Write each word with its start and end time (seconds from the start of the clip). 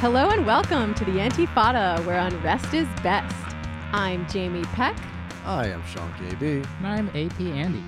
Hello 0.00 0.30
and 0.30 0.46
welcome 0.46 0.94
to 0.94 1.04
the 1.04 1.12
Antifada, 1.12 2.02
where 2.06 2.18
unrest 2.18 2.72
is 2.72 2.88
best. 3.02 3.34
I'm 3.92 4.26
Jamie 4.28 4.62
Peck, 4.64 4.96
I 5.44 5.66
am 5.66 5.82
Sean 5.84 6.10
KB. 6.14 6.66
And 6.78 6.86
I'm 6.86 7.08
AP 7.08 7.38
Andy. 7.40 7.82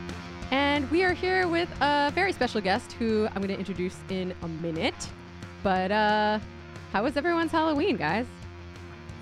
and 0.50 0.90
we 0.90 1.04
are 1.04 1.14
here 1.14 1.48
with 1.48 1.70
a 1.80 2.10
very 2.14 2.32
special 2.32 2.60
guest 2.60 2.92
who 2.92 3.26
I'm 3.28 3.36
going 3.36 3.48
to 3.48 3.58
introduce 3.58 3.96
in 4.10 4.34
a 4.42 4.48
minute. 4.48 5.08
But 5.62 5.90
uh, 5.90 6.38
how 6.92 7.02
was 7.02 7.16
everyone's 7.16 7.50
Halloween, 7.52 7.96
guys? 7.96 8.26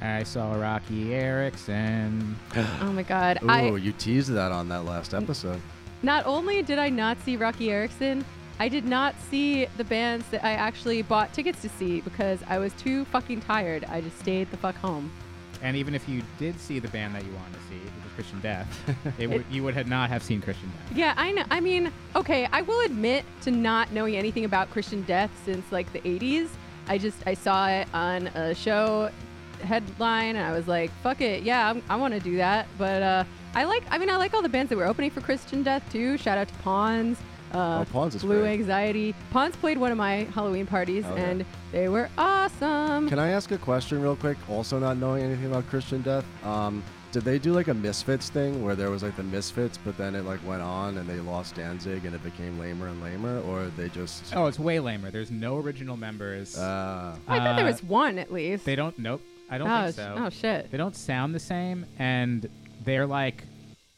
I 0.02 0.22
saw 0.24 0.54
Roky 0.54 1.14
Erickson. 1.14 2.36
Oh 2.80 2.92
my 2.92 3.02
God! 3.04 3.38
Ooh, 3.42 3.48
I 3.48 3.70
you 3.76 3.92
teased 3.92 4.32
that 4.32 4.50
on 4.50 4.68
that 4.70 4.84
last 4.84 5.14
episode. 5.14 5.60
not 6.02 6.26
only 6.26 6.62
did 6.62 6.78
I 6.78 6.88
not 6.88 7.18
see 7.24 7.36
Roky 7.36 7.70
Erickson, 7.70 8.24
I 8.60 8.68
did 8.68 8.84
not 8.84 9.14
see 9.30 9.64
the 9.78 9.84
bands 9.84 10.28
that 10.28 10.44
I 10.44 10.52
actually 10.52 11.00
bought 11.00 11.32
tickets 11.32 11.62
to 11.62 11.70
see 11.70 12.02
because 12.02 12.40
I 12.46 12.58
was 12.58 12.74
too 12.74 13.06
fucking 13.06 13.40
tired. 13.40 13.86
I 13.86 14.02
just 14.02 14.18
stayed 14.18 14.50
the 14.50 14.58
fuck 14.58 14.76
home. 14.76 15.10
And 15.62 15.78
even 15.78 15.94
if 15.94 16.06
you 16.06 16.22
did 16.38 16.60
see 16.60 16.78
the 16.78 16.88
band 16.88 17.14
that 17.14 17.24
you 17.24 17.32
wanted 17.32 17.54
to 17.54 17.60
see, 17.70 17.76
which 17.76 18.04
was 18.04 18.12
Christian 18.14 18.40
Death, 18.40 18.68
it 19.18 19.30
would, 19.30 19.46
you 19.50 19.64
would 19.64 19.72
have 19.72 19.88
not 19.88 20.10
have 20.10 20.22
seen 20.22 20.42
Christian 20.42 20.68
Death. 20.68 20.94
Yeah, 20.94 21.14
I 21.16 21.32
know. 21.32 21.44
I 21.50 21.60
mean, 21.60 21.90
okay, 22.14 22.48
I 22.52 22.60
will 22.60 22.84
admit 22.84 23.24
to 23.42 23.50
not 23.50 23.92
knowing 23.92 24.16
anything 24.16 24.44
about 24.44 24.68
Christian 24.68 25.04
Death 25.04 25.30
since 25.46 25.72
like 25.72 25.90
the 25.94 26.00
80s. 26.00 26.50
I 26.86 26.98
just 26.98 27.16
I 27.26 27.32
saw 27.32 27.66
it 27.66 27.88
on 27.94 28.26
a 28.28 28.54
show 28.54 29.10
headline 29.62 30.36
and 30.36 30.44
I 30.44 30.52
was 30.52 30.68
like, 30.68 30.90
fuck 31.02 31.22
it, 31.22 31.44
yeah, 31.44 31.70
I'm, 31.70 31.82
I 31.88 31.96
want 31.96 32.12
to 32.12 32.20
do 32.20 32.36
that. 32.36 32.68
But 32.76 33.02
uh, 33.02 33.24
I 33.54 33.64
like, 33.64 33.84
I 33.90 33.96
mean, 33.96 34.10
I 34.10 34.18
like 34.18 34.34
all 34.34 34.42
the 34.42 34.50
bands 34.50 34.68
that 34.68 34.76
were 34.76 34.86
opening 34.86 35.10
for 35.10 35.22
Christian 35.22 35.62
Death 35.62 35.90
too. 35.90 36.18
Shout 36.18 36.36
out 36.36 36.48
to 36.48 36.54
Pawns. 36.56 37.16
Uh, 37.52 37.80
Oh, 37.80 37.92
Pawns 37.92 38.14
is 38.14 38.22
Blue 38.22 38.40
great. 38.40 38.52
Anxiety. 38.52 39.14
Pawns 39.30 39.56
played 39.56 39.78
one 39.78 39.90
of 39.92 39.98
my 39.98 40.26
Halloween 40.34 40.66
parties 40.66 41.04
Oh, 41.08 41.14
yeah. 41.16 41.22
and 41.22 41.44
they 41.72 41.88
were 41.88 42.08
awesome. 42.18 43.08
Can 43.08 43.18
I 43.18 43.30
ask 43.30 43.50
a 43.50 43.58
question 43.58 44.00
real 44.00 44.16
quick? 44.16 44.36
Also, 44.48 44.78
not 44.78 44.96
knowing 44.96 45.24
anything 45.24 45.46
about 45.46 45.68
Christian 45.68 46.02
Death, 46.02 46.24
um, 46.44 46.82
did 47.12 47.24
they 47.24 47.40
do 47.40 47.52
like 47.52 47.66
a 47.66 47.74
Misfits 47.74 48.28
thing 48.28 48.62
where 48.64 48.76
there 48.76 48.90
was 48.90 49.02
like 49.02 49.16
the 49.16 49.24
Misfits, 49.24 49.78
but 49.84 49.96
then 49.98 50.14
it 50.14 50.24
like 50.24 50.38
went 50.46 50.62
on 50.62 50.98
and 50.98 51.08
they 51.08 51.18
lost 51.18 51.56
Danzig 51.56 52.04
and 52.04 52.14
it 52.14 52.22
became 52.22 52.56
lamer 52.58 52.86
and 52.86 53.02
lamer, 53.02 53.40
or 53.40 53.66
they 53.76 53.88
just? 53.88 54.32
Oh, 54.36 54.46
it's 54.46 54.60
way 54.60 54.78
lamer. 54.78 55.10
There's 55.10 55.30
no 55.32 55.58
original 55.58 55.96
members. 55.96 56.56
Uh, 56.56 57.16
I 57.26 57.38
thought 57.38 57.56
there 57.56 57.64
uh, 57.64 57.70
was 57.70 57.82
one 57.82 58.18
at 58.18 58.32
least. 58.32 58.64
they 58.64 58.76
don't. 58.76 58.96
Nope. 58.98 59.22
I 59.50 59.58
don't 59.58 59.68
oh, 59.68 59.82
think 59.86 59.96
so. 59.96 60.14
oh 60.18 60.30
shit. 60.30 60.70
They 60.70 60.78
don't 60.78 60.94
sound 60.94 61.34
the 61.34 61.40
same, 61.40 61.84
and 61.98 62.48
they're 62.84 63.06
like 63.06 63.42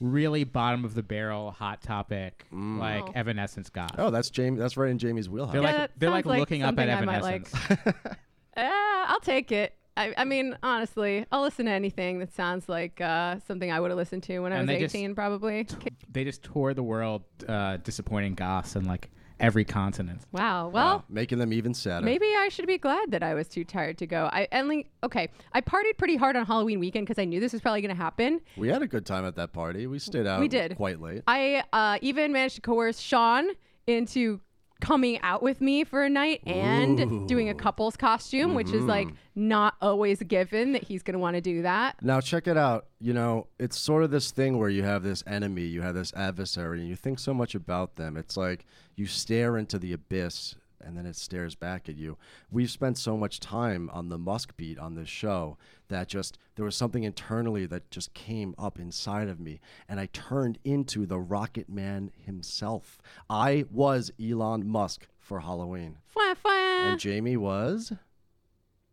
really 0.03 0.45
bottom 0.45 0.84
of 0.84 0.95
the 0.95 1.03
barrel, 1.03 1.50
hot 1.53 1.81
topic, 1.81 2.45
Mm. 2.53 2.78
like 2.78 3.05
Oh. 3.05 3.12
Evanescence 3.14 3.70
goth. 3.70 3.95
oh, 3.98 4.11
that's 4.11 4.28
Jamie. 4.31 4.58
That's 4.58 4.77
right 4.77 4.91
in 4.91 4.98
Jamie's 4.98 5.28
wheelhouse. 5.28 5.53
They're 5.53 5.62
Yeah, 5.62 5.77
like 5.83 5.91
they're 5.97 6.11
like 6.11 6.27
like 6.27 6.41
looking 6.41 6.62
up 6.62 6.78
at 6.78 6.89
something 6.89 7.08
I 7.08 7.12
might 7.12 7.22
like. 7.22 7.47
Evanescence. 7.70 8.17
Uh, 8.55 8.69
I'll 9.06 9.20
take 9.20 9.50
it. 9.50 9.75
I, 9.97 10.12
I 10.17 10.25
mean, 10.25 10.58
honestly, 10.62 11.25
I'll 11.33 11.41
listen 11.41 11.64
to 11.67 11.73
anything 11.73 12.19
that 12.19 12.34
sounds 12.34 12.69
like 12.69 13.00
uh, 13.00 13.39
something 13.47 13.73
I 13.73 13.80
would 13.80 13.91
have 13.91 13.97
listened 13.97 14.25
to 14.25 14.41
when 14.41 14.53
I 14.53 14.58
was 14.58 14.67
they 14.67 14.78
just- 14.80 14.95
18, 14.95 15.14
probably. 15.14 15.67
they 16.11 16.25
just 16.25 16.42
toured 16.42 16.77
the 16.77 16.83
world, 16.83 17.23
uh, 17.48 17.78
disappointing 17.78 18.34
goths 18.34 18.77
and 18.77 18.86
like 18.86 19.11
every 19.43 19.65
continent. 19.65 20.23
Wow. 20.33 20.69
Wow, 20.69 20.69
Well, 20.71 21.05
making 21.09 21.39
them 21.39 21.53
even 21.53 21.75
sadder. 21.75 22.07
maybe 22.07 22.27
I 22.27 22.48
should 22.51 22.67
be 22.67 22.79
glad 22.79 23.11
that 23.11 23.23
I 23.23 23.35
was 23.35 23.48
too 23.48 23.65
tired 23.65 23.98
to 23.98 24.07
go. 24.07 24.31
I 24.33 24.48
only 24.53 24.89
okay. 25.03 25.29
I 25.53 25.61
partied 25.61 25.98
pretty 25.98 26.17
hard 26.17 26.37
on 26.37 26.47
Halloween 26.47 26.79
weekend 26.81 27.07
because 27.07 27.21
I 27.21 27.25
knew 27.27 27.41
this 27.41 27.53
was 27.53 27.61
probably 27.61 27.83
going 27.83 27.95
to 27.95 28.01
happen. 28.03 28.41
we 28.57 28.69
had 28.69 28.81
a 28.83 28.87
good 28.87 29.05
time 29.05 29.27
at 29.27 29.37
that 29.37 29.53
party. 29.53 29.87
We 29.87 29.98
stayed 29.98 30.27
out. 30.27 30.41
We 30.41 30.48
did. 30.48 30.77
quite 30.77 31.01
late. 31.01 31.23
I 31.27 31.65
uh, 31.73 31.98
even 32.01 32.33
managed 32.33 32.55
to 32.57 32.61
coerce 32.63 32.98
Sean 33.01 33.48
into 33.87 34.41
coming 34.83 35.20
out 35.20 35.42
with 35.44 35.61
me 35.61 35.84
for 35.84 36.02
a 36.02 36.11
night 36.11 36.41
and 36.44 37.28
doing 37.28 37.48
a 37.48 37.55
couple's 37.55 37.97
costume, 37.97 38.55
which 38.55 38.70
is 38.73 38.83
like 38.83 39.07
mm-hmm. 39.07 39.48
not 39.48 39.74
always 39.80 40.20
a 40.20 40.24
given 40.24 40.73
that 40.73 40.83
he's 40.83 41.05
going 41.05 41.14
to 41.14 41.20
want 41.20 41.36
to 41.36 41.40
do 41.40 41.62
that. 41.62 42.02
Now 42.02 42.20
check 42.20 42.48
it 42.48 42.57
out. 42.57 42.86
You 43.01 43.14
know, 43.14 43.46
it's 43.58 43.79
sort 43.79 44.02
of 44.02 44.11
this 44.11 44.33
thing 44.33 44.58
where 44.58 44.68
you 44.68 44.83
have 44.83 45.05
this 45.05 45.23
enemy, 45.27 45.62
you 45.62 45.83
have 45.83 45.95
this 45.95 46.12
adversary, 46.14 46.80
and 46.80 46.89
you 46.89 46.96
think 46.96 47.20
so 47.20 47.33
much 47.33 47.55
about 47.55 47.95
them. 47.95 48.17
It's 48.17 48.36
like 48.36 48.67
you 48.96 49.07
stare 49.07 49.57
into 49.57 49.79
the 49.79 49.92
abyss 49.92 50.57
and 50.85 50.97
then 50.97 51.07
it 51.07 51.17
stares 51.17 51.55
back 51.55 51.89
at 51.89 51.97
you. 51.97 52.17
We've 52.51 52.70
spent 52.70 52.98
so 52.98 53.17
much 53.17 53.41
time 53.41 53.91
on 53.93 54.09
the 54.09 54.19
Musk 54.19 54.57
beat 54.57 54.79
on 54.79 54.95
this 54.95 55.09
show 55.09 55.57
that 55.89 56.09
just 56.09 56.39
there 56.57 56.65
was 56.65 56.77
something 56.77 57.05
internally 57.05 57.67
that 57.67 57.91
just 57.91 58.15
came 58.15 58.55
up 58.59 58.79
inside 58.79 59.29
of 59.29 59.41
me 59.41 59.61
and 59.89 60.01
I 60.01 60.07
turned 60.07 60.59
into 60.65 61.07
the 61.07 61.19
Rocket 61.19 61.69
Man 61.69 62.11
himself. 62.17 62.98
I 63.29 63.65
was 63.70 64.11
Elon 64.23 64.67
Musk 64.67 65.07
for 65.19 65.41
Halloween. 65.41 65.98
Fwah, 66.15 66.35
fwah. 66.45 66.91
And 66.91 67.01
Jamie 67.01 67.37
was 67.37 67.93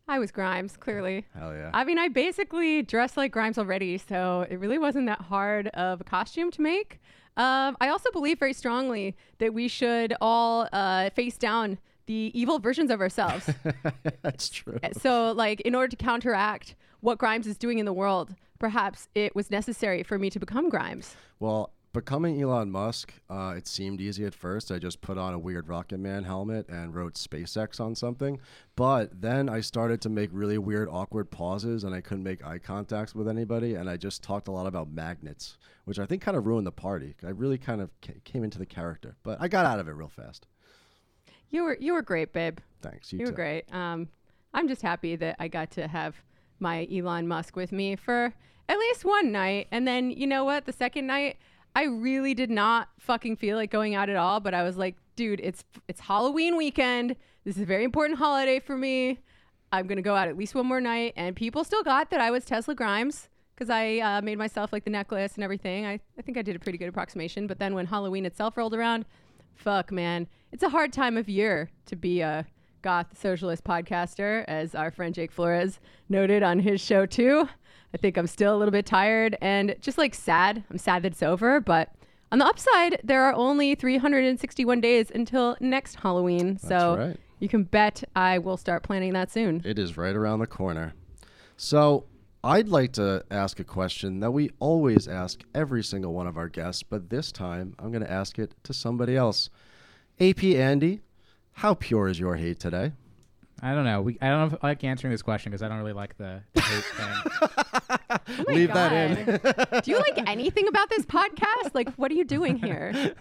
I 0.10 0.18
was 0.18 0.32
Grimes, 0.32 0.76
clearly. 0.76 1.26
hell 1.38 1.54
yeah. 1.54 1.70
I 1.72 1.84
mean, 1.84 2.00
I 2.00 2.08
basically 2.08 2.82
dressed 2.82 3.16
like 3.16 3.32
Grimes 3.32 3.60
already, 3.60 4.00
so 4.00 4.48
it 4.50 4.60
really 4.60 4.80
wasn't 4.80 5.06
that 5.06 5.22
hard 5.22 5.68
of 5.68 6.02
a 6.02 6.04
costume 6.04 6.50
to 6.52 6.62
make. 6.64 7.00
Um, 7.40 7.78
I 7.80 7.88
also 7.88 8.12
believe 8.12 8.38
very 8.38 8.52
strongly 8.52 9.16
that 9.38 9.54
we 9.54 9.70
should 9.70 10.14
all 10.20 10.68
uh, 10.74 11.10
face 11.12 11.38
down 11.38 11.78
the 12.06 12.32
evil 12.34 12.60
versions 12.60 12.92
of 12.92 13.00
ourselves. 13.00 13.50
That's 14.22 14.50
true. 14.50 14.78
so, 15.00 15.32
like, 15.32 15.62
in 15.62 15.74
order 15.74 15.88
to 15.88 15.96
counteract 15.96 16.76
what 17.00 17.18
Grimes 17.18 17.48
is 17.48 17.58
doing 17.58 17.80
in 17.80 17.86
the 17.86 17.94
world, 17.94 18.36
perhaps 18.60 19.08
it 19.16 19.36
was 19.38 19.50
necessary 19.50 20.04
for 20.04 20.20
me 20.20 20.30
to 20.30 20.38
become 20.40 20.68
Grimes. 20.70 21.16
Well, 21.40 21.72
becoming 22.00 22.42
Elon 22.42 22.72
Musk, 22.72 23.14
uh, 23.30 23.54
it 23.58 23.68
seemed 23.68 24.00
easy 24.00 24.24
at 24.24 24.34
first. 24.34 24.72
I 24.72 24.80
just 24.80 25.02
put 25.02 25.18
on 25.18 25.34
a 25.34 25.40
weird 25.40 25.68
Rocket 25.68 26.00
Man 26.00 26.24
helmet 26.24 26.70
and 26.70 26.96
wrote 26.96 27.16
SpaceX 27.16 27.82
on 27.82 27.94
something. 27.94 28.40
But 28.78 29.22
then 29.22 29.50
I 29.50 29.60
started 29.60 30.00
to 30.02 30.09
make 30.09 30.30
really 30.32 30.58
weird, 30.58 30.88
awkward 30.90 31.30
pauses, 31.30 31.84
and 31.84 31.94
I 31.94 32.00
couldn't 32.00 32.24
make 32.24 32.46
eye 32.46 32.58
contacts 32.58 33.14
with 33.14 33.28
anybody. 33.28 33.76
And 33.76 33.90
I 33.90 33.98
just 33.98 34.24
talked 34.24 34.48
a 34.48 34.52
lot 34.52 34.66
about 34.66 34.90
magnets, 34.90 35.58
which 35.84 36.00
I 36.00 36.06
think 36.06 36.22
kind 36.22 36.38
of 36.38 36.48
ruined 36.48 36.66
the 36.66 36.72
party. 36.72 37.16
I 37.22 37.32
really 37.32 37.58
kind 37.58 37.82
of 37.82 37.90
ca- 38.02 38.14
came 38.24 38.46
into 38.46 38.59
the 38.59 38.66
character, 38.66 39.18
but 39.24 39.38
I 39.42 39.50
got 39.50 39.66
out 39.66 39.80
of 39.80 39.90
it 39.90 39.92
real 39.92 40.08
fast. 40.08 40.48
You 41.50 41.64
were 41.64 41.78
you 41.82 41.92
were 41.92 42.02
great, 42.02 42.32
babe. 42.32 42.59
Thanks. 42.82 43.12
You, 43.12 43.20
You 43.20 43.26
were 43.26 43.32
great. 43.34 43.66
Um, 43.74 44.08
I'm 44.54 44.70
just 44.70 44.84
happy 44.84 45.18
that 45.18 45.36
I 45.38 45.50
got 45.50 45.72
to 45.72 45.88
have 45.90 46.16
my 46.62 46.88
Elon 46.90 47.28
Musk 47.28 47.58
with 47.58 47.74
me 47.74 47.98
for 47.98 48.34
at 48.70 48.78
least 48.78 49.04
one 49.04 49.34
night. 49.34 49.68
And 49.72 49.86
then, 49.86 50.12
you 50.12 50.28
know 50.28 50.46
what? 50.46 50.66
The 50.66 50.72
second 50.72 51.08
night, 51.08 51.38
I 51.75 51.84
really 51.85 52.34
did 52.34 52.50
not 52.50 52.90
fucking 53.00 53.38
feel 53.38 53.57
like 53.57 53.72
going 53.72 53.96
out 53.96 54.09
at 54.09 54.16
all. 54.16 54.40
But 54.40 54.53
I 54.53 54.63
was 54.63 54.78
like, 54.78 54.96
dude, 55.16 55.40
it's 55.41 55.63
it's 55.88 56.00
Halloween 56.00 56.57
weekend. 56.57 57.16
This 57.44 57.56
is 57.56 57.63
a 57.63 57.66
very 57.66 57.84
important 57.84 58.19
holiday 58.19 58.59
for 58.59 58.78
me. 58.78 59.19
I'm 59.72 59.88
gonna 59.88 60.02
go 60.02 60.16
out 60.16 60.28
at 60.28 60.38
least 60.38 60.56
one 60.56 60.66
more 60.66 60.81
night. 60.81 61.13
And 61.16 61.35
people 61.35 61.63
still 61.63 61.84
got 61.84 62.09
that 62.09 62.19
I 62.19 62.31
was 62.31 62.46
Tesla 62.46 62.75
Grimes 62.75 63.29
because 63.56 63.69
I 63.69 63.97
uh, 63.97 64.22
made 64.22 64.38
myself 64.38 64.72
like 64.72 64.84
the 64.85 64.90
necklace 64.90 65.35
and 65.35 65.44
everything. 65.44 65.85
I, 65.85 66.00
I 66.18 66.22
think 66.22 66.38
I 66.38 66.41
did 66.41 66.56
a 66.56 66.59
pretty 66.59 66.78
good 66.78 66.90
approximation. 66.90 67.46
But 67.46 67.59
then 67.59 67.75
when 67.75 67.85
Halloween 67.85 68.25
itself 68.25 68.56
rolled 68.58 68.74
around, 68.74 69.06
fuck 69.53 69.91
man, 69.91 70.28
it's 70.52 70.63
a 70.63 70.69
hard 70.69 70.94
time 70.94 71.18
of 71.18 71.28
year 71.28 71.69
to 71.85 71.96
be 71.96 72.22
a 72.22 72.46
goth 72.81 73.18
socialist 73.18 73.63
podcaster, 73.63 74.46
as 74.47 74.74
our 74.74 74.91
friend 74.91 75.13
Jake 75.13 75.31
Flores 75.31 75.79
noted 76.08 76.44
on 76.44 76.59
his 76.59 76.79
show 76.79 77.06
too. 77.06 77.50
I 77.94 77.98
think 77.98 78.18
I'm 78.18 78.28
still 78.28 78.56
a 78.56 78.58
little 78.58 78.72
bit 78.72 78.86
tired 78.86 79.38
and 79.42 79.76
just 79.82 79.98
like 79.98 80.14
sad. 80.14 80.64
I'm 80.70 80.78
sad 80.78 81.04
that 81.04 81.14
it's 81.14 81.24
over, 81.24 81.60
but 81.60 81.94
on 82.32 82.40
the 82.40 82.46
upside, 82.46 83.02
there 83.04 83.24
are 83.24 83.34
only 83.34 83.74
361 83.76 84.82
days 84.82 85.12
until 85.14 85.58
next 85.60 85.96
Halloween. 85.96 86.58
so 86.58 86.98
right. 86.98 87.18
you 87.40 87.50
can 87.50 87.64
bet 87.64 88.04
I 88.16 88.38
will 88.38 88.58
start 88.58 88.84
planning 88.84 89.14
that 89.14 89.32
soon. 89.32 89.62
It 89.66 89.80
is 89.80 89.98
right 89.98 90.16
around 90.16 90.40
the 90.40 90.48
corner. 90.48 90.94
So, 91.58 92.06
I'd 92.42 92.70
like 92.70 92.94
to 92.94 93.26
ask 93.30 93.60
a 93.60 93.66
question 93.66 94.22
that 94.22 94.32
we 94.32 94.52
always 94.60 95.10
ask 95.10 95.42
every 95.54 95.84
single 95.84 96.14
one 96.14 96.26
of 96.26 96.38
our 96.38 96.48
guests, 96.48 96.84
but 96.84 97.10
this 97.10 97.34
time 97.34 97.76
I'm 97.78 97.92
going 97.92 98.03
to 98.03 98.09
ask 98.09 98.40
it 98.40 98.56
to 98.64 98.74
somebody 98.74 99.18
else. 99.18 99.50
AP 100.22 100.44
Andy, 100.46 101.02
how 101.52 101.74
pure 101.74 102.08
is 102.08 102.18
your 102.18 102.38
hate 102.38 102.58
today? 102.58 102.94
I 103.61 103.73
don't 103.76 103.84
know. 103.85 104.02
We, 104.02 104.17
I 104.22 104.28
don't 104.29 104.40
know 104.50 104.56
if 104.58 104.64
I 104.64 104.67
like 104.67 104.84
answering 104.84 105.11
this 105.11 105.22
question 105.22 105.52
because 105.52 105.61
I 105.61 105.67
don't 105.67 105.78
really 105.78 105.94
like 105.94 106.17
the, 106.17 106.41
the 106.53 106.61
hate 106.61 106.84
thing. 106.84 107.50
Oh 108.40 108.44
my 108.47 108.53
Leave 108.53 108.73
that 108.73 108.91
in. 108.94 109.82
Do 109.82 109.91
you 109.91 109.97
like 110.00 110.17
anything 110.29 110.67
about 110.67 110.90
this 110.90 111.06
podcast? 111.06 111.73
Like, 111.73 111.94
what 111.96 112.11
are 112.11 112.16
you 112.16 112.23
doing 112.26 112.58
here? 112.58 113.14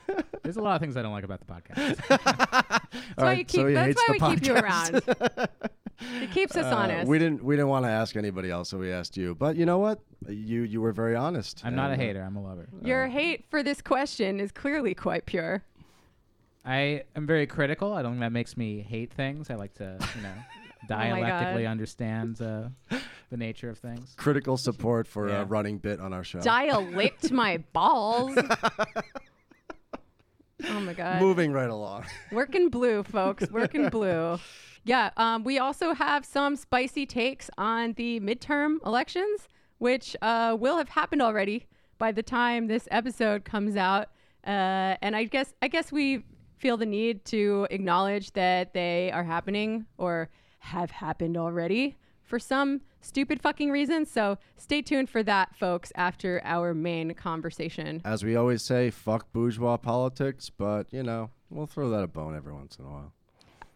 There's 0.42 0.56
a 0.56 0.62
lot 0.62 0.74
of 0.76 0.80
things 0.80 0.96
I 0.96 1.02
don't 1.02 1.12
like 1.12 1.24
about 1.24 1.40
the 1.40 1.46
podcast. 1.52 1.96
That's 2.08 2.82
why, 3.16 3.32
you 3.34 3.44
keep, 3.44 3.60
so 3.60 3.66
he 3.66 3.74
that's 3.74 3.86
hates 3.88 4.02
why 4.08 4.12
we 4.12 4.18
the 4.18 4.40
keep 4.40 4.46
you 4.46 4.54
around. 4.56 5.02
It 6.22 6.30
keeps 6.30 6.56
us 6.56 6.64
Uh, 6.72 6.76
honest. 6.76 7.08
we 7.08 7.18
didn't 7.18 7.42
we 7.42 7.56
didn't 7.56 7.68
want 7.68 7.84
to 7.84 7.90
ask 7.90 8.14
anybody 8.14 8.50
else, 8.50 8.68
so 8.68 8.78
we 8.78 8.92
asked 8.92 9.16
you. 9.16 9.34
But 9.34 9.56
you 9.56 9.66
know 9.66 9.78
what? 9.78 9.98
You 10.28 10.62
you 10.62 10.80
were 10.80 10.92
very 10.92 11.16
honest. 11.16 11.60
I'm 11.64 11.74
not 11.74 11.90
a 11.90 11.94
and, 11.94 12.00
uh, 12.02 12.04
hater. 12.04 12.22
I'm 12.22 12.36
a 12.36 12.42
lover. 12.42 12.68
Your 12.82 13.08
hate 13.08 13.44
for 13.50 13.64
this 13.64 13.82
question 13.82 14.38
is 14.38 14.52
clearly 14.52 14.94
quite 14.94 15.26
pure. 15.26 15.64
I 16.68 17.04
am 17.16 17.26
very 17.26 17.46
critical. 17.46 17.94
I 17.94 18.02
don't 18.02 18.12
think 18.12 18.20
that 18.20 18.32
makes 18.32 18.56
me 18.56 18.80
hate 18.82 19.12
things. 19.12 19.48
I 19.50 19.54
like 19.54 19.72
to, 19.74 19.98
you 20.16 20.22
know, 20.22 20.34
Oh 20.84 20.86
dialectically 20.86 21.62
God. 21.64 21.70
understand 21.70 22.40
uh, 22.40 22.68
the 23.30 23.36
nature 23.36 23.68
of 23.70 23.78
things. 23.78 24.14
Critical 24.16 24.56
support 24.56 25.06
for 25.08 25.28
Yeah. 25.28 25.42
a 25.42 25.44
running 25.44 25.78
bit 25.78 25.98
on 26.00 26.12
our 26.12 26.22
show. 26.24 26.40
Dial 26.40 26.82
licked 26.82 27.30
my 27.42 27.58
balls. 27.72 28.36
Oh 30.68 30.80
my 30.80 30.92
god. 30.92 31.20
Moving 31.20 31.52
right 31.52 31.70
along. 31.70 32.04
Working 32.32 32.68
blue, 32.68 33.02
folks. 33.02 33.50
Working 33.50 33.88
blue. 33.88 34.38
Yeah, 34.84 35.10
um, 35.16 35.44
we 35.44 35.58
also 35.58 35.94
have 35.94 36.24
some 36.24 36.56
spicy 36.56 37.06
takes 37.06 37.50
on 37.58 37.92
the 37.94 38.20
midterm 38.20 38.76
elections, 38.86 39.48
which 39.78 40.16
uh, 40.22 40.56
will 40.58 40.76
have 40.78 40.88
happened 40.88 41.22
already 41.22 41.66
by 41.98 42.12
the 42.12 42.22
time 42.22 42.66
this 42.66 42.88
episode 42.90 43.44
comes 43.44 43.76
out. 43.76 44.08
Uh, 44.46 44.96
and 45.02 45.14
I 45.14 45.24
guess 45.24 45.52
I 45.60 45.68
guess 45.68 45.92
we 45.92 46.24
feel 46.58 46.76
the 46.76 46.86
need 46.86 47.24
to 47.26 47.66
acknowledge 47.70 48.32
that 48.32 48.74
they 48.74 49.10
are 49.12 49.24
happening 49.24 49.86
or 49.96 50.28
have 50.60 50.90
happened 50.90 51.36
already 51.36 51.96
for 52.22 52.38
some 52.38 52.82
stupid 53.00 53.40
fucking 53.40 53.70
reason. 53.70 54.04
So 54.04 54.38
stay 54.56 54.82
tuned 54.82 55.08
for 55.08 55.22
that, 55.22 55.56
folks, 55.56 55.92
after 55.94 56.40
our 56.44 56.74
main 56.74 57.14
conversation. 57.14 58.02
As 58.04 58.24
we 58.24 58.36
always 58.36 58.62
say, 58.62 58.90
fuck 58.90 59.32
bourgeois 59.32 59.76
politics, 59.76 60.50
but 60.50 60.86
you 60.92 61.02
know, 61.02 61.30
we'll 61.50 61.66
throw 61.66 61.90
that 61.90 62.02
a 62.02 62.08
bone 62.08 62.36
every 62.36 62.52
once 62.52 62.76
in 62.78 62.84
a 62.84 62.88
while. 62.88 63.12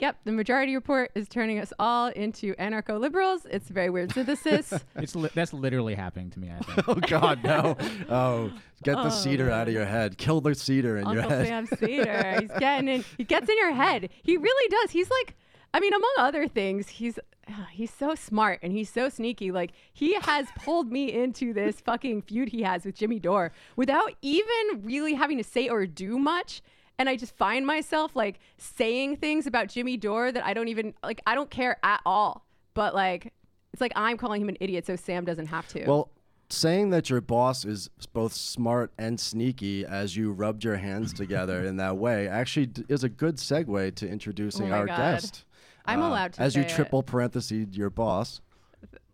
Yep, 0.03 0.17
the 0.25 0.33
majority 0.33 0.75
report 0.75 1.13
is 1.15 1.29
turning 1.29 1.61
us 1.61 1.73
all 1.79 2.09
into 2.09 2.57
anarcho 2.57 2.99
liberals. 2.99 3.47
It's 3.49 3.71
a 3.71 3.73
very 3.73 3.89
weird 3.89 4.13
synthesis. 4.13 4.75
It's 4.97 5.15
li- 5.15 5.31
that's 5.33 5.53
literally 5.53 5.95
happening 5.95 6.29
to 6.31 6.41
me. 6.41 6.51
I 6.51 6.59
think. 6.59 6.89
Oh 6.89 6.95
God, 6.97 7.45
no! 7.45 7.77
Oh, 8.11 8.51
get 8.83 8.97
the 8.97 9.05
Oh, 9.07 9.11
Seder 9.11 9.49
out 9.49 9.69
of 9.69 9.75
your 9.75 9.85
head. 9.85 10.19
Kill 10.19 10.41
the 10.41 10.57
Seder 10.57 10.97
in 10.99 11.09
your 11.09 11.23
Uncle 11.23 11.31
head. 11.31 11.47
Sam 11.47 11.67
Seder. 11.79 12.41
He's 12.41 12.51
getting 12.59 12.89
in. 12.89 13.05
He 13.17 13.23
gets 13.23 13.49
in 13.49 13.57
your 13.57 13.73
head. 13.73 14.11
He 14.25 14.37
really 14.37 14.69
does. 14.71 14.91
He's 14.91 15.09
like, 15.09 15.37
I 15.73 15.79
mean, 15.79 15.95
among 15.95 16.13
other 16.19 16.49
things, 16.49 16.89
he's 16.89 17.21
ah, 17.49 17.69
he's 17.71 17.93
so 17.93 18.17
smart 18.17 18.59
and 18.65 18.73
he's 18.73 18.91
so 18.91 19.09
sneaky. 19.09 19.53
Like 19.53 19.71
he 19.93 20.15
has 20.15 20.49
pulled 20.65 20.91
me 20.91 21.13
into 21.13 21.53
this 21.53 21.81
fucking 21.81 22.23
feud 22.23 22.49
he 22.49 22.63
has 22.63 22.85
with 22.85 22.97
Jimmy 22.97 23.21
Dore 23.21 23.53
without 23.77 24.15
even 24.21 24.83
really 24.83 25.15
having 25.15 25.39
to 25.39 25.45
say 25.45 25.69
or 25.69 25.87
do 25.87 26.19
much. 26.19 26.61
And 26.99 27.09
I 27.09 27.17
just 27.17 27.35
find 27.37 27.67
myself 27.67 28.15
like 28.15 28.39
saying 28.59 29.17
things 29.17 29.47
about 29.47 29.69
Jimmy 29.69 29.97
Dore 29.97 30.31
that 30.31 30.45
I 30.45 30.55
don't 30.55 30.69
even 30.69 30.95
like. 31.03 31.21
I 31.27 31.35
don't 31.35 31.51
care 31.51 31.77
at 31.83 32.01
all. 32.07 32.45
But 32.75 32.95
like, 32.95 33.33
it's 33.73 33.81
like 33.81 33.93
I'm 33.97 34.17
calling 34.17 34.41
him 34.43 34.49
an 34.49 34.57
idiot, 34.61 34.87
so 34.87 34.97
Sam 34.97 35.25
doesn't 35.25 35.47
have 35.47 35.67
to. 35.69 35.85
Well, 35.87 36.11
saying 36.51 36.91
that 36.91 37.09
your 37.11 37.21
boss 37.23 37.65
is 37.65 37.89
both 38.13 38.35
smart 38.35 38.93
and 38.99 39.19
sneaky 39.19 39.85
as 39.87 40.17
you 40.17 40.33
rubbed 40.33 40.63
your 40.65 40.77
hands 40.77 41.13
together 41.23 41.65
in 41.65 41.79
that 41.79 41.97
way 41.97 42.29
actually 42.29 42.67
d- 42.67 42.85
is 42.89 43.03
a 43.05 43.09
good 43.09 43.37
segue 43.37 43.95
to 43.95 44.07
introducing 44.09 44.71
Oh 44.71 44.77
our 44.77 44.87
God. 44.87 44.97
guest. 44.99 45.45
I'm 45.87 46.03
Uh, 46.03 46.09
allowed 46.11 46.35
to 46.35 46.43
As 46.43 46.55
you 46.55 46.63
it. 46.63 46.69
triple 46.69 47.03
parentheses 47.03 47.75
your 47.77 47.89
boss. 47.91 48.41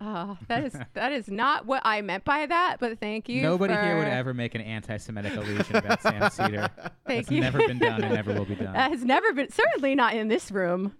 Oh, 0.00 0.38
that 0.46 0.64
is 0.64 0.76
that 0.94 1.12
is 1.12 1.28
not 1.28 1.66
what 1.66 1.82
I 1.84 2.00
meant 2.02 2.24
by 2.24 2.46
that, 2.46 2.76
but 2.78 2.98
thank 3.00 3.28
you. 3.28 3.42
Nobody 3.42 3.74
here 3.74 3.98
would 3.98 4.08
ever 4.08 4.32
make 4.32 4.54
an 4.54 4.60
anti-Semitic 4.60 5.34
allusion 5.36 5.76
about 5.76 6.02
Sam 6.02 6.30
Seder. 6.30 6.70
Thank 7.06 7.26
That's 7.26 7.30
you. 7.30 7.40
never 7.40 7.58
been 7.58 7.78
done 7.78 8.02
and 8.04 8.14
never 8.14 8.32
will 8.32 8.44
be 8.44 8.54
done. 8.56 8.72
That 8.72 8.90
has 8.90 9.04
never 9.04 9.32
been 9.32 9.50
certainly 9.50 9.94
not 9.94 10.14
in 10.14 10.28
this 10.28 10.50
room. 10.50 10.94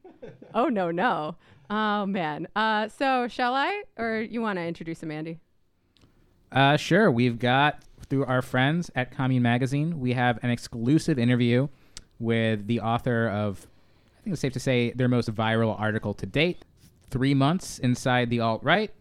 Oh 0.55 0.67
no, 0.67 0.91
no. 0.91 1.37
Oh 1.71 2.06
man. 2.06 2.49
Uh, 2.56 2.89
so 2.89 3.29
shall 3.29 3.55
I, 3.55 3.85
or 3.97 4.21
you 4.21 4.41
want 4.41 4.59
to 4.59 4.62
introduce 4.62 5.03
him, 5.03 5.11
Andy? 5.11 5.39
Uh, 6.50 6.77
sure. 6.77 7.11
We've 7.11 7.39
got 7.39 7.83
through 8.09 8.25
our 8.25 8.43
friends 8.43 8.91
at 8.95 9.11
Commune 9.11 9.43
Magazine, 9.43 10.00
we 10.00 10.15
have 10.15 10.39
an 10.43 10.50
exclusive 10.50 11.19
interview 11.19 11.69
with 12.19 12.67
the 12.67 12.81
author 12.81 13.29
of, 13.29 13.67
I 14.19 14.23
think 14.23 14.33
it's 14.33 14.41
safe 14.41 14.53
to 14.55 14.61
say, 14.61 14.93
their 14.93 15.09
most 15.09 15.33
viral 15.33 15.79
article 15.79 16.15
to 16.15 16.27
date, 16.27 16.65
three 17.11 17.35
months 17.35 17.79
inside 17.79 18.31
the 18.31 18.41
alt 18.41 18.63
right, 18.63 18.93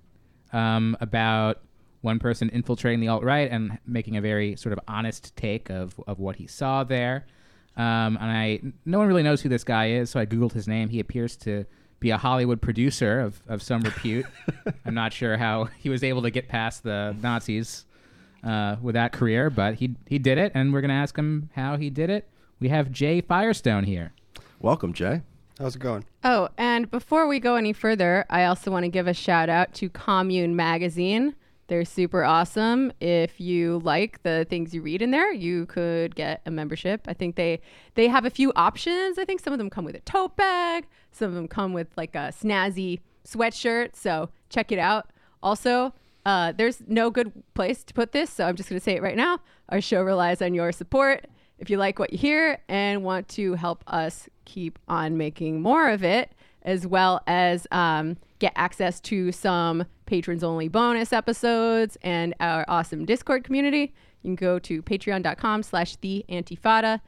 um, 0.53 0.97
about 0.99 1.61
one 2.01 2.19
person 2.19 2.49
infiltrating 2.49 2.99
the 2.99 3.07
alt 3.07 3.23
right 3.23 3.49
and 3.51 3.79
making 3.85 4.17
a 4.17 4.21
very 4.21 4.55
sort 4.55 4.73
of 4.73 4.79
honest 4.87 5.35
take 5.35 5.69
of 5.69 5.99
of 6.07 6.19
what 6.19 6.35
he 6.37 6.47
saw 6.47 6.83
there. 6.83 7.25
Um, 7.75 8.17
and 8.19 8.31
I, 8.31 8.59
no 8.85 8.97
one 8.97 9.07
really 9.07 9.21
knows 9.21 9.41
who 9.41 9.49
this 9.49 9.63
guy 9.63 9.91
is, 9.91 10.09
so 10.09 10.19
I 10.19 10.25
googled 10.25 10.53
his 10.53 10.67
name. 10.67 10.89
He 10.89 10.99
appears 10.99 11.37
to 11.37 11.65
be 11.99 12.09
a 12.09 12.17
Hollywood 12.17 12.59
producer 12.59 13.19
of, 13.19 13.41
of 13.47 13.61
some 13.61 13.81
repute. 13.81 14.25
I'm 14.85 14.95
not 14.95 15.13
sure 15.13 15.37
how 15.37 15.65
he 15.77 15.89
was 15.89 16.03
able 16.03 16.23
to 16.23 16.31
get 16.31 16.47
past 16.47 16.83
the 16.83 17.15
Nazis 17.21 17.85
uh, 18.43 18.77
with 18.81 18.93
that 18.93 19.11
career, 19.11 19.49
but 19.49 19.75
he 19.75 19.95
he 20.07 20.17
did 20.17 20.37
it, 20.37 20.51
and 20.55 20.73
we're 20.73 20.81
gonna 20.81 20.93
ask 20.93 21.17
him 21.17 21.49
how 21.55 21.77
he 21.77 21.89
did 21.89 22.09
it. 22.09 22.27
We 22.59 22.69
have 22.69 22.91
Jay 22.91 23.21
Firestone 23.21 23.83
here. 23.83 24.13
Welcome, 24.59 24.93
Jay. 24.93 25.21
How's 25.59 25.75
it 25.75 25.79
going? 25.79 26.05
Oh, 26.23 26.49
and 26.57 26.89
before 26.91 27.27
we 27.27 27.39
go 27.39 27.55
any 27.55 27.73
further, 27.73 28.25
I 28.29 28.45
also 28.45 28.69
want 28.69 28.83
to 28.83 28.89
give 28.89 29.07
a 29.07 29.13
shout 29.13 29.49
out 29.49 29.73
to 29.75 29.89
Commune 29.89 30.55
Magazine. 30.55 31.35
They're 31.67 31.83
super 31.83 32.23
awesome. 32.23 32.93
If 32.99 33.41
you 33.41 33.79
like 33.83 34.21
the 34.23 34.45
things 34.49 34.73
you 34.73 34.81
read 34.81 35.01
in 35.01 35.11
there, 35.11 35.33
you 35.33 35.65
could 35.65 36.15
get 36.15 36.41
a 36.45 36.51
membership. 36.51 37.01
I 37.07 37.13
think 37.13 37.35
they 37.35 37.59
they 37.95 38.07
have 38.07 38.23
a 38.23 38.29
few 38.29 38.53
options. 38.55 39.17
I 39.17 39.25
think 39.25 39.41
some 39.41 39.51
of 39.51 39.57
them 39.57 39.69
come 39.69 39.83
with 39.83 39.95
a 39.95 39.99
tote 40.01 40.37
bag. 40.37 40.85
Some 41.11 41.29
of 41.29 41.33
them 41.33 41.47
come 41.47 41.73
with 41.73 41.87
like 41.97 42.15
a 42.15 42.31
snazzy 42.39 42.99
sweatshirt. 43.25 43.95
So 43.95 44.29
check 44.49 44.71
it 44.71 44.79
out. 44.79 45.09
Also, 45.43 45.93
uh, 46.25 46.53
there's 46.55 46.81
no 46.87 47.09
good 47.09 47.31
place 47.53 47.83
to 47.83 47.93
put 47.93 48.11
this, 48.11 48.29
so 48.29 48.45
I'm 48.45 48.55
just 48.55 48.69
going 48.69 48.79
to 48.79 48.83
say 48.83 48.95
it 48.95 49.01
right 49.01 49.17
now. 49.17 49.39
Our 49.69 49.81
show 49.81 50.03
relies 50.03 50.41
on 50.41 50.53
your 50.53 50.71
support. 50.71 51.25
If 51.59 51.69
you 51.69 51.77
like 51.77 51.99
what 51.99 52.11
you 52.11 52.19
hear 52.19 52.59
and 52.69 53.03
want 53.03 53.27
to 53.29 53.53
help 53.55 53.83
us 53.87 54.29
keep 54.47 54.79
on 54.87 55.17
making 55.17 55.61
more 55.61 55.89
of 55.89 56.03
it, 56.03 56.31
as 56.63 56.87
well 56.87 57.21
as 57.27 57.67
um, 57.71 58.17
get 58.39 58.53
access 58.55 58.99
to 59.01 59.31
some 59.31 59.85
patrons 60.05 60.43
only 60.43 60.69
bonus 60.69 61.11
episodes 61.11 61.97
and 62.01 62.33
our 62.39 62.65
awesome 62.67 63.05
Discord 63.05 63.43
community, 63.43 63.93
you 64.23 64.29
can 64.29 64.35
go 64.35 64.57
to 64.59 64.81
patreon.com 64.81 65.63
slash 65.63 65.97
the 65.97 66.25
antifada 66.29 67.01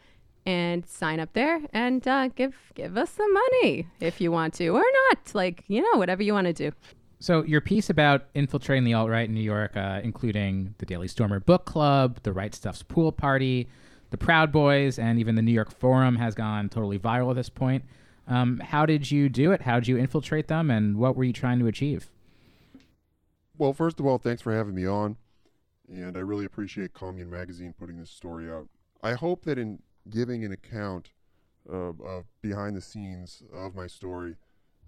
and 0.45 0.85
sign 0.85 1.19
up 1.19 1.33
there 1.33 1.61
and 1.73 2.07
uh, 2.07 2.27
give 2.29 2.55
give 2.75 2.97
us 2.97 3.11
some 3.11 3.33
money 3.33 3.87
if 3.99 4.19
you 4.19 4.31
want 4.31 4.53
to 4.55 4.69
or 4.69 4.83
not. 5.09 5.33
Like, 5.33 5.63
you 5.67 5.81
know, 5.81 5.97
whatever 5.97 6.23
you 6.23 6.33
want 6.33 6.47
to 6.47 6.53
do. 6.53 6.71
So 7.19 7.43
your 7.43 7.61
piece 7.61 7.89
about 7.89 8.27
infiltrating 8.33 8.85
the 8.85 8.93
alt 8.93 9.09
right 9.09 9.27
in 9.27 9.35
New 9.35 9.41
York, 9.41 9.75
uh, 9.75 9.99
including 10.03 10.75
the 10.77 10.85
Daily 10.85 11.07
Stormer 11.07 11.39
Book 11.39 11.65
Club, 11.65 12.19
the 12.23 12.31
Right 12.31 12.55
Stuff's 12.55 12.83
pool 12.83 13.11
party, 13.11 13.67
the 14.09 14.17
Proud 14.17 14.51
Boys, 14.51 14.97
and 14.99 15.19
even 15.19 15.35
the 15.35 15.41
New 15.41 15.51
York 15.51 15.71
Forum 15.71 16.15
has 16.15 16.35
gone 16.35 16.69
totally 16.69 16.99
viral 16.99 17.29
at 17.29 17.35
this 17.35 17.49
point. 17.49 17.83
Um, 18.27 18.59
how 18.59 18.85
did 18.85 19.09
you 19.09 19.29
do 19.29 19.51
it? 19.51 19.61
How 19.61 19.75
did 19.75 19.87
you 19.87 19.97
infiltrate 19.97 20.47
them, 20.47 20.69
and 20.69 20.97
what 20.97 21.15
were 21.15 21.23
you 21.23 21.33
trying 21.33 21.59
to 21.59 21.67
achieve? 21.67 22.09
Well, 23.57 23.73
first 23.73 23.99
of 23.99 24.05
all, 24.05 24.17
thanks 24.17 24.41
for 24.41 24.55
having 24.55 24.75
me 24.75 24.87
on. 24.87 25.17
And 25.89 26.15
I 26.15 26.21
really 26.21 26.45
appreciate 26.45 26.93
Commune 26.93 27.29
Magazine 27.29 27.73
putting 27.77 27.97
this 27.97 28.11
story 28.11 28.49
out. 28.49 28.67
I 29.01 29.13
hope 29.13 29.43
that 29.45 29.57
in 29.57 29.79
giving 30.09 30.45
an 30.45 30.51
account 30.51 31.09
uh, 31.71 31.93
of 32.03 32.25
behind 32.41 32.75
the 32.75 32.81
scenes 32.81 33.43
of 33.53 33.75
my 33.75 33.87
story, 33.87 34.35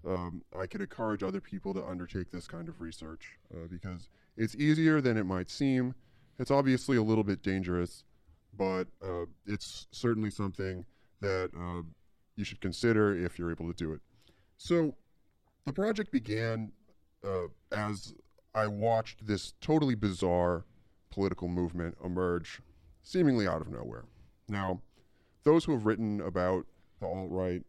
um, 0.06 0.42
I 0.58 0.66
could 0.66 0.80
encourage 0.80 1.22
other 1.22 1.40
people 1.40 1.74
to 1.74 1.84
undertake 1.84 2.30
this 2.30 2.46
kind 2.46 2.68
of 2.68 2.80
research 2.80 3.38
uh, 3.52 3.66
because 3.68 4.08
it's 4.36 4.54
easier 4.54 5.00
than 5.00 5.16
it 5.16 5.24
might 5.24 5.50
seem. 5.50 5.94
It's 6.38 6.50
obviously 6.50 6.96
a 6.96 7.02
little 7.02 7.24
bit 7.24 7.42
dangerous, 7.42 8.04
but 8.56 8.86
uh, 9.02 9.26
it's 9.46 9.86
certainly 9.90 10.30
something 10.30 10.84
that 11.20 11.50
uh, 11.58 11.82
you 12.36 12.44
should 12.44 12.60
consider 12.60 13.14
if 13.14 13.38
you're 13.38 13.50
able 13.50 13.72
to 13.72 13.76
do 13.76 13.92
it. 13.92 14.00
So, 14.56 14.94
the 15.66 15.72
project 15.72 16.10
began 16.10 16.72
uh, 17.24 17.46
as 17.70 18.14
I 18.54 18.66
watched 18.66 19.26
this 19.26 19.54
totally 19.60 19.94
bizarre 19.94 20.64
political 21.10 21.48
movement 21.48 21.96
emerge 22.04 22.60
seemingly 23.02 23.46
out 23.46 23.60
of 23.60 23.68
nowhere. 23.68 24.04
Now, 24.48 24.80
those 25.44 25.64
who 25.64 25.72
have 25.72 25.86
written 25.86 26.20
about 26.20 26.66
the 27.00 27.06
alt 27.06 27.30
right 27.30 27.62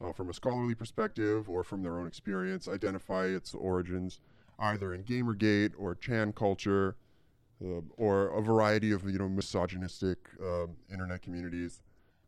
uh, 0.00 0.12
from 0.12 0.28
a 0.28 0.34
scholarly 0.34 0.74
perspective 0.74 1.48
or 1.48 1.62
from 1.62 1.82
their 1.82 1.98
own 1.98 2.06
experience 2.06 2.68
identify 2.68 3.26
its 3.26 3.54
origins 3.54 4.20
either 4.58 4.92
in 4.94 5.02
Gamergate 5.04 5.72
or 5.78 5.94
Chan 5.94 6.32
culture 6.32 6.96
uh, 7.64 7.80
or 7.96 8.28
a 8.36 8.42
variety 8.42 8.92
of 8.92 9.04
you 9.04 9.18
know 9.18 9.28
misogynistic 9.28 10.18
um 10.40 10.76
internet 10.92 11.22
communities. 11.22 11.82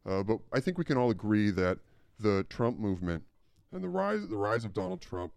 Uh, 0.07 0.23
but 0.23 0.39
I 0.53 0.61
think 0.61 0.79
we 0.79 0.85
can 0.85 0.97
all 0.97 1.11
agree 1.11 1.51
that 1.51 1.79
the 2.19 2.45
Trump 2.49 2.79
movement 2.79 3.25
and 3.73 3.83
the 3.83 3.89
rise 3.89 4.27
the 4.29 4.37
rise 4.37 4.65
of 4.65 4.73
Donald 4.73 5.01
Trump 5.01 5.33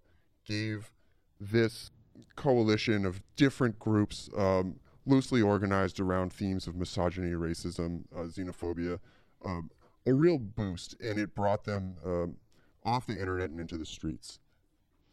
gave 0.46 0.92
this 1.40 1.92
coalition 2.36 3.06
of 3.06 3.22
different 3.36 3.78
groups 3.80 4.30
um, 4.38 4.80
loosely 5.06 5.42
organized 5.42 6.00
around 6.00 6.32
themes 6.32 6.68
of 6.68 6.76
misogyny, 6.76 7.32
racism, 7.32 8.04
uh, 8.16 8.24
xenophobia, 8.24 9.00
um, 9.44 9.70
a 10.06 10.14
real 10.14 10.38
boost, 10.38 10.96
and 11.02 11.20
it 11.20 11.34
brought 11.36 11.64
them 11.64 11.96
um, 12.06 12.36
off 12.84 13.06
the 13.08 13.20
internet 13.20 13.50
and 13.50 13.60
into 13.60 13.78
the 13.78 13.86
streets. 13.86 14.40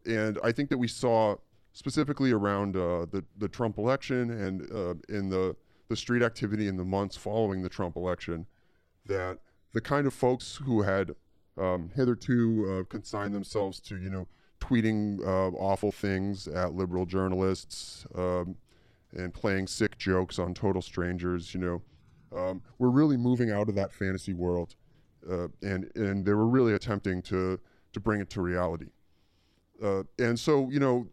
And 0.06 0.38
I 0.42 0.52
think 0.52 0.70
that 0.70 0.78
we 0.78 0.88
saw 0.88 1.36
specifically 1.78 2.32
around 2.32 2.74
uh, 2.76 3.06
the 3.12 3.24
the 3.38 3.46
Trump 3.46 3.78
election 3.78 4.32
and 4.32 4.62
uh, 4.72 4.94
in 5.08 5.28
the 5.28 5.54
the 5.88 5.94
street 5.94 6.22
activity 6.22 6.66
in 6.66 6.76
the 6.76 6.84
months 6.84 7.16
following 7.16 7.62
the 7.62 7.68
Trump 7.68 7.94
election, 7.94 8.46
that 9.06 9.38
the 9.72 9.80
kind 9.80 10.04
of 10.04 10.12
folks 10.12 10.56
who 10.64 10.82
had 10.82 11.14
um, 11.56 11.90
hitherto 11.94 12.80
uh, 12.80 12.84
consigned 12.90 13.32
themselves 13.32 13.78
to 13.78 13.96
you 13.96 14.10
know 14.10 14.26
tweeting 14.60 15.20
uh, 15.24 15.56
awful 15.56 15.92
things 15.92 16.48
at 16.48 16.74
liberal 16.74 17.06
journalists 17.06 18.04
um, 18.16 18.56
and 19.12 19.32
playing 19.32 19.68
sick 19.68 19.96
jokes 19.98 20.40
on 20.40 20.52
total 20.54 20.82
strangers, 20.82 21.54
you 21.54 21.60
know, 21.60 21.82
um, 22.36 22.60
we're 22.78 22.90
really 22.90 23.16
moving 23.16 23.52
out 23.52 23.68
of 23.68 23.76
that 23.76 23.92
fantasy 23.92 24.34
world, 24.34 24.74
uh, 25.30 25.46
and 25.62 25.88
and 25.94 26.26
they 26.26 26.32
were 26.32 26.48
really 26.48 26.74
attempting 26.74 27.22
to 27.22 27.60
to 27.92 28.00
bring 28.00 28.20
it 28.20 28.28
to 28.30 28.42
reality. 28.42 28.88
Uh, 29.80 30.02
and 30.18 30.36
so, 30.38 30.68
you 30.70 30.80
know, 30.80 31.06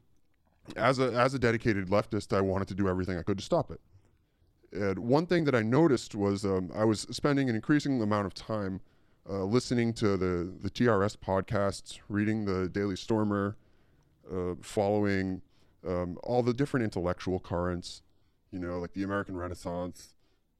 as 0.76 1.00
a 1.00 1.12
as 1.14 1.34
a 1.34 1.40
dedicated 1.40 1.90
leftist, 1.90 2.36
I 2.36 2.42
wanted 2.42 2.68
to 2.70 2.76
do 2.76 2.88
everything 2.88 3.18
I 3.18 3.24
could 3.24 3.38
to 3.38 3.44
stop 3.44 3.72
it. 3.72 3.80
And 4.72 5.00
one 5.00 5.26
thing 5.26 5.46
that 5.46 5.56
I 5.56 5.62
noticed 5.62 6.16
was 6.16 6.44
um, 6.44 6.72
I 6.76 6.84
was 6.84 7.02
spending 7.12 7.50
an 7.50 7.56
increasing 7.56 8.02
amount 8.02 8.26
of 8.26 8.34
time 8.34 8.82
uh, 9.30 9.44
listening 9.44 9.94
to 9.94 10.18
the 10.18 10.52
the 10.62 10.70
TRS 10.70 11.18
podcasts, 11.18 12.00
reading 12.10 12.46
the 12.46 12.70
Daily 12.70 12.96
Stormer, 12.96 13.58
uh, 14.32 14.56
following 14.62 15.42
um, 15.88 16.18
all 16.24 16.44
the 16.44 16.54
different 16.54 16.84
intellectual 16.84 17.40
currents, 17.40 18.02
you 18.52 18.60
know, 18.60 18.80
like 18.80 18.94
the 18.94 19.04
American 19.04 19.38
Renaissance, 19.38 20.16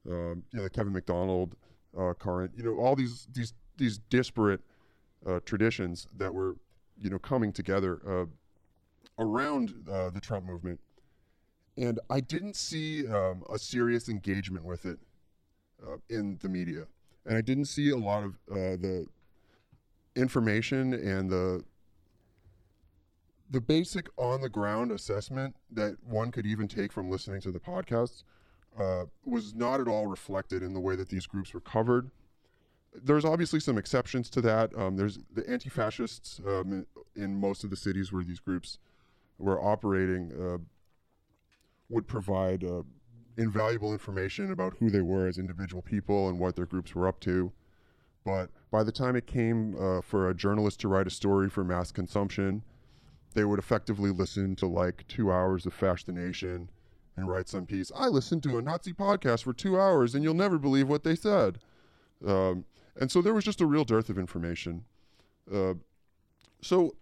um, 0.08 0.44
you 0.52 0.58
know, 0.58 0.62
the 0.62 0.70
Kevin 0.70 0.92
MacDonald 0.92 1.56
uh, 1.98 2.12
current, 2.14 2.52
you 2.56 2.62
know, 2.62 2.76
all 2.76 2.96
these 2.96 3.26
these 3.32 3.52
these 3.76 3.98
disparate 3.98 4.60
uh, 5.26 5.40
traditions 5.44 6.06
that 6.16 6.32
were, 6.32 6.56
you 6.98 7.10
know, 7.10 7.18
coming 7.18 7.52
together 7.52 8.00
uh, 8.08 8.26
around 9.18 9.74
uh, 9.90 10.10
the 10.10 10.20
Trump 10.20 10.46
movement, 10.46 10.80
and 11.76 12.00
I 12.10 12.20
didn't 12.20 12.56
see 12.56 13.06
um, 13.06 13.44
a 13.52 13.58
serious 13.58 14.08
engagement 14.08 14.64
with 14.64 14.86
it 14.86 14.98
uh, 15.82 15.96
in 16.08 16.38
the 16.42 16.48
media, 16.48 16.86
and 17.24 17.36
I 17.36 17.40
didn't 17.40 17.66
see 17.66 17.90
a 17.90 17.96
lot 17.96 18.24
of 18.24 18.34
uh, 18.50 18.76
the 18.76 19.06
information 20.14 20.94
and 20.94 21.30
the 21.30 21.64
the 23.48 23.60
basic 23.60 24.08
on 24.16 24.40
the 24.40 24.48
ground 24.48 24.90
assessment 24.90 25.54
that 25.70 25.96
one 26.04 26.32
could 26.32 26.46
even 26.46 26.66
take 26.66 26.92
from 26.92 27.08
listening 27.10 27.40
to 27.40 27.52
the 27.52 27.60
podcasts 27.60 28.24
uh, 28.78 29.04
was 29.24 29.54
not 29.54 29.80
at 29.80 29.88
all 29.88 30.06
reflected 30.06 30.62
in 30.62 30.74
the 30.74 30.80
way 30.80 30.96
that 30.96 31.08
these 31.08 31.26
groups 31.26 31.54
were 31.54 31.60
covered. 31.60 32.10
There's 32.92 33.24
obviously 33.24 33.60
some 33.60 33.78
exceptions 33.78 34.28
to 34.30 34.40
that. 34.40 34.76
Um, 34.76 34.96
there's 34.96 35.18
the 35.32 35.48
anti 35.48 35.68
fascists 35.68 36.40
um, 36.46 36.86
in, 37.14 37.22
in 37.22 37.40
most 37.40 37.62
of 37.62 37.70
the 37.70 37.76
cities 37.76 38.12
where 38.12 38.24
these 38.24 38.40
groups 38.40 38.78
were 39.38 39.62
operating 39.62 40.32
uh, 40.32 40.58
would 41.88 42.06
provide 42.06 42.64
uh, 42.64 42.82
invaluable 43.36 43.92
information 43.92 44.50
about 44.50 44.74
who 44.78 44.90
they 44.90 45.02
were 45.02 45.26
as 45.26 45.38
individual 45.38 45.82
people 45.82 46.28
and 46.28 46.38
what 46.38 46.56
their 46.56 46.66
groups 46.66 46.94
were 46.94 47.06
up 47.06 47.20
to. 47.20 47.52
But 48.24 48.50
by 48.70 48.82
the 48.82 48.92
time 48.92 49.14
it 49.14 49.26
came 49.26 49.76
uh, 49.78 50.00
for 50.00 50.28
a 50.28 50.34
journalist 50.34 50.80
to 50.80 50.88
write 50.88 51.06
a 51.06 51.10
story 51.10 51.48
for 51.48 51.62
mass 51.62 51.92
consumption, 51.92 52.62
they 53.34 53.44
would 53.44 53.58
effectively 53.58 54.10
listen 54.10 54.56
to 54.56 54.66
like 54.66 55.06
two 55.06 55.30
hours 55.30 55.66
of 55.66 55.74
Fash 55.74 56.04
the 56.04 56.12
Nation 56.12 56.70
and 57.16 57.28
write 57.28 57.48
some 57.48 57.66
piece. 57.66 57.92
I 57.94 58.08
listened 58.08 58.42
to 58.44 58.58
a 58.58 58.62
Nazi 58.62 58.92
podcast 58.92 59.44
for 59.44 59.52
two 59.52 59.78
hours 59.78 60.14
and 60.14 60.24
you'll 60.24 60.34
never 60.34 60.58
believe 60.58 60.88
what 60.88 61.04
they 61.04 61.14
said. 61.14 61.58
Um, 62.26 62.64
and 62.98 63.10
so 63.10 63.22
there 63.22 63.34
was 63.34 63.44
just 63.44 63.60
a 63.60 63.66
real 63.66 63.84
dearth 63.84 64.08
of 64.08 64.18
information. 64.18 64.84
Uh, 65.52 65.74
so 66.62 66.96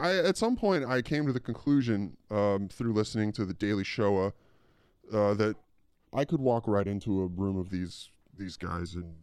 I, 0.00 0.16
at 0.16 0.36
some 0.36 0.56
point, 0.56 0.84
I 0.84 1.02
came 1.02 1.26
to 1.26 1.32
the 1.32 1.40
conclusion 1.40 2.16
um, 2.30 2.68
through 2.68 2.92
listening 2.92 3.32
to 3.32 3.44
the 3.44 3.54
Daily 3.54 3.84
Shoah 3.84 4.32
uh, 5.12 5.34
that 5.34 5.56
I 6.12 6.24
could 6.24 6.40
walk 6.40 6.66
right 6.66 6.86
into 6.86 7.22
a 7.22 7.26
room 7.26 7.56
of 7.56 7.70
these 7.70 8.10
these 8.36 8.56
guys 8.56 8.94
and 8.94 9.14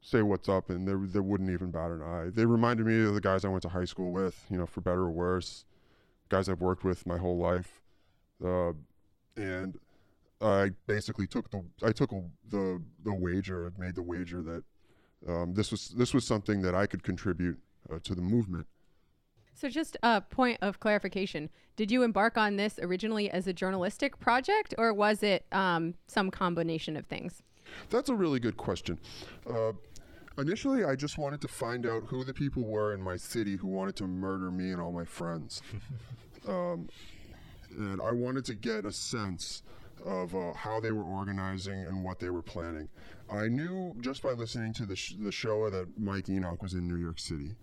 say 0.00 0.22
what's 0.22 0.48
up, 0.48 0.70
and 0.70 0.86
they 0.86 0.94
they 1.12 1.20
wouldn't 1.20 1.50
even 1.50 1.70
bat 1.70 1.90
an 1.90 2.02
eye. 2.02 2.30
They 2.32 2.46
reminded 2.46 2.86
me 2.86 3.02
of 3.04 3.14
the 3.14 3.20
guys 3.20 3.44
I 3.44 3.48
went 3.48 3.62
to 3.62 3.68
high 3.68 3.84
school 3.84 4.12
with, 4.12 4.44
you 4.50 4.58
know, 4.58 4.66
for 4.66 4.80
better 4.80 5.02
or 5.02 5.10
worse, 5.10 5.64
guys 6.28 6.48
I've 6.48 6.60
worked 6.60 6.84
with 6.84 7.06
my 7.06 7.18
whole 7.18 7.38
life, 7.38 7.80
uh, 8.44 8.72
and 9.36 9.78
I 10.40 10.70
basically 10.86 11.26
took 11.26 11.50
the 11.50 11.64
I 11.82 11.92
took 11.92 12.10
the 12.48 12.82
the 13.04 13.14
wager, 13.14 13.72
made 13.78 13.94
the 13.94 14.02
wager 14.02 14.42
that 14.42 14.64
um, 15.28 15.54
this 15.54 15.70
was 15.70 15.88
this 15.90 16.14
was 16.14 16.26
something 16.26 16.62
that 16.62 16.74
I 16.74 16.86
could 16.86 17.02
contribute 17.02 17.58
uh, 17.92 17.98
to 18.04 18.14
the 18.14 18.22
movement. 18.22 18.66
So, 19.58 19.68
just 19.68 19.96
a 20.04 20.20
point 20.20 20.58
of 20.62 20.78
clarification: 20.78 21.50
Did 21.74 21.90
you 21.90 22.04
embark 22.04 22.38
on 22.38 22.54
this 22.54 22.78
originally 22.80 23.28
as 23.28 23.48
a 23.48 23.52
journalistic 23.52 24.20
project, 24.20 24.72
or 24.78 24.94
was 24.94 25.24
it 25.24 25.46
um, 25.50 25.94
some 26.06 26.30
combination 26.30 26.96
of 26.96 27.06
things? 27.06 27.42
That's 27.90 28.08
a 28.08 28.14
really 28.14 28.38
good 28.38 28.56
question. 28.56 29.00
Uh, 29.50 29.72
initially, 30.38 30.84
I 30.84 30.94
just 30.94 31.18
wanted 31.18 31.40
to 31.40 31.48
find 31.48 31.86
out 31.86 32.04
who 32.04 32.22
the 32.22 32.32
people 32.32 32.62
were 32.62 32.94
in 32.94 33.02
my 33.02 33.16
city 33.16 33.56
who 33.56 33.66
wanted 33.66 33.96
to 33.96 34.06
murder 34.06 34.52
me 34.52 34.70
and 34.70 34.80
all 34.80 34.92
my 34.92 35.04
friends. 35.04 35.60
um, 36.48 36.88
and 37.76 38.00
I 38.00 38.12
wanted 38.12 38.44
to 38.44 38.54
get 38.54 38.84
a 38.84 38.92
sense 38.92 39.64
of 40.04 40.36
uh, 40.36 40.52
how 40.54 40.78
they 40.78 40.92
were 40.92 41.02
organizing 41.02 41.84
and 41.84 42.04
what 42.04 42.20
they 42.20 42.30
were 42.30 42.42
planning. 42.42 42.88
I 43.28 43.48
knew 43.48 43.96
just 44.00 44.22
by 44.22 44.30
listening 44.32 44.72
to 44.74 44.86
the, 44.86 44.94
sh- 44.94 45.16
the 45.18 45.32
show 45.32 45.68
that 45.68 45.98
Mike 45.98 46.28
Enoch 46.28 46.62
was 46.62 46.74
in 46.74 46.86
New 46.86 46.96
York 46.96 47.18
City. 47.18 47.56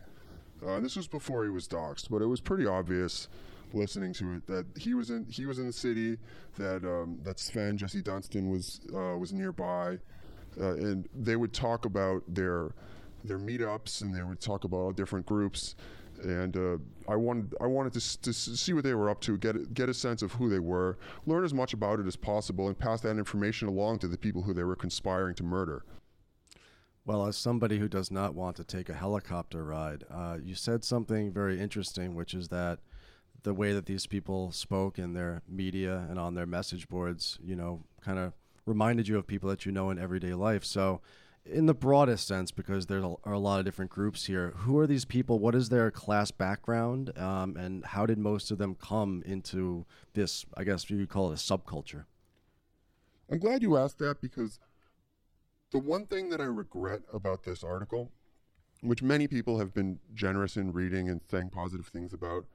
Uh, 0.66 0.80
this 0.80 0.96
was 0.96 1.08
before 1.08 1.44
he 1.44 1.50
was 1.50 1.68
doxxed, 1.68 2.10
but 2.10 2.22
it 2.22 2.28
was 2.28 2.42
pretty 2.42 2.66
obvious 2.66 3.28
listening 3.74 4.14
to 4.14 4.36
it 4.36 4.48
that 4.48 4.66
he 4.78 4.94
was 4.94 5.10
in 5.10 5.26
he 5.30 5.46
was 5.46 5.60
in 5.60 5.68
the 5.68 5.74
city, 5.74 6.18
that 6.58 6.84
um, 6.84 7.20
that 7.24 7.40
Sven 7.40 7.78
Jesse 7.78 8.02
Dunstan 8.02 8.50
was 8.50 8.82
uh, 8.94 9.18
was 9.18 9.34
nearby, 9.34 10.00
uh, 10.60 10.76
and 10.76 11.08
they 11.14 11.36
would 11.36 11.54
talk 11.54 11.86
about 11.86 12.24
their 12.28 12.72
their 13.24 13.40
meetups 13.40 14.02
and 14.02 14.16
they 14.16 14.24
would 14.24 14.40
talk 14.40 14.64
about 14.64 14.78
all 14.78 14.92
different 14.92 15.26
groups. 15.26 15.76
And 16.24 16.56
uh, 16.56 16.78
I 17.12 17.16
wanted 17.18 17.56
I 17.60 17.68
wanted 17.68 17.94
to, 17.94 18.22
to 18.22 18.34
see 18.34 18.72
what 18.72 18.86
they 18.86 18.94
were 18.94 19.10
up 19.10 19.20
to, 19.22 19.38
get 19.38 19.74
get 19.74 19.90
a 19.90 19.94
sense 19.94 20.22
of 20.22 20.32
who 20.34 20.50
they 20.50 20.60
were, 20.60 20.98
learn 21.26 21.44
as 21.44 21.54
much 21.54 21.74
about 21.74 22.00
it 22.00 22.08
as 22.08 22.16
possible, 22.16 22.68
and 22.68 22.78
pass 22.78 23.02
that 23.02 23.18
information 23.18 23.68
along 23.68 24.00
to 24.00 24.08
the 24.08 24.18
people 24.18 24.44
who 24.44 24.54
they 24.54 24.64
were 24.64 24.78
conspiring 24.78 25.36
to 25.36 25.44
murder. 25.44 25.84
Well, 27.06 27.28
as 27.28 27.38
somebody 27.38 27.78
who 27.78 27.88
does 27.88 28.10
not 28.10 28.34
want 28.34 28.56
to 28.56 28.64
take 28.64 28.90
a 28.90 28.94
helicopter 28.94 29.64
ride, 29.64 30.06
uh, 30.10 30.38
you 30.44 30.56
said 30.56 30.84
something 30.84 31.32
very 31.32 31.60
interesting, 31.60 32.16
which 32.16 32.34
is 32.34 32.48
that 32.48 32.80
the 33.44 33.54
way 33.54 33.74
that 33.74 33.86
these 33.86 34.08
people 34.08 34.52
spoke 34.52 34.98
in 34.98 35.14
their 35.14 35.44
media 35.48 36.08
and 36.10 36.18
on 36.18 36.34
their 36.34 36.48
message 36.48 36.90
boards, 36.90 37.38
you 37.44 37.56
know, 37.56 37.84
kind 38.02 38.18
of 38.18 38.34
reminded 38.66 39.08
you 39.08 39.20
of 39.20 39.28
people 39.28 39.48
that 39.50 39.68
you 39.68 39.72
know 39.72 39.92
in 39.92 40.00
everyday 40.00 40.34
life. 40.34 40.66
So, 40.66 41.00
in 41.46 41.68
the 41.68 41.76
broadest 41.76 42.28
sense, 42.28 42.50
because 42.50 42.88
there 42.88 43.04
are 43.24 43.34
a 43.34 43.38
lot 43.38 43.60
of 43.60 43.66
different 43.66 43.92
groups 43.92 44.26
here, 44.26 44.54
who 44.56 44.80
are 44.80 44.88
these 44.88 45.06
people? 45.06 45.38
What 45.38 45.54
is 45.54 45.70
their 45.70 45.92
class 45.92 46.32
background? 46.32 47.16
Um, 47.20 47.56
and 47.56 47.86
how 47.86 48.08
did 48.08 48.18
most 48.18 48.50
of 48.50 48.58
them 48.58 48.74
come 48.74 49.22
into 49.28 49.86
this, 50.16 50.44
I 50.58 50.64
guess 50.64 50.90
you 50.90 50.98
could 50.98 51.10
call 51.10 51.32
it 51.32 51.36
a 51.36 51.38
subculture? 51.38 52.06
I'm 53.30 53.38
glad 53.38 53.62
you 53.62 53.78
asked 53.78 54.00
that 54.00 54.22
because 54.22 54.60
the 55.72 55.80
one 55.80 56.06
thing 56.06 56.30
that 56.30 56.42
I 56.42 56.46
regret 56.46 57.02
about 57.14 57.44
this 57.44 57.64
article, 57.64 58.12
which 58.82 59.02
many 59.02 59.28
people 59.28 59.60
have 59.60 59.74
been 59.74 60.00
generous 60.14 60.58
in 60.58 60.72
reading 60.72 61.10
and 61.10 61.22
saying 61.30 61.50
positive 61.50 61.88
things 61.88 62.14
about, 62.14 62.46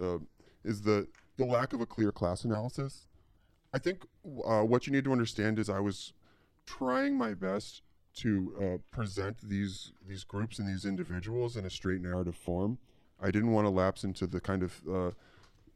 uh, 0.00 0.18
is 0.64 0.82
the 0.82 1.08
the 1.36 1.44
lack 1.44 1.72
of 1.72 1.80
a 1.80 1.86
clear 1.86 2.12
class 2.12 2.44
analysis. 2.44 3.06
I 3.72 3.78
think 3.78 4.06
uh, 4.44 4.62
what 4.62 4.86
you 4.86 4.92
need 4.92 5.04
to 5.04 5.12
understand 5.12 5.58
is 5.58 5.68
I 5.68 5.80
was 5.80 6.12
trying 6.64 7.18
my 7.18 7.34
best 7.34 7.82
to 8.14 8.54
uh, 8.60 8.96
present 8.96 9.36
these 9.42 9.92
these 10.06 10.24
groups 10.24 10.58
and 10.58 10.68
these 10.68 10.84
individuals 10.84 11.56
in 11.56 11.64
a 11.64 11.70
straight 11.70 12.00
narrative 12.00 12.36
form. 12.36 12.78
I 13.20 13.30
didn't 13.30 13.52
want 13.52 13.66
to 13.66 13.70
lapse 13.70 14.04
into 14.04 14.26
the 14.26 14.40
kind 14.40 14.62
of 14.62 14.82
uh, 14.90 15.10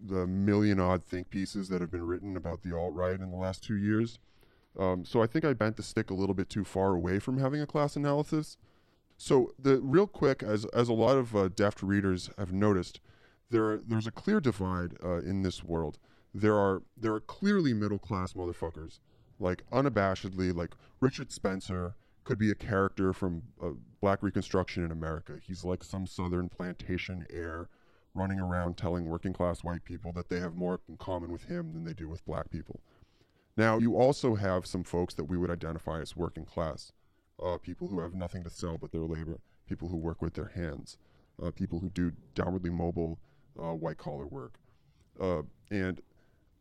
the 0.00 0.26
million 0.26 0.78
odd 0.78 1.04
think 1.04 1.30
pieces 1.30 1.68
that 1.68 1.80
have 1.80 1.90
been 1.90 2.06
written 2.06 2.36
about 2.36 2.62
the 2.62 2.76
alt 2.76 2.94
right 2.94 3.18
in 3.18 3.30
the 3.30 3.36
last 3.36 3.64
two 3.64 3.76
years. 3.76 4.18
Um, 4.78 5.04
so 5.04 5.22
I 5.22 5.26
think 5.26 5.44
I 5.44 5.52
bent 5.52 5.76
the 5.76 5.82
stick 5.82 6.10
a 6.10 6.14
little 6.14 6.34
bit 6.34 6.48
too 6.48 6.64
far 6.64 6.94
away 6.94 7.18
from 7.18 7.38
having 7.38 7.60
a 7.60 7.66
class 7.66 7.96
analysis. 7.96 8.56
So 9.16 9.52
the 9.58 9.80
real 9.80 10.06
quick, 10.06 10.42
as 10.42 10.64
as 10.66 10.88
a 10.88 10.92
lot 10.92 11.18
of 11.18 11.34
uh, 11.34 11.48
deft 11.48 11.82
readers 11.82 12.30
have 12.38 12.52
noticed, 12.52 13.00
there 13.50 13.78
there's 13.78 14.06
a 14.06 14.12
clear 14.12 14.40
divide 14.40 14.94
uh, 15.04 15.18
in 15.18 15.42
this 15.42 15.64
world. 15.64 15.98
There 16.32 16.56
are 16.56 16.82
there 16.96 17.14
are 17.14 17.20
clearly 17.20 17.74
middle 17.74 17.98
class 17.98 18.34
motherfuckers, 18.34 19.00
like 19.40 19.68
unabashedly, 19.72 20.54
like 20.54 20.74
Richard 21.00 21.32
Spencer 21.32 21.94
could 22.22 22.38
be 22.38 22.50
a 22.50 22.54
character 22.54 23.12
from 23.12 23.42
uh, 23.60 23.70
Black 24.00 24.22
Reconstruction 24.22 24.84
in 24.84 24.92
America. 24.92 25.38
He's 25.42 25.64
like 25.64 25.82
some 25.82 26.06
Southern 26.06 26.48
plantation 26.48 27.26
heir 27.30 27.68
running 28.14 28.38
around 28.38 28.76
telling 28.76 29.06
working 29.06 29.32
class 29.32 29.64
white 29.64 29.84
people 29.84 30.12
that 30.12 30.28
they 30.28 30.38
have 30.38 30.54
more 30.54 30.80
in 30.88 30.96
common 30.96 31.32
with 31.32 31.44
him 31.44 31.72
than 31.72 31.84
they 31.84 31.94
do 31.94 32.08
with 32.08 32.24
black 32.26 32.50
people. 32.50 32.80
Now, 33.58 33.78
you 33.78 33.96
also 33.96 34.36
have 34.36 34.66
some 34.66 34.84
folks 34.84 35.14
that 35.14 35.24
we 35.24 35.36
would 35.36 35.50
identify 35.50 36.00
as 36.00 36.14
working 36.14 36.44
class. 36.44 36.92
Uh, 37.44 37.58
people 37.58 37.88
who 37.88 37.98
have 37.98 38.14
nothing 38.14 38.44
to 38.44 38.50
sell 38.50 38.78
but 38.78 38.92
their 38.92 39.00
labor, 39.00 39.40
people 39.66 39.88
who 39.88 39.96
work 39.96 40.22
with 40.22 40.34
their 40.34 40.52
hands, 40.54 40.96
uh, 41.42 41.50
people 41.50 41.80
who 41.80 41.90
do 41.90 42.12
downwardly 42.36 42.70
mobile 42.70 43.18
uh, 43.60 43.74
white 43.74 43.98
collar 43.98 44.28
work. 44.28 44.60
Uh, 45.20 45.42
and 45.72 46.00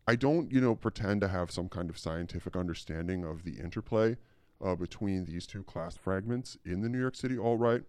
I 0.07 0.15
don't, 0.15 0.51
you 0.51 0.59
know, 0.59 0.73
pretend 0.73 1.21
to 1.21 1.27
have 1.27 1.51
some 1.51 1.69
kind 1.69 1.91
of 1.91 1.99
scientific 1.99 2.55
understanding 2.55 3.23
of 3.23 3.43
the 3.43 3.59
interplay 3.59 4.17
uh, 4.59 4.73
between 4.73 5.25
these 5.25 5.45
two 5.45 5.61
class 5.61 5.95
fragments 5.95 6.57
in 6.65 6.81
the 6.81 6.89
New 6.89 6.99
York 6.99 7.15
City 7.15 7.37
alt 7.37 7.59
right, 7.59 7.83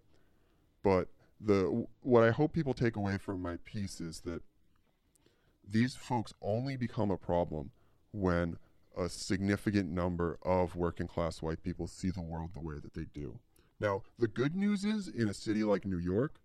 but 0.82 1.08
the 1.40 1.86
what 2.02 2.24
I 2.24 2.30
hope 2.30 2.52
people 2.52 2.74
take 2.74 2.96
away 2.96 3.16
from 3.16 3.40
my 3.40 3.56
piece 3.64 4.02
is 4.02 4.20
that 4.20 4.42
these 5.66 5.94
folks 5.94 6.34
only 6.42 6.76
become 6.76 7.10
a 7.10 7.16
problem 7.16 7.70
when 8.12 8.58
a 8.96 9.08
significant 9.08 9.90
number 9.90 10.38
of 10.42 10.76
working 10.76 11.06
class 11.06 11.42
white 11.42 11.62
people 11.62 11.86
see 11.86 12.10
the 12.10 12.22
world 12.22 12.50
the 12.54 12.60
way 12.60 12.76
that 12.82 12.94
they 12.94 13.06
do. 13.12 13.38
Now, 13.80 14.02
the 14.18 14.28
good 14.28 14.56
news 14.56 14.84
is 14.84 15.08
in 15.08 15.28
a 15.28 15.34
city 15.34 15.62
like 15.62 15.84
New 15.84 15.98
York, 15.98 16.40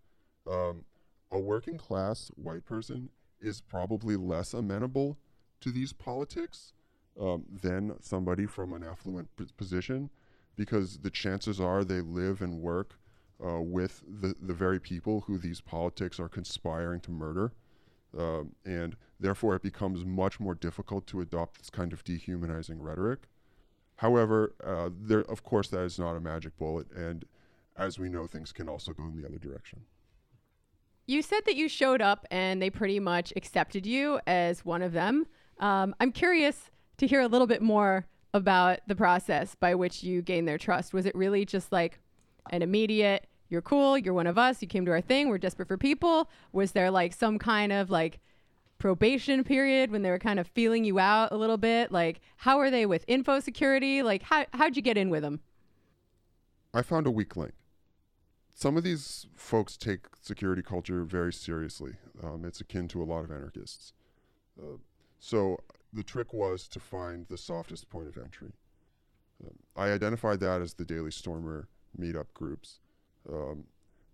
um, 0.50 0.86
a 1.32 1.40
working 1.40 1.78
class 1.78 2.30
white 2.36 2.66
person 2.66 3.10
is 3.42 3.60
probably 3.60 4.16
less 4.16 4.54
amenable 4.54 5.18
to 5.62 5.72
these 5.72 5.94
politics 5.94 6.74
um, 7.20 7.44
than 7.62 7.96
somebody 8.02 8.46
from 8.46 8.74
an 8.74 8.84
affluent 8.84 9.36
p- 9.36 9.46
position 9.58 10.10
because 10.56 11.00
the 11.00 11.10
chances 11.10 11.60
are 11.60 11.84
they 11.84 12.02
live 12.02 12.42
and 12.42 12.62
work 12.62 13.00
uh, 13.44 13.60
with 13.60 14.04
the, 14.22 14.36
the 14.42 14.54
very 14.54 14.80
people 14.80 15.22
who 15.22 15.38
these 15.38 15.62
politics 15.62 16.20
are 16.20 16.30
conspiring 16.30 17.00
to 17.02 17.12
murder. 17.12 17.52
Um, 18.18 18.54
and 18.64 18.96
therefore, 19.24 19.56
it 19.56 19.62
becomes 19.62 20.06
much 20.06 20.40
more 20.40 20.54
difficult 20.54 21.08
to 21.08 21.22
adopt 21.22 21.58
this 21.58 21.70
kind 21.70 21.94
of 21.94 22.04
dehumanizing 22.04 22.82
rhetoric. 22.82 23.30
However, 23.98 24.54
uh, 24.64 24.90
there, 24.94 25.22
of 25.22 25.44
course, 25.44 25.70
that 25.70 25.84
is 25.84 25.98
not 25.98 26.16
a 26.16 26.20
magic 26.20 26.58
bullet, 26.58 26.92
and 26.92 27.26
as 27.78 27.98
we 27.98 28.10
know, 28.10 28.28
things 28.28 28.52
can 28.52 28.68
also 28.68 28.92
go 28.92 29.04
in 29.04 29.20
the 29.20 29.28
other 29.28 29.38
direction. 29.38 29.82
You 31.06 31.22
said 31.22 31.42
that 31.46 31.56
you 31.56 31.68
showed 31.68 32.02
up 32.02 32.26
and 32.32 32.62
they 32.62 32.70
pretty 32.70 33.00
much 33.00 33.34
accepted 33.36 33.86
you 33.86 34.20
as 34.26 34.64
one 34.64 34.82
of 34.82 34.94
them. 34.94 35.26
Um, 35.60 35.96
I'm 36.00 36.12
curious 36.12 36.72
to 36.98 37.08
hear 37.08 37.22
a 37.22 37.28
little 37.28 37.48
bit 37.48 37.62
more 37.62 38.06
about 38.34 38.80
the 38.88 38.96
process 38.96 39.56
by 39.56 39.76
which 39.76 40.04
you 40.04 40.22
gained 40.22 40.48
their 40.48 40.58
trust. 40.58 40.94
Was 40.94 41.06
it 41.06 41.14
really 41.16 41.46
just 41.46 41.72
like 41.72 42.00
an 42.52 42.62
immediate, 42.62 43.28
you're 43.50 43.62
cool, 43.62 43.98
you're 43.98 44.14
one 44.14 44.28
of 44.28 44.38
us, 44.38 44.62
you 44.62 44.68
came 44.68 44.86
to 44.86 44.92
our 44.92 45.02
thing, 45.02 45.30
we're 45.30 45.38
desperate 45.38 45.68
for 45.68 45.78
people? 45.78 46.30
Was 46.52 46.72
there 46.72 46.90
like 46.90 47.14
some 47.14 47.38
kind 47.38 47.72
of 47.72 47.90
like 47.90 48.20
probation 48.84 49.46
period 49.46 49.92
when 49.92 50.02
they 50.02 50.10
were 50.10 50.20
kind 50.20 50.42
of 50.42 50.48
feeling 50.48 50.84
you 50.84 51.00
out 51.00 51.32
a 51.32 51.38
little 51.38 51.56
bit? 51.56 51.90
Like, 51.90 52.20
how 52.36 52.60
are 52.60 52.70
they 52.70 52.86
with 52.86 53.06
info 53.08 53.40
security? 53.40 54.04
Like, 54.04 54.24
how, 54.24 54.46
how'd 54.52 54.76
you 54.76 54.82
get 54.82 54.98
in 54.98 55.10
with 55.10 55.22
them? 55.22 55.40
I 56.74 56.82
found 56.82 57.08
a 57.08 57.12
weak 57.12 57.38
link. 57.38 57.54
Some 58.54 58.76
of 58.76 58.84
these 58.84 59.26
folks 59.38 59.78
take 59.78 60.08
security 60.22 60.62
culture 60.62 61.06
very 61.06 61.32
seriously. 61.32 61.94
Um, 62.22 62.44
it's 62.44 62.60
akin 62.60 62.90
to 62.90 63.02
a 63.02 63.06
lot 63.06 63.24
of 63.24 63.32
anarchists. 63.32 63.94
Uh, 64.62 64.80
so 65.18 65.62
the 65.94 66.04
trick 66.04 66.34
was 66.34 66.68
to 66.68 66.82
find 66.82 67.26
the 67.30 67.38
softest 67.38 67.90
point 67.90 68.10
of 68.10 68.18
entry. 68.18 68.52
Um, 69.42 69.56
I 69.78 69.92
identified 69.92 70.42
that 70.42 70.62
as 70.62 70.74
the 70.74 70.84
Daily 70.84 71.12
Stormer 71.12 71.70
meetup 71.98 72.34
groups. 72.34 72.82
Um, 73.32 73.64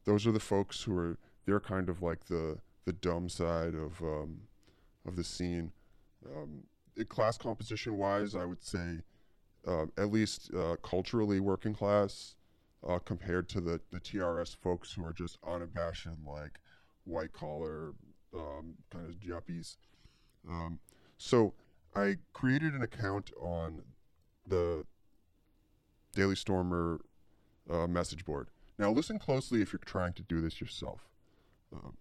those 0.05 0.27
are 0.27 0.31
the 0.31 0.39
folks 0.39 0.83
who 0.83 0.95
are 0.95 1.17
they're 1.47 1.59
kind 1.59 1.89
of 1.89 2.03
like 2.03 2.25
the 2.25 2.59
the 2.85 2.93
dumb 2.93 3.29
side 3.29 3.73
of 3.73 3.99
um, 4.03 4.41
of 5.05 5.15
the 5.15 5.23
scene. 5.23 5.71
Um, 6.25 6.63
class 7.07 7.37
composition 7.37 7.97
wise, 7.97 8.35
I 8.35 8.45
would 8.45 8.63
say 8.63 8.99
uh, 9.67 9.85
at 9.97 10.11
least 10.11 10.51
uh, 10.53 10.75
culturally 10.83 11.39
working 11.39 11.73
class 11.73 12.35
uh, 12.87 12.99
compared 12.99 13.49
to 13.49 13.61
the, 13.61 13.79
the 13.91 13.99
TRS 13.99 14.55
folks 14.55 14.93
who 14.93 15.05
are 15.05 15.13
just 15.13 15.37
unabashed 15.47 16.07
like 16.25 16.59
white 17.05 17.33
collar 17.33 17.93
um, 18.33 18.75
kind 18.91 19.05
of 19.05 19.15
yuppies. 19.19 19.77
Um, 20.47 20.79
so 21.17 21.53
I 21.95 22.17
created 22.33 22.73
an 22.73 22.81
account 22.81 23.31
on 23.39 23.81
the 24.47 24.85
Daily 26.15 26.35
Stormer 26.35 27.01
uh, 27.69 27.87
message 27.87 28.25
board. 28.25 28.49
Now, 28.77 28.91
listen 28.91 29.19
closely 29.19 29.61
if 29.61 29.73
you're 29.73 29.79
trying 29.83 30.13
to 30.13 30.23
do 30.23 30.41
this 30.41 30.61
yourself. 30.61 31.09
Um, 31.73 31.97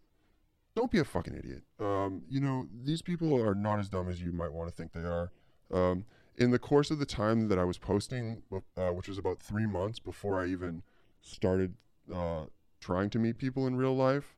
don't 0.74 0.90
be 0.90 0.98
a 0.98 1.04
fucking 1.04 1.34
idiot. 1.34 1.62
Um, 1.80 2.22
you 2.28 2.40
know, 2.40 2.66
these 2.84 3.02
people 3.02 3.34
are 3.40 3.54
not 3.54 3.78
as 3.78 3.88
dumb 3.88 4.08
as 4.08 4.20
you 4.22 4.32
might 4.32 4.52
want 4.52 4.68
to 4.68 4.74
think 4.74 4.92
they 4.92 5.00
are. 5.00 5.32
Um, 5.72 6.04
in 6.36 6.50
the 6.50 6.58
course 6.58 6.90
of 6.90 6.98
the 6.98 7.06
time 7.06 7.48
that 7.48 7.58
I 7.58 7.64
was 7.64 7.78
posting, 7.78 8.42
uh, 8.76 8.90
which 8.90 9.08
was 9.08 9.18
about 9.18 9.40
three 9.40 9.66
months 9.66 9.98
before 9.98 10.40
I 10.40 10.46
even 10.46 10.82
started 11.20 11.74
uh, 12.14 12.44
trying 12.80 13.10
to 13.10 13.18
meet 13.18 13.38
people 13.38 13.66
in 13.66 13.76
real 13.76 13.96
life, 13.96 14.36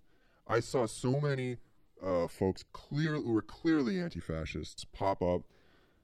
I 0.48 0.60
saw 0.60 0.86
so 0.86 1.20
many 1.20 1.58
uh, 2.04 2.26
folks 2.26 2.64
clear 2.72 3.14
who 3.14 3.32
were 3.32 3.42
clearly 3.42 4.00
anti-fascists 4.00 4.84
pop 4.86 5.22
up. 5.22 5.42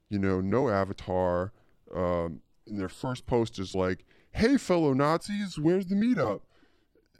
You 0.08 0.18
know, 0.18 0.40
no 0.40 0.68
avatar. 0.68 1.52
Um, 1.92 2.40
and 2.66 2.78
their 2.78 2.88
first 2.88 3.26
post 3.26 3.58
is 3.58 3.74
like, 3.74 4.04
"Hey, 4.32 4.56
fellow 4.56 4.92
Nazis, 4.92 5.58
where's 5.58 5.86
the 5.86 5.94
meetup?" 5.94 6.42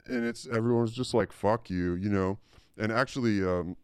And 0.05 0.25
it's 0.25 0.47
everyone's 0.47 0.93
just 0.93 1.13
like, 1.13 1.31
"Fuck 1.31 1.69
you," 1.69 1.95
you 1.95 2.09
know. 2.09 2.39
And 2.77 2.91
actually, 2.91 3.43
um, 3.43 3.75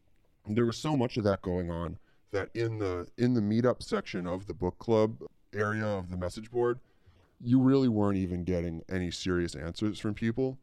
there 0.47 0.65
was 0.65 0.77
so 0.77 0.95
much 0.95 1.17
of 1.17 1.23
that 1.23 1.41
going 1.41 1.71
on 1.71 1.97
that 2.31 2.49
in 2.53 2.79
the 2.79 3.07
in 3.17 3.33
the 3.33 3.41
meetup 3.41 3.81
section 3.81 4.27
of 4.27 4.47
the 4.47 4.53
book 4.53 4.77
club 4.79 5.17
area 5.53 5.85
of 5.85 6.09
the 6.09 6.17
message 6.17 6.51
board, 6.51 6.79
you 7.39 7.59
really 7.59 7.87
weren't 7.87 8.17
even 8.17 8.43
getting 8.43 8.83
any 8.89 9.11
serious 9.11 9.55
answers 9.55 9.99
from 9.99 10.13
people. 10.13 10.57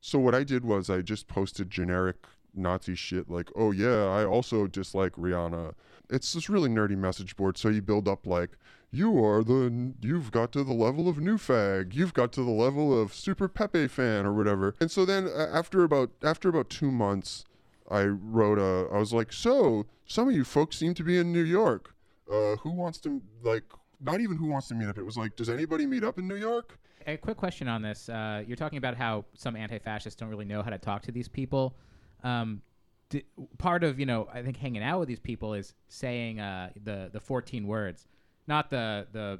So 0.00 0.18
what 0.18 0.34
I 0.34 0.42
did 0.42 0.64
was 0.64 0.90
I 0.90 1.00
just 1.00 1.28
posted 1.28 1.70
generic 1.70 2.16
Nazi 2.54 2.94
shit 2.94 3.30
like, 3.30 3.50
oh 3.56 3.70
yeah, 3.70 4.04
I 4.06 4.24
also 4.24 4.66
dislike 4.66 5.12
Rihanna. 5.12 5.74
It's 6.10 6.32
this 6.32 6.48
really 6.48 6.68
nerdy 6.68 6.96
message 6.96 7.36
board. 7.36 7.56
So 7.56 7.68
you 7.68 7.82
build 7.82 8.08
up 8.08 8.26
like, 8.26 8.50
you 8.90 9.24
are 9.24 9.42
the, 9.42 9.94
you've 10.02 10.30
got 10.30 10.52
to 10.52 10.64
the 10.64 10.74
level 10.74 11.08
of 11.08 11.18
new 11.18 11.38
fag, 11.38 11.94
you've 11.94 12.12
got 12.12 12.32
to 12.32 12.44
the 12.44 12.50
level 12.50 13.00
of 13.00 13.14
super 13.14 13.48
Pepe 13.48 13.88
fan 13.88 14.26
or 14.26 14.34
whatever. 14.34 14.74
And 14.80 14.90
so 14.90 15.04
then 15.04 15.26
uh, 15.26 15.48
after 15.52 15.84
about 15.84 16.10
after 16.22 16.48
about 16.48 16.68
two 16.68 16.90
months, 16.90 17.44
I 17.92 18.04
wrote 18.06 18.58
a, 18.58 18.92
I 18.92 18.98
was 18.98 19.12
like, 19.12 19.32
so 19.32 19.84
some 20.06 20.26
of 20.28 20.34
you 20.34 20.44
folks 20.44 20.78
seem 20.78 20.94
to 20.94 21.04
be 21.04 21.18
in 21.18 21.30
New 21.30 21.42
York. 21.42 21.94
Uh, 22.30 22.56
who 22.56 22.70
wants 22.70 22.98
to 23.00 23.20
like? 23.42 23.64
Not 24.00 24.20
even 24.20 24.36
who 24.36 24.46
wants 24.46 24.68
to 24.68 24.74
meet 24.74 24.88
up. 24.88 24.98
It 24.98 25.04
was 25.04 25.16
like, 25.16 25.36
does 25.36 25.48
anybody 25.48 25.86
meet 25.86 26.02
up 26.02 26.18
in 26.18 26.26
New 26.26 26.36
York? 26.36 26.78
A 27.06 27.16
quick 27.16 27.36
question 27.36 27.68
on 27.68 27.82
this. 27.82 28.08
Uh, 28.08 28.42
you're 28.46 28.56
talking 28.56 28.78
about 28.78 28.96
how 28.96 29.24
some 29.34 29.54
anti-fascists 29.54 30.18
don't 30.18 30.28
really 30.28 30.44
know 30.44 30.62
how 30.62 30.70
to 30.70 30.78
talk 30.78 31.02
to 31.02 31.12
these 31.12 31.28
people. 31.28 31.76
Um, 32.24 32.62
di- 33.10 33.24
part 33.58 33.84
of 33.84 34.00
you 34.00 34.06
know, 34.06 34.28
I 34.32 34.42
think 34.42 34.56
hanging 34.56 34.82
out 34.82 34.98
with 34.98 35.08
these 35.08 35.20
people 35.20 35.54
is 35.54 35.74
saying 35.88 36.40
uh, 36.40 36.70
the 36.82 37.10
the 37.12 37.20
14 37.20 37.66
words, 37.66 38.08
not 38.46 38.70
the 38.70 39.06
the 39.12 39.38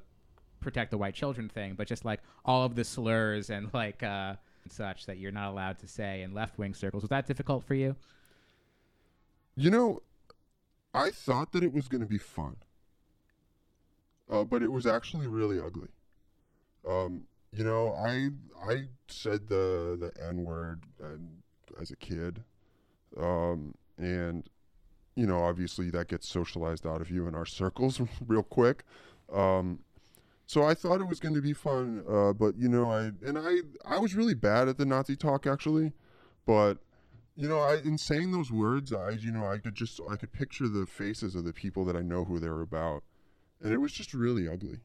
protect 0.60 0.90
the 0.90 0.98
white 0.98 1.14
children 1.14 1.48
thing, 1.48 1.74
but 1.74 1.88
just 1.88 2.04
like 2.04 2.20
all 2.44 2.64
of 2.64 2.74
the 2.74 2.84
slurs 2.84 3.50
and 3.50 3.72
like 3.72 4.02
uh, 4.02 4.34
such 4.68 5.06
that 5.06 5.18
you're 5.18 5.32
not 5.32 5.50
allowed 5.50 5.78
to 5.78 5.88
say 5.88 6.22
in 6.22 6.34
left 6.34 6.58
wing 6.58 6.74
circles. 6.74 7.02
Was 7.02 7.10
that 7.10 7.26
difficult 7.26 7.64
for 7.64 7.74
you? 7.74 7.96
You 9.54 9.70
know, 9.70 10.02
I 10.94 11.10
thought 11.10 11.52
that 11.52 11.62
it 11.62 11.72
was 11.72 11.88
going 11.88 12.00
to 12.00 12.06
be 12.06 12.18
fun, 12.18 12.56
uh, 14.30 14.44
but 14.44 14.62
it 14.62 14.72
was 14.72 14.86
actually 14.86 15.26
really 15.26 15.58
ugly. 15.58 15.88
Um, 16.88 17.24
you 17.52 17.64
know, 17.64 17.92
I 17.92 18.30
I 18.66 18.84
said 19.08 19.48
the 19.48 19.96
the 19.98 20.12
N 20.26 20.44
word 20.44 20.84
as 21.80 21.90
a 21.90 21.96
kid, 21.96 22.42
um, 23.18 23.74
and 23.98 24.48
you 25.14 25.26
know, 25.26 25.40
obviously 25.40 25.90
that 25.90 26.08
gets 26.08 26.28
socialized 26.28 26.86
out 26.86 27.00
of 27.00 27.10
you 27.10 27.26
in 27.26 27.34
our 27.34 27.46
circles 27.46 28.00
real 28.26 28.42
quick. 28.42 28.84
Um, 29.32 29.80
so 30.46 30.64
I 30.64 30.74
thought 30.74 31.00
it 31.00 31.08
was 31.08 31.20
going 31.20 31.34
to 31.34 31.42
be 31.42 31.52
fun, 31.52 32.04
uh, 32.08 32.32
but 32.32 32.56
you 32.56 32.68
know, 32.68 32.90
I 32.90 33.12
and 33.26 33.38
I 33.38 33.58
I 33.84 33.98
was 33.98 34.14
really 34.14 34.34
bad 34.34 34.68
at 34.68 34.78
the 34.78 34.86
Nazi 34.86 35.16
talk 35.16 35.46
actually, 35.46 35.92
but 36.46 36.78
you 37.36 37.48
know, 37.48 37.60
I 37.60 37.76
in 37.76 37.98
saying 37.98 38.32
those 38.32 38.50
words, 38.50 38.92
I 38.92 39.10
you 39.10 39.32
know, 39.32 39.46
I 39.46 39.58
could 39.58 39.74
just 39.74 40.00
I 40.10 40.16
could 40.16 40.32
picture 40.32 40.68
the 40.68 40.86
faces 40.86 41.34
of 41.34 41.44
the 41.44 41.52
people 41.52 41.84
that 41.86 41.96
I 41.96 42.02
know 42.02 42.24
who 42.24 42.38
they're 42.38 42.60
about, 42.60 43.02
and 43.62 43.72
it 43.72 43.78
was 43.78 43.92
just 43.92 44.12
really 44.12 44.48
ugly. 44.48 44.80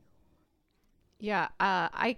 Yeah, 1.19 1.45
uh, 1.59 1.89
I. 1.93 2.17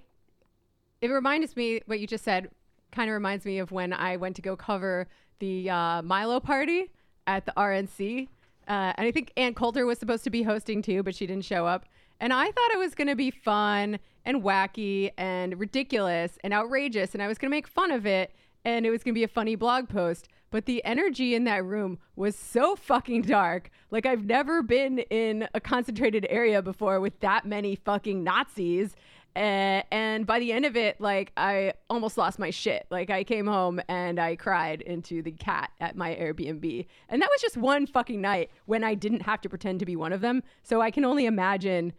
It 1.02 1.10
reminds 1.10 1.56
me 1.56 1.82
what 1.86 2.00
you 2.00 2.08
just 2.08 2.24
said. 2.24 2.50
Kind 2.92 3.10
of 3.10 3.14
reminds 3.14 3.46
me 3.46 3.60
of 3.60 3.72
when 3.72 3.94
I 3.94 4.18
went 4.18 4.36
to 4.38 4.42
go 4.42 4.56
cover 4.56 5.08
the 5.40 5.70
uh, 5.70 6.02
Milo 6.02 6.40
party 6.40 6.92
at 7.28 7.46
the 7.46 7.54
RNC, 7.56 8.28
uh, 8.68 8.94
and 8.96 9.08
I 9.08 9.12
think 9.12 9.32
Ann 9.38 9.54
Coulter 9.54 9.86
was 9.86 9.98
supposed 9.98 10.24
to 10.26 10.30
be 10.30 10.44
hosting 10.44 10.82
too, 10.82 11.02
but 11.04 11.16
she 11.16 11.26
didn't 11.26 11.46
show 11.46 11.66
up. 11.66 11.86
And 12.20 12.34
I 12.34 12.46
thought 12.52 12.72
it 12.72 12.78
was 12.78 12.96
going 12.96 13.08
to 13.08 13.16
be 13.16 13.32
fun 13.32 14.00
and 14.26 14.44
wacky 14.44 15.12
and 15.18 15.58
ridiculous 15.58 16.38
and 16.44 16.54
outrageous, 16.54 17.14
and 17.14 17.24
I 17.24 17.28
was 17.28 17.38
going 17.38 17.50
to 17.50 17.56
make 17.56 17.68
fun 17.68 17.92
of 17.92 18.06
it, 18.06 18.34
and 18.70 18.86
it 18.86 18.92
was 18.92 19.04
going 19.04 19.14
to 19.14 19.20
be 19.20 19.24
a 19.24 19.28
funny 19.28 19.56
blog 19.56 19.90
post. 19.90 20.28
But 20.52 20.66
the 20.66 20.84
energy 20.84 21.36
in 21.36 21.44
that 21.44 21.64
room 21.64 22.00
was 22.16 22.36
so 22.36 22.76
fucking 22.76 23.24
dark. 23.24 23.70
Like, 23.92 24.06
I've 24.06 24.26
never 24.26 24.64
been 24.64 25.00
in 25.00 25.48
a 25.54 25.60
concentrated 25.60 26.26
area 26.30 26.62
before 26.62 27.00
with 27.00 27.20
that 27.20 27.46
many 27.46 27.76
fucking 27.76 28.24
Nazis. 28.24 28.96
Uh, 29.36 29.84
and 29.92 30.26
by 30.26 30.40
the 30.40 30.52
end 30.52 30.66
of 30.66 30.76
it, 30.76 31.00
like, 31.00 31.32
I 31.38 31.74
almost 31.90 32.18
lost 32.18 32.40
my 32.40 32.50
shit. 32.50 32.88
Like, 32.90 33.10
I 33.12 33.24
came 33.24 33.46
home 33.46 33.80
and 33.88 34.20
I 34.20 34.36
cried 34.36 34.82
into 34.82 35.22
the 35.22 35.32
cat 35.32 35.72
at 35.80 35.96
my 35.96 36.16
Airbnb. 36.16 36.86
And 37.10 37.22
that 37.22 37.30
was 37.30 37.42
just 37.42 37.58
one 37.58 37.86
fucking 37.86 38.20
night 38.22 38.50
when 38.66 38.84
I 38.84 38.96
didn't 38.96 39.22
have 39.22 39.42
to 39.42 39.50
pretend 39.50 39.80
to 39.80 39.86
be 39.86 39.96
one 39.96 40.14
of 40.14 40.22
them. 40.22 40.42
So 40.64 40.82
I 40.82 40.90
can 40.90 41.06
only 41.06 41.26
imagine 41.26 41.94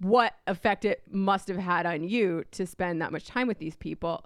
what 0.00 0.34
effect 0.46 0.84
it 0.84 1.02
must 1.10 1.48
have 1.48 1.58
had 1.58 1.86
on 1.86 2.08
you 2.08 2.44
to 2.52 2.66
spend 2.66 3.00
that 3.02 3.12
much 3.12 3.26
time 3.26 3.46
with 3.46 3.58
these 3.58 3.76
people. 3.76 4.24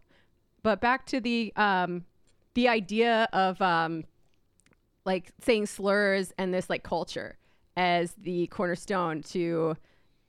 But 0.62 0.80
back 0.80 1.06
to 1.06 1.20
the 1.20 1.52
um, 1.56 2.04
the 2.54 2.68
idea 2.68 3.28
of 3.32 3.60
um, 3.62 4.04
like 5.04 5.32
saying 5.40 5.66
slurs 5.66 6.32
and 6.38 6.52
this 6.52 6.68
like 6.68 6.82
culture 6.82 7.36
as 7.76 8.12
the 8.12 8.46
cornerstone 8.48 9.22
to 9.22 9.76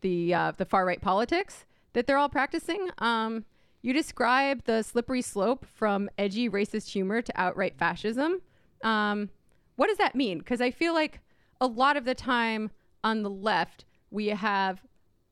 the 0.01 0.33
uh, 0.33 0.51
the 0.57 0.65
far 0.65 0.85
right 0.85 1.01
politics 1.01 1.65
that 1.93 2.07
they're 2.07 2.17
all 2.17 2.29
practicing. 2.29 2.89
Um, 2.99 3.45
you 3.81 3.93
describe 3.93 4.63
the 4.65 4.83
slippery 4.83 5.21
slope 5.21 5.65
from 5.65 6.09
edgy 6.17 6.49
racist 6.49 6.91
humor 6.91 7.21
to 7.21 7.33
outright 7.35 7.77
fascism. 7.77 8.41
Um, 8.83 9.29
what 9.75 9.87
does 9.87 9.97
that 9.97 10.15
mean? 10.15 10.39
Because 10.39 10.61
I 10.61 10.71
feel 10.71 10.93
like 10.93 11.19
a 11.59 11.67
lot 11.67 11.97
of 11.97 12.05
the 12.05 12.15
time 12.15 12.71
on 13.03 13.23
the 13.23 13.29
left, 13.29 13.85
we 14.11 14.27
have 14.27 14.81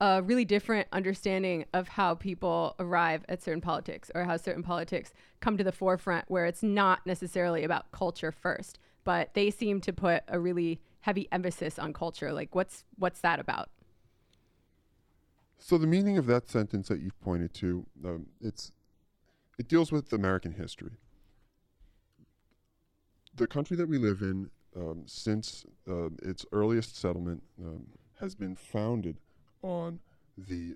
a 0.02 0.22
really 0.22 0.46
different 0.46 0.88
understanding 0.92 1.66
of 1.74 1.90
how 1.90 2.16
people 2.16 2.76
arrive 2.80 3.26
at 3.28 3.44
certain 3.44 3.62
politics 3.62 4.10
or 4.16 4.24
how 4.24 4.38
certain 4.38 4.64
politics 4.64 5.12
come 5.42 5.58
to 5.58 5.64
the 5.64 5.72
forefront, 5.72 6.26
where 6.30 6.46
it's 6.46 6.64
not 6.64 7.06
necessarily 7.06 7.64
about 7.64 7.92
culture 7.92 8.32
first, 8.32 8.80
but 9.04 9.34
they 9.34 9.50
seem 9.50 9.82
to 9.82 9.92
put 9.92 10.24
a 10.28 10.40
really 10.40 10.80
heavy 11.02 11.28
emphasis 11.32 11.78
on 11.78 11.94
culture. 11.94 12.32
Like, 12.32 12.56
what's 12.56 12.86
what's 12.98 13.20
that 13.22 13.40
about? 13.40 13.70
So 15.58 15.78
the 15.78 15.88
meaning 15.88 16.18
of 16.18 16.26
that 16.28 16.50
sentence 16.50 16.88
that 16.88 17.02
you've 17.02 17.20
pointed 17.20 17.54
to, 17.56 17.86
um, 18.06 18.28
it's 18.40 18.72
it 19.58 19.68
deals 19.68 19.92
with 19.92 20.14
American 20.14 20.54
history. 20.54 20.94
The 23.36 23.48
country 23.48 23.76
that 23.78 23.90
we 23.90 23.98
live 23.98 24.22
in, 24.22 24.50
um, 24.76 25.04
since 25.06 25.66
uh, 25.90 26.10
its 26.22 26.46
earliest 26.54 26.96
settlement, 26.96 27.44
um, 27.62 27.88
has 28.20 28.36
been 28.36 28.56
founded 28.56 29.18
on 29.62 30.00
the 30.38 30.76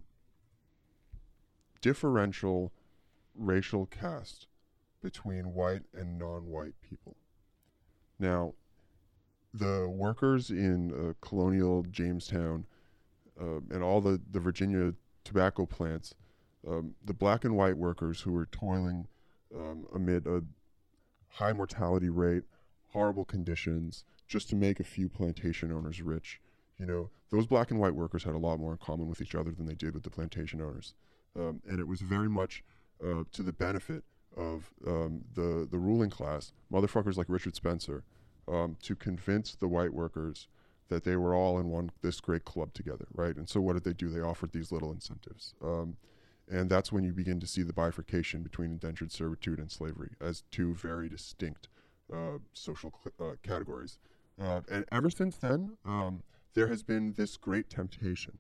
differential 1.82 2.72
racial 3.36 3.86
caste 3.86 4.48
between 5.02 5.54
white 5.54 5.84
and 5.94 6.18
non-white 6.18 6.74
people. 6.82 7.16
Now, 8.20 8.54
the 9.54 9.88
workers 9.90 10.50
in 10.50 10.92
uh, 10.92 11.14
colonial 11.26 11.84
Jamestown 11.84 12.66
uh, 13.40 13.60
and 13.70 13.84
all 13.84 14.02
the, 14.02 14.20
the 14.32 14.40
Virginia 14.40 14.94
tobacco 15.24 15.66
plants, 15.66 16.16
um, 16.68 16.96
the 17.04 17.14
black 17.14 17.44
and 17.44 17.56
white 17.56 17.78
workers 17.78 18.22
who 18.22 18.32
were 18.32 18.46
toiling 18.46 19.08
um, 19.54 19.86
amid 19.94 20.26
a 20.26 20.44
high 21.28 21.54
mortality 21.54 22.10
rate, 22.10 22.44
horrible 22.90 23.26
conditions, 23.26 24.06
just 24.28 24.50
to 24.50 24.56
make 24.56 24.80
a 24.80 24.84
few 24.84 25.10
plantation 25.10 25.72
owners 25.72 26.02
rich. 26.02 26.40
You 26.80 26.86
know, 26.86 27.10
those 27.30 27.48
black 27.48 27.72
and 27.72 27.80
white 27.80 27.96
workers 27.96 28.24
had 28.24 28.36
a 28.36 28.40
lot 28.40 28.60
more 28.60 28.72
in 28.72 28.78
common 28.78 29.08
with 29.08 29.22
each 29.22 29.36
other 29.36 29.52
than 29.52 29.66
they 29.66 29.76
did 29.76 29.94
with 29.94 30.04
the 30.04 30.10
plantation 30.10 30.62
owners. 30.62 30.94
Um, 31.36 31.62
and 31.68 31.80
it 31.80 31.88
was 31.88 32.02
very 32.02 32.30
much 32.30 32.64
uh, 33.04 33.24
to 33.32 33.44
the 33.44 33.54
benefit 33.54 34.04
of 34.36 34.72
um, 34.88 35.24
the, 35.36 35.68
the 35.70 35.78
ruling 35.78 36.10
class, 36.10 36.52
motherfuckers 36.72 37.18
like 37.18 37.28
Richard 37.30 37.56
Spencer, 37.56 38.04
um, 38.48 38.78
to 38.84 38.96
convince 38.96 39.56
the 39.56 39.68
white 39.68 39.94
workers 39.94 40.48
that 40.90 41.04
they 41.04 41.16
were 41.16 41.34
all 41.34 41.60
in 41.60 41.70
one 41.70 41.92
this 42.02 42.20
great 42.20 42.46
club 42.46 42.74
together, 42.74 43.08
right? 43.14 43.36
And 43.36 43.48
so 43.48 43.62
what 43.62 43.74
did 43.74 43.84
they 43.84 43.94
do? 43.94 44.10
They 44.10 44.20
offered 44.22 44.52
these 44.52 44.72
little 44.72 44.92
incentives, 44.92 45.54
um, 45.64 45.98
and 46.50 46.70
that's 46.70 46.92
when 46.92 47.04
you 47.04 47.14
begin 47.14 47.40
to 47.40 47.48
see 47.48 47.64
the 47.64 47.74
bifurcation 47.74 48.44
between 48.44 48.72
indentured 48.72 49.12
servitude 49.12 49.60
and 49.60 49.72
slavery 49.72 50.12
as 50.20 50.44
two 50.52 50.74
very 50.76 51.08
distinct 51.10 51.70
uh, 52.14 52.38
social 52.52 52.94
cl- 53.04 53.32
uh, 53.32 53.36
categories. 53.44 53.98
Uh, 54.40 54.62
and 54.70 54.86
ever 54.92 55.10
since 55.10 55.38
then, 55.38 55.78
um, 55.86 56.22
there 56.54 56.68
has 56.68 56.84
been 56.84 57.14
this 57.14 57.38
great 57.38 57.70
temptation 57.70 58.38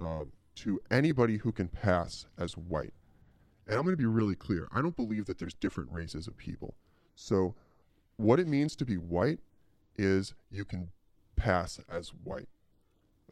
uh, 0.00 0.24
to 0.56 0.80
anybody 0.90 1.38
who 1.38 1.52
can 1.52 1.68
pass 1.68 2.26
as 2.38 2.56
white. 2.56 2.94
And 3.66 3.76
I'm 3.76 3.84
going 3.84 3.92
to 3.92 3.96
be 3.96 4.06
really 4.06 4.34
clear. 4.34 4.68
I 4.72 4.80
don't 4.80 4.96
believe 4.96 5.26
that 5.26 5.38
there's 5.38 5.54
different 5.54 5.90
races 5.92 6.26
of 6.26 6.36
people. 6.36 6.74
So, 7.14 7.54
what 8.16 8.40
it 8.40 8.48
means 8.48 8.74
to 8.76 8.84
be 8.84 8.96
white 8.96 9.38
is 9.96 10.34
you 10.50 10.64
can 10.64 10.90
pass 11.36 11.78
as 11.88 12.08
white. 12.24 12.48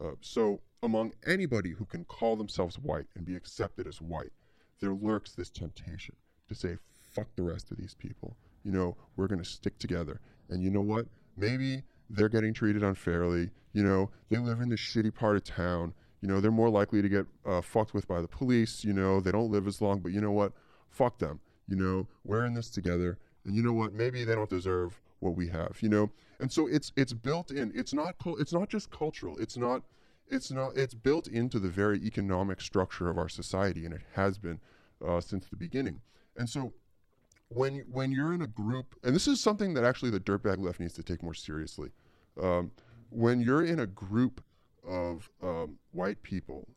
Uh, 0.01 0.11
so, 0.21 0.61
among 0.83 1.13
anybody 1.25 1.71
who 1.71 1.85
can 1.85 2.05
call 2.05 2.35
themselves 2.35 2.77
white 2.77 3.07
and 3.15 3.25
be 3.25 3.35
accepted 3.35 3.87
as 3.87 4.01
white, 4.01 4.31
there 4.79 4.93
lurks 4.93 5.31
this 5.31 5.49
temptation 5.49 6.15
to 6.47 6.55
say, 6.55 6.77
fuck 7.11 7.27
the 7.35 7.43
rest 7.43 7.71
of 7.71 7.77
these 7.77 7.95
people. 7.95 8.37
You 8.63 8.71
know, 8.71 8.95
we're 9.15 9.27
going 9.27 9.41
to 9.41 9.49
stick 9.49 9.79
together. 9.79 10.21
And 10.49 10.63
you 10.63 10.69
know 10.69 10.81
what? 10.81 11.07
Maybe 11.35 11.83
they're 12.09 12.29
getting 12.29 12.53
treated 12.53 12.83
unfairly. 12.83 13.49
You 13.77 13.83
know, 13.83 14.09
they 14.31 14.39
live 14.39 14.59
in 14.59 14.69
this 14.69 14.79
shitty 14.79 15.13
part 15.13 15.35
of 15.35 15.43
town. 15.43 15.93
You 16.21 16.27
know, 16.27 16.41
they're 16.41 16.49
more 16.49 16.71
likely 16.71 17.03
to 17.03 17.07
get 17.07 17.27
uh, 17.45 17.61
fucked 17.61 17.93
with 17.93 18.07
by 18.07 18.21
the 18.21 18.27
police. 18.27 18.83
You 18.83 18.91
know, 18.91 19.19
they 19.19 19.31
don't 19.31 19.51
live 19.51 19.67
as 19.67 19.83
long. 19.83 19.99
But 19.99 20.13
you 20.13 20.19
know 20.19 20.31
what? 20.31 20.51
Fuck 20.89 21.19
them. 21.19 21.41
You 21.67 21.75
know, 21.75 22.07
we're 22.23 22.43
in 22.45 22.55
this 22.55 22.71
together. 22.71 23.19
And 23.45 23.55
you 23.55 23.61
know 23.61 23.73
what? 23.73 23.93
Maybe 23.93 24.23
they 24.23 24.33
don't 24.33 24.49
deserve 24.49 24.99
what 25.19 25.35
we 25.35 25.49
have. 25.49 25.77
You 25.81 25.89
know, 25.89 26.09
and 26.39 26.51
so 26.51 26.65
it's 26.65 26.91
it's 26.95 27.13
built 27.13 27.51
in. 27.51 27.71
It's 27.75 27.93
not 27.93 28.15
it's 28.39 28.51
not 28.51 28.67
just 28.67 28.89
cultural. 28.89 29.37
It's 29.37 29.57
not 29.57 29.83
it's 30.27 30.49
not 30.49 30.75
it's 30.75 30.95
built 30.95 31.27
into 31.27 31.59
the 31.59 31.69
very 31.69 31.99
economic 31.99 32.61
structure 32.61 33.11
of 33.11 33.19
our 33.19 33.29
society, 33.29 33.85
and 33.85 33.93
it 33.93 34.01
has 34.15 34.39
been 34.39 34.59
uh, 35.07 35.21
since 35.21 35.45
the 35.49 35.55
beginning. 35.55 36.01
And 36.35 36.49
so 36.49 36.73
when 37.49 37.85
when 37.91 38.11
you're 38.11 38.33
in 38.33 38.41
a 38.41 38.47
group, 38.47 38.95
and 39.03 39.15
this 39.15 39.27
is 39.27 39.39
something 39.39 39.75
that 39.75 39.83
actually 39.83 40.09
the 40.09 40.19
dirtbag 40.19 40.57
left 40.57 40.79
needs 40.79 40.93
to 40.93 41.03
take 41.03 41.21
more 41.21 41.35
seriously. 41.35 41.91
Um, 42.41 42.71
when 43.09 43.41
you're 43.41 43.63
in 43.63 43.79
a 43.79 43.87
group 43.87 44.43
of 44.87 45.29
um, 45.41 45.77
white 45.91 46.21
people, 46.23 46.67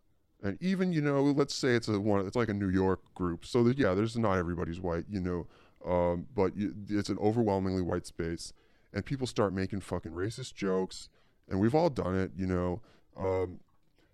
and 0.43 0.57
even 0.63 0.93
you 0.93 1.01
know, 1.01 1.23
let's 1.23 1.55
say 1.55 1.71
it's 1.71 1.89
a 1.89 2.01
one, 2.01 2.27
it's 2.27 2.37
like 2.37 2.49
a 2.49 2.55
New 2.55 2.71
York 2.71 3.01
group. 3.15 3.45
So 3.45 3.63
that 3.65 3.79
yeah, 3.79 3.95
there's 3.95 4.17
not 4.17 4.39
everybody's 4.39 4.81
white, 4.81 5.05
you 5.09 5.21
know, 5.21 5.47
um, 5.85 6.27
but 6.35 6.57
you, 6.57 6.75
it's 6.89 7.09
an 7.09 7.19
overwhelmingly 7.19 7.83
white 7.83 8.07
space 8.07 8.53
and 8.93 9.05
people 9.05 9.27
start 9.27 9.53
making 9.53 9.81
fucking 9.81 10.13
racist 10.13 10.55
jokes, 10.55 11.09
and 11.49 11.61
we've 11.61 11.75
all 11.75 11.91
done 11.91 12.17
it, 12.17 12.33
you 12.37 12.47
know. 12.47 12.81
Um, 13.17 13.61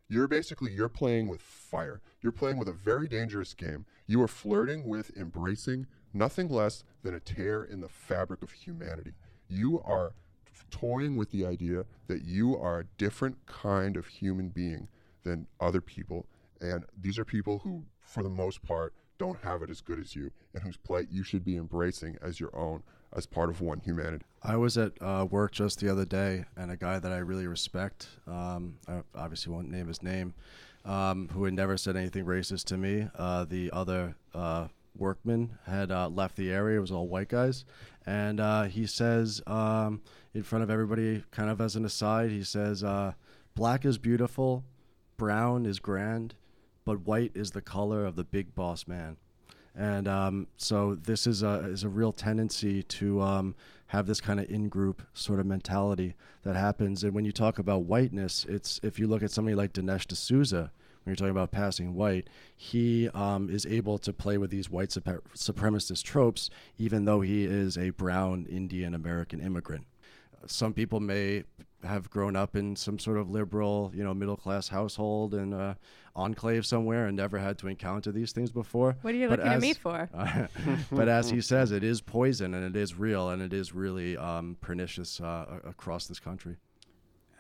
you're 0.09 0.29
basically 0.29 0.73
you're 0.73 0.89
playing 0.89 1.29
with 1.29 1.41
fire. 1.41 2.01
You're 2.21 2.33
playing 2.33 2.59
with 2.59 2.69
a 2.69 2.73
very 2.73 3.09
dangerous 3.09 3.55
game. 3.55 3.87
You 4.07 4.23
are 4.23 4.29
flirting 4.29 4.87
with 4.87 5.17
embracing 5.17 5.87
nothing 6.13 6.49
less 6.49 6.85
than 7.03 7.15
a 7.15 7.21
tear 7.21 7.65
in 7.65 7.81
the 7.81 7.89
fabric 7.89 8.43
of 8.43 8.53
humanity. 8.53 9.15
You 9.49 9.81
are 9.81 10.13
toying 10.71 11.17
with 11.17 11.31
the 11.31 11.47
idea 11.47 11.85
that 12.07 12.23
you 12.25 12.57
are 12.57 12.81
a 12.81 12.85
different 12.99 13.47
kind 13.47 13.97
of 13.97 14.07
human 14.07 14.49
being 14.49 14.89
than 15.25 15.47
other 15.61 15.81
people, 15.81 16.27
and 16.61 16.85
these 17.01 17.19
are 17.19 17.25
people 17.25 17.61
who, 17.61 17.85
for 18.01 18.23
the 18.23 18.29
most 18.29 18.63
part, 18.63 18.95
don't 19.19 19.43
have 19.43 19.63
it 19.63 19.71
as 19.71 19.81
good 19.81 19.99
as 19.99 20.15
you, 20.15 20.31
and 20.53 20.63
whose 20.63 20.77
plight 20.77 21.09
you 21.11 21.23
should 21.23 21.45
be 21.45 21.57
embracing 21.57 22.17
as 22.23 22.39
your 22.39 22.55
own 22.55 22.83
as 23.15 23.27
part 23.27 23.49
of 23.49 23.61
one 23.61 23.81
humanity. 23.81 24.25
I 24.43 24.57
was 24.57 24.77
at 24.77 24.93
uh, 25.01 25.27
work 25.31 25.53
just 25.53 25.81
the 25.81 25.91
other 25.91 26.05
day, 26.05 26.45
and 26.57 26.71
a 26.71 26.77
guy 26.77 26.99
that 26.99 27.13
I 27.13 27.19
really 27.19 27.47
respect, 27.47 28.09
um, 28.27 28.77
I 28.87 29.03
obviously 29.15 29.53
won't 29.53 29.71
name 29.71 29.89
his 29.89 30.03
name, 30.03 30.35
um, 30.85 31.29
who 31.33 31.45
had 31.45 31.55
never 31.55 31.77
said 31.77 31.97
anything 31.97 32.25
racist 32.25 32.65
to 32.67 32.77
me. 32.77 33.09
Uh, 33.17 33.45
the 33.45 33.71
other 33.73 34.17
uh, 34.35 34.69
workman 34.97 35.59
had 35.67 35.91
uh, 35.91 36.09
left 36.09 36.37
the 36.37 36.51
area. 36.51 36.79
It 36.79 36.81
was 36.81 36.93
all 36.93 37.09
white 37.09 37.29
guys. 37.29 37.65
And 38.05 38.39
uh, 38.39 38.65
he 38.65 38.87
says, 38.87 39.43
um, 39.47 40.03
in 40.37 40.43
front 40.43 40.63
of 40.63 40.71
everybody, 40.71 41.25
kind 41.31 41.49
of 41.49 41.63
as 41.63 41.77
an 41.77 41.85
aside, 41.87 42.31
he 42.31 42.45
says, 42.45 42.85
uh, 42.85 43.13
Black 43.55 43.87
is 43.87 43.97
beautiful, 43.97 44.65
brown 45.17 45.65
is 45.65 45.79
grand, 45.79 46.35
but 46.85 47.07
white 47.07 47.33
is 47.35 47.53
the 47.53 47.63
color 47.63 48.05
of 48.05 48.17
the 48.17 48.25
big 48.25 48.55
boss 48.55 48.87
man. 48.87 49.17
And 49.75 50.07
um, 50.07 50.47
so 50.59 50.95
this 50.95 51.27
is 51.27 51.43
a 51.43 51.61
is 51.71 51.85
a 51.85 51.89
real 51.89 52.13
tendency 52.13 52.83
to 52.83 53.21
um, 53.23 53.55
have 53.89 54.07
this 54.07 54.21
kind 54.21 54.39
of 54.39 54.51
in-group 54.51 55.03
sort 55.15 55.41
of 55.41 55.47
mentality 55.47 56.15
that 56.45 56.55
happens. 56.55 57.03
And 57.03 57.15
when 57.15 57.25
you 57.25 57.33
talk 57.33 57.59
about 57.59 57.85
whiteness, 57.85 58.45
it's 58.47 58.79
if 58.83 58.99
you 58.99 59.07
look 59.07 59.23
at 59.23 59.31
somebody 59.31 59.55
like 59.55 59.73
Dinesh 59.73 60.07
D'Souza, 60.07 60.71
when 61.05 61.11
you're 61.13 61.17
talking 61.17 61.31
about 61.31 61.51
passing 61.51 61.95
white, 61.95 62.29
he 62.55 63.09
um, 63.11 63.49
is 63.49 63.65
able 63.65 63.97
to 63.99 64.13
play 64.13 64.37
with 64.37 64.51
these 64.51 64.69
white 64.69 64.91
supremacist 64.91 66.03
tropes, 66.05 66.51
even 66.79 67.07
though 67.07 67.23
he 67.23 67.45
is 67.45 67.79
a 67.79 67.91
brown 67.91 68.47
Indian 68.51 68.95
American 68.95 69.41
immigrant. 69.41 69.87
Some 70.49 70.73
people 70.73 71.01
may 71.01 71.45
have 71.85 72.11
grown 72.11 72.37
up 72.37 72.57
in 72.57 72.77
some 72.77 72.99
sort 72.99 73.17
of 73.17 73.31
liberal, 73.31 73.93
you 73.95 74.03
know, 74.03 74.13
middle 74.13 74.37
class 74.37 74.69
household 74.69 75.35
and 75.35 75.55
uh, 75.55 75.75
enclave 76.15 76.67
somewhere 76.67 77.07
and 77.07 77.17
never 77.17 77.39
had 77.39 77.59
to 77.59 77.69
encounter 77.69 78.11
these 78.13 78.33
things 78.33 78.51
before. 78.51 78.97
What 79.03 79.15
are 79.15 79.17
you 79.17 79.29
but 79.29 79.39
looking 79.39 79.53
as, 79.53 79.57
at 79.57 79.63
me 79.63 79.75
for? 79.75 80.09
Uh, 80.13 80.47
but 80.91 81.09
as 81.09 81.31
he 81.31 81.41
says, 81.41 81.73
it 81.73 81.85
is 81.85 82.01
poison 82.01 82.55
and 82.55 82.65
it 82.65 82.79
is 82.79 82.99
real 82.99 83.31
and 83.31 83.41
it 83.43 83.53
is 83.53 83.73
really 83.73 84.17
um, 84.17 84.57
pernicious 84.61 85.21
uh, 85.21 85.61
across 85.65 86.07
this 86.07 86.19
country. 86.19 86.57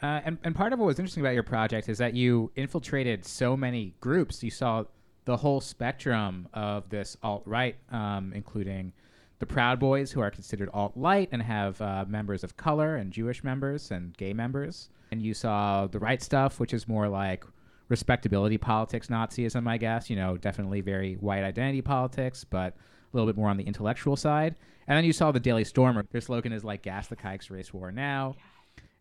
Uh, 0.03 0.21
and, 0.25 0.39
and 0.45 0.55
part 0.55 0.73
of 0.73 0.79
what 0.79 0.87
was 0.87 0.99
interesting 0.99 1.23
about 1.23 1.35
your 1.35 1.43
project 1.43 1.89
is 1.89 1.99
that 1.99 2.15
you 2.15 2.53
infiltrated 2.55 3.25
so 3.25 3.57
many 3.57 3.95
groups. 4.01 4.43
You 4.43 4.51
saw 4.51 4.85
the 5.25 5.39
whole 5.39 5.61
spectrum 5.61 6.49
of 6.53 6.89
this 6.91 7.17
alt 7.23 7.43
right, 7.47 7.77
um, 7.91 8.33
including 8.35 8.93
the 9.39 9.47
Proud 9.47 9.79
Boys, 9.79 10.13
who 10.13 10.21
are 10.21 10.31
considered 10.31 10.71
alt 10.73 10.93
right 10.95 11.29
and 11.33 11.43
have 11.43 11.81
uh, 11.81 12.05
members 12.09 12.43
of 12.43 12.57
color 12.57 12.97
and 12.97 13.13
Jewish 13.13 13.45
members 13.45 13.91
and 13.91 14.17
gay 14.17 14.33
members. 14.33 14.89
And 15.11 15.23
you 15.23 15.35
saw 15.35 15.87
the 15.87 15.99
right 15.99 16.23
stuff, 16.23 16.59
which 16.59 16.73
is 16.73 16.89
more 16.89 17.09
like 17.09 17.45
respectability 17.89 18.59
politics, 18.59 19.09
Nazism, 19.09 19.69
I 19.69 19.77
guess. 19.77 20.09
You 20.11 20.17
know, 20.17 20.37
definitely 20.37 20.81
very 20.81 21.15
white 21.15 21.45
identity 21.45 21.83
politics, 21.83 22.45
but 22.45 22.75
a 22.75 23.17
little 23.17 23.27
bit 23.27 23.37
more 23.37 23.49
on 23.49 23.57
the 23.57 23.65
intellectual 23.65 24.17
side. 24.17 24.57
And 24.89 24.97
then 24.97 25.05
you 25.05 25.13
saw 25.13 25.33
the 25.33 25.41
Daily 25.41 25.65
Stormer. 25.65 26.07
Their 26.11 26.21
slogan 26.21 26.53
is 26.53 26.65
like 26.65 26.83
"Gas 26.83 27.09
the 27.09 27.17
Kikes, 27.17 27.51
Race 27.51 27.73
War 27.75 27.93
Now," 27.93 28.37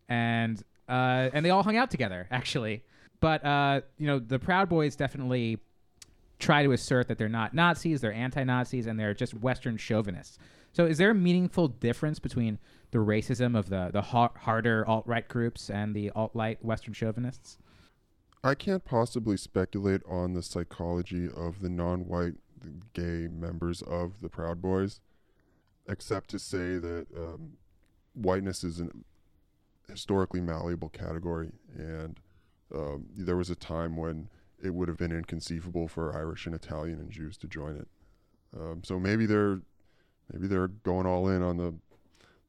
and 0.08 0.62
uh, 0.88 1.30
and 1.32 1.44
they 1.44 1.50
all 1.50 1.62
hung 1.62 1.76
out 1.76 1.90
together 1.90 2.26
actually. 2.30 2.84
But 3.20 3.44
uh, 3.44 3.80
you 3.98 4.06
know, 4.06 4.18
the 4.18 4.38
Proud 4.38 4.68
Boys 4.68 4.96
definitely 4.96 5.58
try 6.38 6.62
to 6.62 6.72
assert 6.72 7.08
that 7.08 7.18
they're 7.18 7.28
not 7.28 7.54
Nazis, 7.54 8.00
they're 8.00 8.12
anti-Nazis, 8.12 8.86
and 8.86 8.98
they're 8.98 9.14
just 9.14 9.34
Western 9.34 9.76
chauvinists. 9.76 10.38
So, 10.72 10.84
is 10.84 10.98
there 10.98 11.10
a 11.10 11.14
meaningful 11.14 11.68
difference 11.68 12.18
between 12.18 12.58
the 12.90 12.98
racism 12.98 13.58
of 13.58 13.68
the 13.68 13.90
the 13.92 14.02
ha- 14.02 14.32
harder 14.36 14.86
alt 14.86 15.06
right 15.06 15.26
groups 15.26 15.70
and 15.70 15.94
the 15.94 16.10
alt 16.10 16.32
right 16.34 16.62
Western 16.64 16.92
chauvinists? 16.92 17.58
I 18.44 18.54
can't 18.54 18.84
possibly 18.84 19.36
speculate 19.36 20.02
on 20.08 20.34
the 20.34 20.42
psychology 20.42 21.28
of 21.34 21.60
the 21.60 21.68
non-white 21.68 22.34
gay 22.92 23.28
members 23.28 23.82
of 23.82 24.20
the 24.20 24.28
Proud 24.28 24.60
Boys, 24.60 25.00
except 25.88 26.30
to 26.30 26.38
say 26.38 26.78
that 26.78 27.06
um, 27.16 27.52
whiteness 28.14 28.62
is 28.62 28.78
an 28.78 29.04
historically 29.88 30.40
malleable 30.40 30.90
category, 30.90 31.52
and 31.76 32.20
um, 32.74 33.06
there 33.16 33.36
was 33.36 33.50
a 33.50 33.56
time 33.56 33.96
when 33.96 34.28
it 34.62 34.74
would 34.74 34.88
have 34.88 34.96
been 34.96 35.12
inconceivable 35.12 35.88
for 35.88 36.16
Irish 36.16 36.46
and 36.46 36.54
Italian 36.54 36.98
and 36.98 37.10
Jews 37.10 37.36
to 37.38 37.46
join 37.46 37.76
it. 37.76 37.88
Um, 38.58 38.82
so 38.84 38.98
maybe 38.98 39.26
they're 39.26 39.60
maybe 40.32 40.46
they're 40.46 40.68
going 40.68 41.06
all 41.06 41.28
in 41.28 41.42
on 41.42 41.56
the 41.56 41.74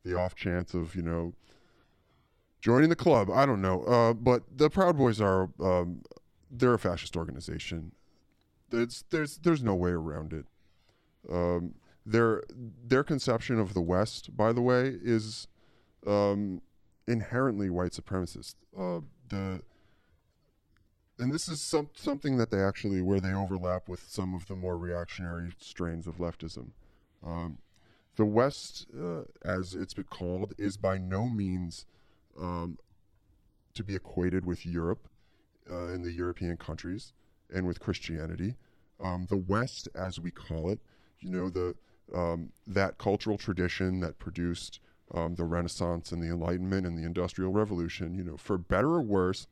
the 0.04 0.17
off 0.17 0.36
chance 0.36 0.74
of 0.74 0.96
you 0.96 1.02
know 1.02 1.34
joining 2.62 2.89
the 2.89 2.96
club. 2.96 3.30
I 3.30 3.46
don't 3.46 3.62
know, 3.62 3.84
uh, 3.84 4.13
but 4.13 4.43
the 4.56 4.70
Proud 4.70 4.98
Boys 4.98 5.20
are 5.22 5.50
um, 5.60 6.02
they're 6.50 6.74
a 6.74 6.80
fascist 6.80 7.17
organization. 7.17 7.93
There's 8.70 9.04
there's 9.10 9.38
there's 9.39 9.63
no 9.63 9.76
way 9.76 9.91
around 9.91 10.34
it. 10.34 10.46
Um, 11.32 11.76
their 12.06 12.43
their 12.86 13.04
conception 13.04 13.60
of 13.60 13.74
the 13.74 13.82
West, 13.82 14.36
by 14.36 14.54
the 14.54 14.62
way, 14.62 14.96
is 15.02 15.48
um, 16.06 16.62
inherently 17.08 17.70
white 17.70 17.91
supremacist. 17.91 18.56
Uh, 18.78 19.02
the 19.30 19.62
and 21.19 21.34
this 21.34 21.47
is 21.47 21.62
some 21.62 21.89
something 21.95 22.38
that 22.38 22.51
they 22.51 22.62
actually 22.62 23.01
where 23.01 23.19
they 23.19 23.34
overlap 23.34 23.89
with 23.89 24.03
some 24.08 24.36
of 24.36 24.47
the 24.47 24.56
more 24.56 24.77
reactionary 24.77 25.51
strains 25.60 26.08
of 26.08 26.17
leftism. 26.17 26.69
Um, 27.25 27.58
the 28.15 28.25
West, 28.25 28.88
uh, 28.99 29.21
as 29.43 29.73
it's 29.73 29.93
been 29.93 30.06
called, 30.06 30.53
is 30.58 30.77
by 30.77 30.97
no 30.97 31.27
means 31.27 31.86
um, 32.39 32.77
to 33.73 33.84
be 33.84 33.95
equated 33.95 34.45
with 34.45 34.65
Europe 34.65 35.08
uh, 35.69 35.88
and 35.88 36.03
the 36.03 36.12
European 36.12 36.58
countries 36.58 37.13
and 37.53 37.65
with 37.65 37.80
Christianity. 37.80 38.56
Um, 38.99 39.27
the 39.30 39.38
West, 39.38 39.88
as 39.95 40.19
we 40.19 40.32
call 40.32 40.69
it, 40.69 40.80
you 41.19 41.30
know, 41.30 41.49
the 41.49 41.75
um, 42.13 42.51
that 42.65 42.97
cultural 42.97 43.38
tradition 43.38 43.99
that 43.99 44.17
produced 44.17 44.80
um, 45.13 45.36
the 45.36 45.43
Renaissance 45.43 46.12
and 46.12 46.21
the 46.21 46.27
Enlightenment 46.27 46.86
and 46.86 46.97
the 46.97 47.06
Industrial 47.06 47.51
Revolution, 47.51 48.15
you 48.15 48.23
know, 48.23 48.38
for 48.38 48.58
better 48.58 48.89
or 48.89 49.01
worse, 49.01 49.47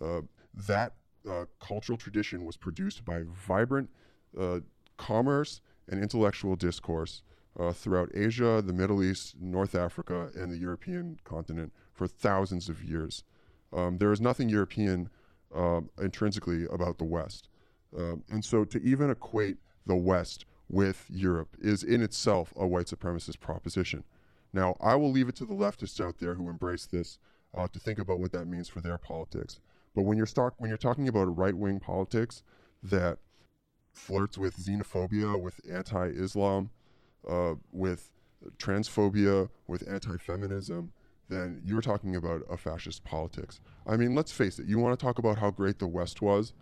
uh, 0.00 0.22
that 0.54 0.94
uh, 1.28 1.46
cultural 1.60 1.98
tradition 1.98 2.44
was 2.44 2.56
produced 2.56 3.04
by 3.04 3.22
vibrant 3.46 3.90
uh, 4.38 4.60
commerce 4.96 5.60
and 5.88 6.02
intellectual 6.02 6.56
discourse 6.56 7.22
uh, 7.58 7.72
throughout 7.72 8.10
Asia, 8.14 8.62
the 8.64 8.72
Middle 8.72 9.02
East, 9.02 9.36
North 9.40 9.74
Africa, 9.74 10.30
and 10.34 10.50
the 10.50 10.58
European 10.58 11.18
continent 11.24 11.72
for 11.92 12.06
thousands 12.06 12.68
of 12.68 12.84
years. 12.84 13.24
Um, 13.72 13.98
there 13.98 14.12
is 14.12 14.20
nothing 14.20 14.48
European 14.48 15.08
um, 15.54 15.90
intrinsically 16.00 16.66
about 16.70 16.98
the 16.98 17.04
West. 17.04 17.48
Um, 17.96 18.22
and 18.30 18.44
so 18.44 18.64
to 18.64 18.82
even 18.82 19.10
equate 19.10 19.56
the 19.86 19.96
West 19.96 20.44
with 20.68 21.06
Europe 21.08 21.56
is 21.60 21.82
in 21.82 22.02
itself 22.02 22.52
a 22.56 22.66
white 22.66 22.86
supremacist 22.86 23.40
proposition. 23.40 24.04
Now, 24.52 24.76
I 24.80 24.96
will 24.96 25.10
leave 25.10 25.28
it 25.28 25.36
to 25.36 25.44
the 25.44 25.54
leftists 25.54 26.04
out 26.04 26.18
there 26.18 26.34
who 26.34 26.48
embrace 26.48 26.86
this 26.86 27.18
uh, 27.54 27.68
to 27.68 27.78
think 27.78 27.98
about 27.98 28.18
what 28.18 28.32
that 28.32 28.46
means 28.46 28.68
for 28.68 28.80
their 28.80 28.98
politics. 28.98 29.60
But 29.96 30.02
when 30.02 30.18
you're 30.18 30.26
start, 30.26 30.54
when 30.58 30.68
you're 30.68 30.76
talking 30.76 31.08
about 31.08 31.36
right 31.36 31.56
wing 31.56 31.80
politics 31.80 32.42
that 32.82 33.18
flirts 33.94 34.36
with 34.36 34.54
xenophobia, 34.58 35.40
with 35.40 35.58
anti-Islam, 35.68 36.68
uh, 37.26 37.54
with 37.72 38.10
transphobia, 38.58 39.48
with 39.66 39.88
anti-feminism, 39.88 40.92
then 41.30 41.62
you're 41.64 41.80
talking 41.80 42.14
about 42.14 42.42
a 42.50 42.58
fascist 42.58 43.04
politics. 43.04 43.58
I 43.86 43.96
mean, 43.96 44.14
let's 44.14 44.30
face 44.30 44.58
it. 44.58 44.66
You 44.66 44.78
want 44.78 44.96
to 44.96 45.02
talk 45.02 45.18
about 45.18 45.38
how 45.38 45.50
great 45.50 45.78
the 45.78 45.88
West 45.88 46.20
was, 46.20 46.52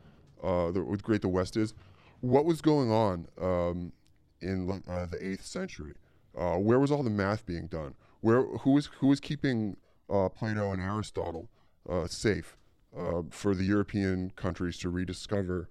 uh, 0.42 0.70
the, 0.70 0.80
great 1.02 1.20
the 1.20 1.28
West 1.28 1.56
is. 1.56 1.74
What 2.20 2.44
was 2.44 2.60
going 2.60 2.92
on 2.92 3.26
um, 3.42 3.92
in 4.40 4.80
uh, 4.88 5.06
the 5.06 5.18
eighth 5.20 5.44
century? 5.44 5.94
Uh, 6.38 6.56
where 6.58 6.78
was 6.78 6.92
all 6.92 7.02
the 7.02 7.10
math 7.10 7.44
being 7.44 7.66
done? 7.66 7.94
Where 8.20 8.42
who 8.42 8.70
was 8.70 8.86
who 8.86 9.08
was 9.08 9.20
keeping 9.20 9.76
uh, 10.08 10.28
Plato 10.30 10.72
and 10.72 10.80
Aristotle 10.80 11.48
uh, 11.88 12.06
safe 12.06 12.56
uh, 12.96 13.22
for 13.30 13.54
the 13.54 13.64
European 13.64 14.30
countries 14.36 14.78
to 14.78 14.88
rediscover 14.88 15.68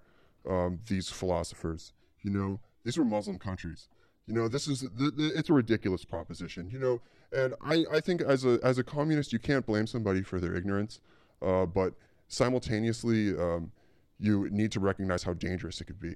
um, 0.48 0.80
these 0.86 1.08
philosophers? 1.08 1.92
You 2.22 2.30
know, 2.30 2.60
these 2.84 2.98
were 2.98 3.04
Muslim 3.04 3.38
countries. 3.38 3.88
You 4.26 4.34
know, 4.34 4.48
this 4.48 4.68
is 4.68 4.86
it's 4.98 5.50
a 5.50 5.52
ridiculous 5.52 6.04
proposition. 6.04 6.70
You 6.70 6.78
know, 6.78 7.00
and 7.32 7.54
I, 7.62 7.84
I 7.92 8.00
think 8.00 8.22
as 8.22 8.44
a 8.44 8.58
as 8.62 8.78
a 8.78 8.84
communist, 8.84 9.32
you 9.32 9.38
can't 9.38 9.66
blame 9.66 9.86
somebody 9.86 10.22
for 10.22 10.40
their 10.40 10.54
ignorance, 10.54 11.00
uh, 11.42 11.66
but 11.66 11.94
simultaneously, 12.28 13.36
um, 13.36 13.72
you 14.18 14.48
need 14.50 14.72
to 14.72 14.80
recognize 14.80 15.22
how 15.22 15.34
dangerous 15.34 15.80
it 15.80 15.84
could 15.84 16.00
be. 16.00 16.14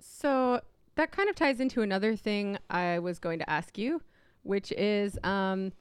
So 0.00 0.60
that 0.94 1.10
kind 1.10 1.28
of 1.28 1.36
ties 1.36 1.60
into 1.60 1.82
another 1.82 2.16
thing 2.16 2.58
I 2.70 2.98
was 2.98 3.18
going 3.18 3.38
to 3.38 3.50
ask 3.50 3.76
you, 3.76 4.00
which 4.42 4.72
is 4.72 5.18
um, 5.24 5.72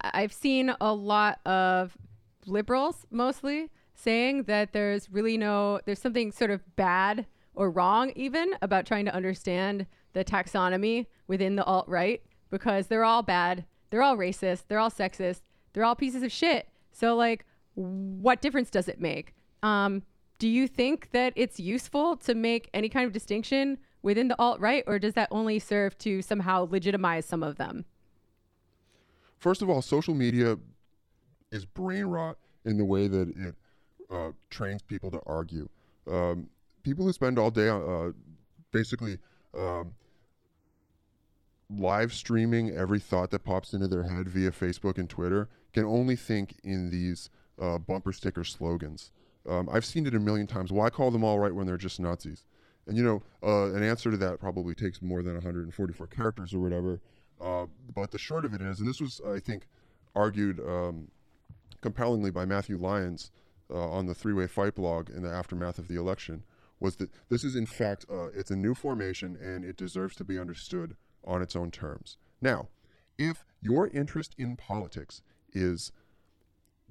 I've 0.00 0.32
seen 0.32 0.72
a 0.80 0.92
lot 0.92 1.40
of 1.46 1.96
liberals 2.46 3.06
mostly 3.10 3.70
saying 3.94 4.44
that 4.44 4.72
there's 4.72 5.10
really 5.10 5.36
no, 5.38 5.80
there's 5.84 5.98
something 5.98 6.32
sort 6.32 6.50
of 6.50 6.76
bad 6.76 7.26
or 7.54 7.70
wrong 7.70 8.12
even 8.16 8.50
about 8.62 8.86
trying 8.86 9.04
to 9.04 9.14
understand 9.14 9.86
the 10.12 10.24
taxonomy 10.24 11.06
within 11.26 11.56
the 11.56 11.64
alt 11.64 11.88
right 11.88 12.22
because 12.50 12.86
they're 12.86 13.04
all 13.04 13.22
bad, 13.22 13.64
they're 13.90 14.02
all 14.02 14.16
racist, 14.16 14.64
they're 14.68 14.78
all 14.78 14.90
sexist, 14.90 15.42
they're 15.72 15.84
all 15.84 15.96
pieces 15.96 16.22
of 16.22 16.32
shit. 16.32 16.68
So, 16.92 17.16
like, 17.16 17.44
what 17.74 18.40
difference 18.40 18.70
does 18.70 18.88
it 18.88 19.00
make? 19.00 19.34
Um, 19.62 20.02
do 20.38 20.48
you 20.48 20.68
think 20.68 21.10
that 21.12 21.32
it's 21.36 21.58
useful 21.58 22.16
to 22.18 22.34
make 22.34 22.70
any 22.74 22.88
kind 22.88 23.06
of 23.06 23.12
distinction 23.12 23.78
within 24.02 24.28
the 24.28 24.38
alt 24.38 24.60
right, 24.60 24.84
or 24.86 24.98
does 24.98 25.14
that 25.14 25.28
only 25.30 25.58
serve 25.58 25.96
to 25.98 26.22
somehow 26.22 26.68
legitimize 26.70 27.24
some 27.24 27.42
of 27.42 27.56
them? 27.56 27.84
First 29.38 29.62
of 29.62 29.68
all, 29.68 29.82
social 29.82 30.14
media 30.14 30.58
is 31.54 31.64
brain 31.64 32.06
rot 32.06 32.36
in 32.64 32.76
the 32.76 32.84
way 32.84 33.06
that 33.06 33.28
it 33.28 33.54
uh, 34.10 34.32
trains 34.50 34.82
people 34.82 35.10
to 35.10 35.20
argue. 35.24 35.68
Um, 36.10 36.48
people 36.82 37.04
who 37.04 37.12
spend 37.12 37.38
all 37.38 37.50
day 37.50 37.68
uh, 37.68 38.10
basically 38.72 39.18
um, 39.56 39.94
live 41.70 42.12
streaming 42.12 42.76
every 42.76 42.98
thought 42.98 43.30
that 43.30 43.44
pops 43.44 43.72
into 43.72 43.88
their 43.88 44.02
head 44.02 44.28
via 44.28 44.50
Facebook 44.50 44.98
and 44.98 45.08
Twitter 45.08 45.48
can 45.72 45.84
only 45.84 46.16
think 46.16 46.56
in 46.64 46.90
these 46.90 47.30
uh, 47.60 47.78
bumper 47.78 48.12
sticker 48.12 48.44
slogans. 48.44 49.12
Um, 49.48 49.68
I've 49.70 49.84
seen 49.84 50.06
it 50.06 50.14
a 50.14 50.20
million 50.20 50.46
times. 50.46 50.72
Why 50.72 50.90
call 50.90 51.10
them 51.10 51.24
alt 51.24 51.40
right 51.40 51.54
when 51.54 51.66
they're 51.66 51.76
just 51.76 52.00
Nazis? 52.00 52.44
And 52.86 52.96
you 52.96 53.04
know, 53.04 53.22
uh, 53.42 53.74
an 53.74 53.82
answer 53.82 54.10
to 54.10 54.16
that 54.18 54.40
probably 54.40 54.74
takes 54.74 55.00
more 55.00 55.22
than 55.22 55.34
144 55.34 56.06
characters 56.08 56.52
or 56.52 56.58
whatever. 56.58 57.00
Uh, 57.40 57.66
but 57.94 58.10
the 58.10 58.18
short 58.18 58.44
of 58.44 58.54
it 58.54 58.60
is, 58.60 58.80
and 58.80 58.88
this 58.88 59.00
was, 59.00 59.20
I 59.26 59.38
think, 59.38 59.66
argued 60.14 60.60
um, 60.60 61.08
compellingly 61.84 62.30
by 62.30 62.46
Matthew 62.46 62.78
Lyons 62.78 63.30
uh, 63.70 63.90
on 63.90 64.06
the 64.06 64.14
Three 64.14 64.32
Way 64.32 64.46
Fight 64.46 64.74
blog 64.74 65.10
in 65.10 65.22
the 65.22 65.28
aftermath 65.30 65.78
of 65.78 65.86
the 65.86 65.96
election, 65.96 66.42
was 66.80 66.96
that 66.96 67.10
this 67.28 67.44
is 67.44 67.54
in 67.54 67.66
fact 67.66 68.06
uh, 68.10 68.28
it's 68.28 68.50
a 68.50 68.56
new 68.56 68.74
formation 68.74 69.36
and 69.36 69.66
it 69.66 69.76
deserves 69.76 70.16
to 70.16 70.24
be 70.24 70.38
understood 70.38 70.96
on 71.24 71.42
its 71.42 71.54
own 71.54 71.70
terms. 71.70 72.16
Now, 72.40 72.68
if 73.18 73.44
your 73.60 73.88
interest 73.88 74.34
in 74.38 74.56
politics 74.56 75.20
is 75.52 75.92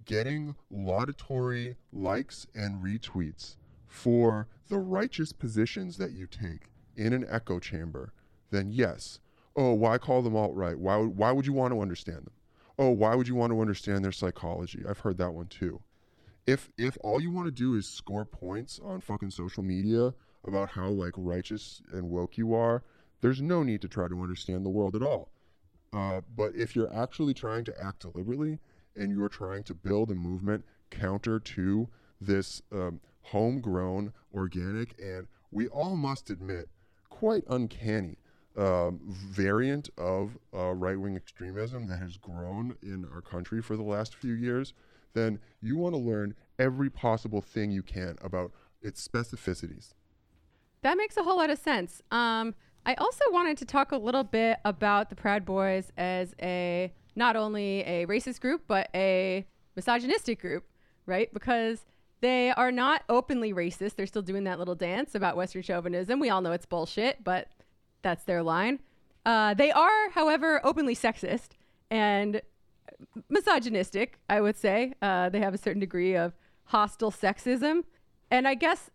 getting 0.06 0.56
laudatory 0.70 1.78
likes 1.92 2.46
and 2.54 2.84
retweets 2.84 3.56
for 3.88 4.48
the 4.70 4.78
righteous 4.78 5.34
positions 5.34 5.98
that 5.98 6.12
you 6.12 6.28
take 6.28 6.70
in 6.96 7.14
an 7.14 7.26
echo 7.28 7.58
chamber, 7.58 8.14
then 8.52 8.72
yes. 8.72 9.20
Oh, 9.56 9.74
why 9.74 9.98
call 9.98 10.22
them 10.22 10.36
alt 10.36 10.54
right? 10.54 10.78
Why, 10.78 10.98
why 10.98 11.32
would 11.32 11.48
you 11.48 11.54
want 11.54 11.74
to 11.74 11.82
understand 11.82 12.18
them? 12.28 12.34
Oh, 12.80 12.90
why 12.90 13.16
would 13.16 13.28
you 13.28 13.36
want 13.36 13.52
to 13.52 13.62
understand 13.62 14.04
their 14.04 14.12
psychology? 14.12 14.84
I've 14.88 15.00
heard 15.00 15.18
that 15.18 15.34
one 15.34 15.48
too. 15.48 15.82
If 16.46 16.70
if 16.78 16.98
all 17.02 17.22
you 17.22 17.32
want 17.32 17.48
to 17.48 17.52
do 17.52 17.76
is 17.76 17.88
score 17.88 18.26
points 18.26 18.80
on 18.84 19.00
fucking 19.00 19.32
social 19.32 19.64
media 19.64 20.14
about 20.46 20.70
how 20.70 20.90
like 20.90 21.14
righteous 21.16 21.82
and 21.92 22.10
woke 22.10 22.38
you 22.38 22.54
are, 22.54 22.84
there's 23.22 23.42
no 23.42 23.64
need 23.64 23.82
to 23.82 23.88
try 23.88 24.08
to 24.08 24.22
understand 24.22 24.66
the 24.66 24.70
world 24.70 24.96
at 24.96 25.04
all. 25.04 25.30
Uh, 25.94 26.22
but 26.36 26.56
if 26.56 26.76
you're 26.76 26.94
actually 26.94 27.34
trying 27.34 27.64
to 27.64 27.82
act 27.82 28.02
deliberately 28.02 28.60
and 28.96 29.12
you're 29.12 29.30
trying 29.30 29.64
to 29.64 29.74
build 29.74 30.10
a 30.10 30.16
movement 30.16 30.66
counter 30.90 31.40
to 31.40 31.88
this 32.20 32.62
um, 32.72 33.00
homegrown, 33.22 34.12
organic, 34.34 35.00
and 35.00 35.28
we 35.52 35.68
all 35.68 35.96
must 35.96 36.30
admit, 36.30 36.68
quite 37.10 37.44
uncanny 37.48 38.18
um, 38.58 39.00
variant 39.06 39.90
of 39.98 40.38
uh, 40.54 40.74
right 40.74 41.00
wing 41.00 41.16
extremism 41.16 41.88
that 41.88 41.98
has 41.98 42.18
grown 42.18 42.76
in 42.82 43.08
our 43.14 43.22
country 43.22 43.62
for 43.62 43.76
the 43.76 43.84
last 43.84 44.16
few 44.16 44.34
years, 44.34 44.74
then 45.14 45.40
you 45.62 45.78
want 45.78 45.96
to 45.96 46.00
learn 46.00 46.36
every 46.60 46.90
possible 46.90 47.42
thing 47.42 47.72
you 47.72 47.84
can 47.84 48.18
about 48.22 48.52
its 48.82 49.06
specificities. 49.08 49.94
That 50.82 50.98
makes 50.98 51.18
a 51.18 51.24
whole 51.24 51.38
lot 51.38 51.50
of 51.50 51.58
sense. 51.58 52.02
Um, 52.12 52.56
I 52.86 52.96
also 52.96 53.24
wanted 53.32 53.58
to 53.60 53.66
talk 53.66 53.92
a 53.92 53.98
little 53.98 54.24
bit 54.24 54.58
about 54.66 55.10
the 55.10 55.16
Proud 55.16 55.46
Boys 55.46 55.92
as 55.98 56.36
a 56.42 56.92
not 57.16 57.36
only 57.36 57.82
a 57.82 58.06
racist 58.06 58.42
group 58.42 58.64
but 58.68 58.90
a 58.94 59.46
misogynistic 59.76 60.42
group, 60.42 60.66
right? 61.06 61.34
Because 61.34 61.86
they 62.22 62.52
are 62.52 62.72
not 62.72 63.04
openly 63.10 63.54
racist. 63.54 63.96
They're 63.96 64.08
still 64.08 64.22
doing 64.22 64.44
that 64.46 64.60
little 64.60 64.76
dance 64.76 65.16
about 65.16 65.36
Western 65.36 65.62
chauvinism. 65.62 66.20
We 66.20 66.30
all 66.30 66.42
know 66.42 66.52
it's 66.52 66.66
bullshit, 66.66 67.24
but 67.24 67.48
that's 68.04 68.24
their 68.26 68.44
line. 68.44 68.80
Uh, 69.26 69.54
they 69.54 69.72
are, 69.72 70.10
however, 70.12 70.62
openly 70.64 70.96
sexist 70.96 71.52
and 71.90 72.42
misogynistic, 73.30 74.20
I 74.30 74.42
would 74.42 74.58
say. 74.58 74.94
Uh, 75.02 75.30
they 75.30 75.40
have 75.40 75.54
a 75.54 75.58
certain 75.58 75.80
degree 75.80 76.16
of 76.16 76.34
hostile 76.66 77.12
sexism. 77.12 77.84
And 78.30 78.48
I 78.48 78.56
guess 78.56 78.90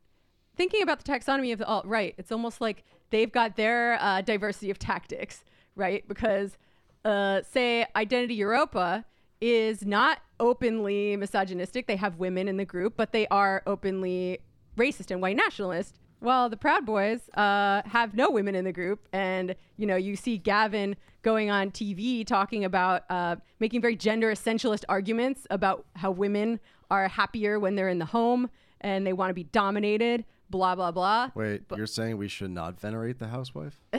thinking 0.57 0.83
about 0.83 1.03
the 1.03 1.11
taxonomy 1.11 1.53
of 1.53 1.59
the 1.59 1.67
alt 1.67 1.87
right, 1.87 2.15
it's 2.19 2.33
almost 2.33 2.61
like 2.61 2.85
they've 3.11 3.31
got 3.31 3.57
their 3.57 3.99
uh, 4.01 4.21
diversity 4.21 4.71
of 4.71 4.79
tactics, 4.79 5.45
right? 5.77 6.07
Because, 6.07 6.59
uh, 7.05 7.43
say, 7.43 7.87
Identity 7.97 8.39
Evropa 8.39 9.05
is 9.41 9.87
not 9.87 10.19
openly 10.41 11.17
misogynistic. 11.17 11.87
They 11.87 11.97
have 11.97 12.17
women 12.19 12.49
in 12.49 12.57
the 12.57 12.65
group, 12.65 12.95
but 12.97 13.13
they 13.13 13.27
are 13.29 13.63
openly 13.67 14.41
racist 14.77 15.11
and 15.11 15.23
white 15.23 15.37
nationalist. 15.37 15.99
Well, 16.21 16.49
the 16.49 16.57
Proud 16.57 16.85
Boys 16.85 17.31
uh, 17.35 17.83
have 17.85 18.15
no 18.15 18.31
women 18.31 18.55
in 18.55 18.65
the 18.65 18.73
group, 18.73 19.07
and 19.13 19.55
you 19.77 19.87
know 19.87 19.97
you 19.97 20.17
see 20.17 20.37
Gavin 20.37 20.97
going 21.23 21.51
on 21.51 21.71
TV 21.71 22.27
talking 22.27 22.65
about 22.65 23.05
uh, 23.09 23.37
making 23.61 23.81
very 23.81 23.97
gender 23.97 24.33
essentialist 24.33 24.85
arguments 24.89 25.47
about 25.51 25.85
how 25.95 26.11
women 26.11 26.59
are 26.91 27.07
happier 27.09 27.61
when 27.61 27.77
they're 27.77 27.89
in 27.89 27.99
the 27.99 28.05
home 28.05 28.51
and 28.81 29.07
they 29.07 29.13
want 29.13 29.31
to 29.31 29.35
be 29.35 29.45
dominated. 29.45 30.25
Blah 30.51 30.75
blah 30.75 30.91
blah. 30.91 31.31
Wait, 31.35 31.63
you're 31.77 31.87
saying 31.87 32.17
we 32.17 32.27
should 32.27 32.51
not 32.51 32.81
venerate 32.81 33.19
the 33.19 33.29
housewife? 33.29 33.79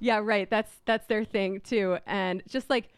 yeah, 0.00 0.20
right. 0.22 0.48
That's 0.48 0.72
that's 0.86 1.06
their 1.08 1.24
thing 1.24 1.60
too, 1.60 1.98
and 2.06 2.42
just 2.48 2.70
like. 2.70 2.88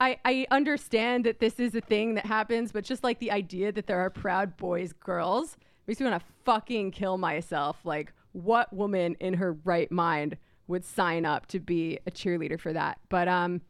I, 0.00 0.16
I 0.24 0.46
understand 0.52 1.24
that 1.24 1.40
this 1.40 1.58
is 1.58 1.74
a 1.74 1.80
thing 1.80 2.14
that 2.14 2.24
happens, 2.24 2.70
but 2.70 2.84
just 2.84 3.02
like 3.02 3.18
the 3.18 3.32
idea 3.32 3.72
that 3.72 3.88
there 3.88 3.98
are 3.98 4.10
proud 4.10 4.56
boys, 4.56 4.92
girls, 4.92 5.56
makes 5.88 6.00
me 6.00 6.08
want 6.08 6.22
to 6.22 6.28
fucking 6.44 6.92
kill 6.92 7.18
myself. 7.18 7.78
Like, 7.82 8.12
what 8.32 8.72
woman 8.72 9.16
in 9.18 9.34
her 9.34 9.54
right 9.64 9.90
mind 9.90 10.36
would 10.68 10.84
sign 10.84 11.24
up 11.24 11.46
to 11.46 11.58
be 11.58 11.98
a 12.06 12.10
cheerleader 12.10 12.60
for 12.60 12.72
that? 12.74 13.00
But 13.08 13.26
um, 13.26 13.62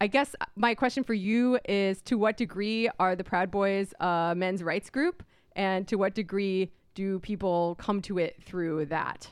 I 0.00 0.06
guess 0.06 0.34
my 0.56 0.74
question 0.74 1.02
for 1.02 1.14
you 1.14 1.58
is: 1.68 2.00
To 2.02 2.16
what 2.16 2.36
degree 2.36 2.88
are 2.98 3.16
the 3.16 3.24
Proud 3.24 3.50
Boys 3.50 3.92
a 4.00 4.34
men's 4.36 4.62
rights 4.62 4.88
group, 4.88 5.22
and 5.56 5.86
to 5.88 5.96
what 5.96 6.14
degree 6.14 6.70
do 6.94 7.18
people 7.18 7.74
come 7.78 8.00
to 8.02 8.18
it 8.18 8.42
through 8.42 8.86
that? 8.86 9.28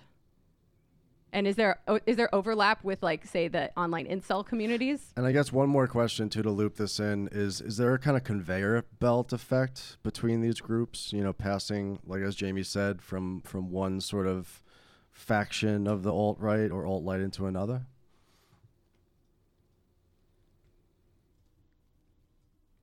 And 1.33 1.47
is 1.47 1.57
there 1.57 1.81
is 2.07 2.17
there 2.17 2.35
overlap 2.35 2.83
with 2.83 3.03
like 3.03 3.27
say 3.27 3.49
the 3.49 3.71
online 3.77 4.07
incel 4.07 4.47
communities? 4.47 5.12
And 5.17 5.27
I 5.27 5.33
guess 5.33 5.53
one 5.53 5.69
more 5.69 5.87
question 5.87 6.29
too 6.31 6.43
to 6.43 6.51
loop 6.51 6.77
this 6.77 6.99
in 6.99 7.29
is 7.31 7.61
is 7.61 7.77
there 7.77 7.93
a 7.95 7.99
kind 7.99 8.17
of 8.17 8.25
conveyor 8.25 8.85
belt 9.01 9.33
effect 9.33 9.99
between 10.03 10.41
these 10.41 10.61
groups? 10.61 11.12
You 11.12 11.23
know, 11.23 11.33
passing 11.33 11.99
like 12.07 12.23
as 12.23 12.37
Jamie 12.37 12.62
said 12.62 13.03
from 13.03 13.43
from 13.43 13.71
one 13.71 14.01
sort 14.01 14.27
of 14.27 14.62
faction 15.11 15.87
of 15.87 16.03
the 16.03 16.12
alt 16.12 16.39
right 16.39 16.71
or 16.71 16.87
alt 16.87 17.03
light 17.03 17.21
into 17.21 17.47
another. 17.47 17.87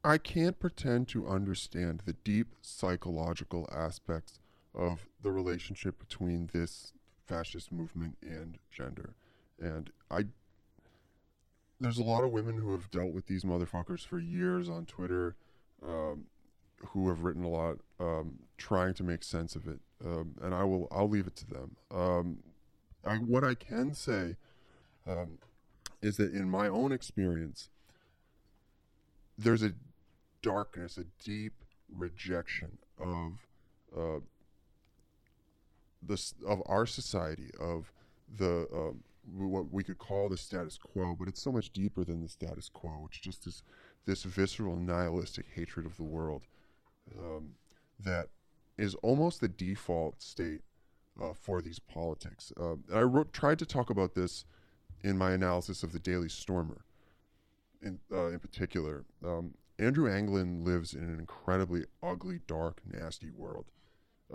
I 0.05 0.17
can't 0.17 0.59
pretend 0.59 1.07
to 1.09 1.27
understand 1.27 2.03
the 2.05 2.13
deep 2.13 2.55
psychological 2.61 3.69
aspects 3.71 4.39
of 4.75 5.07
the 5.21 5.31
relationship 5.31 5.97
between 5.97 6.49
this 6.51 6.92
fascist 7.27 7.71
movement 7.71 8.17
and 8.21 8.57
gender. 8.71 9.15
And 9.59 9.91
I 10.09 10.25
there's 11.79 11.97
a 11.97 12.03
lot 12.03 12.23
of 12.23 12.31
women 12.31 12.57
who 12.57 12.71
have 12.71 12.89
dealt 12.91 13.11
with 13.11 13.27
these 13.27 13.43
motherfuckers 13.43 14.05
for 14.05 14.17
years 14.17 14.69
on 14.69 14.85
Twitter, 14.85 15.35
um, 15.85 16.25
who 16.77 17.09
have 17.09 17.23
written 17.23 17.43
a 17.43 17.49
lot, 17.49 17.79
um, 17.99 18.39
trying 18.57 18.93
to 18.93 19.03
make 19.03 19.23
sense 19.23 19.55
of 19.55 19.67
it. 19.67 19.79
Um, 20.03 20.35
and 20.41 20.53
I 20.55 20.63
will, 20.63 20.87
I'll 20.91 21.09
leave 21.09 21.27
it 21.27 21.35
to 21.37 21.47
them. 21.47 21.75
Um, 21.91 22.37
I, 23.05 23.15
what 23.17 23.43
I 23.43 23.53
can 23.53 23.93
say 23.93 24.37
um, 25.05 25.39
is 26.01 26.15
that 26.17 26.33
in 26.33 26.49
my 26.49 26.67
own 26.69 26.93
experience, 26.93 27.69
there's 29.37 29.63
a 29.63 29.73
darkness, 30.41 30.97
a 30.97 31.05
deep 31.21 31.53
rejection 31.93 32.77
of 32.97 33.45
uh, 33.97 34.19
of 36.45 36.61
our 36.65 36.85
society, 36.85 37.51
of 37.59 37.91
the 38.37 38.67
um, 38.73 39.03
what 39.35 39.71
we 39.71 39.83
could 39.83 39.97
call 39.97 40.29
the 40.29 40.37
status 40.37 40.77
quo, 40.77 41.15
but 41.17 41.27
it's 41.27 41.41
so 41.41 41.51
much 41.51 41.71
deeper 41.71 42.03
than 42.03 42.21
the 42.21 42.29
status 42.29 42.69
quo. 42.69 43.07
It's 43.09 43.19
just 43.19 43.45
this 43.45 43.63
this 44.05 44.23
visceral 44.23 44.75
nihilistic 44.75 45.45
hatred 45.55 45.85
of 45.85 45.95
the 45.97 46.03
world 46.03 46.43
um, 47.17 47.51
that 47.99 48.27
is 48.77 48.95
almost 48.95 49.39
the 49.39 49.47
default 49.47 50.21
state 50.21 50.61
uh, 51.21 51.33
for 51.33 51.61
these 51.61 51.79
politics. 51.79 52.51
Uh, 52.59 52.75
I 52.93 53.01
wrote, 53.01 53.31
tried 53.31 53.59
to 53.59 53.65
talk 53.65 53.89
about 53.89 54.15
this 54.15 54.45
in 55.03 55.17
my 55.17 55.31
analysis 55.31 55.83
of 55.83 55.91
the 55.91 55.99
Daily 55.99 56.29
Stormer, 56.29 56.85
in 57.81 57.99
uh, 58.11 58.27
in 58.27 58.39
particular. 58.39 59.05
Um, 59.25 59.53
Andrew 59.79 60.11
Anglin 60.11 60.63
lives 60.63 60.93
in 60.93 61.03
an 61.03 61.19
incredibly 61.19 61.85
ugly, 62.01 62.39
dark, 62.45 62.81
nasty 62.85 63.31
world. 63.31 63.65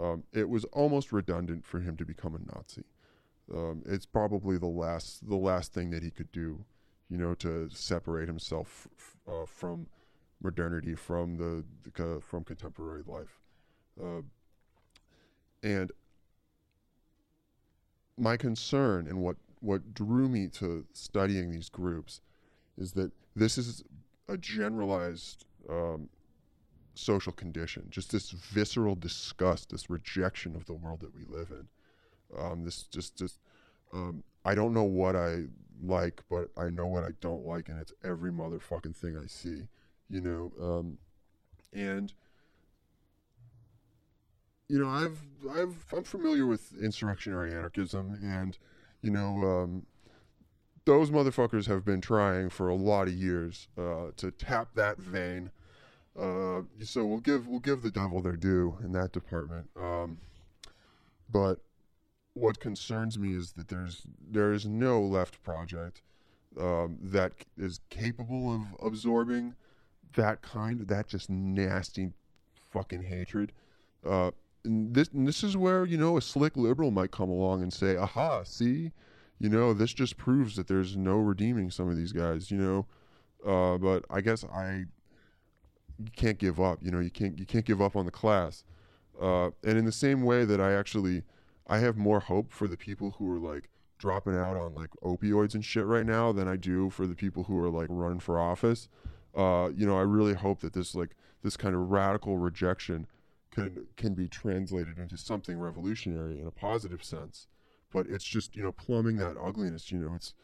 Um, 0.00 0.22
it 0.32 0.48
was 0.48 0.64
almost 0.66 1.12
redundant 1.12 1.64
for 1.66 1.80
him 1.80 1.96
to 1.96 2.04
become 2.04 2.34
a 2.34 2.54
Nazi. 2.54 2.84
Um, 3.52 3.82
it's 3.86 4.06
probably 4.06 4.58
the 4.58 4.66
last 4.66 5.28
the 5.28 5.36
last 5.36 5.72
thing 5.72 5.90
that 5.90 6.02
he 6.02 6.10
could 6.10 6.30
do, 6.32 6.64
you 7.08 7.16
know, 7.16 7.34
to 7.36 7.68
separate 7.70 8.28
himself 8.28 8.86
uh, 9.26 9.46
from 9.46 9.86
modernity, 10.40 10.94
from 10.94 11.36
the, 11.36 11.64
the 11.94 12.20
from 12.20 12.44
contemporary 12.44 13.02
life. 13.06 13.40
Uh, 14.00 14.22
and 15.62 15.90
my 18.16 18.36
concern 18.36 19.06
and 19.08 19.20
what 19.20 19.36
what 19.60 19.94
drew 19.94 20.28
me 20.28 20.48
to 20.48 20.84
studying 20.92 21.50
these 21.50 21.68
groups 21.68 22.20
is 22.76 22.92
that 22.92 23.10
this 23.34 23.58
is 23.58 23.82
a 24.28 24.36
generalized 24.36 25.46
um, 25.68 26.08
social 26.98 27.32
condition, 27.32 27.86
just 27.90 28.12
this 28.12 28.30
visceral 28.30 28.94
disgust, 28.94 29.70
this 29.70 29.88
rejection 29.88 30.56
of 30.56 30.66
the 30.66 30.74
world 30.74 31.00
that 31.00 31.14
we 31.14 31.24
live 31.24 31.50
in. 31.50 31.68
Um, 32.38 32.64
this 32.64 32.82
just 32.84 33.16
just 33.16 33.38
um, 33.92 34.22
I 34.44 34.54
don't 34.54 34.74
know 34.74 34.84
what 34.84 35.16
I 35.16 35.44
like, 35.82 36.22
but 36.28 36.50
I 36.56 36.70
know 36.70 36.86
what 36.86 37.04
I 37.04 37.10
don't 37.20 37.46
like, 37.46 37.68
and 37.68 37.80
it's 37.80 37.92
every 38.04 38.30
motherfucking 38.30 38.96
thing 38.96 39.16
I 39.16 39.26
see, 39.26 39.68
you 40.10 40.20
know. 40.20 40.52
Um, 40.60 40.98
and 41.72 42.12
you 44.68 44.78
know, 44.78 44.88
I've 44.88 45.20
I've 45.50 45.76
I'm 45.96 46.04
familiar 46.04 46.46
with 46.46 46.74
insurrectionary 46.80 47.52
anarchism, 47.52 48.18
and 48.22 48.58
you 49.00 49.10
know, 49.10 49.36
um, 49.44 49.86
those 50.84 51.10
motherfuckers 51.10 51.66
have 51.66 51.84
been 51.84 52.00
trying 52.00 52.50
for 52.50 52.68
a 52.68 52.74
lot 52.74 53.08
of 53.08 53.14
years 53.14 53.68
uh, 53.78 54.06
to 54.16 54.30
tap 54.30 54.68
that 54.74 54.98
vein. 54.98 55.50
Uh, 56.18 56.62
so 56.82 57.04
we'll 57.04 57.20
give 57.20 57.46
we'll 57.46 57.60
give 57.60 57.82
the 57.82 57.90
devil 57.90 58.20
their 58.20 58.36
due 58.36 58.76
in 58.82 58.92
that 58.92 59.12
department. 59.12 59.68
Um, 59.80 60.18
but 61.30 61.60
what 62.34 62.58
concerns 62.60 63.18
me 63.18 63.34
is 63.34 63.52
that 63.52 63.68
there's 63.68 64.02
there 64.30 64.52
is 64.52 64.66
no 64.66 65.00
left 65.00 65.42
project 65.42 66.02
um, 66.58 66.98
that 67.02 67.32
is 67.56 67.80
capable 67.90 68.54
of 68.54 68.62
absorbing 68.84 69.54
that 70.14 70.42
kind 70.42 70.80
of 70.80 70.88
that 70.88 71.06
just 71.06 71.30
nasty 71.30 72.10
fucking 72.70 73.02
hatred. 73.02 73.52
Uh, 74.04 74.30
and 74.64 74.94
this 74.94 75.08
and 75.08 75.26
this 75.26 75.44
is 75.44 75.56
where 75.56 75.84
you 75.84 75.96
know 75.96 76.16
a 76.16 76.22
slick 76.22 76.56
liberal 76.56 76.90
might 76.90 77.10
come 77.10 77.30
along 77.30 77.62
and 77.62 77.72
say, 77.72 77.96
"Aha, 77.96 78.42
see, 78.42 78.92
you 79.38 79.48
know 79.48 79.72
this 79.72 79.92
just 79.92 80.16
proves 80.16 80.56
that 80.56 80.66
there's 80.66 80.96
no 80.96 81.16
redeeming 81.18 81.70
some 81.70 81.88
of 81.88 81.96
these 81.96 82.12
guys." 82.12 82.50
You 82.50 82.58
know, 82.58 82.86
uh, 83.46 83.78
but 83.78 84.04
I 84.10 84.20
guess 84.20 84.44
I 84.44 84.86
you 85.98 86.10
can't 86.14 86.38
give 86.38 86.60
up. 86.60 86.78
You 86.82 86.90
know, 86.90 87.00
you 87.00 87.10
can't 87.10 87.38
you 87.38 87.46
can't 87.46 87.64
give 87.64 87.82
up 87.82 87.96
on 87.96 88.04
the 88.04 88.10
class. 88.10 88.64
Uh, 89.20 89.50
and 89.64 89.76
in 89.76 89.84
the 89.84 89.92
same 89.92 90.22
way 90.22 90.44
that 90.44 90.60
I 90.60 90.72
actually 90.74 91.22
I 91.66 91.78
have 91.78 91.96
more 91.96 92.20
hope 92.20 92.52
for 92.52 92.68
the 92.68 92.76
people 92.76 93.16
who 93.18 93.30
are 93.32 93.38
like 93.38 93.68
dropping 93.98 94.36
out 94.36 94.56
on 94.56 94.74
like 94.74 94.90
opioids 95.02 95.54
and 95.54 95.64
shit 95.64 95.84
right 95.84 96.06
now 96.06 96.32
than 96.32 96.46
I 96.46 96.56
do 96.56 96.88
for 96.88 97.06
the 97.06 97.16
people 97.16 97.44
who 97.44 97.58
are 97.58 97.68
like 97.68 97.88
running 97.90 98.20
for 98.20 98.38
office. 98.38 98.88
Uh, 99.36 99.70
you 99.74 99.86
know, 99.86 99.98
I 99.98 100.02
really 100.02 100.34
hope 100.34 100.60
that 100.60 100.72
this 100.72 100.94
like 100.94 101.16
this 101.42 101.56
kind 101.56 101.74
of 101.74 101.90
radical 101.90 102.38
rejection 102.38 103.06
can 103.50 103.86
can 103.96 104.14
be 104.14 104.28
translated 104.28 104.98
into 104.98 105.16
something 105.16 105.58
revolutionary 105.58 106.40
in 106.40 106.46
a 106.46 106.50
positive 106.50 107.02
sense. 107.02 107.46
But 107.92 108.06
it's 108.06 108.24
just 108.24 108.54
you 108.54 108.62
know 108.62 108.72
plumbing 108.72 109.16
that 109.16 109.36
ugliness. 109.42 109.90
You 109.90 109.98
know, 109.98 110.14
it's 110.14 110.34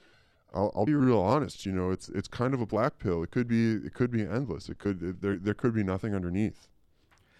I'll, 0.55 0.73
I'll 0.75 0.87
be 0.87 0.95
real 0.95 1.19
honest. 1.21 1.67
You 1.67 1.73
know, 1.73 1.91
it's 1.91 2.09
it's 2.09 2.29
kind 2.29 2.55
of 2.55 2.61
a 2.61 2.67
black 2.67 2.99
pill. 2.99 3.23
It 3.23 3.31
could 3.31 3.49
be 3.49 3.73
it 3.75 3.93
could 3.95 4.11
be 4.11 4.23
endless. 4.23 4.69
It 4.69 4.79
could 4.79 5.03
it, 5.03 5.21
there 5.21 5.37
there 5.37 5.55
could 5.55 5.75
be 5.75 5.83
nothing 5.83 6.15
underneath. 6.15 6.69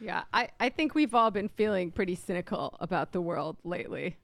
Yeah, 0.01 0.25
I, 0.35 0.49
I 0.61 0.69
think 0.71 0.95
we've 0.95 1.15
all 1.15 1.31
been 1.31 1.49
feeling 1.49 1.91
pretty 1.93 2.17
cynical 2.17 2.77
about 2.81 3.13
the 3.13 3.21
world 3.21 3.57
lately. 3.65 4.17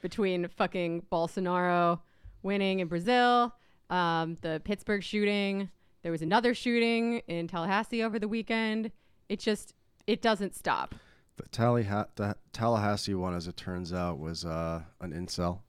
between 0.00 0.46
fucking 0.48 1.02
Bolsonaro 1.10 2.00
winning 2.42 2.78
in 2.80 2.86
Brazil, 2.86 3.52
um, 3.90 4.36
the 4.42 4.60
Pittsburgh 4.64 5.02
shooting. 5.02 5.68
There 6.02 6.12
was 6.12 6.22
another 6.22 6.54
shooting 6.54 7.22
in 7.26 7.48
Tallahassee 7.48 8.04
over 8.04 8.18
the 8.20 8.28
weekend. 8.28 8.92
It 9.28 9.40
just 9.40 9.74
it 10.06 10.22
doesn't 10.22 10.54
stop. 10.54 10.94
The, 11.36 11.42
Tallaha- 11.48 12.06
the 12.14 12.36
Tallahassee 12.52 13.14
one, 13.14 13.34
as 13.34 13.48
it 13.48 13.56
turns 13.56 13.92
out, 13.92 14.18
was 14.18 14.44
uh, 14.44 14.82
an 15.00 15.12
incel. 15.12 15.60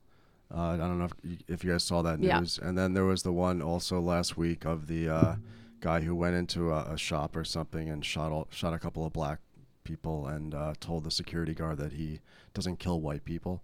Uh, 0.54 0.72
I 0.74 0.78
don't 0.78 0.98
know 1.00 1.06
if 1.06 1.14
you, 1.24 1.38
if 1.48 1.64
you 1.64 1.72
guys 1.72 1.84
saw 1.84 2.02
that 2.04 2.20
Yeah. 2.20 2.40
news. 2.40 2.58
And 2.62 2.78
then 2.78 2.94
there 2.94 3.06
was 3.06 3.24
the 3.24 3.34
one 3.34 3.62
also 3.62 4.00
last 4.00 4.38
week 4.38 4.66
of 4.66 4.88
the 4.88 5.10
uh, 5.10 5.36
guy 5.82 6.02
who 6.02 6.16
went 6.16 6.36
into 6.36 6.72
a, 6.72 6.94
a 6.94 6.98
shop 6.98 7.36
or 7.36 7.44
something 7.44 7.90
and 7.90 8.04
shot 8.06 8.32
all, 8.32 8.48
shot 8.52 8.74
a 8.74 8.80
couple 8.80 9.06
of 9.06 9.12
black 9.14 9.40
people 9.84 10.28
and 10.28 10.54
uh, 10.54 10.74
told 10.80 11.04
the 11.04 11.12
security 11.12 11.54
guard 11.54 11.78
that 11.78 11.94
he 11.94 12.20
doesn't 12.54 12.78
kill 12.80 13.00
white 13.02 13.26
people. 13.26 13.62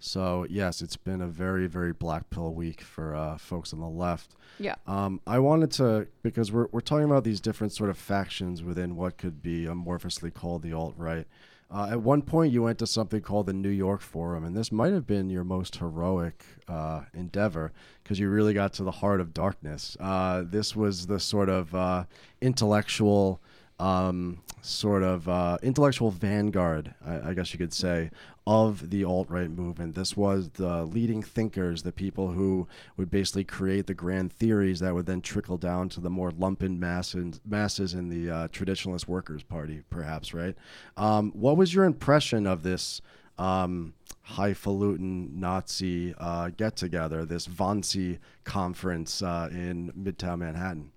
So 0.00 0.46
yes, 0.48 0.80
it's 0.80 0.96
been 0.96 1.20
a 1.20 1.26
very 1.26 1.66
very 1.66 1.92
black 1.92 2.30
pill 2.30 2.54
week 2.54 2.80
for 2.82 3.16
uh, 3.16 3.36
folks 3.36 3.72
on 3.72 3.80
the 3.80 3.88
left. 3.88 4.36
Yeah. 4.60 4.76
Um, 4.86 5.20
I 5.26 5.40
wanted 5.40 5.72
to 5.72 6.06
because 6.22 6.52
we're 6.52 6.68
we're 6.70 6.80
talking 6.82 7.04
about 7.06 7.24
these 7.24 7.40
different 7.40 7.72
sort 7.72 7.90
of 7.90 7.98
factions 7.98 8.62
within 8.62 8.94
what 8.94 9.18
could 9.18 9.42
be 9.42 9.64
amorphously 9.64 10.32
called 10.32 10.62
the 10.62 10.72
alt 10.72 10.94
right. 10.96 11.26
Uh, 11.70 11.88
at 11.90 12.00
one 12.00 12.22
point, 12.22 12.50
you 12.52 12.62
went 12.62 12.78
to 12.78 12.86
something 12.86 13.20
called 13.20 13.46
the 13.46 13.52
New 13.52 13.68
York 13.68 14.00
Forum, 14.00 14.44
and 14.44 14.56
this 14.56 14.72
might 14.72 14.92
have 14.92 15.06
been 15.06 15.28
your 15.28 15.44
most 15.44 15.76
heroic 15.76 16.42
uh, 16.66 17.02
endeavor 17.12 17.72
because 18.02 18.18
you 18.18 18.30
really 18.30 18.54
got 18.54 18.72
to 18.74 18.84
the 18.84 18.90
heart 18.90 19.20
of 19.20 19.34
darkness. 19.34 19.94
Uh, 20.00 20.44
this 20.46 20.74
was 20.74 21.06
the 21.06 21.20
sort 21.20 21.50
of 21.50 21.74
uh, 21.74 22.04
intellectual, 22.40 23.42
um, 23.78 24.40
sort 24.62 25.02
of 25.02 25.28
uh, 25.28 25.58
intellectual 25.62 26.10
vanguard, 26.10 26.94
I, 27.04 27.30
I 27.30 27.34
guess 27.34 27.52
you 27.52 27.58
could 27.58 27.74
say, 27.74 28.10
of 28.48 28.88
the 28.88 29.04
alt 29.04 29.28
right 29.28 29.50
movement. 29.50 29.94
This 29.94 30.16
was 30.16 30.48
the 30.54 30.82
leading 30.82 31.22
thinkers, 31.22 31.82
the 31.82 31.92
people 31.92 32.28
who 32.28 32.66
would 32.96 33.10
basically 33.10 33.44
create 33.44 33.86
the 33.86 33.92
grand 33.92 34.32
theories 34.32 34.80
that 34.80 34.94
would 34.94 35.04
then 35.04 35.20
trickle 35.20 35.58
down 35.58 35.90
to 35.90 36.00
the 36.00 36.08
more 36.08 36.30
lumpen 36.30 36.78
masses, 36.78 37.42
masses 37.46 37.92
in 37.92 38.08
the 38.08 38.30
uh, 38.30 38.48
traditionalist 38.48 39.06
workers' 39.06 39.42
party, 39.42 39.82
perhaps, 39.90 40.32
right? 40.32 40.56
Um, 40.96 41.30
what 41.32 41.58
was 41.58 41.74
your 41.74 41.84
impression 41.84 42.46
of 42.46 42.62
this? 42.62 43.02
Um, 43.36 43.92
highfalutin 44.22 45.38
Nazi 45.38 46.14
uh, 46.18 46.48
get 46.48 46.74
together, 46.74 47.26
this 47.26 47.46
Wannsee 47.46 48.18
conference 48.44 49.20
uh, 49.20 49.50
in 49.52 49.92
Midtown 49.92 50.38
Manhattan. 50.38 50.90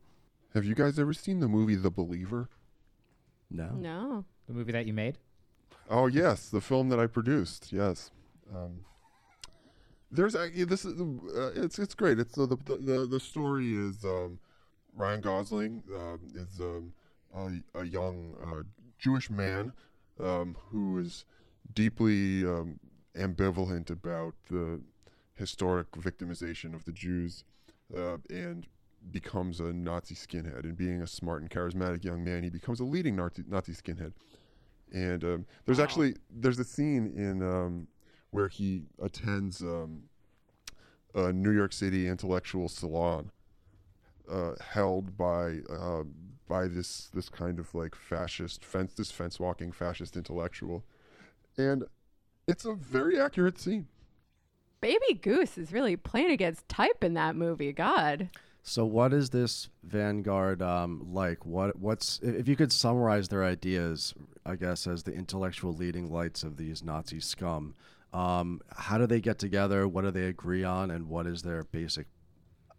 Have 0.54 0.64
you 0.64 0.74
guys 0.74 0.98
ever 0.98 1.12
seen 1.12 1.42
the 1.42 1.50
movie 1.50 1.76
The 1.76 1.92
Believer? 1.92 2.48
No. 3.50 3.72
No. 3.74 4.26
The 4.48 4.54
movie 4.54 4.72
that 4.72 4.86
you 4.86 4.94
made. 4.94 5.18
Oh 5.90 6.08
yes, 6.08 6.50
the 6.50 6.62
film 6.62 6.90
that 6.90 7.00
I 7.00 7.08
produced. 7.08 7.72
Yes. 7.72 8.12
Um, 8.54 8.86
there's 10.12 10.36
actually 10.36 10.66
this 10.66 10.86
is 10.86 11.00
uh, 11.00 11.52
it's 11.56 11.80
it's 11.80 11.96
great. 11.96 12.20
It's 12.20 12.38
uh, 12.38 12.46
the 12.46 12.58
the 12.58 13.08
the 13.10 13.20
story 13.20 13.74
is 13.74 14.04
um, 14.04 14.40
Ryan 14.96 15.22
Gosling 15.22 15.84
um, 15.96 16.20
is 16.36 16.60
um, 16.60 16.94
a, 17.36 17.80
a 17.80 17.86
young 17.86 18.36
uh, 18.46 18.64
Jewish 19.00 19.30
man 19.30 19.74
um, 20.20 20.56
who 20.70 21.00
is 21.00 21.26
deeply 21.74 22.46
um, 22.46 22.80
ambivalent 23.16 23.90
about 23.90 24.36
the 24.50 24.82
historic 25.36 25.92
victimization 25.92 26.74
of 26.76 26.86
the 26.86 26.92
Jews 26.92 27.44
uh, 27.96 28.18
and 28.30 28.68
becomes 29.12 29.60
a 29.60 29.74
Nazi 29.74 30.16
skinhead. 30.16 30.64
And 30.64 30.78
being 30.78 31.02
a 31.02 31.08
smart 31.08 31.42
and 31.42 31.50
charismatic 31.50 32.04
young 32.04 32.24
man, 32.24 32.44
he 32.44 32.50
becomes 32.50 32.80
a 32.80 32.84
leading 32.84 33.16
Nazi, 33.16 33.44
Nazi 33.48 33.74
skinhead. 33.74 34.14
And 34.92 35.24
um, 35.24 35.46
there's 35.66 35.78
Wow. 35.78 35.86
actually 35.86 36.16
there's 36.30 36.60
a 36.60 36.64
scene 36.64 37.14
in 37.16 37.42
um, 37.42 37.88
where 38.32 38.48
he 38.48 38.84
attends 39.02 39.62
um, 39.62 40.04
a 41.16 41.32
New 41.32 41.52
York 41.52 41.74
City 41.74 42.08
intellectual 42.08 42.68
salon 42.68 43.32
uh, 44.30 44.54
held 44.62 45.18
by 45.18 45.60
uh, 45.70 46.04
by 46.48 46.68
this 46.68 47.10
this 47.14 47.30
kind 47.30 47.60
of 47.60 47.74
like 47.74 47.96
fascist 47.96 48.64
fence 48.66 48.94
this 48.94 49.12
fence 49.12 49.40
walking 49.40 49.72
fascist 49.72 50.18
intellectual, 50.18 50.84
and 51.58 51.86
it's 52.48 52.66
a 52.66 52.74
very 52.74 53.20
accurate 53.20 53.60
scene. 53.60 53.88
Baby 54.82 55.14
Goose 55.22 55.58
is 55.58 55.72
really 55.72 55.96
playing 55.96 56.32
against 56.32 56.68
type 56.68 57.04
in 57.04 57.14
that 57.14 57.36
movie. 57.36 57.72
God. 57.72 58.30
So, 58.64 58.86
what 58.86 59.12
is 59.12 59.32
this 59.32 59.70
vanguard 59.84 60.62
um, 60.62 61.08
like? 61.12 61.46
What 61.46 61.80
what's 61.80 62.20
if 62.22 62.48
you 62.48 62.56
could 62.56 62.72
summarize 62.72 63.28
their 63.28 63.44
ideas, 63.44 64.14
I 64.46 64.56
guess, 64.56 64.86
as 64.86 65.04
the 65.04 65.14
intellectual 65.14 65.74
leading 65.74 66.12
lights 66.12 66.44
of 66.44 66.58
these 66.58 66.84
Nazi 66.84 67.20
scum? 67.20 67.76
Um, 68.14 68.62
how 68.76 68.98
do 68.98 69.08
they 69.08 69.22
get 69.22 69.40
together? 69.40 69.88
What 69.88 70.04
do 70.04 70.12
they 70.12 70.26
agree 70.26 70.64
on? 70.64 70.92
And 70.92 71.08
what 71.08 71.26
is 71.26 71.42
their 71.42 71.64
basic 71.64 72.08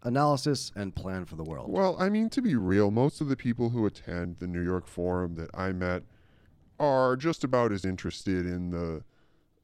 analysis 0.03 0.71
and 0.75 0.95
plan 0.95 1.25
for 1.25 1.35
the 1.35 1.43
world? 1.43 1.71
Well, 1.71 1.95
I 1.99 2.09
mean, 2.09 2.29
to 2.29 2.41
be 2.41 2.55
real, 2.55 2.91
most 2.91 3.19
of 3.19 3.27
the 3.27 3.35
people 3.35 3.69
who 3.71 3.85
attend 3.85 4.37
the 4.39 4.47
New 4.47 4.61
York 4.61 4.87
Forum 4.87 5.35
that 5.35 5.49
I 5.53 5.71
met 5.71 6.03
are 6.79 7.15
just 7.15 7.43
about 7.43 7.71
as 7.71 7.83
interested 7.83 8.45
in 8.45 8.69
the 8.71 9.03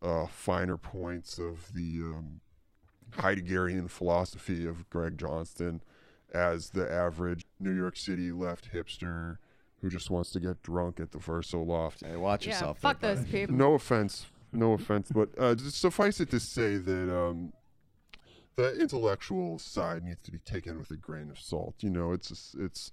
uh, 0.01 0.27
finer 0.27 0.77
points 0.77 1.37
of 1.37 1.73
the 1.73 2.01
um, 2.01 2.41
Heideggerian 3.11 3.89
philosophy 3.89 4.65
of 4.65 4.89
Greg 4.89 5.17
Johnson 5.17 5.81
as 6.33 6.69
the 6.71 6.91
average 6.91 7.45
New 7.59 7.71
York 7.75 7.97
City 7.97 8.31
left 8.31 8.71
hipster 8.73 9.37
who 9.81 9.89
just 9.89 10.09
wants 10.09 10.31
to 10.31 10.39
get 10.39 10.61
drunk 10.61 10.99
at 10.99 11.11
the 11.11 11.17
Verso 11.19 11.61
Loft. 11.61 12.03
Hey, 12.05 12.15
watch 12.17 12.45
Yeah. 12.45 12.53
yourself. 12.53 12.79
Fuck 12.79 12.99
there, 12.99 13.15
those 13.15 13.25
buddy. 13.25 13.39
people. 13.39 13.55
No 13.55 13.73
offense, 13.73 14.25
no 14.51 14.73
offense, 14.73 15.09
but 15.13 15.29
uh, 15.37 15.55
just 15.55 15.79
suffice 15.79 16.19
it 16.19 16.29
to 16.31 16.39
say 16.39 16.77
that 16.77 17.15
um, 17.17 17.53
the 18.55 18.77
intellectual 18.79 19.57
side 19.57 20.03
needs 20.03 20.21
to 20.23 20.31
be 20.31 20.39
taken 20.39 20.77
with 20.77 20.91
a 20.91 20.97
grain 20.97 21.29
of 21.29 21.39
salt. 21.39 21.75
You 21.79 21.89
know, 21.91 22.11
it's 22.11 22.29
a, 22.29 22.33
s- 22.33 22.55
it's 22.59 22.91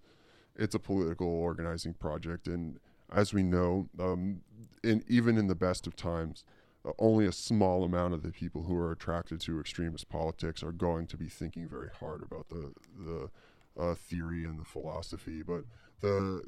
it's 0.55 0.75
a 0.75 0.79
political 0.79 1.27
organizing 1.27 1.95
project, 1.95 2.47
and 2.47 2.79
as 3.13 3.35
we 3.35 3.43
know, 3.43 3.89
um, 3.99 4.43
in 4.85 5.03
even 5.09 5.37
in 5.37 5.49
the 5.49 5.55
best 5.57 5.87
of 5.89 5.97
times, 5.97 6.45
only 6.99 7.27
a 7.27 7.33
small 7.33 7.85
amount 7.85 8.15
of 8.15 8.23
the 8.23 8.31
people 8.31 8.65
who 8.65 8.77
are 8.77 8.93
attracted 8.93 9.41
to 9.43 9.61
extremist 9.61 10.09
politics 10.09 10.63
are 10.63 10.73
going 10.73 11.07
to 11.09 11.17
be 11.17 11.29
thinking 11.29 11.69
very 11.69 11.91
hard 12.01 12.23
about 12.23 12.49
the 12.49 12.73
the 12.99 13.31
uh, 13.79 13.95
theory 13.95 14.45
and 14.45 14.59
the 14.59 14.65
philosophy. 14.65 15.43
But 15.43 15.65
the 16.01 16.43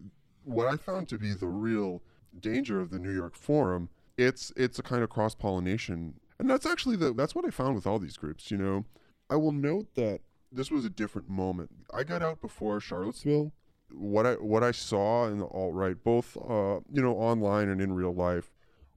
what 0.44 0.66
I 0.66 0.76
found 0.76 1.08
to 1.08 1.18
be 1.18 1.34
the 1.34 1.46
real 1.46 2.02
danger 2.38 2.80
of 2.80 2.90
the 2.90 2.98
New 2.98 3.14
York 3.14 3.34
Forum, 3.34 3.88
it's 4.16 4.52
it's 4.56 4.78
a 4.78 4.82
kind 4.82 5.02
of 5.02 5.10
cross 5.10 5.34
pollination, 5.34 6.14
and 6.38 6.48
that's 6.48 6.66
actually 6.66 6.96
the 6.96 7.12
that's 7.12 7.34
what 7.34 7.44
I 7.44 7.50
found 7.50 7.74
with 7.74 7.86
all 7.86 7.98
these 7.98 8.16
groups. 8.16 8.50
You 8.50 8.58
know, 8.58 8.84
I 9.28 9.36
will 9.36 9.52
note 9.52 9.94
that 9.94 10.20
this 10.50 10.70
was 10.70 10.84
a 10.84 10.90
different 10.90 11.28
moment. 11.28 11.70
I 11.92 12.04
got 12.04 12.22
out 12.22 12.40
before 12.40 12.80
Charlottesville. 12.80 13.52
What 13.90 14.26
I 14.26 14.34
what 14.34 14.62
I 14.62 14.70
saw 14.70 15.26
in 15.28 15.38
the 15.38 15.46
alt 15.46 15.74
right, 15.74 16.02
both 16.02 16.36
uh, 16.36 16.80
you 16.92 17.02
know 17.02 17.14
online 17.14 17.68
and 17.68 17.80
in 17.80 17.92
real 17.92 18.14
life, 18.14 18.52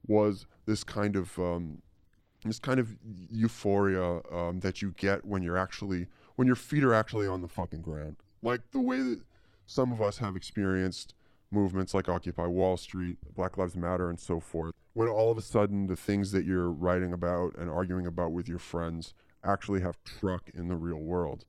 was 0.06 0.46
this 0.66 0.84
kind 0.84 1.16
of 1.16 1.38
um, 1.38 1.82
this 2.44 2.58
kind 2.58 2.80
of 2.80 2.96
euphoria 3.30 4.20
um, 4.32 4.60
that 4.60 4.82
you 4.82 4.94
get 4.96 5.24
when 5.24 5.42
you're 5.42 5.56
actually 5.56 6.06
when 6.36 6.46
your 6.46 6.56
feet 6.56 6.82
are 6.82 6.94
actually 6.94 7.26
on 7.26 7.42
the 7.42 7.48
fucking 7.48 7.82
ground, 7.82 8.16
like 8.42 8.60
the 8.72 8.80
way 8.80 9.00
that 9.00 9.20
some 9.66 9.92
of 9.92 10.00
us 10.00 10.18
have 10.18 10.36
experienced 10.36 11.14
movements 11.50 11.94
like 11.94 12.08
Occupy 12.08 12.46
Wall 12.46 12.76
Street, 12.76 13.18
Black 13.34 13.58
Lives 13.58 13.76
Matter, 13.76 14.08
and 14.08 14.18
so 14.18 14.40
forth. 14.40 14.72
When 14.94 15.08
all 15.08 15.30
of 15.30 15.38
a 15.38 15.42
sudden 15.42 15.86
the 15.86 15.96
things 15.96 16.32
that 16.32 16.44
you're 16.44 16.70
writing 16.70 17.12
about 17.12 17.54
and 17.56 17.70
arguing 17.70 18.06
about 18.06 18.32
with 18.32 18.48
your 18.48 18.58
friends 18.58 19.14
actually 19.44 19.80
have 19.80 20.02
truck 20.04 20.50
in 20.54 20.68
the 20.68 20.76
real 20.76 20.98
world. 20.98 21.44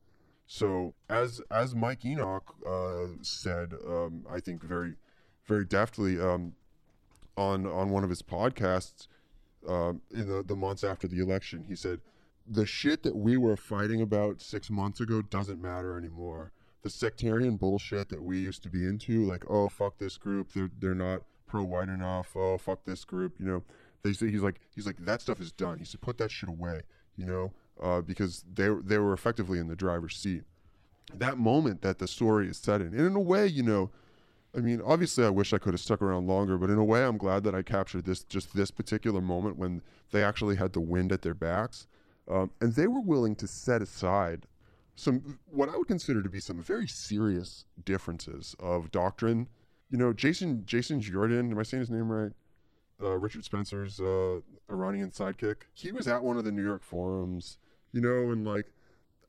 So 0.46 0.94
as 1.10 1.42
as 1.50 1.74
Mike 1.74 2.06
Enoch 2.06 2.54
uh, 2.68 3.08
said, 3.22 3.74
um, 3.88 4.26
I 4.30 4.40
think 4.40 4.64
very 4.64 4.96
very 5.46 5.66
deftly 5.66 6.20
um, 6.20 6.54
on 7.38 7.66
on 7.66 7.90
one 7.90 8.04
of 8.04 8.10
his 8.10 8.22
podcasts 8.22 9.08
um, 9.68 10.02
in 10.12 10.28
the, 10.28 10.44
the 10.44 10.56
months 10.56 10.84
after 10.84 11.08
the 11.08 11.20
election, 11.20 11.66
he 11.68 11.76
said 11.76 12.02
the 12.48 12.66
shit 12.66 13.04
that 13.04 13.16
we 13.16 13.38
were 13.38 13.56
fighting 13.56 14.02
about 14.02 14.42
six 14.42 14.70
months 14.70 15.00
ago 15.00 15.22
doesn't 15.22 15.62
matter 15.62 15.98
anymore. 15.98 16.52
The 16.82 16.90
sectarian 16.90 17.56
bullshit 17.56 18.10
that 18.10 18.22
we 18.22 18.40
used 18.40 18.62
to 18.64 18.70
be 18.70 18.86
into, 18.86 19.24
like 19.24 19.50
oh 19.50 19.70
fuck 19.70 19.98
this 19.98 20.18
group, 20.18 20.52
they're 20.54 20.72
they're 20.80 20.96
not 20.96 21.22
pro 21.48 21.64
white 21.64 21.90
enough. 21.90 22.36
Oh 22.36 22.58
fuck 22.58 22.84
this 22.86 23.06
group, 23.06 23.36
you 23.40 23.46
know. 23.46 23.64
They 24.04 24.12
say 24.12 24.30
he's 24.30 24.42
like 24.42 24.60
he's 24.76 24.86
like 24.86 24.98
that 25.06 25.22
stuff 25.22 25.40
is 25.40 25.54
done. 25.54 25.80
He 25.80 25.86
said 25.86 26.02
put 26.02 26.18
that 26.18 26.32
shit 26.32 26.50
away, 26.50 26.82
you 27.16 27.26
know, 27.26 27.54
uh, 27.82 28.02
because 28.02 28.44
they 28.54 28.68
they 28.84 28.98
were 28.98 29.14
effectively 29.14 29.60
in 29.60 29.68
the 29.68 29.76
driver's 29.78 30.18
seat. 30.18 30.44
That 31.14 31.38
moment 31.38 31.82
that 31.84 32.00
the 32.00 32.08
story 32.08 32.50
is 32.50 32.58
set 32.58 32.82
in, 32.82 32.88
and 32.88 33.08
in 33.08 33.16
a 33.16 33.22
way, 33.22 33.48
you 33.48 33.64
know, 33.64 33.92
I 34.56 34.60
mean, 34.60 34.82
obviously, 34.86 35.26
I 35.26 35.30
wish 35.30 35.54
I 35.54 35.58
could 35.58 35.74
have 35.74 35.82
stuck 35.82 36.02
around 36.02 36.28
longer, 36.28 36.58
but 36.58 36.70
in 36.70 36.78
a 36.78 36.84
way, 36.84 37.04
I'm 37.04 37.18
glad 37.18 37.44
that 37.44 37.56
I 37.56 37.64
captured 37.64 38.06
this 38.06 38.24
just 38.24 38.56
this 38.56 38.72
particular 38.72 39.22
moment 39.22 39.58
when 39.58 39.82
they 40.12 40.24
actually 40.24 40.58
had 40.58 40.74
the 40.74 40.80
wind 40.80 41.12
at 41.12 41.24
their 41.24 41.34
backs, 41.34 41.88
um, 42.30 42.52
and 42.62 42.74
they 42.74 42.88
were 42.88 43.02
willing 43.02 43.36
to 43.38 43.48
set 43.48 43.82
aside 43.82 44.46
some 44.96 45.40
what 45.50 45.70
I 45.70 45.78
would 45.78 45.88
consider 45.88 46.22
to 46.22 46.30
be 46.30 46.40
some 46.40 46.62
very 46.62 46.88
serious 46.88 47.66
differences 47.84 48.56
of 48.60 48.92
doctrine. 48.92 49.48
You 49.90 49.98
know, 49.98 50.14
Jason 50.14 50.64
Jason 50.66 51.02
Jordan, 51.02 51.52
am 51.52 51.58
I 51.58 51.64
saying 51.64 51.82
his 51.82 51.90
name 51.90 52.12
right? 52.12 52.34
uh, 53.02 53.18
Richard 53.18 53.44
Spencer's 53.44 54.00
uh, 54.00 54.40
Iranian 54.70 55.12
sidekick. 55.12 55.64
He 55.74 55.92
was 55.92 56.08
at 56.08 56.24
one 56.24 56.38
of 56.38 56.46
the 56.46 56.52
New 56.52 56.64
York 56.64 56.84
forums, 56.84 57.58
you 57.92 58.02
know, 58.02 58.32
and 58.32 58.46
like 58.46 58.68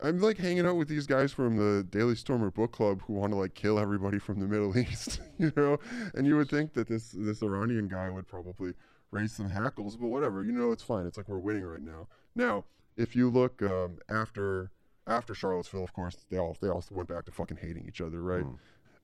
I'm 0.04 0.20
like 0.20 0.36
hanging 0.36 0.66
out 0.66 0.76
with 0.76 0.88
these 0.88 1.06
guys 1.06 1.32
from 1.32 1.56
the 1.56 1.82
Daily 1.82 2.14
Stormer 2.14 2.50
book 2.50 2.72
club 2.72 3.00
who 3.06 3.14
want 3.14 3.32
to 3.32 3.38
like 3.38 3.54
kill 3.54 3.78
everybody 3.78 4.18
from 4.18 4.38
the 4.38 4.46
Middle 4.46 4.76
East, 4.78 5.20
you 5.38 5.50
know, 5.56 5.78
and 6.14 6.26
you 6.26 6.36
would 6.36 6.50
think 6.50 6.74
that 6.74 6.88
this 6.88 7.14
this 7.16 7.42
Iranian 7.42 7.88
guy 7.88 8.10
would 8.10 8.28
probably 8.28 8.74
raise 9.10 9.32
some 9.32 9.48
hackles, 9.48 9.96
but 9.96 10.08
whatever, 10.08 10.44
you 10.44 10.52
know, 10.52 10.72
it's 10.72 10.82
fine. 10.82 11.06
It's 11.06 11.16
like 11.16 11.28
we're 11.28 11.38
winning 11.38 11.64
right 11.64 11.80
now. 11.80 12.08
Now, 12.34 12.64
if 12.98 13.16
you 13.16 13.30
look 13.30 13.62
um, 13.62 13.98
after 14.10 14.70
after 15.06 15.34
Charlottesville, 15.34 15.84
of 15.84 15.94
course, 15.94 16.16
they 16.30 16.36
all 16.36 16.54
they 16.60 16.68
all 16.68 16.84
went 16.90 17.08
back 17.08 17.24
to 17.24 17.32
fucking 17.32 17.58
hating 17.62 17.86
each 17.88 18.02
other, 18.02 18.22
right? 18.22 18.44
Mm. 18.44 18.58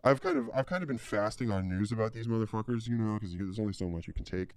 I've 0.05 0.21
kind 0.21 0.37
of 0.37 0.51
I've 0.55 0.67
kind 0.67 0.83
of 0.83 0.89
been 0.89 0.99
fasting 0.99 1.51
on 1.51 1.67
news 1.67 1.93
about 1.93 2.13
these 2.13 2.27
motherfuckers, 2.27 2.87
you 2.87 2.97
know, 2.97 3.15
because 3.15 3.35
there's 3.35 3.59
only 3.59 3.73
so 3.73 3.89
much 3.89 4.07
you 4.07 4.13
can 4.13 4.25
take. 4.25 4.51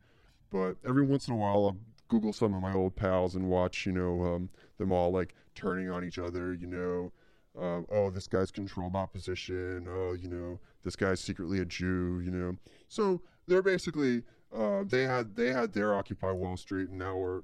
But 0.52 0.76
every 0.86 1.06
once 1.06 1.28
in 1.30 1.34
a 1.34 1.38
while, 1.38 1.66
I'll 1.66 1.78
Google 2.14 2.32
some 2.32 2.53
of 2.53 2.61
my 2.61 2.72
old 2.74 2.95
pals 2.95 3.34
and 3.34 3.49
watch, 3.49 3.88
you 3.88 3.91
know, 3.91 4.22
um, 4.22 4.49
them 4.78 4.91
all 4.91 5.11
like 5.11 5.34
turning 5.55 5.89
on 5.89 6.03
each 6.03 6.20
other, 6.20 6.53
you 6.53 6.68
know. 6.68 7.11
Um, 7.59 7.88
oh, 7.91 8.11
this 8.11 8.28
guy's 8.28 8.51
controlled 8.51 8.95
opposition. 8.95 9.88
Oh, 9.89 10.14
you 10.14 10.30
know, 10.30 10.59
this 10.84 10.95
guy's 10.95 11.20
secretly 11.20 11.59
a 11.59 11.66
Jew. 11.66 12.22
You 12.24 12.30
know, 12.30 12.57
so 12.88 13.22
they're 13.47 13.64
basically 13.64 14.22
uh, 14.55 14.84
they 14.88 15.03
had 15.03 15.36
they 15.36 15.51
had 15.51 15.74
their 15.74 15.95
Occupy 15.95 16.32
Wall 16.34 16.55
Street, 16.55 16.89
and 16.89 16.99
now 16.99 17.18
we're 17.18 17.41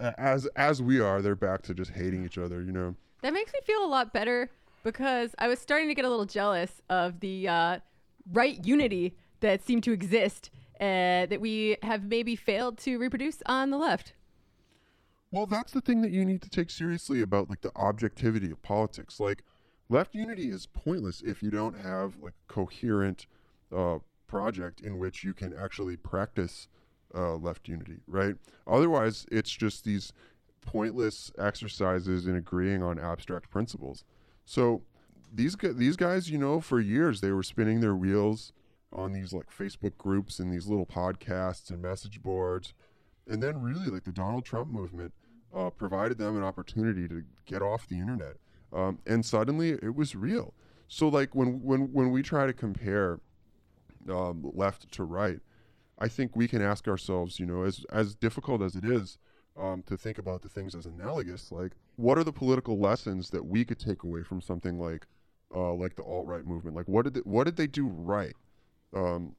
as 0.00 0.46
as 0.56 0.80
we 0.80 0.98
are, 0.98 1.20
they're 1.20 1.36
back 1.36 1.60
to 1.64 1.74
just 1.74 1.90
hating 1.90 2.24
each 2.24 2.38
other. 2.38 2.62
You 2.62 2.72
know, 2.72 2.94
That 3.20 3.34
makes 3.34 3.52
me 3.52 3.60
feel 3.66 3.84
a 3.84 3.86
lot 3.86 4.14
better 4.14 4.50
because 4.84 5.34
I 5.38 5.48
was 5.48 5.58
starting 5.58 5.88
to 5.88 5.94
get 5.94 6.06
a 6.06 6.10
little 6.10 6.24
jealous 6.24 6.80
of 6.88 7.20
the 7.20 7.46
uh, 7.46 7.78
right 8.32 8.64
unity 8.64 9.16
that 9.40 9.62
seemed 9.62 9.82
to 9.84 9.92
exist 9.92 10.50
uh, 10.82 11.26
that 11.26 11.40
we 11.40 11.76
have 11.82 12.02
maybe 12.02 12.34
failed 12.34 12.76
to 12.76 12.98
reproduce 12.98 13.40
on 13.46 13.70
the 13.70 13.78
left. 13.78 14.14
Well, 15.30 15.46
that's 15.46 15.72
the 15.72 15.80
thing 15.80 16.02
that 16.02 16.10
you 16.10 16.24
need 16.24 16.42
to 16.42 16.50
take 16.50 16.70
seriously 16.70 17.22
about 17.22 17.48
like 17.48 17.60
the 17.60 17.70
objectivity 17.76 18.50
of 18.50 18.60
politics. 18.62 19.20
Like 19.20 19.44
left 19.88 20.12
unity 20.12 20.50
is 20.50 20.66
pointless 20.66 21.22
if 21.24 21.40
you 21.40 21.50
don't 21.50 21.78
have 21.78 22.16
like 22.20 22.34
coherent 22.48 23.26
uh, 23.74 23.98
project 24.26 24.80
in 24.80 24.98
which 24.98 25.22
you 25.22 25.32
can 25.32 25.54
actually 25.56 25.96
practice 25.96 26.66
uh, 27.14 27.36
left 27.36 27.68
unity, 27.68 28.00
right? 28.08 28.34
Otherwise, 28.66 29.24
it's 29.30 29.50
just 29.50 29.84
these 29.84 30.12
pointless 30.62 31.30
exercises 31.38 32.26
in 32.26 32.34
agreeing 32.34 32.82
on 32.82 32.98
abstract 32.98 33.50
principles. 33.50 34.02
So 34.44 34.82
these 35.32 35.56
these 35.62 35.96
guys, 35.96 36.28
you 36.28 36.38
know, 36.38 36.60
for 36.60 36.80
years 36.80 37.20
they 37.20 37.30
were 37.30 37.44
spinning 37.44 37.80
their 37.80 37.94
wheels 37.94 38.52
on 38.92 39.12
these 39.12 39.32
like 39.32 39.50
Facebook 39.50 39.96
groups 39.98 40.38
and 40.38 40.52
these 40.52 40.66
little 40.66 40.86
podcasts 40.86 41.70
and 41.70 41.80
message 41.80 42.22
boards. 42.22 42.74
And 43.28 43.42
then 43.42 43.62
really 43.62 43.86
like 43.86 44.04
the 44.04 44.12
Donald 44.12 44.44
Trump 44.44 44.70
movement 44.70 45.12
uh, 45.54 45.70
provided 45.70 46.18
them 46.18 46.36
an 46.36 46.42
opportunity 46.42 47.08
to 47.08 47.22
get 47.46 47.62
off 47.62 47.88
the 47.88 47.98
internet. 47.98 48.36
Um, 48.72 48.98
and 49.06 49.24
suddenly 49.24 49.70
it 49.70 49.94
was 49.94 50.14
real. 50.14 50.54
So 50.88 51.08
like 51.08 51.34
when 51.34 51.62
when 51.62 51.92
when 51.92 52.10
we 52.10 52.22
try 52.22 52.46
to 52.46 52.52
compare 52.52 53.20
um, 54.10 54.50
left 54.54 54.92
to 54.92 55.04
right, 55.04 55.40
I 55.98 56.08
think 56.08 56.34
we 56.34 56.48
can 56.48 56.62
ask 56.62 56.88
ourselves, 56.88 57.38
you 57.38 57.46
know, 57.46 57.62
as 57.62 57.84
as 57.90 58.14
difficult 58.14 58.62
as 58.62 58.76
it 58.76 58.84
is 58.84 59.18
um, 59.58 59.82
to 59.86 59.96
think 59.96 60.18
about 60.18 60.42
the 60.42 60.48
things 60.48 60.74
as 60.74 60.86
analogous, 60.86 61.52
like 61.52 61.72
what 61.96 62.18
are 62.18 62.24
the 62.24 62.32
political 62.32 62.78
lessons 62.78 63.30
that 63.30 63.44
we 63.44 63.64
could 63.64 63.78
take 63.78 64.02
away 64.02 64.22
from 64.22 64.40
something 64.40 64.78
like 64.78 65.06
uh, 65.54 65.72
like 65.74 65.96
the 65.96 66.02
alt 66.02 66.26
right 66.26 66.46
movement? 66.46 66.76
Like 66.76 66.88
what 66.88 67.04
did 67.04 67.14
they, 67.14 67.20
what 67.20 67.44
did 67.44 67.56
they 67.56 67.66
do 67.66 67.86
right? 67.86 68.34
Um, 68.94 69.36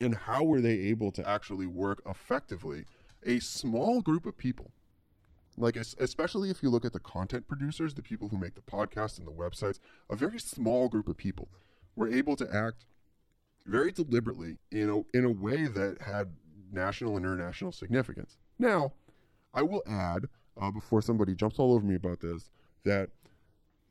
and 0.00 0.14
how 0.14 0.44
were 0.44 0.60
they 0.60 0.78
able 0.78 1.10
to 1.12 1.26
actually 1.26 1.66
work 1.66 2.02
effectively 2.06 2.84
a 3.24 3.38
small 3.40 4.02
group 4.02 4.26
of 4.26 4.36
people 4.36 4.72
like 5.56 5.76
especially 5.76 6.50
if 6.50 6.62
you 6.62 6.68
look 6.68 6.84
at 6.84 6.92
the 6.92 7.00
content 7.00 7.48
producers 7.48 7.94
the 7.94 8.02
people 8.02 8.28
who 8.28 8.36
make 8.36 8.54
the 8.54 8.60
podcasts 8.60 9.18
and 9.18 9.26
the 9.26 9.32
websites 9.32 9.78
a 10.10 10.16
very 10.16 10.38
small 10.38 10.88
group 10.88 11.08
of 11.08 11.16
people 11.16 11.48
were 11.94 12.08
able 12.08 12.36
to 12.36 12.46
act 12.54 12.84
very 13.64 13.90
deliberately 13.90 14.58
in 14.70 14.88
a, 14.90 15.16
in 15.16 15.24
a 15.24 15.30
way 15.30 15.66
that 15.66 16.00
had 16.02 16.30
national 16.70 17.16
and 17.16 17.24
international 17.24 17.72
significance. 17.72 18.36
Now 18.58 18.92
i 19.54 19.62
will 19.62 19.82
add 19.88 20.26
uh, 20.60 20.70
before 20.70 21.00
somebody 21.00 21.34
jumps 21.34 21.58
all 21.58 21.72
over 21.72 21.84
me 21.84 21.94
about 21.94 22.20
this 22.20 22.50
that 22.84 23.10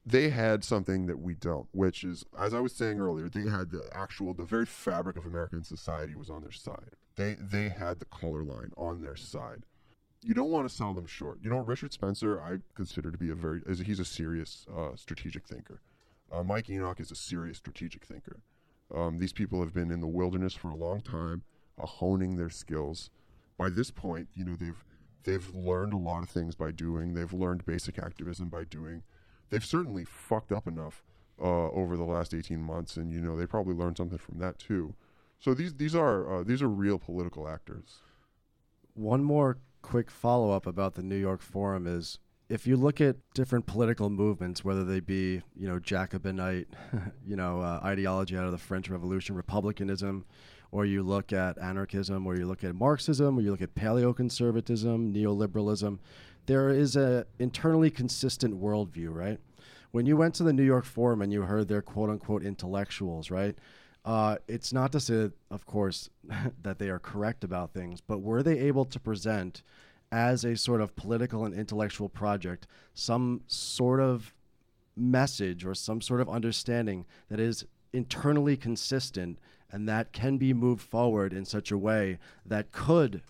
they 0.06 0.30
had 0.30 0.64
something 0.64 1.08
that 1.08 1.20
we 1.20 1.34
don't, 1.34 1.68
which 1.72 2.03
is, 2.03 2.26
as 2.39 2.53
I 2.53 2.60
was 2.60 2.74
saying 2.74 2.99
earlier, 2.99 3.28
they 3.28 3.49
had 3.49 3.72
the 3.72 3.89
actual, 3.91 4.34
the 4.34 4.43
very 4.43 4.66
fabric 4.66 5.18
of 5.18 5.26
American 5.26 5.64
society 5.64 6.16
was 6.16 6.30
on 6.30 6.41
their 6.41 6.51
side. 6.51 6.91
They 7.16 7.36
they 7.39 7.70
had 7.70 7.99
the 7.99 8.06
color 8.06 8.43
line 8.43 8.72
on 8.78 9.01
their 9.01 9.16
side. 9.16 9.64
You 10.22 10.34
don't 10.34 10.51
want 10.51 10.68
to 10.70 10.76
sell 10.76 10.93
them 10.93 11.08
short. 11.08 11.39
You 11.41 11.49
know, 11.49 11.60
Richard 11.60 11.93
Spencer, 11.93 12.41
I 12.41 12.58
consider 12.76 13.12
to 13.12 13.18
be 13.18 13.30
a 13.30 13.36
very, 13.36 13.62
he's 13.84 13.99
a 13.99 14.06
serious 14.06 14.66
uh, 14.76 14.95
strategic 14.95 15.47
thinker. 15.47 15.82
Uh, 16.32 16.43
Mike 16.43 16.70
Enoch 16.70 16.99
is 16.99 17.12
a 17.12 17.16
serious 17.16 17.58
strategic 17.58 18.03
thinker. 18.03 18.41
Um, 18.93 19.20
these 19.20 19.34
people 19.34 19.60
have 19.62 19.74
been 19.74 19.91
in 19.91 20.01
the 20.01 20.08
wilderness 20.08 20.53
for 20.53 20.70
a 20.70 20.76
long 20.76 21.01
time, 21.01 21.43
uh, 21.82 21.86
honing 21.86 22.36
their 22.36 22.49
skills. 22.49 23.10
By 23.58 23.70
this 23.70 23.91
point, 23.91 24.28
you 24.36 24.45
know 24.45 24.56
they've 24.56 24.84
they've 25.24 25.56
learned 25.56 25.93
a 25.93 25.97
lot 25.97 26.24
of 26.24 26.30
things 26.30 26.56
by 26.56 26.72
doing. 26.72 27.14
They've 27.14 27.34
learned 27.34 27.66
basic 27.66 27.97
activism 27.97 28.49
by 28.49 28.66
doing 28.66 29.03
they've 29.50 29.66
certainly 29.66 30.06
fucked 30.06 30.52
up 30.52 30.68
enough 30.68 31.04
uh, 31.41 31.70
over 31.72 31.98
the 31.98 32.04
last 32.04 32.34
18 32.34 32.62
months, 32.62 32.98
and 32.98 33.12
you 33.12 33.20
know 33.20 33.36
they 33.38 33.46
probably 33.46 33.74
learned 33.74 33.98
something 33.98 34.18
from 34.18 34.39
that 34.39 34.60
too. 34.60 34.96
So 35.39 35.54
these 35.54 35.74
these 35.76 35.96
are 35.96 36.39
uh, 36.39 36.43
these 36.43 36.62
are 36.62 36.70
real 36.70 37.00
political 37.00 37.48
actors. 37.48 38.00
One 38.93 39.24
more 39.24 39.58
quick 39.82 40.10
follow 40.10 40.52
up 40.52 40.66
about 40.66 40.96
the 40.96 41.04
New 41.04 41.18
York 41.18 41.41
Forum 41.41 41.86
is 41.86 42.20
if 42.48 42.68
you 42.68 42.78
look 42.78 43.02
at 43.02 43.18
different 43.34 43.66
political 43.66 44.10
movements, 44.10 44.64
whether 44.64 44.84
they 44.84 45.00
be, 45.00 45.41
you 45.56 45.68
know, 45.68 45.80
Jacobinite, 45.80 46.68
you 47.28 47.36
know, 47.36 47.62
uh, 47.62 47.80
ideology 47.84 48.38
out 48.38 48.46
of 48.46 48.52
the 48.52 48.58
French 48.58 48.89
Revolution, 48.89 49.36
republicanism, 49.36 50.26
or 50.72 50.86
you 50.86 51.04
look 51.04 51.34
at 51.34 51.58
anarchism, 51.58 52.28
or 52.28 52.36
you 52.36 52.46
look 52.46 52.64
at 52.64 52.76
Marxism, 52.76 53.38
or 53.38 53.41
you 53.41 53.52
look 53.52 53.62
at 53.62 53.76
paleoconservatism, 53.76 55.16
neoliberalism, 55.16 56.00
there 56.46 56.70
is 56.70 56.96
a 56.96 57.26
internally 57.39 57.89
consistent 57.89 58.60
worldview, 58.62 59.14
right? 59.14 59.39
When 59.91 60.06
you 60.06 60.18
went 60.18 60.36
to 60.36 60.43
the 60.43 60.54
New 60.54 60.64
York 60.64 60.86
Forum 60.86 61.22
and 61.22 61.32
you 61.32 61.43
heard 61.43 61.68
their 61.68 61.82
quote 61.82 62.10
unquote 62.10 62.43
intellectuals, 62.43 63.32
right? 63.32 63.56
Uh, 64.04 64.38
it's 64.48 64.72
not 64.72 64.91
to 64.91 65.00
say, 65.00 65.32
of 65.50 65.66
course, 65.66 66.10
that 66.62 66.80
they 66.80 66.89
are 66.89 67.00
correct 67.00 67.43
about 67.43 67.74
things, 67.74 68.02
but 68.02 68.22
were 68.22 68.43
they 68.43 68.60
able 68.60 68.86
to 68.86 69.00
present 69.00 69.64
as 70.12 70.46
a 70.46 70.56
sort 70.56 70.82
of 70.82 70.96
political 70.96 71.46
and 71.46 71.56
intellectual 71.56 72.08
project 72.08 72.68
some 72.93 73.41
sort 73.48 74.00
of 74.00 74.34
message 74.96 75.66
or 75.66 75.74
some 75.74 76.00
sort 76.00 76.22
of 76.22 76.30
understanding 76.30 77.06
that 77.30 77.39
is 77.39 77.66
internally 77.91 78.56
consistent 78.56 79.38
and 79.72 79.89
that 79.89 80.14
can 80.14 80.38
be 80.38 80.54
moved 80.54 80.82
forward 80.82 81.34
in 81.34 81.43
such 81.43 81.72
a 81.72 81.78
way 81.78 82.18
that 82.46 82.72
could 82.72 83.22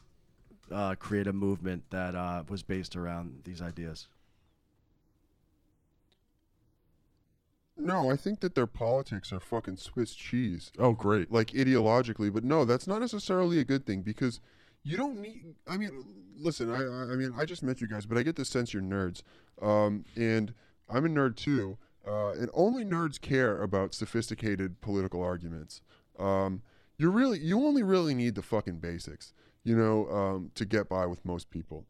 uh, 0.72 0.96
create 0.96 1.28
a 1.28 1.34
movement 1.34 1.84
that 1.92 2.16
uh, 2.16 2.44
was 2.48 2.64
based 2.64 2.96
around 2.96 3.42
these 3.44 3.62
ideas. 3.62 4.08
No, 7.78 8.10
I 8.10 8.16
think 8.16 8.40
that 8.40 8.56
their 8.56 8.68
politics 8.68 9.34
are 9.34 9.40
fucking 9.40 9.78
Swiss 9.78 10.16
cheese. 10.16 10.72
Oh, 10.80 10.94
great. 10.94 11.32
Like 11.32 11.52
ideologically, 11.52 12.32
but 12.34 12.44
no, 12.44 12.64
that's 12.64 12.88
not 12.88 13.02
necessarily 13.02 13.60
a 13.60 13.66
good 13.66 13.86
thing 13.86 14.02
because 14.02 14.40
you 14.84 14.96
don't 14.96 15.20
need. 15.20 15.56
I 15.68 15.78
mean, 15.78 16.06
listen, 16.38 16.72
I, 16.72 16.84
I 16.84 17.14
I 17.14 17.16
mean, 17.16 17.34
I 17.38 17.44
just 17.44 17.64
met 17.64 17.82
you 17.82 17.88
guys, 17.88 18.06
but 18.06 18.18
I 18.18 18.24
get 18.24 18.38
the 18.38 18.46
sense 18.46 18.74
you're 18.74 18.82
nerds, 18.82 19.24
um, 19.62 20.06
and 20.16 20.54
I'm 20.90 21.06
a 21.06 21.10
nerd 21.10 21.36
too. 21.36 21.78
Uh, 22.08 22.34
and 22.34 22.52
only 22.54 22.86
nerds 22.86 23.20
care 23.20 23.62
about 23.64 23.96
sophisticated 23.96 24.80
political 24.80 25.24
arguments. 25.24 25.82
Um, 26.20 26.62
you 26.98 27.10
really, 27.10 27.40
you 27.40 27.58
only 27.66 27.82
really 27.82 28.14
need 28.14 28.36
the 28.36 28.44
fucking 28.44 28.78
basics, 28.78 29.34
you 29.66 29.76
know, 29.76 30.08
um, 30.10 30.52
to 30.56 30.64
get 30.64 30.88
by 30.88 31.06
with 31.06 31.26
most 31.26 31.50
people. 31.50 31.86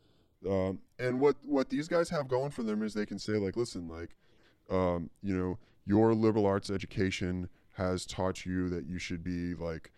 Um, 0.50 0.80
and 0.98 1.20
what 1.20 1.36
what 1.44 1.70
these 1.70 1.88
guys 1.88 2.10
have 2.10 2.28
going 2.28 2.50
for 2.50 2.64
them 2.64 2.82
is 2.82 2.94
they 2.94 3.06
can 3.06 3.20
say 3.20 3.34
like, 3.34 3.56
listen, 3.56 3.88
like, 3.88 4.16
um, 4.72 5.12
you 5.22 5.38
know, 5.38 5.60
your 5.86 6.16
liberal 6.16 6.48
arts 6.48 6.72
education 6.72 7.50
has 7.74 8.06
taught 8.06 8.46
you 8.46 8.70
that 8.70 8.86
you 8.88 8.98
should 8.98 9.24
be 9.24 9.54
like 9.54 9.92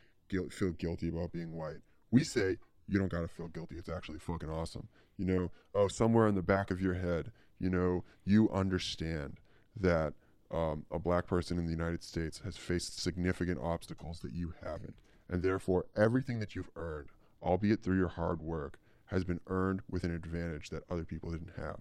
feel 0.49 0.71
guilty 0.71 1.07
about 1.07 1.32
being 1.32 1.53
white. 1.53 1.78
We 2.11 2.23
say 2.23 2.57
you 2.88 2.99
don't 2.99 3.11
gotta 3.11 3.28
feel 3.28 3.47
guilty. 3.47 3.75
It's 3.78 3.89
actually 3.89 4.19
fucking 4.19 4.49
awesome. 4.49 4.88
You 5.17 5.25
know, 5.25 5.51
oh, 5.75 5.88
somewhere 5.88 6.28
in 6.28 6.36
the 6.36 6.41
back 6.41 6.71
of 6.71 6.82
your 6.82 6.95
head, 6.95 7.32
you 7.59 7.69
know, 7.69 8.03
you 8.25 8.49
understand 8.49 9.39
that 9.80 10.13
um, 10.51 10.86
a 10.91 10.99
black 10.99 11.28
person 11.28 11.57
in 11.57 11.65
the 11.65 11.71
United 11.71 12.03
States 12.03 12.41
has 12.43 12.57
faced 12.57 13.01
significant 13.01 13.59
obstacles 13.61 14.19
that 14.19 14.32
you 14.32 14.53
haven't, 14.63 14.95
and 15.30 15.43
therefore 15.43 15.86
everything 15.95 16.39
that 16.39 16.55
you've 16.55 16.69
earned, 16.75 17.09
albeit 17.41 17.83
through 17.83 17.97
your 17.97 18.07
hard 18.07 18.41
work, 18.41 18.77
has 19.05 19.23
been 19.23 19.39
earned 19.47 19.81
with 19.89 20.03
an 20.03 20.13
advantage 20.13 20.69
that 20.69 20.83
other 20.89 21.05
people 21.05 21.31
didn't 21.31 21.53
have. 21.57 21.79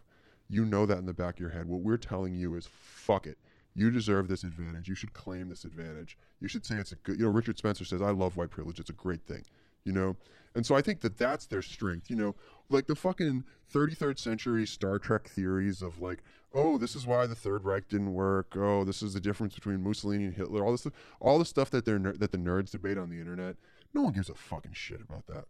You 0.48 0.64
know 0.64 0.86
that 0.86 0.98
in 0.98 1.06
the 1.06 1.12
back 1.12 1.34
of 1.34 1.40
your 1.40 1.50
head. 1.50 1.66
What 1.66 1.80
we're 1.80 1.96
telling 1.96 2.34
you 2.34 2.54
is 2.54 2.68
fuck 2.70 3.26
it. 3.26 3.38
You 3.74 3.90
deserve 3.90 4.28
this 4.28 4.44
advantage. 4.44 4.88
You 4.88 4.94
should 4.94 5.12
claim 5.12 5.48
this 5.48 5.64
advantage. 5.64 6.16
You 6.40 6.48
should 6.48 6.64
say 6.64 6.76
it's 6.76 6.92
a 6.92 6.96
good. 6.96 7.18
You 7.18 7.26
know, 7.26 7.32
Richard 7.32 7.58
Spencer 7.58 7.84
says, 7.84 8.00
"I 8.00 8.10
love 8.10 8.36
white 8.36 8.50
privilege. 8.50 8.78
It's 8.78 8.90
a 8.90 8.94
great 8.94 9.22
thing." 9.26 9.44
you 9.86 9.92
know. 9.92 10.16
And 10.54 10.66
so 10.66 10.74
I 10.74 10.82
think 10.82 11.00
that 11.00 11.18
that's 11.18 11.46
their 11.46 11.62
strength, 11.62 12.10
you 12.10 12.16
know, 12.16 12.34
like 12.70 12.86
the 12.86 12.94
fucking 12.94 13.44
33rd 13.72 14.18
century 14.18 14.66
Star 14.66 14.98
Trek 14.98 15.28
theories 15.28 15.82
of 15.82 16.00
like, 16.00 16.22
oh, 16.54 16.78
this 16.78 16.96
is 16.96 17.06
why 17.06 17.26
the 17.26 17.34
Third 17.34 17.64
Reich 17.64 17.88
didn't 17.88 18.14
work. 18.14 18.54
Oh, 18.56 18.82
this 18.82 19.02
is 19.02 19.12
the 19.12 19.20
difference 19.20 19.54
between 19.54 19.82
Mussolini 19.82 20.24
and 20.24 20.34
Hitler. 20.34 20.64
All 20.64 20.72
this, 20.72 20.86
all 21.20 21.38
the 21.38 21.44
stuff 21.44 21.70
that 21.70 21.84
they're 21.84 21.98
that 21.98 22.32
the 22.32 22.38
nerds 22.38 22.70
debate 22.70 22.96
on 22.98 23.10
the 23.10 23.20
internet. 23.20 23.56
No 23.94 24.02
one 24.02 24.12
gives 24.12 24.28
a 24.28 24.34
fucking 24.34 24.72
shit 24.72 25.00
about 25.00 25.26
that. 25.26 25.44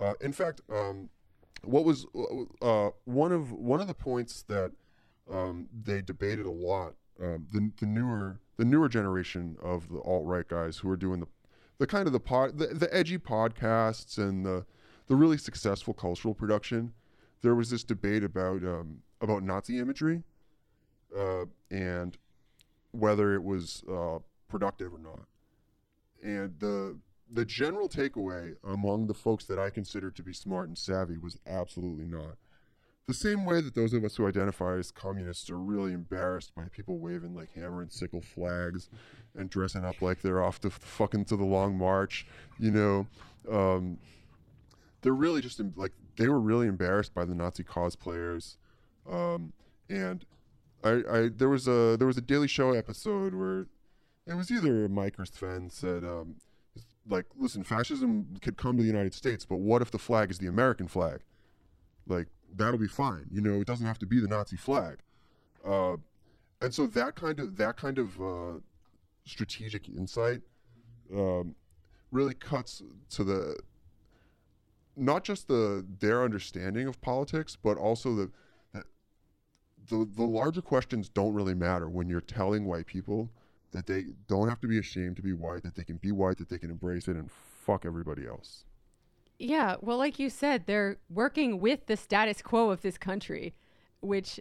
Uh, 0.00 0.14
in 0.20 0.32
fact, 0.32 0.60
um, 0.72 1.10
what 1.64 1.84
was 1.84 2.06
uh, 2.62 2.90
one 3.04 3.32
of 3.32 3.52
one 3.52 3.80
of 3.80 3.86
the 3.86 3.94
points 3.94 4.42
that 4.44 4.72
um, 5.30 5.68
they 5.72 6.00
debated 6.00 6.46
a 6.46 6.50
lot, 6.50 6.94
um, 7.22 7.46
the 7.52 7.70
the 7.78 7.86
newer 7.86 8.40
the 8.56 8.64
newer 8.64 8.88
generation 8.88 9.56
of 9.62 9.88
the 9.88 10.00
alt 10.00 10.24
right 10.26 10.48
guys 10.48 10.78
who 10.78 10.90
are 10.90 10.96
doing 10.96 11.20
the 11.20 11.28
the 11.78 11.86
kind 11.86 12.06
of 12.06 12.12
the 12.12 12.20
pod 12.20 12.58
the, 12.58 12.68
the 12.68 12.92
edgy 12.94 13.18
podcasts 13.18 14.18
and 14.18 14.44
the 14.44 14.64
the 15.06 15.16
really 15.16 15.38
successful 15.38 15.94
cultural 15.94 16.34
production. 16.34 16.92
There 17.42 17.54
was 17.54 17.70
this 17.70 17.84
debate 17.84 18.24
about 18.24 18.62
um, 18.62 19.02
about 19.20 19.42
Nazi 19.42 19.78
imagery 19.78 20.22
uh, 21.16 21.44
and 21.70 22.16
whether 22.92 23.34
it 23.34 23.42
was 23.42 23.84
uh, 23.90 24.18
productive 24.48 24.92
or 24.92 24.98
not. 24.98 25.26
And 26.22 26.54
the 26.58 26.98
the 27.32 27.44
general 27.44 27.88
takeaway 27.88 28.56
among 28.62 29.06
the 29.06 29.14
folks 29.14 29.44
that 29.46 29.58
I 29.58 29.70
consider 29.70 30.10
to 30.10 30.22
be 30.22 30.32
smart 30.32 30.68
and 30.68 30.76
savvy 30.76 31.16
was 31.16 31.38
absolutely 31.46 32.04
not. 32.04 32.36
The 33.08 33.14
same 33.14 33.44
way 33.44 33.60
that 33.60 33.74
those 33.74 33.94
of 33.94 34.04
us 34.04 34.16
who 34.16 34.28
identify 34.28 34.76
as 34.76 34.90
communists 34.90 35.50
are 35.50 35.58
really 35.58 35.92
embarrassed 35.92 36.54
by 36.54 36.64
people 36.70 36.98
waving 36.98 37.34
like 37.34 37.52
hammer 37.54 37.82
and 37.82 37.92
sickle 37.92 38.20
flags 38.20 38.88
and 39.34 39.50
dressing 39.50 39.84
up 39.84 40.00
like 40.00 40.22
they're 40.22 40.42
off 40.42 40.60
to 40.60 40.70
fucking 40.70 41.24
to 41.26 41.36
the 41.36 41.44
long 41.44 41.76
march, 41.76 42.26
you 42.60 42.70
know, 42.70 43.06
um, 43.50 43.98
they're 45.00 45.12
really 45.12 45.40
just 45.40 45.60
like 45.76 45.92
they 46.16 46.28
were 46.28 46.40
really 46.40 46.68
embarrassed 46.68 47.12
by 47.12 47.24
the 47.24 47.34
Nazi 47.34 47.64
cosplayers, 47.64 48.56
um, 49.10 49.52
and 49.88 50.24
I, 50.84 51.02
I 51.10 51.28
there 51.28 51.48
was 51.48 51.66
a 51.66 51.96
there 51.96 52.06
was 52.06 52.16
a 52.16 52.22
Daily 52.22 52.46
Shoah 52.46 52.78
episode 52.78 53.34
where 53.34 53.66
it 54.26 54.34
was 54.34 54.50
either 54.50 54.88
Mike 54.88 55.18
or 55.18 55.26
Sven 55.26 55.70
said 55.70 56.04
um, 56.04 56.36
like 57.08 57.26
listen 57.36 57.64
fascism 57.64 58.36
could 58.40 58.56
come 58.56 58.76
to 58.76 58.82
the 58.82 58.88
United 58.88 59.14
States, 59.14 59.44
but 59.44 59.56
what 59.56 59.82
if 59.82 59.90
the 59.90 59.98
flag 59.98 60.30
is 60.30 60.38
the 60.38 60.46
American 60.46 60.88
flag? 60.88 61.20
Like 62.06 62.28
that'll 62.54 62.78
be 62.78 62.88
fine. 62.88 63.26
You 63.30 63.40
know, 63.40 63.60
it 63.60 63.66
doesn't 63.66 63.86
have 63.86 63.98
to 64.00 64.06
be 64.06 64.20
the 64.20 64.28
Nazi 64.28 64.56
flag. 64.56 64.98
Uh, 65.64 65.96
and 66.60 66.72
so 66.74 66.86
that 66.86 67.14
kind 67.14 67.40
of 67.40 67.56
that 67.56 67.76
kind 67.76 67.98
of 67.98 68.20
uh, 68.20 68.58
strategic 69.24 69.88
insight 69.88 70.42
um, 71.14 71.54
really 72.10 72.34
cuts 72.34 72.82
to 73.10 73.24
the 73.24 73.58
not 74.96 75.24
just 75.24 75.48
the 75.48 75.84
their 76.00 76.22
understanding 76.22 76.86
of 76.86 77.00
politics, 77.00 77.56
but 77.60 77.76
also 77.76 78.14
the 78.14 78.30
the 79.88 80.08
the 80.16 80.24
larger 80.24 80.62
questions 80.62 81.08
don't 81.08 81.34
really 81.34 81.54
matter 81.54 81.88
when 81.88 82.08
you're 82.08 82.20
telling 82.20 82.64
white 82.64 82.86
people 82.86 83.30
that 83.72 83.86
they 83.86 84.04
don't 84.28 84.48
have 84.48 84.60
to 84.60 84.68
be 84.68 84.78
ashamed 84.78 85.16
to 85.16 85.22
be 85.22 85.32
white, 85.32 85.62
that 85.62 85.74
they 85.74 85.84
can 85.84 85.96
be 85.96 86.12
white, 86.12 86.38
that 86.38 86.48
they 86.48 86.58
can 86.58 86.70
embrace 86.70 87.08
it 87.08 87.16
and 87.16 87.30
fuck 87.30 87.84
everybody 87.84 88.26
else. 88.26 88.64
Yeah, 89.38 89.76
well, 89.80 89.98
like 89.98 90.18
you 90.18 90.30
said, 90.30 90.66
they're 90.66 90.98
working 91.10 91.58
with 91.58 91.86
the 91.86 91.96
status 91.96 92.42
quo 92.42 92.70
of 92.70 92.82
this 92.82 92.96
country, 92.96 93.54
which, 94.00 94.38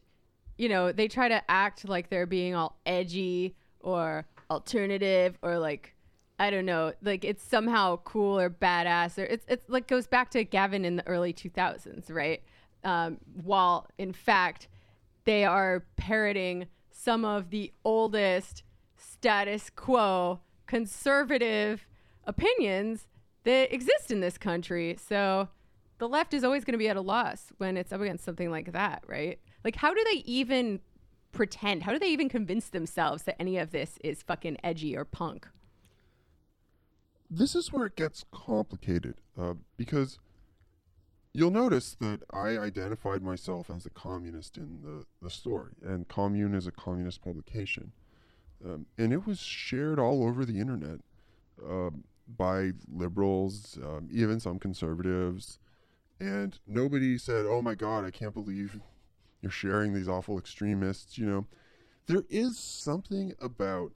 you 0.57 0.69
know, 0.69 0.91
they 0.91 1.07
try 1.07 1.27
to 1.27 1.41
act 1.49 1.87
like 1.87 2.09
they're 2.09 2.27
being 2.27 2.53
all 2.53 2.77
edgy 2.85 3.55
or 3.79 4.25
alternative 4.49 5.37
or 5.41 5.57
like 5.57 5.95
I 6.37 6.49
don't 6.49 6.65
know, 6.65 6.93
like 7.03 7.23
it's 7.23 7.43
somehow 7.43 7.97
cool 7.97 8.39
or 8.39 8.49
badass 8.49 9.19
or 9.19 9.25
it's 9.25 9.45
it's 9.47 9.69
like 9.69 9.87
goes 9.87 10.07
back 10.07 10.31
to 10.31 10.43
Gavin 10.43 10.85
in 10.85 10.95
the 10.95 11.07
early 11.07 11.33
2000s, 11.33 12.11
right? 12.11 12.41
Um, 12.83 13.19
while 13.43 13.87
in 13.99 14.11
fact 14.11 14.67
they 15.23 15.45
are 15.45 15.85
parroting 15.97 16.65
some 16.89 17.25
of 17.25 17.51
the 17.51 17.71
oldest 17.85 18.63
status 19.01 19.69
quo 19.69 20.39
conservative 20.67 21.85
opinions 22.25 23.07
that 23.43 23.73
exist 23.73 24.11
in 24.11 24.19
this 24.19 24.37
country. 24.37 24.97
So 25.03 25.49
the 25.97 26.07
left 26.07 26.33
is 26.33 26.43
always 26.43 26.63
going 26.63 26.73
to 26.73 26.77
be 26.77 26.87
at 26.87 26.95
a 26.95 27.01
loss 27.01 27.51
when 27.57 27.75
it's 27.77 27.91
up 27.91 28.01
against 28.01 28.23
something 28.23 28.49
like 28.49 28.71
that, 28.71 29.03
right? 29.07 29.39
Like, 29.63 29.75
how 29.75 29.93
do 29.93 30.03
they 30.11 30.19
even 30.19 30.79
pretend? 31.31 31.83
How 31.83 31.91
do 31.91 31.99
they 31.99 32.09
even 32.09 32.29
convince 32.29 32.69
themselves 32.69 33.23
that 33.23 33.39
any 33.39 33.57
of 33.57 33.71
this 33.71 33.97
is 34.03 34.23
fucking 34.23 34.57
edgy 34.63 34.95
or 34.95 35.05
punk? 35.05 35.47
this 37.31 37.55
is 37.55 37.71
where 37.71 37.85
it 37.85 37.95
gets 37.95 38.25
complicated 38.31 39.15
uh, 39.39 39.53
because 39.77 40.19
you'll 41.33 41.49
notice 41.49 41.95
that 42.01 42.19
I 42.31 42.57
identified 42.57 43.23
myself 43.23 43.71
as 43.73 43.85
a 43.85 43.89
communist 43.89 44.57
in 44.57 44.81
the, 44.83 45.05
the 45.21 45.29
story, 45.29 45.71
and 45.81 46.07
Commune 46.09 46.53
is 46.53 46.67
a 46.67 46.71
communist 46.71 47.23
publication. 47.23 47.93
Um, 48.63 48.85
and 48.97 49.11
it 49.11 49.25
was 49.25 49.39
shared 49.39 49.99
all 49.99 50.23
over 50.23 50.45
the 50.45 50.59
internet 50.59 50.99
uh, 51.67 51.89
by 52.37 52.71
liberals, 52.91 53.77
um, 53.83 54.07
even 54.11 54.39
some 54.39 54.59
conservatives. 54.59 55.59
And 56.19 56.57
nobody 56.67 57.17
said, 57.17 57.45
oh 57.47 57.61
my 57.61 57.75
God, 57.75 58.05
I 58.05 58.11
can't 58.11 58.33
believe 58.33 58.79
you're 59.41 59.51
sharing 59.51 59.93
these 59.93 60.07
awful 60.07 60.37
extremists. 60.37 61.17
You 61.17 61.25
know, 61.25 61.47
there 62.05 62.23
is 62.29 62.59
something 62.59 63.33
about 63.41 63.91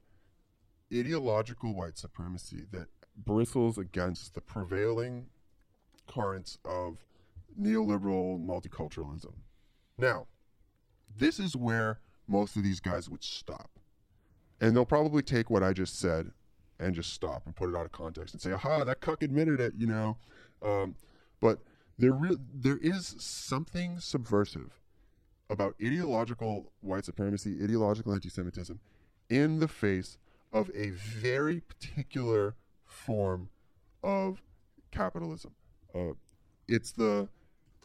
ideological 0.93 1.75
white 1.75 1.97
supremacy 1.97 2.63
that 2.71 2.87
bristles 3.15 3.77
against 3.77 4.33
the 4.33 4.41
prevailing 4.41 5.27
currents 6.07 6.57
of 6.65 6.97
neoliberal 7.59 8.43
multiculturalism. 8.43 9.33
Now, 9.97 10.27
this 11.17 11.39
is 11.39 11.55
where 11.55 11.99
most 12.27 12.55
of 12.57 12.63
these 12.63 12.79
guys 12.79 13.09
would 13.09 13.23
stop. 13.23 13.69
And 14.65 14.75
they'll 14.75 14.83
probably 14.83 15.21
take 15.21 15.51
what 15.51 15.61
I 15.61 15.73
just 15.73 15.99
said 15.99 16.31
and 16.79 16.95
just 16.95 17.13
stop 17.13 17.43
and 17.45 17.55
put 17.55 17.69
it 17.69 17.75
out 17.75 17.85
of 17.85 17.91
context 17.91 18.33
and 18.33 18.41
say, 18.41 18.51
aha, 18.51 18.83
that 18.83 18.99
cuck 18.99 19.21
admitted 19.21 19.59
it, 19.59 19.73
you 19.77 19.85
know. 19.85 20.17
Um, 20.63 20.95
but 21.39 21.59
there, 21.99 22.13
re- 22.13 22.39
there 22.51 22.79
is 22.81 23.15
something 23.19 23.99
subversive 23.99 24.79
about 25.51 25.75
ideological 25.79 26.71
white 26.81 27.05
supremacy, 27.05 27.59
ideological 27.63 28.11
anti 28.11 28.27
Semitism 28.27 28.79
in 29.29 29.59
the 29.59 29.67
face 29.67 30.17
of 30.51 30.71
a 30.73 30.89
very 30.89 31.59
particular 31.59 32.55
form 32.85 33.49
of 34.01 34.41
capitalism. 34.89 35.51
Uh, 35.93 36.13
it's 36.67 36.91
the 36.91 37.29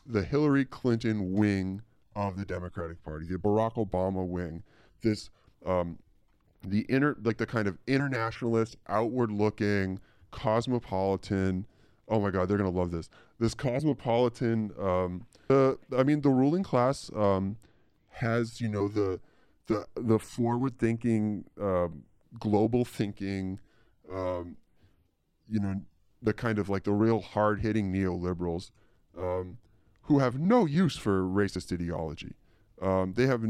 the 0.07 0.23
Hillary 0.23 0.65
Clinton 0.65 1.35
wing 1.35 1.83
of 2.17 2.39
the 2.39 2.47
Democratic 2.47 3.05
Party, 3.05 3.27
the 3.27 3.37
Barack 3.37 3.75
Obama 3.75 4.27
wing. 4.27 4.63
This 5.03 5.29
um, 5.67 5.99
the 6.63 6.81
inner 6.89 7.17
like 7.23 7.39
the 7.39 7.47
kind 7.47 7.67
of 7.67 7.79
internationalist, 7.87 8.77
outward 8.89 9.31
looking, 9.31 10.01
cosmopolitan. 10.31 11.67
Oh 12.09 12.21
my 12.21 12.31
God, 12.31 12.49
they're 12.49 12.59
gonna 12.59 12.71
love 12.71 12.91
this. 12.91 13.09
This 13.39 13.55
cosmopolitan. 13.55 14.73
Um, 14.79 15.27
the 15.49 15.79
I 15.97 16.03
mean, 16.03 16.21
the 16.21 16.31
ruling 16.31 16.63
class 16.63 17.11
um, 17.15 17.57
has 18.11 18.61
you 18.61 18.69
know 18.69 18.89
the 18.89 19.21
the 19.67 19.87
the 19.95 20.19
forward 20.19 20.79
thinking, 20.79 21.45
uh, 21.61 21.89
global 22.39 22.85
thinking, 22.85 23.61
um, 24.13 24.57
you 25.49 25.61
know, 25.61 25.81
the 26.23 26.33
kind 26.33 26.59
of 26.59 26.69
like 26.69 26.85
the 26.85 26.93
real 26.93 27.21
hard 27.21 27.61
hitting 27.61 27.93
neoliberals 27.93 28.71
um, 29.17 29.59
who 30.03 30.19
have 30.19 30.39
no 30.39 30.67
use 30.67 30.97
for 30.97 31.23
racist 31.23 31.73
ideology. 31.73 32.35
Um, 32.83 33.15
they 33.15 33.27
have 33.27 33.43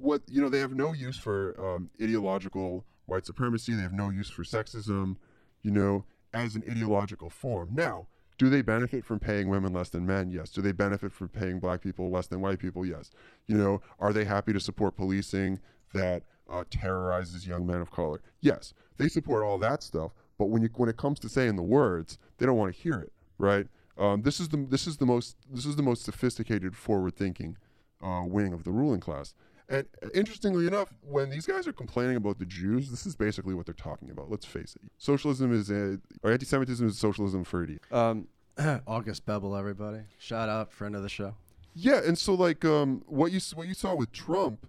what 0.00 0.22
you 0.28 0.40
know. 0.40 0.48
They 0.48 0.60
have 0.60 0.74
no 0.74 0.92
use 0.92 1.18
for 1.18 1.54
um, 1.58 1.90
ideological 2.00 2.84
white 3.06 3.26
supremacy. 3.26 3.74
They 3.74 3.82
have 3.82 3.92
no 3.92 4.10
use 4.10 4.30
for 4.30 4.42
sexism. 4.42 5.16
You 5.62 5.70
know, 5.70 6.04
as 6.34 6.56
an 6.56 6.64
ideological 6.68 7.30
form. 7.30 7.70
Now, 7.72 8.08
do 8.38 8.48
they 8.48 8.62
benefit 8.62 9.04
from 9.04 9.20
paying 9.20 9.48
women 9.48 9.72
less 9.72 9.90
than 9.90 10.06
men? 10.06 10.30
Yes. 10.30 10.50
Do 10.50 10.62
they 10.62 10.72
benefit 10.72 11.12
from 11.12 11.28
paying 11.28 11.60
black 11.60 11.82
people 11.82 12.10
less 12.10 12.26
than 12.26 12.40
white 12.40 12.58
people? 12.58 12.84
Yes. 12.84 13.10
You 13.46 13.56
know, 13.56 13.82
are 14.00 14.12
they 14.12 14.24
happy 14.24 14.52
to 14.52 14.60
support 14.60 14.96
policing 14.96 15.60
that 15.94 16.24
uh, 16.50 16.64
terrorizes 16.70 17.46
young 17.46 17.66
men 17.66 17.80
of 17.80 17.90
color? 17.90 18.20
Yes. 18.40 18.74
They 18.96 19.08
support 19.08 19.44
all 19.44 19.58
that 19.58 19.82
stuff. 19.82 20.12
But 20.38 20.46
when 20.46 20.62
you 20.62 20.70
when 20.74 20.88
it 20.88 20.96
comes 20.96 21.20
to 21.20 21.28
saying 21.28 21.56
the 21.56 21.62
words, 21.62 22.18
they 22.38 22.46
don't 22.46 22.56
want 22.56 22.74
to 22.74 22.80
hear 22.80 22.98
it, 22.98 23.12
right? 23.38 23.66
Um, 23.98 24.22
this 24.22 24.40
is 24.40 24.48
the 24.48 24.66
this 24.68 24.86
is 24.86 24.96
the 24.96 25.06
most 25.06 25.36
this 25.48 25.66
is 25.66 25.76
the 25.76 25.82
most 25.82 26.02
sophisticated, 26.04 26.74
forward 26.74 27.14
thinking 27.14 27.56
uh, 28.02 28.22
wing 28.26 28.52
of 28.52 28.64
the 28.64 28.72
ruling 28.72 29.00
class. 29.00 29.34
And 29.72 29.86
interestingly 30.14 30.66
enough, 30.66 30.92
when 31.00 31.30
these 31.30 31.46
guys 31.46 31.66
are 31.66 31.72
complaining 31.72 32.16
about 32.16 32.38
the 32.38 32.44
Jews, 32.44 32.90
this 32.90 33.06
is 33.06 33.16
basically 33.16 33.54
what 33.54 33.64
they're 33.66 33.74
talking 33.74 34.10
about. 34.10 34.30
Let's 34.30 34.44
face 34.44 34.76
it. 34.76 34.82
Socialism 34.98 35.52
is 35.52 35.70
a, 35.70 35.98
or 36.22 36.30
anti-Semitism 36.30 36.86
is 36.86 36.98
socialism 36.98 37.42
for 37.42 37.64
idiot. 37.64 37.80
Um, 37.90 38.28
August 38.86 39.24
Bebel, 39.24 39.56
everybody. 39.56 40.00
Shout 40.18 40.48
out, 40.50 40.70
friend 40.72 40.94
of 40.94 41.02
the 41.02 41.08
show. 41.08 41.34
Yeah, 41.74 42.00
and 42.04 42.18
so 42.18 42.34
like 42.34 42.66
um, 42.66 43.02
what 43.06 43.32
you 43.32 43.40
what 43.54 43.66
you 43.66 43.72
saw 43.72 43.94
with 43.94 44.12
Trump 44.12 44.68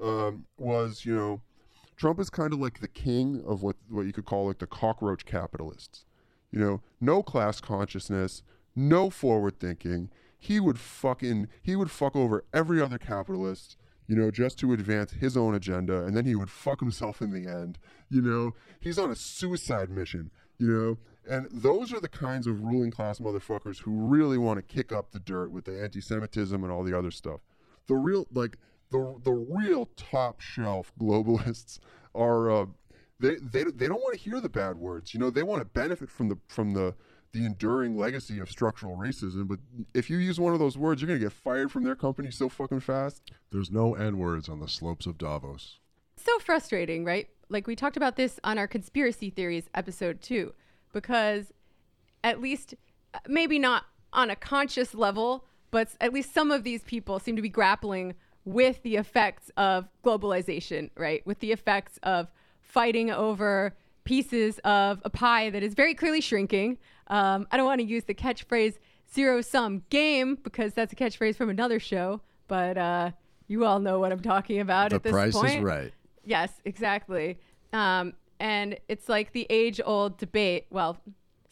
um, 0.00 0.46
was 0.56 1.04
you 1.04 1.16
know 1.16 1.40
Trump 1.96 2.20
is 2.20 2.30
kind 2.30 2.52
of 2.52 2.60
like 2.60 2.80
the 2.80 2.86
king 2.88 3.42
of 3.44 3.62
what 3.64 3.74
what 3.88 4.02
you 4.06 4.12
could 4.12 4.24
call 4.24 4.46
like 4.46 4.58
the 4.60 4.66
cockroach 4.68 5.24
capitalists. 5.26 6.04
you 6.52 6.60
know, 6.60 6.80
no 7.00 7.22
class 7.24 7.60
consciousness, 7.60 8.44
no 8.76 9.10
forward 9.10 9.58
thinking. 9.58 10.10
He 10.38 10.60
would 10.60 10.78
fucking 10.78 11.48
he 11.60 11.74
would 11.74 11.90
fuck 11.90 12.14
over 12.14 12.44
every 12.52 12.80
other 12.80 12.98
capitalist, 12.98 13.76
you 14.06 14.16
know, 14.16 14.30
just 14.30 14.58
to 14.58 14.72
advance 14.72 15.12
his 15.12 15.36
own 15.36 15.54
agenda, 15.54 16.04
and 16.04 16.16
then 16.16 16.24
he 16.24 16.34
would 16.34 16.50
fuck 16.50 16.80
himself 16.80 17.22
in 17.22 17.30
the 17.30 17.48
end. 17.50 17.78
You 18.10 18.22
know, 18.22 18.54
he's 18.80 18.98
on 18.98 19.10
a 19.10 19.16
suicide 19.16 19.90
mission. 19.90 20.30
You 20.58 20.68
know, 20.68 20.98
and 21.28 21.48
those 21.50 21.92
are 21.92 22.00
the 22.00 22.08
kinds 22.08 22.46
of 22.46 22.62
ruling 22.62 22.90
class 22.90 23.18
motherfuckers 23.18 23.80
who 23.80 23.90
really 23.90 24.38
want 24.38 24.58
to 24.58 24.74
kick 24.74 24.92
up 24.92 25.10
the 25.10 25.18
dirt 25.18 25.50
with 25.50 25.64
the 25.64 25.82
anti-Semitism 25.82 26.62
and 26.62 26.72
all 26.72 26.84
the 26.84 26.96
other 26.96 27.10
stuff. 27.10 27.40
The 27.86 27.96
real 27.96 28.26
like 28.32 28.56
the 28.90 29.16
the 29.22 29.32
real 29.32 29.86
top 29.96 30.40
shelf 30.40 30.92
globalists 31.00 31.78
are 32.14 32.50
uh, 32.50 32.66
they 33.18 33.36
they 33.36 33.64
they 33.64 33.88
don't 33.88 34.00
want 34.00 34.14
to 34.14 34.20
hear 34.20 34.40
the 34.40 34.48
bad 34.48 34.76
words. 34.76 35.14
You 35.14 35.20
know, 35.20 35.30
they 35.30 35.42
want 35.42 35.60
to 35.60 35.66
benefit 35.66 36.10
from 36.10 36.28
the 36.28 36.38
from 36.46 36.74
the 36.74 36.94
the 37.34 37.44
enduring 37.44 37.98
legacy 37.98 38.38
of 38.38 38.48
structural 38.50 38.96
racism. 38.96 39.46
But 39.46 39.58
if 39.92 40.08
you 40.08 40.16
use 40.16 40.40
one 40.40 40.54
of 40.54 40.60
those 40.60 40.78
words, 40.78 41.02
you're 41.02 41.08
gonna 41.08 41.18
get 41.18 41.32
fired 41.32 41.70
from 41.70 41.84
their 41.84 41.96
company 41.96 42.30
so 42.30 42.48
fucking 42.48 42.80
fast. 42.80 43.30
There's 43.50 43.70
no 43.70 43.94
N 43.94 44.16
words 44.18 44.48
on 44.48 44.60
the 44.60 44.68
slopes 44.68 45.04
of 45.04 45.18
Davos. 45.18 45.80
so 46.16 46.38
frustrating, 46.38 47.04
right? 47.04 47.28
Like 47.50 47.66
we 47.66 47.76
talked 47.76 47.98
about 47.98 48.16
this 48.16 48.40
on 48.44 48.56
our 48.56 48.66
conspiracy 48.66 49.28
theories 49.28 49.68
episode 49.74 50.22
too, 50.22 50.54
because 50.92 51.52
at 52.22 52.40
least 52.40 52.74
maybe 53.28 53.58
not 53.58 53.84
on 54.12 54.30
a 54.30 54.36
conscious 54.36 54.94
level, 54.94 55.44
but 55.70 55.88
at 56.00 56.12
least 56.14 56.32
some 56.32 56.50
of 56.50 56.64
these 56.64 56.82
people 56.84 57.18
seem 57.18 57.36
to 57.36 57.42
be 57.42 57.48
grappling 57.50 58.14
with 58.46 58.82
the 58.82 58.96
effects 58.96 59.50
of 59.56 59.88
globalization, 60.04 60.90
right? 60.96 61.26
With 61.26 61.40
the 61.40 61.52
effects 61.52 61.98
of 62.02 62.30
fighting 62.60 63.10
over 63.10 63.76
pieces 64.04 64.58
of 64.64 65.00
a 65.04 65.10
pie 65.10 65.50
that 65.50 65.62
is 65.62 65.74
very 65.74 65.94
clearly 65.94 66.20
shrinking. 66.20 66.78
Um, 67.08 67.46
I 67.50 67.56
don't 67.56 67.66
want 67.66 67.80
to 67.80 67.86
use 67.86 68.04
the 68.04 68.14
catchphrase 68.14 68.74
zero 69.12 69.40
sum 69.40 69.82
game 69.90 70.38
because 70.42 70.74
that's 70.74 70.92
a 70.92 70.96
catchphrase 70.96 71.36
from 71.36 71.50
another 71.50 71.78
show, 71.80 72.20
but 72.48 72.76
uh, 72.78 73.10
you 73.48 73.64
all 73.64 73.80
know 73.80 73.98
what 73.98 74.12
I'm 74.12 74.20
talking 74.20 74.60
about 74.60 74.90
The 74.90 74.96
at 74.96 75.02
this 75.02 75.12
price 75.12 75.34
point. 75.34 75.56
is 75.56 75.62
right. 75.62 75.92
Yes, 76.24 76.52
exactly. 76.64 77.38
Um, 77.72 78.14
and 78.40 78.78
it's 78.88 79.08
like 79.08 79.32
the 79.32 79.46
age-old 79.50 80.18
debate. 80.18 80.66
Well, 80.70 80.98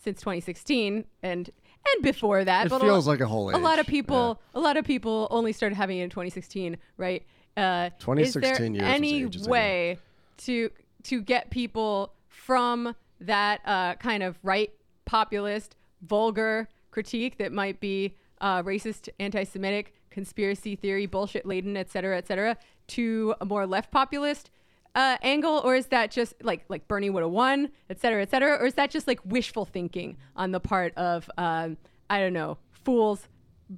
since 0.02 0.20
2016, 0.20 1.04
and 1.22 1.50
and 1.94 2.02
before 2.04 2.44
that, 2.44 2.66
It 2.66 2.68
but 2.70 2.80
feels 2.80 3.06
a, 3.06 3.10
like 3.10 3.20
a 3.20 3.26
whole 3.26 3.54
a 3.54 3.58
lot 3.58 3.78
of 3.78 3.86
people, 3.86 4.40
a 4.54 4.60
lot 4.60 4.76
of 4.76 4.84
people 4.84 5.26
only 5.30 5.52
started 5.52 5.74
having 5.74 5.98
it 5.98 6.04
in 6.04 6.10
2016, 6.10 6.76
right? 6.96 7.24
Uh, 7.56 7.90
is 7.92 8.02
2016 8.04 8.72
there 8.72 8.82
years 8.82 8.94
any 8.94 9.26
way 9.48 9.98
to 10.38 10.70
to 11.04 11.20
get 11.20 11.50
people 11.50 12.12
from 12.46 12.94
that 13.20 13.60
uh, 13.64 13.94
kind 13.94 14.22
of 14.22 14.36
right 14.42 14.70
populist, 15.04 15.76
vulgar 16.02 16.68
critique 16.90 17.38
that 17.38 17.52
might 17.52 17.78
be 17.78 18.16
uh, 18.40 18.62
racist, 18.64 19.08
anti-Semitic, 19.20 19.94
conspiracy 20.10 20.74
theory, 20.74 21.06
bullshit 21.06 21.46
laden, 21.46 21.76
et 21.76 21.88
cetera, 21.88 22.18
et 22.18 22.26
cetera, 22.26 22.56
to 22.88 23.34
a 23.40 23.44
more 23.44 23.64
left 23.66 23.92
populist 23.92 24.50
uh, 24.96 25.16
angle, 25.22 25.62
or 25.64 25.76
is 25.76 25.86
that 25.86 26.10
just 26.10 26.34
like 26.42 26.64
like 26.68 26.86
Bernie 26.88 27.10
would 27.10 27.22
have 27.22 27.30
won, 27.30 27.70
et 27.88 28.00
cetera, 28.00 28.20
et 28.20 28.30
cetera, 28.30 28.56
or 28.56 28.66
is 28.66 28.74
that 28.74 28.90
just 28.90 29.06
like 29.06 29.20
wishful 29.24 29.64
thinking 29.64 30.16
on 30.36 30.50
the 30.50 30.60
part 30.60 30.92
of 30.96 31.30
um, 31.38 31.76
I 32.10 32.18
don't 32.18 32.34
know 32.34 32.58
fools, 32.84 33.28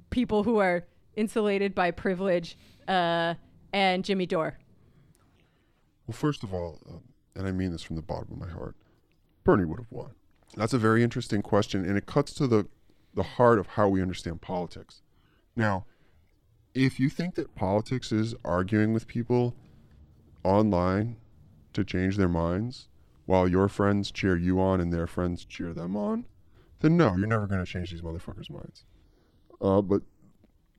people 0.09 0.43
who 0.43 0.57
are 0.57 0.85
insulated 1.15 1.73
by 1.75 1.91
privilege, 1.91 2.57
uh, 2.87 3.35
and 3.71 4.03
Jimmy 4.03 4.25
Dore? 4.25 4.57
Well, 6.07 6.17
first 6.17 6.43
of 6.43 6.53
all, 6.53 6.79
um, 6.89 7.03
and 7.35 7.47
I 7.47 7.51
mean 7.51 7.71
this 7.71 7.81
from 7.81 7.95
the 7.95 8.01
bottom 8.01 8.33
of 8.33 8.39
my 8.39 8.49
heart, 8.49 8.75
Bernie 9.43 9.65
would 9.65 9.79
have 9.79 9.91
won. 9.91 10.11
That's 10.55 10.73
a 10.73 10.79
very 10.79 11.03
interesting 11.03 11.41
question, 11.41 11.85
and 11.85 11.97
it 11.97 12.05
cuts 12.05 12.33
to 12.35 12.47
the, 12.47 12.67
the 13.13 13.23
heart 13.23 13.59
of 13.59 13.67
how 13.67 13.89
we 13.89 14.01
understand 14.01 14.41
politics. 14.41 15.01
Now, 15.55 15.85
if 16.73 16.99
you 16.99 17.09
think 17.09 17.35
that 17.35 17.55
politics 17.55 18.11
is 18.11 18.35
arguing 18.43 18.93
with 18.93 19.07
people 19.07 19.55
online 20.43 21.17
to 21.73 21.83
change 21.83 22.17
their 22.17 22.29
minds 22.29 22.87
while 23.25 23.47
your 23.47 23.67
friends 23.67 24.11
cheer 24.11 24.37
you 24.37 24.59
on 24.59 24.79
and 24.79 24.93
their 24.93 25.07
friends 25.07 25.45
cheer 25.45 25.73
them 25.73 25.95
on, 25.95 26.25
then 26.81 26.97
no, 26.97 27.15
you're 27.15 27.27
never 27.27 27.47
going 27.47 27.63
to 27.63 27.71
change 27.71 27.91
these 27.91 28.01
motherfuckers' 28.01 28.49
minds. 28.49 28.83
Uh, 29.61 29.81
but 29.81 30.01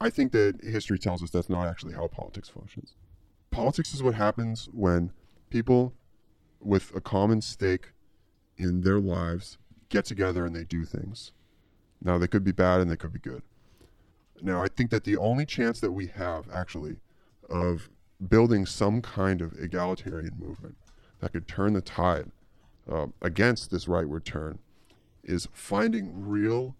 I 0.01 0.11
think 0.11 0.33
that 0.33 0.63
history 0.63 0.99
tells 0.99 1.23
us 1.23 1.31
that's 1.31 1.49
not 1.49 1.67
actually 1.67 1.95
how 1.95 2.07
politics 2.07 2.49
functions. 2.49 2.95
Politics 3.51 3.95
is 3.95 4.03
what 4.03 4.15
happens 4.15 4.69
when 4.73 5.13
people 5.51 5.95
with 6.61 6.95
a 6.95 7.01
common 7.01 7.41
stake 7.41 7.93
in 8.57 8.81
their 8.83 8.99
lives 8.99 9.59
get 9.89 10.05
together 10.05 10.45
and 10.47 10.55
they 10.55 10.65
do 10.65 10.85
things. 10.85 11.33
Now, 12.03 12.19
they 12.19 12.27
could 12.27 12.45
be 12.45 12.53
bad 12.53 12.81
and 12.81 12.91
they 12.91 12.97
could 12.97 13.13
be 13.13 13.19
good. 13.19 13.43
Now, 14.43 14.63
I 14.63 14.69
think 14.69 14.91
that 14.91 15.05
the 15.05 15.17
only 15.17 15.47
chance 15.47 15.81
that 15.81 15.93
we 15.93 16.09
have 16.09 16.47
actually 16.53 16.97
of 17.49 17.89
building 18.29 18.67
some 18.67 19.01
kind 19.03 19.41
of 19.41 19.53
egalitarian 19.59 20.35
movement 20.39 20.77
that 21.21 21.33
could 21.33 21.49
turn 21.49 21.73
the 21.73 21.81
tide 21.81 22.31
uh, 22.91 23.07
against 23.23 23.71
this 23.71 23.87
rightward 23.87 24.25
turn 24.25 24.59
is 25.25 25.49
finding 25.53 26.27
real 26.27 26.77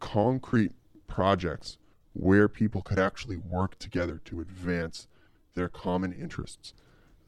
concrete 0.00 0.72
projects 1.06 1.78
where 2.14 2.48
people 2.48 2.82
could 2.82 2.98
actually 2.98 3.36
work 3.36 3.78
together 3.78 4.20
to 4.24 4.40
advance 4.40 5.06
their 5.54 5.68
common 5.68 6.12
interests. 6.12 6.74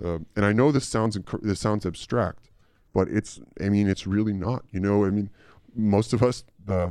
Uh, 0.02 0.18
and 0.34 0.44
I 0.44 0.52
know 0.52 0.72
this 0.72 0.86
sounds 0.86 1.16
inc- 1.16 1.42
this 1.42 1.60
sounds 1.60 1.86
abstract, 1.86 2.50
but 2.92 3.08
it's 3.08 3.40
I 3.60 3.68
mean 3.68 3.88
it's 3.88 4.06
really 4.06 4.32
not. 4.32 4.64
You 4.70 4.80
know, 4.80 5.04
I 5.04 5.10
mean 5.10 5.30
most 5.74 6.12
of 6.12 6.22
us 6.22 6.44
uh, 6.68 6.88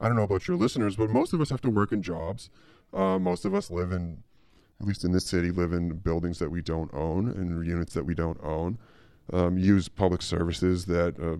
I 0.00 0.08
don't 0.08 0.16
know 0.16 0.24
about 0.24 0.48
your 0.48 0.56
listeners, 0.56 0.96
but 0.96 1.10
most 1.10 1.32
of 1.32 1.40
us 1.40 1.50
have 1.50 1.62
to 1.62 1.70
work 1.70 1.92
in 1.92 2.02
jobs. 2.02 2.50
Uh, 2.92 3.18
most 3.18 3.44
of 3.44 3.54
us 3.54 3.70
live 3.70 3.92
in 3.92 4.22
at 4.80 4.86
least 4.86 5.04
in 5.04 5.12
this 5.12 5.24
city 5.24 5.50
live 5.50 5.72
in 5.72 5.90
buildings 5.90 6.38
that 6.40 6.50
we 6.50 6.60
don't 6.60 6.92
own 6.92 7.28
and 7.28 7.64
units 7.64 7.94
that 7.94 8.04
we 8.04 8.14
don't 8.14 8.38
own. 8.42 8.78
Um, 9.32 9.56
use 9.56 9.88
public 9.88 10.20
services 10.20 10.86
that 10.86 11.18
uh, 11.20 11.36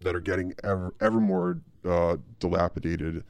that 0.00 0.16
are 0.16 0.20
getting 0.20 0.54
ever 0.64 0.94
ever 1.00 1.20
more 1.20 1.60
uh, 1.84 2.16
dilapidated 2.40 3.22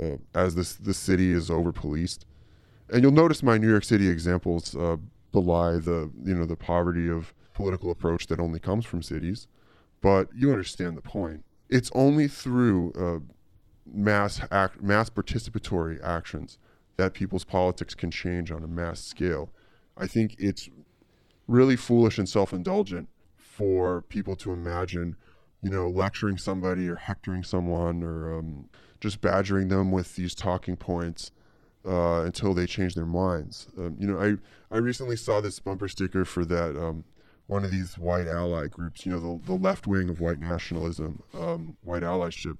uh, 0.00 0.16
as 0.34 0.54
this 0.54 0.74
the 0.74 0.94
city 0.94 1.32
is 1.32 1.50
over 1.50 1.72
policed. 1.72 2.24
And 2.88 3.02
you'll 3.02 3.12
notice 3.12 3.42
my 3.42 3.58
New 3.58 3.70
York 3.70 3.84
City 3.84 4.08
examples 4.08 4.74
uh, 4.74 4.96
belie 5.32 5.78
the 5.78 6.10
you 6.24 6.34
know 6.34 6.44
the 6.44 6.56
poverty 6.56 7.08
of 7.08 7.34
political 7.54 7.90
approach 7.90 8.26
that 8.28 8.40
only 8.40 8.58
comes 8.58 8.84
from 8.84 9.02
cities. 9.02 9.46
But 10.00 10.28
you 10.34 10.50
understand 10.50 10.96
the 10.96 11.02
point. 11.02 11.44
It's 11.68 11.90
only 11.94 12.28
through 12.28 12.92
uh, 12.92 13.20
mass 13.86 14.40
act, 14.50 14.82
mass 14.82 15.08
participatory 15.10 16.02
actions 16.02 16.58
that 16.96 17.14
people's 17.14 17.44
politics 17.44 17.94
can 17.94 18.10
change 18.10 18.50
on 18.50 18.62
a 18.62 18.66
mass 18.66 19.00
scale. 19.00 19.50
I 19.96 20.06
think 20.06 20.34
it's 20.38 20.68
really 21.46 21.76
foolish 21.76 22.18
and 22.18 22.28
self-indulgent 22.28 23.08
for 23.36 24.02
people 24.02 24.36
to 24.36 24.52
imagine, 24.52 25.16
you 25.62 25.70
know, 25.70 25.88
lecturing 25.88 26.38
somebody 26.38 26.88
or 26.88 26.96
hectoring 26.96 27.42
someone 27.42 28.02
or 28.02 28.38
um, 28.38 28.68
just 29.00 29.20
badgering 29.20 29.68
them 29.68 29.90
with 29.90 30.16
these 30.16 30.34
talking 30.34 30.76
points 30.76 31.30
uh, 31.86 32.22
until 32.22 32.54
they 32.54 32.66
change 32.66 32.94
their 32.94 33.06
minds. 33.06 33.68
Um, 33.78 33.96
you 33.98 34.06
know, 34.06 34.20
I 34.20 34.74
I 34.74 34.78
recently 34.78 35.16
saw 35.16 35.40
this 35.40 35.58
bumper 35.58 35.88
sticker 35.88 36.24
for 36.24 36.44
that 36.44 36.76
um, 36.76 37.04
one 37.46 37.64
of 37.64 37.70
these 37.70 37.98
white 37.98 38.28
ally 38.28 38.68
groups. 38.68 39.04
You 39.04 39.12
know, 39.12 39.20
the 39.20 39.46
the 39.46 39.58
left 39.58 39.86
wing 39.86 40.08
of 40.08 40.20
white 40.20 40.40
nationalism, 40.40 41.22
um, 41.34 41.76
white 41.82 42.02
allyship, 42.02 42.56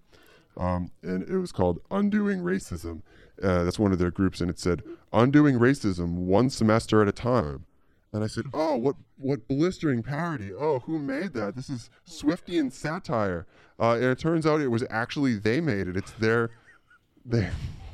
um, 0.56 0.90
and 1.02 1.22
it 1.22 1.38
was 1.38 1.52
called 1.52 1.80
"Undoing 1.90 2.40
Racism." 2.40 3.02
Uh, 3.42 3.64
that's 3.64 3.78
one 3.78 3.92
of 3.92 3.98
their 3.98 4.10
groups, 4.10 4.40
and 4.40 4.50
it 4.50 4.58
said 4.58 4.82
"Undoing 5.12 5.58
Racism 5.58 6.14
one 6.14 6.50
semester 6.50 7.00
at 7.02 7.08
a 7.08 7.12
time." 7.12 7.66
And 8.12 8.22
I 8.22 8.26
said, 8.26 8.44
"Oh, 8.52 8.76
what 8.76 8.96
what 9.16 9.48
blistering 9.48 10.02
parody! 10.02 10.52
Oh, 10.52 10.80
who 10.80 10.98
made 10.98 11.32
that? 11.32 11.56
This 11.56 11.70
is 11.70 11.88
Swiftian 12.06 12.70
satire." 12.70 13.46
Uh, 13.80 13.94
and 13.94 14.04
it 14.04 14.18
turns 14.18 14.46
out 14.46 14.60
it 14.60 14.68
was 14.68 14.84
actually 14.90 15.36
they 15.36 15.60
made 15.60 15.88
it. 15.88 15.96
It's 15.96 16.12
their, 16.12 16.50
they, 17.24 17.50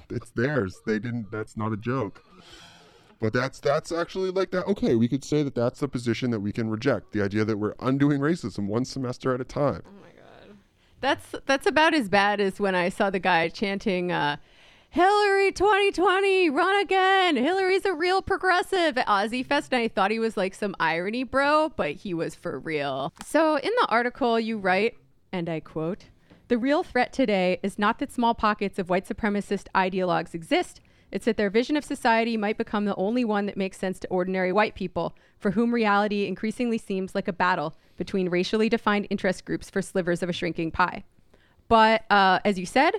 it's 0.11 0.30
theirs. 0.30 0.80
They 0.86 0.98
didn't. 0.98 1.30
That's 1.30 1.56
not 1.56 1.72
a 1.72 1.76
joke. 1.76 2.22
But 3.20 3.32
that's 3.32 3.59
that's 3.59 3.90
actually 3.90 4.30
like 4.30 4.50
that. 4.52 4.66
Okay, 4.66 4.94
we 4.94 5.09
could 5.09 5.24
say 5.24 5.42
that 5.42 5.54
that's 5.54 5.80
the 5.80 5.88
position 5.88 6.30
that 6.30 6.40
we 6.40 6.52
can 6.52 6.70
reject. 6.70 7.12
The 7.12 7.22
idea 7.22 7.44
that 7.44 7.56
we're 7.56 7.74
undoing 7.80 8.20
racism 8.20 8.66
one 8.66 8.84
semester 8.84 9.34
at 9.34 9.40
a 9.40 9.44
time. 9.44 9.82
Oh 9.86 9.90
my 10.00 10.11
god. 10.11 10.56
That's 11.00 11.34
that's 11.46 11.66
about 11.66 11.94
as 11.94 12.09
bad 12.09 12.40
as 12.40 12.61
when 12.61 12.74
I 12.74 12.88
saw 12.90 13.11
the 13.11 13.18
guy 13.18 13.48
chanting 13.48 14.12
uh 14.12 14.36
Hillary 14.90 15.52
2020, 15.52 16.48
run 16.48 16.80
again. 16.80 17.36
Hillary's 17.36 17.84
a 17.84 17.92
real 17.92 18.22
progressive 18.22 18.96
at 18.96 19.06
Ozzy 19.06 19.44
Fest. 19.44 19.72
And 19.72 19.82
I 19.82 19.88
thought 19.88 20.11
he 20.11 20.18
was 20.18 20.36
like 20.36 20.54
some 20.54 20.74
irony 20.80 21.24
bro, 21.24 21.72
but 21.76 21.92
he 21.92 22.14
was 22.14 22.34
for 22.34 22.59
real. 22.59 23.12
So 23.26 23.56
in 23.56 23.70
the 23.80 23.86
article, 23.90 24.40
you 24.40 24.56
write, 24.56 24.96
and 25.30 25.48
I 25.50 25.61
quote, 25.61 26.06
the 26.49 26.59
real 26.59 26.82
threat 26.82 27.12
today 27.12 27.61
is 27.62 27.78
not 27.78 27.99
that 27.99 28.11
small 28.11 28.34
pockets 28.34 28.78
of 28.78 28.88
white 28.88 29.07
supremacist 29.07 29.66
ideologues 29.74 30.34
exist. 30.34 30.80
It's 31.11 31.24
that 31.26 31.36
their 31.36 31.51
vision 31.51 31.76
of 31.76 31.84
society 31.84 32.36
might 32.36 32.59
become 32.59 32.84
the 32.84 32.96
only 32.96 33.24
one 33.24 33.46
that 33.46 33.57
makes 33.57 33.78
sense 33.78 33.99
to 34.01 34.09
ordinary 34.09 34.53
white 34.53 34.74
people, 34.74 35.14
for 35.38 35.53
whom 35.53 35.72
reality 35.72 36.26
increasingly 36.26 36.78
seems 36.78 37.14
like 37.14 37.28
a 37.28 37.32
battle 37.32 37.74
between 37.96 38.28
racially 38.28 38.68
defined 38.68 39.07
interest 39.11 39.44
groups 39.44 39.70
for 39.70 39.80
slivers 39.80 40.22
of 40.22 40.28
a 40.28 40.32
shrinking 40.32 40.70
pie. 40.70 41.05
But 41.68 42.05
uh, 42.11 42.40
as 42.44 42.59
you 42.59 42.66
said, 42.66 42.94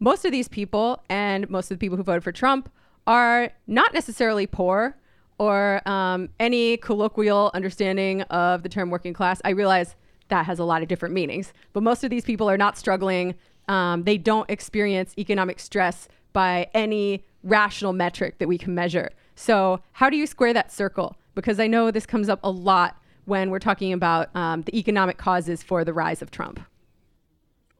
most 0.00 0.24
of 0.24 0.32
these 0.32 0.48
people 0.48 1.02
and 1.08 1.48
most 1.48 1.70
of 1.70 1.78
the 1.78 1.84
people 1.84 1.96
who 1.96 2.02
voted 2.02 2.24
for 2.24 2.32
Trump 2.32 2.70
are 3.06 3.50
not 3.66 3.92
necessarily 3.92 4.46
poor 4.46 4.96
or 5.38 5.86
um, 5.88 6.28
any 6.38 6.76
colloquial 6.76 7.50
understanding 7.54 8.22
of 8.22 8.62
the 8.62 8.68
term 8.68 8.90
working 8.90 9.12
class. 9.12 9.40
I 9.44 9.50
realize 9.50 9.96
that 10.28 10.46
has 10.46 10.58
a 10.58 10.64
lot 10.64 10.82
of 10.82 10.88
different 10.88 11.14
meanings, 11.14 11.52
but 11.72 11.82
most 11.82 12.04
of 12.04 12.10
these 12.10 12.24
people 12.24 12.48
are 12.48 12.58
not 12.58 12.78
struggling. 12.78 13.34
Um, 13.68 14.04
they 14.04 14.18
don't 14.18 14.48
experience 14.50 15.14
economic 15.18 15.60
stress 15.60 16.08
by 16.32 16.68
any 16.74 17.24
rational 17.42 17.92
metric 17.92 18.38
that 18.38 18.48
we 18.48 18.58
can 18.58 18.74
measure. 18.74 19.10
So, 19.36 19.80
how 19.92 20.10
do 20.10 20.16
you 20.16 20.26
square 20.26 20.52
that 20.52 20.72
circle? 20.72 21.16
Because 21.34 21.58
I 21.58 21.66
know 21.66 21.90
this 21.90 22.06
comes 22.06 22.28
up 22.28 22.40
a 22.42 22.50
lot 22.50 22.96
when 23.24 23.50
we're 23.50 23.58
talking 23.58 23.92
about 23.92 24.34
um, 24.36 24.62
the 24.62 24.76
economic 24.78 25.16
causes 25.16 25.62
for 25.62 25.84
the 25.84 25.92
rise 25.92 26.22
of 26.22 26.30
Trump. 26.30 26.60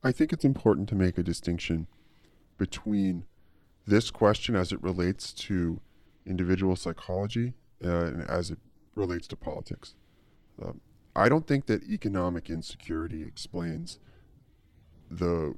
I 0.03 0.13
think 0.13 0.33
it's 0.33 0.45
important 0.45 0.89
to 0.91 0.95
make 0.95 1.19
a 1.19 1.23
distinction 1.23 1.87
between 2.59 3.25
this 3.87 4.11
question 4.11 4.57
as 4.57 4.73
it 4.73 4.83
relates 4.83 5.33
to 5.33 5.81
individual 6.27 6.77
psychology 6.77 7.55
uh, 7.85 7.89
and 7.89 8.31
as 8.31 8.51
it 8.51 8.59
relates 8.95 9.27
to 9.29 9.37
politics. 9.37 9.95
Um, 10.63 10.81
I 11.17 11.29
don't 11.29 11.47
think 11.47 11.67
that 11.67 11.85
economic 11.85 12.51
insecurity 12.51 13.23
explains 13.23 13.99
the 15.11 15.55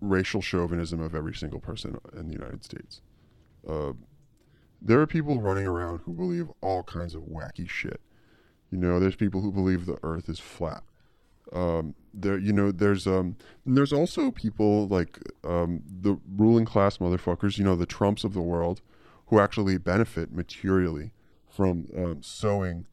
racial 0.00 0.40
chauvinism 0.40 1.00
of 1.00 1.14
every 1.14 1.34
single 1.34 1.60
person 1.60 1.98
in 2.14 2.28
the 2.28 2.32
United 2.32 2.64
States. 2.64 3.02
Uh, 3.68 3.92
there 4.80 5.00
are 5.00 5.06
people 5.06 5.40
running 5.40 5.66
around 5.66 6.00
who 6.04 6.12
believe 6.12 6.48
all 6.60 6.82
kinds 6.82 7.14
of 7.14 7.22
wacky 7.22 7.68
shit. 7.68 8.00
You 8.70 8.78
know, 8.78 9.00
there's 9.00 9.16
people 9.16 9.40
who 9.40 9.52
believe 9.52 9.86
the 9.86 9.98
Earth 10.02 10.28
is 10.28 10.38
flat. 10.38 10.82
Um, 11.52 11.94
there, 12.12 12.38
you 12.38 12.52
know, 12.52 12.72
there's 12.72 13.06
um, 13.06 13.36
there's 13.64 13.92
also 13.92 14.30
people 14.30 14.88
like 14.88 15.18
um, 15.44 15.82
the 15.86 16.18
ruling 16.36 16.64
class 16.64 16.98
motherfuckers. 16.98 17.58
You 17.58 17.64
know, 17.64 17.76
the 17.76 17.86
Trumps 17.86 18.24
of 18.24 18.34
the 18.34 18.40
world, 18.40 18.82
who 19.26 19.38
actually 19.38 19.78
benefit 19.78 20.32
materially 20.32 21.12
from 21.48 21.86
um, 21.96 22.22
sowing, 22.22 22.86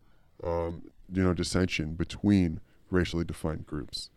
um, 0.44 0.84
you 1.12 1.24
know, 1.24 1.34
dissension 1.34 1.94
between 1.94 2.60
racially 2.90 3.24
defined 3.24 3.66
groups. 3.66 4.10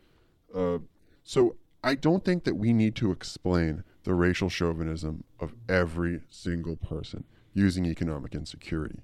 Uh, 0.54 0.78
so 1.24 1.56
I 1.82 1.94
don't 1.94 2.24
think 2.24 2.44
that 2.44 2.56
we 2.56 2.72
need 2.72 2.94
to 2.96 3.10
explain 3.10 3.84
the 4.04 4.14
racial 4.14 4.48
chauvinism 4.48 5.24
of 5.40 5.54
every 5.68 6.20
single 6.30 6.76
person 6.76 7.24
using 7.54 7.86
economic 7.86 8.34
insecurity. 8.34 9.00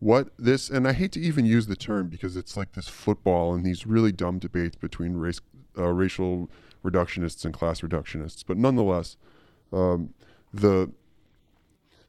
What 0.00 0.28
this, 0.38 0.70
and 0.70 0.86
I 0.86 0.92
hate 0.92 1.12
to 1.12 1.20
even 1.20 1.44
use 1.44 1.66
the 1.66 1.76
term 1.76 2.08
because 2.08 2.36
it's 2.36 2.56
like 2.56 2.72
this 2.72 2.88
football 2.88 3.54
and 3.54 3.64
these 3.64 3.86
really 3.86 4.12
dumb 4.12 4.38
debates 4.38 4.76
between 4.76 5.14
race, 5.14 5.40
uh, 5.76 5.88
racial 5.88 6.48
reductionists 6.84 7.44
and 7.44 7.52
class 7.52 7.80
reductionists, 7.80 8.44
but 8.46 8.56
nonetheless, 8.56 9.16
um, 9.72 10.14
the 10.52 10.92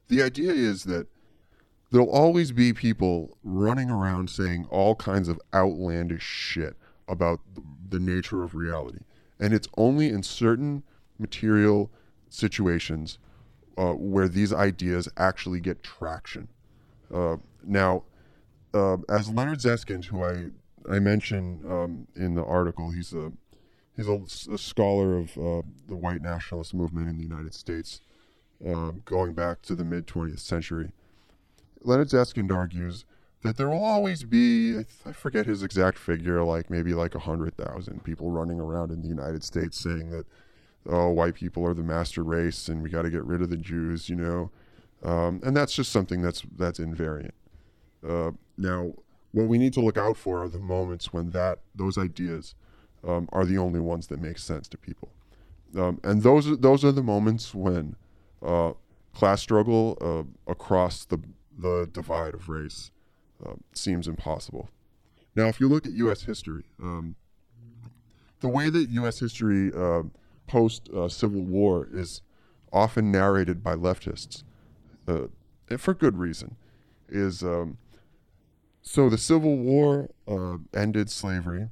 the 0.08 0.22
idea 0.22 0.52
is 0.52 0.84
that 0.84 1.06
there'll 1.90 2.10
always 2.10 2.52
be 2.52 2.72
people 2.72 3.36
running 3.42 3.90
around 3.90 4.30
saying 4.30 4.66
all 4.70 4.94
kinds 4.94 5.28
of 5.28 5.40
outlandish 5.54 6.22
shit 6.22 6.76
about 7.08 7.40
the 7.88 7.98
nature 7.98 8.42
of 8.42 8.54
reality. 8.54 9.00
And 9.38 9.52
it's 9.52 9.68
only 9.76 10.08
in 10.08 10.22
certain 10.22 10.82
material 11.18 11.90
situations 12.28 13.18
uh, 13.76 13.92
where 13.92 14.28
these 14.28 14.52
ideas 14.52 15.08
actually 15.16 15.60
get 15.60 15.82
traction. 15.82 16.48
Uh, 17.12 17.36
now, 17.64 18.04
uh, 18.72 18.98
as 19.08 19.28
Leonard 19.28 19.58
Zeskind, 19.58 20.04
who 20.06 20.22
I 20.22 20.50
I 20.88 20.98
mentioned 20.98 21.64
um, 21.70 22.06
in 22.16 22.34
the 22.34 22.44
article, 22.44 22.90
he's 22.90 23.12
a 23.12 23.32
he's 23.96 24.08
a, 24.08 24.20
a 24.52 24.58
scholar 24.58 25.18
of 25.18 25.36
uh, 25.36 25.62
the 25.88 25.96
white 25.96 26.22
nationalist 26.22 26.72
movement 26.74 27.08
in 27.08 27.16
the 27.16 27.22
United 27.22 27.54
States, 27.54 28.00
um, 28.66 29.02
going 29.04 29.34
back 29.34 29.62
to 29.62 29.74
the 29.74 29.84
mid 29.84 30.06
20th 30.06 30.40
century. 30.40 30.92
Leonard 31.82 32.08
Zeskind 32.08 32.54
argues 32.54 33.04
that 33.42 33.56
there 33.56 33.68
will 33.68 33.84
always 33.84 34.24
be 34.24 34.84
I 35.06 35.12
forget 35.12 35.46
his 35.46 35.62
exact 35.62 35.98
figure, 35.98 36.42
like 36.42 36.70
maybe 36.70 36.94
like 36.94 37.14
a 37.14 37.20
hundred 37.20 37.56
thousand 37.56 38.04
people 38.04 38.30
running 38.30 38.60
around 38.60 38.90
in 38.90 39.02
the 39.02 39.08
United 39.08 39.42
States 39.42 39.78
saying 39.78 40.10
that 40.10 40.26
oh 40.86 41.08
white 41.10 41.34
people 41.34 41.64
are 41.66 41.74
the 41.74 41.82
master 41.82 42.22
race 42.22 42.68
and 42.68 42.82
we 42.82 42.90
got 42.90 43.02
to 43.02 43.10
get 43.10 43.24
rid 43.24 43.42
of 43.42 43.50
the 43.50 43.56
Jews, 43.56 44.08
you 44.08 44.16
know, 44.16 44.50
um, 45.02 45.40
and 45.42 45.56
that's 45.56 45.72
just 45.72 45.92
something 45.92 46.22
that's 46.22 46.42
that's 46.56 46.78
invariant. 46.78 47.32
Uh, 48.06 48.32
now, 48.56 48.92
what 49.32 49.46
we 49.46 49.58
need 49.58 49.72
to 49.74 49.80
look 49.80 49.96
out 49.96 50.16
for 50.16 50.42
are 50.42 50.48
the 50.48 50.58
moments 50.58 51.12
when 51.12 51.30
that 51.30 51.60
those 51.74 51.96
ideas 51.96 52.54
um, 53.06 53.28
are 53.32 53.46
the 53.46 53.58
only 53.58 53.80
ones 53.80 54.08
that 54.08 54.20
make 54.20 54.38
sense 54.38 54.68
to 54.68 54.76
people, 54.76 55.10
um, 55.78 55.98
and 56.04 56.22
those 56.22 56.58
those 56.58 56.84
are 56.84 56.92
the 56.92 57.02
moments 57.02 57.54
when 57.54 57.96
uh, 58.44 58.72
class 59.14 59.40
struggle 59.40 59.96
uh, 60.00 60.50
across 60.50 61.06
the 61.06 61.18
the 61.56 61.88
divide 61.92 62.34
of 62.34 62.48
race 62.48 62.90
uh, 63.44 63.54
seems 63.72 64.08
impossible. 64.08 64.70
Now, 65.34 65.46
if 65.46 65.60
you 65.60 65.68
look 65.68 65.86
at 65.86 65.92
U.S. 65.92 66.22
history, 66.22 66.64
um, 66.82 67.16
the 68.40 68.48
way 68.48 68.70
that 68.70 68.88
U.S. 68.90 69.20
history 69.20 69.72
uh, 69.74 70.02
post 70.46 70.88
uh, 70.90 71.08
Civil 71.08 71.42
War 71.42 71.88
is 71.92 72.22
often 72.72 73.10
narrated 73.10 73.62
by 73.62 73.74
leftists, 73.74 74.42
uh, 75.06 75.26
for 75.78 75.94
good 75.94 76.18
reason, 76.18 76.56
is 77.08 77.42
um, 77.42 77.78
so 78.82 79.08
the 79.08 79.18
Civil 79.18 79.56
War 79.56 80.10
uh, 80.26 80.56
ended 80.74 81.10
slavery, 81.10 81.68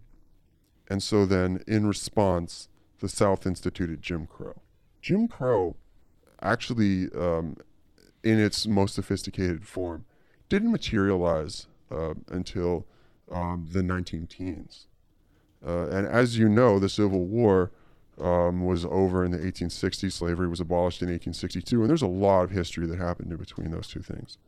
and 0.88 1.02
so 1.02 1.26
then 1.26 1.62
in 1.66 1.86
response, 1.86 2.68
the 3.00 3.08
South 3.08 3.46
instituted 3.46 4.02
Jim 4.02 4.26
Crow. 4.26 4.60
Jim 5.00 5.28
Crow 5.28 5.76
actually, 6.42 7.10
um, 7.12 7.56
in 8.22 8.38
its 8.38 8.66
most 8.66 8.94
sophisticated 8.94 9.66
form, 9.66 10.04
didn't 10.48 10.72
materialize 10.72 11.66
uh, 11.90 12.14
until 12.28 12.86
um, 13.30 13.66
the 13.70 13.82
19 13.82 14.26
teens. 14.26 14.86
Uh, 15.66 15.88
and 15.88 16.06
as 16.06 16.38
you 16.38 16.48
know, 16.48 16.78
the 16.78 16.88
Civil 16.88 17.24
War 17.24 17.70
um, 18.20 18.64
was 18.64 18.84
over 18.84 19.24
in 19.24 19.30
the 19.30 19.38
1860s. 19.38 20.12
Slavery 20.12 20.48
was 20.48 20.60
abolished 20.60 21.02
in 21.02 21.08
1862, 21.08 21.80
and 21.80 21.90
there's 21.90 22.02
a 22.02 22.06
lot 22.06 22.42
of 22.42 22.50
history 22.50 22.86
that 22.86 22.98
happened 22.98 23.30
in 23.30 23.38
between 23.38 23.70
those 23.70 23.88
two 23.88 24.00
things. 24.00 24.38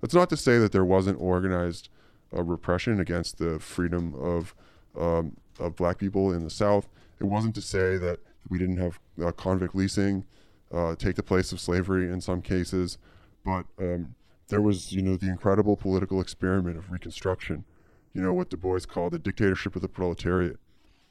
That's 0.00 0.14
not 0.14 0.30
to 0.30 0.36
say 0.36 0.58
that 0.58 0.72
there 0.72 0.84
wasn't 0.84 1.20
organized 1.20 1.88
uh, 2.34 2.42
repression 2.42 2.98
against 2.98 3.38
the 3.38 3.58
freedom 3.58 4.14
of 4.14 4.54
um, 4.98 5.36
of 5.58 5.76
black 5.76 5.98
people 5.98 6.32
in 6.32 6.44
the 6.44 6.50
South. 6.50 6.88
It 7.20 7.24
wasn't 7.24 7.54
to 7.54 7.62
say 7.62 7.96
that 7.98 8.20
we 8.48 8.58
didn't 8.58 8.78
have 8.78 8.98
uh, 9.22 9.32
convict 9.32 9.74
leasing 9.74 10.24
uh, 10.72 10.94
take 10.96 11.16
the 11.16 11.22
place 11.22 11.52
of 11.52 11.60
slavery 11.60 12.10
in 12.10 12.20
some 12.20 12.42
cases, 12.42 12.98
but 13.44 13.66
um, 13.78 14.14
there 14.48 14.60
was, 14.60 14.92
you 14.92 15.02
know, 15.02 15.16
the 15.16 15.28
incredible 15.28 15.76
political 15.76 16.20
experiment 16.20 16.76
of 16.76 16.90
Reconstruction. 16.90 17.64
You 18.12 18.22
know 18.22 18.32
what 18.32 18.50
Du 18.50 18.56
Bois 18.56 18.80
called 18.86 19.12
the 19.12 19.18
dictatorship 19.18 19.74
of 19.76 19.82
the 19.82 19.88
proletariat. 19.88 20.58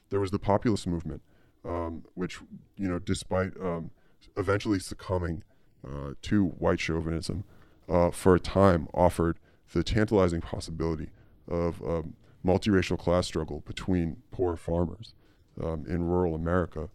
There 0.10 0.20
was 0.20 0.32
the 0.32 0.40
populist 0.40 0.86
movement, 0.88 1.22
um, 1.66 2.04
which, 2.14 2.40
you 2.76 2.88
know, 2.88 3.00
despite 3.00 3.54
um, 3.62 3.92
eventually 4.38 4.80
succumbing 4.80 5.44
uh, 5.88 6.14
to 6.22 6.46
white 6.46 6.80
chauvinism, 6.80 7.44
uh, 7.90 8.12
for 8.12 8.36
a 8.36 8.40
time 8.40 8.88
offered 8.94 9.40
the 9.74 9.84
tantalizing 9.84 10.42
possibility 10.42 11.10
of 11.48 11.82
um, 11.82 12.14
multiracial 12.46 12.98
class 12.98 13.28
struggle 13.28 13.64
between 13.66 14.18
poor 14.32 14.56
farmers 14.56 15.14
um, 15.62 15.86
in 15.88 16.04
rural 16.04 16.36
America. 16.36 16.90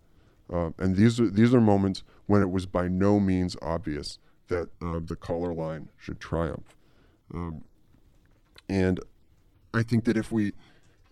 Um, 0.52 0.74
and 0.78 0.96
these 0.96 1.18
are, 1.18 1.28
these 1.28 1.54
are 1.54 1.60
moments 1.60 2.02
when 2.26 2.42
it 2.42 2.50
was 2.50 2.66
by 2.66 2.88
no 2.88 3.18
means 3.18 3.56
obvious 3.62 4.18
that 4.48 4.68
uh, 4.80 5.00
the 5.04 5.16
color 5.16 5.52
line 5.52 5.88
should 5.96 6.20
triumph. 6.20 6.76
Um, 7.34 7.64
and 8.68 9.00
I 9.74 9.82
think 9.82 10.04
that 10.04 10.16
if 10.16 10.30
we 10.30 10.52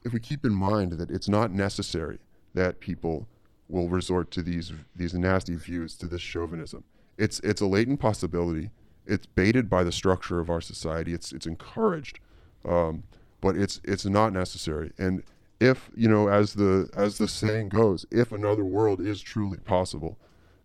if 0.05 0.13
we 0.13 0.21
keep 0.21 0.45
in 0.45 0.53
mind 0.53 0.93
that 0.93 1.11
it's 1.11 1.29
not 1.29 1.51
necessary 1.51 2.19
that 2.53 2.79
people 2.79 3.27
will 3.69 3.89
resort 3.89 4.31
to 4.33 4.43
these 4.43 4.73
these 4.95 5.15
nasty 5.15 5.57
views 5.57 5.97
to 5.97 6.07
this 6.07 6.21
chauvinism, 6.21 6.85
it's 7.19 7.41
it's 7.41 7.61
a 7.61 7.67
latent 7.67 8.01
possibility 8.01 8.71
it's 9.07 9.27
baited 9.27 9.69
by 9.69 9.85
the 9.85 9.93
structure 9.93 10.41
of 10.41 10.51
our 10.51 10.61
society. 10.61 11.13
It's 11.13 11.33
it's 11.33 11.47
encouraged, 11.47 12.21
um, 12.65 13.05
but 13.41 13.57
it's 13.57 13.81
it's 13.85 14.07
not 14.07 14.33
necessary. 14.33 14.93
And 14.99 15.23
if 15.61 15.91
you 15.97 16.09
know, 16.09 16.29
as 16.29 16.55
the 16.55 16.89
as 16.95 17.19
the 17.19 17.29
saying 17.29 17.69
goes, 17.71 18.07
if 18.11 18.33
another 18.33 18.65
world 18.65 19.01
is 19.01 19.21
truly 19.21 19.59
possible, 19.59 20.19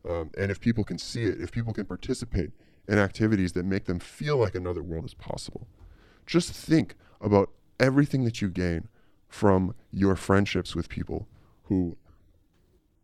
um, 0.08 0.32
and 0.38 0.52
if 0.52 0.60
people 0.60 0.84
can 0.84 0.98
see 0.98 1.24
it, 1.24 1.42
if 1.42 1.52
people 1.52 1.74
can 1.74 1.86
participate 1.86 2.52
in 2.88 2.98
activities 2.98 3.54
that 3.54 3.66
make 3.66 3.86
them 3.86 4.00
feel 4.00 4.38
like 4.38 4.56
another 4.56 4.82
world 4.82 5.06
is 5.06 5.14
possible, 5.14 5.68
just 6.26 6.52
think 6.52 6.96
about 7.22 7.52
everything 7.80 8.24
that 8.24 8.42
you 8.42 8.50
gain 8.50 8.88
from 9.28 9.76
your 9.92 10.16
friendships 10.16 10.76
with 10.76 10.90
people 10.90 11.28
who 11.64 11.96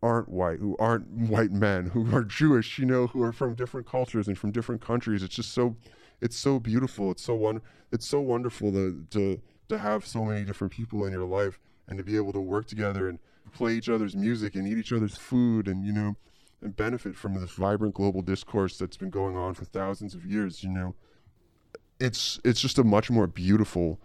aren't 0.01 0.29
white, 0.29 0.59
who 0.59 0.75
aren't 0.79 1.07
white 1.07 1.51
men, 1.51 1.87
who 1.87 2.13
are 2.15 2.23
Jewish, 2.23 2.79
you 2.79 2.85
know, 2.85 3.07
who 3.07 3.21
are 3.21 3.31
from 3.31 3.53
different 3.53 3.87
cultures 3.87 4.27
and 4.27 4.37
from 4.37 4.51
different 4.51 4.81
countries. 4.81 5.23
It's 5.23 5.35
just 5.35 5.51
so, 5.51 5.75
it's 6.19 6.35
so 6.35 6.59
beautiful. 6.59 7.11
It's 7.11 7.23
so 7.23 7.35
one, 7.35 7.61
it's 7.91 8.07
so 8.07 8.19
wonderful 8.19 8.71
to 8.71 9.05
to 9.11 9.41
to 9.69 9.77
have 9.77 10.05
so 10.05 10.25
many 10.25 10.43
different 10.43 10.73
people 10.73 11.05
in 11.05 11.11
your 11.13 11.25
life 11.25 11.59
and 11.87 11.97
to 11.97 12.03
be 12.03 12.15
able 12.15 12.33
to 12.33 12.41
work 12.41 12.67
together 12.67 13.07
and 13.07 13.19
play 13.53 13.73
each 13.73 13.89
other's 13.89 14.15
music 14.15 14.55
and 14.55 14.67
eat 14.67 14.77
each 14.77 14.91
other's 14.91 15.15
food 15.15 15.67
and 15.67 15.85
you 15.85 15.93
know 15.93 16.15
and 16.61 16.75
benefit 16.75 17.15
from 17.15 17.39
this 17.39 17.51
vibrant 17.51 17.93
global 17.93 18.21
discourse 18.21 18.77
that's 18.77 18.97
been 18.97 19.09
going 19.09 19.35
on 19.35 19.53
for 19.53 19.65
thousands 19.65 20.15
of 20.15 20.25
years 20.25 20.63
you 20.63 20.69
know 20.69 20.95
it's 21.99 22.39
it's 22.43 22.59
just 22.59 22.77
a 22.77 22.83
much 22.83 23.09
more 23.09 23.27
beautiful 23.27 23.99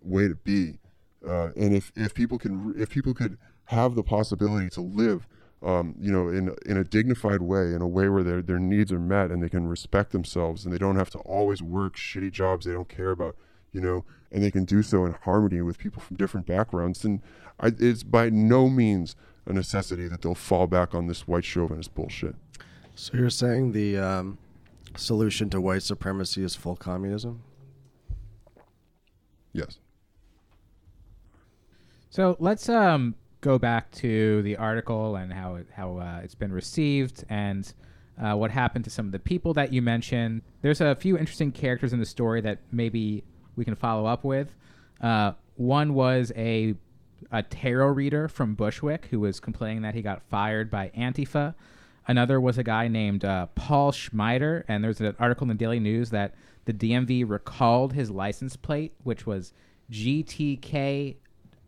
way 0.00 0.28
to 0.28 0.34
be. 0.34 0.78
Uh, 1.26 1.50
and 1.56 1.74
if 1.74 1.92
if 1.96 2.14
people 2.14 2.38
can 2.38 2.74
if 2.76 2.90
people 2.90 3.14
could 3.14 3.38
have 3.64 3.94
the 3.94 4.02
possibility 4.02 4.68
to 4.70 4.80
live 4.80 5.26
um, 5.62 5.94
you 5.98 6.10
know 6.10 6.28
in 6.28 6.54
in 6.64 6.76
a 6.76 6.84
dignified 6.84 7.42
way 7.42 7.74
in 7.74 7.82
a 7.82 7.88
way 7.88 8.08
where 8.08 8.22
their 8.22 8.40
their 8.40 8.58
needs 8.58 8.90
are 8.90 8.98
met 8.98 9.30
and 9.30 9.42
they 9.42 9.48
can 9.48 9.66
respect 9.66 10.12
themselves 10.12 10.64
and 10.64 10.72
they 10.72 10.78
don't 10.78 10.96
have 10.96 11.10
to 11.10 11.18
always 11.18 11.62
work 11.62 11.94
shitty 11.96 12.32
jobs 12.32 12.64
they 12.64 12.72
don't 12.72 12.88
care 12.88 13.10
about 13.10 13.36
you 13.72 13.80
know 13.80 14.04
and 14.32 14.42
they 14.42 14.50
can 14.50 14.64
do 14.64 14.82
so 14.82 15.04
in 15.04 15.12
harmony 15.24 15.60
with 15.60 15.78
people 15.78 16.00
from 16.00 16.16
different 16.16 16.46
backgrounds 16.46 17.02
then 17.02 17.22
I, 17.58 17.72
it's 17.78 18.02
by 18.02 18.30
no 18.30 18.68
means 18.68 19.16
a 19.46 19.52
necessity 19.52 20.06
that 20.08 20.22
they'll 20.22 20.34
fall 20.34 20.66
back 20.66 20.94
on 20.94 21.06
this 21.06 21.26
white 21.26 21.44
chauvinist 21.44 21.94
bullshit 21.94 22.36
So 22.94 23.16
you're 23.16 23.30
saying 23.30 23.72
the 23.72 23.98
um, 23.98 24.38
solution 24.96 25.50
to 25.50 25.60
white 25.60 25.82
supremacy 25.82 26.42
is 26.44 26.54
full 26.54 26.76
communism? 26.76 27.42
yes 29.52 29.78
So 32.10 32.36
let's 32.38 32.68
um, 32.68 33.14
go 33.40 33.58
back 33.58 33.90
to 33.92 34.42
the 34.42 34.56
article 34.56 35.16
and 35.16 35.32
how 35.32 35.56
it, 35.56 35.66
how 35.72 35.98
uh, 35.98 36.20
it's 36.22 36.34
been 36.34 36.52
received 36.52 37.24
and 37.28 37.72
uh, 38.22 38.34
what 38.34 38.50
happened 38.50 38.84
to 38.84 38.90
some 38.90 39.06
of 39.06 39.12
the 39.12 39.18
people 39.18 39.54
that 39.54 39.72
you 39.72 39.80
mentioned. 39.80 40.42
There's 40.62 40.80
a 40.80 40.94
few 40.94 41.16
interesting 41.16 41.52
characters 41.52 41.92
in 41.92 41.98
the 42.00 42.06
story 42.06 42.40
that 42.42 42.58
maybe 42.70 43.24
we 43.56 43.64
can 43.64 43.74
follow 43.74 44.06
up 44.06 44.24
with. 44.24 44.54
Uh, 45.00 45.32
one 45.56 45.94
was 45.94 46.32
a 46.36 46.74
a 47.30 47.42
tarot 47.42 47.88
reader 47.88 48.28
from 48.28 48.54
Bushwick 48.54 49.06
who 49.10 49.20
was 49.20 49.40
complaining 49.40 49.82
that 49.82 49.94
he 49.94 50.02
got 50.02 50.22
fired 50.22 50.70
by 50.70 50.90
Antifa. 50.96 51.54
Another 52.08 52.40
was 52.40 52.58
a 52.58 52.64
guy 52.64 52.88
named 52.88 53.24
uh, 53.24 53.46
Paul 53.54 53.92
Schmeider, 53.92 54.64
and 54.68 54.82
there's 54.82 55.00
an 55.00 55.14
article 55.18 55.44
in 55.44 55.48
the 55.48 55.54
Daily 55.54 55.78
News 55.78 56.10
that 56.10 56.34
the 56.64 56.72
DMV 56.72 57.28
recalled 57.28 57.92
his 57.92 58.10
license 58.10 58.56
plate, 58.56 58.94
which 59.04 59.26
was 59.26 59.52
GTK 59.92 61.16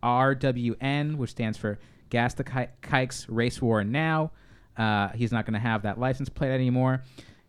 RWN, 0.01 1.15
which 1.17 1.31
stands 1.31 1.57
for 1.57 1.79
Gas 2.09 2.33
the 2.33 2.43
Kikes 2.81 3.27
Race 3.29 3.61
War 3.61 3.83
Now. 3.83 4.31
Uh, 4.75 5.09
he's 5.09 5.31
not 5.31 5.45
going 5.45 5.53
to 5.53 5.59
have 5.59 5.83
that 5.83 5.99
license 5.99 6.29
plate 6.29 6.51
anymore. 6.51 7.03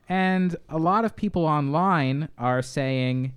And 0.08 0.54
a 0.68 0.78
lot 0.78 1.04
of 1.04 1.16
people 1.16 1.46
online 1.46 2.28
are 2.36 2.62
saying 2.62 3.32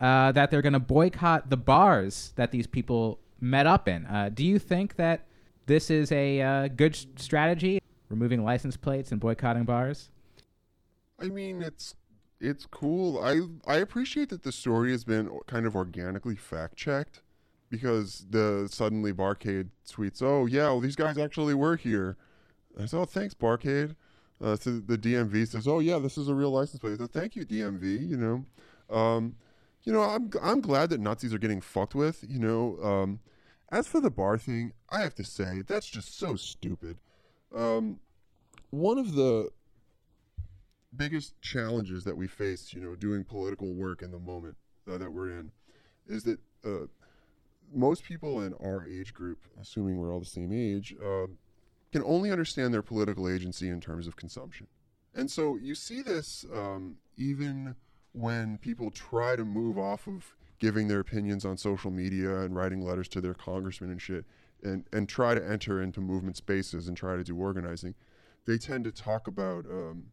uh, 0.00 0.32
that 0.32 0.50
they're 0.50 0.62
going 0.62 0.72
to 0.72 0.78
boycott 0.78 1.50
the 1.50 1.56
bars 1.56 2.32
that 2.36 2.50
these 2.50 2.66
people 2.66 3.18
met 3.40 3.66
up 3.66 3.88
in. 3.88 4.06
Uh, 4.06 4.30
do 4.32 4.44
you 4.44 4.58
think 4.58 4.96
that 4.96 5.26
this 5.66 5.90
is 5.90 6.10
a 6.12 6.40
uh, 6.40 6.68
good 6.68 6.96
strategy, 7.20 7.80
removing 8.08 8.44
license 8.44 8.76
plates 8.76 9.12
and 9.12 9.20
boycotting 9.20 9.64
bars? 9.64 10.10
I 11.20 11.26
mean, 11.26 11.62
it's 11.62 11.94
it's 12.40 12.66
cool. 12.66 13.22
I 13.22 13.40
I 13.66 13.76
appreciate 13.78 14.28
that 14.30 14.42
the 14.42 14.52
story 14.52 14.92
has 14.92 15.04
been 15.04 15.30
kind 15.46 15.66
of 15.66 15.74
organically 15.74 16.36
fact 16.36 16.76
checked 16.76 17.22
because 17.70 18.26
the 18.30 18.68
suddenly 18.70 19.12
Barcade 19.12 19.68
tweets, 19.88 20.22
"Oh 20.22 20.46
yeah, 20.46 20.66
well 20.66 20.80
these 20.80 20.96
guys 20.96 21.18
actually 21.18 21.54
were 21.54 21.76
here." 21.76 22.16
I 22.80 22.86
said, 22.86 23.00
"Oh 23.00 23.04
thanks 23.04 23.34
Barcade." 23.34 23.96
Uh, 24.40 24.54
so 24.54 24.78
the 24.78 24.96
DMV 24.96 25.48
says, 25.48 25.66
"Oh 25.66 25.80
yeah, 25.80 25.98
this 25.98 26.16
is 26.16 26.28
a 26.28 26.34
real 26.34 26.50
license 26.50 26.78
plate." 26.78 26.98
So 26.98 27.06
"Thank 27.06 27.34
you 27.34 27.44
DMV." 27.44 28.08
You 28.08 28.16
know, 28.16 28.96
um, 28.96 29.34
you 29.88 29.94
know, 29.94 30.02
I'm 30.02 30.30
I'm 30.42 30.60
glad 30.60 30.90
that 30.90 31.00
Nazis 31.00 31.32
are 31.32 31.38
getting 31.38 31.62
fucked 31.62 31.94
with. 31.94 32.22
You 32.28 32.38
know, 32.38 32.78
um, 32.82 33.20
as 33.72 33.88
for 33.88 34.02
the 34.02 34.10
bar 34.10 34.36
thing, 34.36 34.72
I 34.90 35.00
have 35.00 35.14
to 35.14 35.24
say 35.24 35.62
that's 35.66 35.88
just 35.88 36.18
so 36.18 36.36
stupid. 36.36 36.98
Um, 37.56 37.98
one 38.68 38.98
of 38.98 39.14
the 39.14 39.48
biggest 40.94 41.40
challenges 41.40 42.04
that 42.04 42.18
we 42.18 42.26
face, 42.26 42.74
you 42.74 42.82
know, 42.82 42.96
doing 42.96 43.24
political 43.24 43.72
work 43.72 44.02
in 44.02 44.10
the 44.10 44.18
moment 44.18 44.58
uh, 44.86 44.98
that 44.98 45.10
we're 45.10 45.30
in, 45.30 45.52
is 46.06 46.22
that 46.24 46.38
uh, 46.66 46.88
most 47.72 48.04
people 48.04 48.42
in 48.42 48.52
our 48.62 48.86
age 48.86 49.14
group, 49.14 49.38
assuming 49.58 49.96
we're 49.96 50.12
all 50.12 50.20
the 50.20 50.26
same 50.26 50.52
age, 50.52 50.94
uh, 51.02 51.28
can 51.92 52.02
only 52.04 52.30
understand 52.30 52.74
their 52.74 52.82
political 52.82 53.26
agency 53.26 53.70
in 53.70 53.80
terms 53.80 54.06
of 54.06 54.16
consumption. 54.16 54.66
And 55.14 55.30
so 55.30 55.56
you 55.56 55.74
see 55.74 56.02
this 56.02 56.44
um, 56.54 56.96
even 57.16 57.74
when 58.18 58.58
people 58.58 58.90
try 58.90 59.36
to 59.36 59.44
move 59.44 59.78
off 59.78 60.06
of 60.06 60.34
giving 60.58 60.88
their 60.88 61.00
opinions 61.00 61.44
on 61.44 61.56
social 61.56 61.90
media 61.90 62.40
and 62.40 62.56
writing 62.56 62.84
letters 62.84 63.08
to 63.08 63.20
their 63.20 63.34
congressmen 63.34 63.90
and 63.90 64.02
shit 64.02 64.24
and, 64.62 64.84
and 64.92 65.08
try 65.08 65.34
to 65.34 65.48
enter 65.48 65.80
into 65.80 66.00
movement 66.00 66.36
spaces 66.36 66.88
and 66.88 66.96
try 66.96 67.16
to 67.16 67.22
do 67.22 67.36
organizing. 67.36 67.94
They 68.44 68.58
tend 68.58 68.84
to 68.84 68.92
talk 68.92 69.28
about 69.28 69.66
um, 69.66 70.06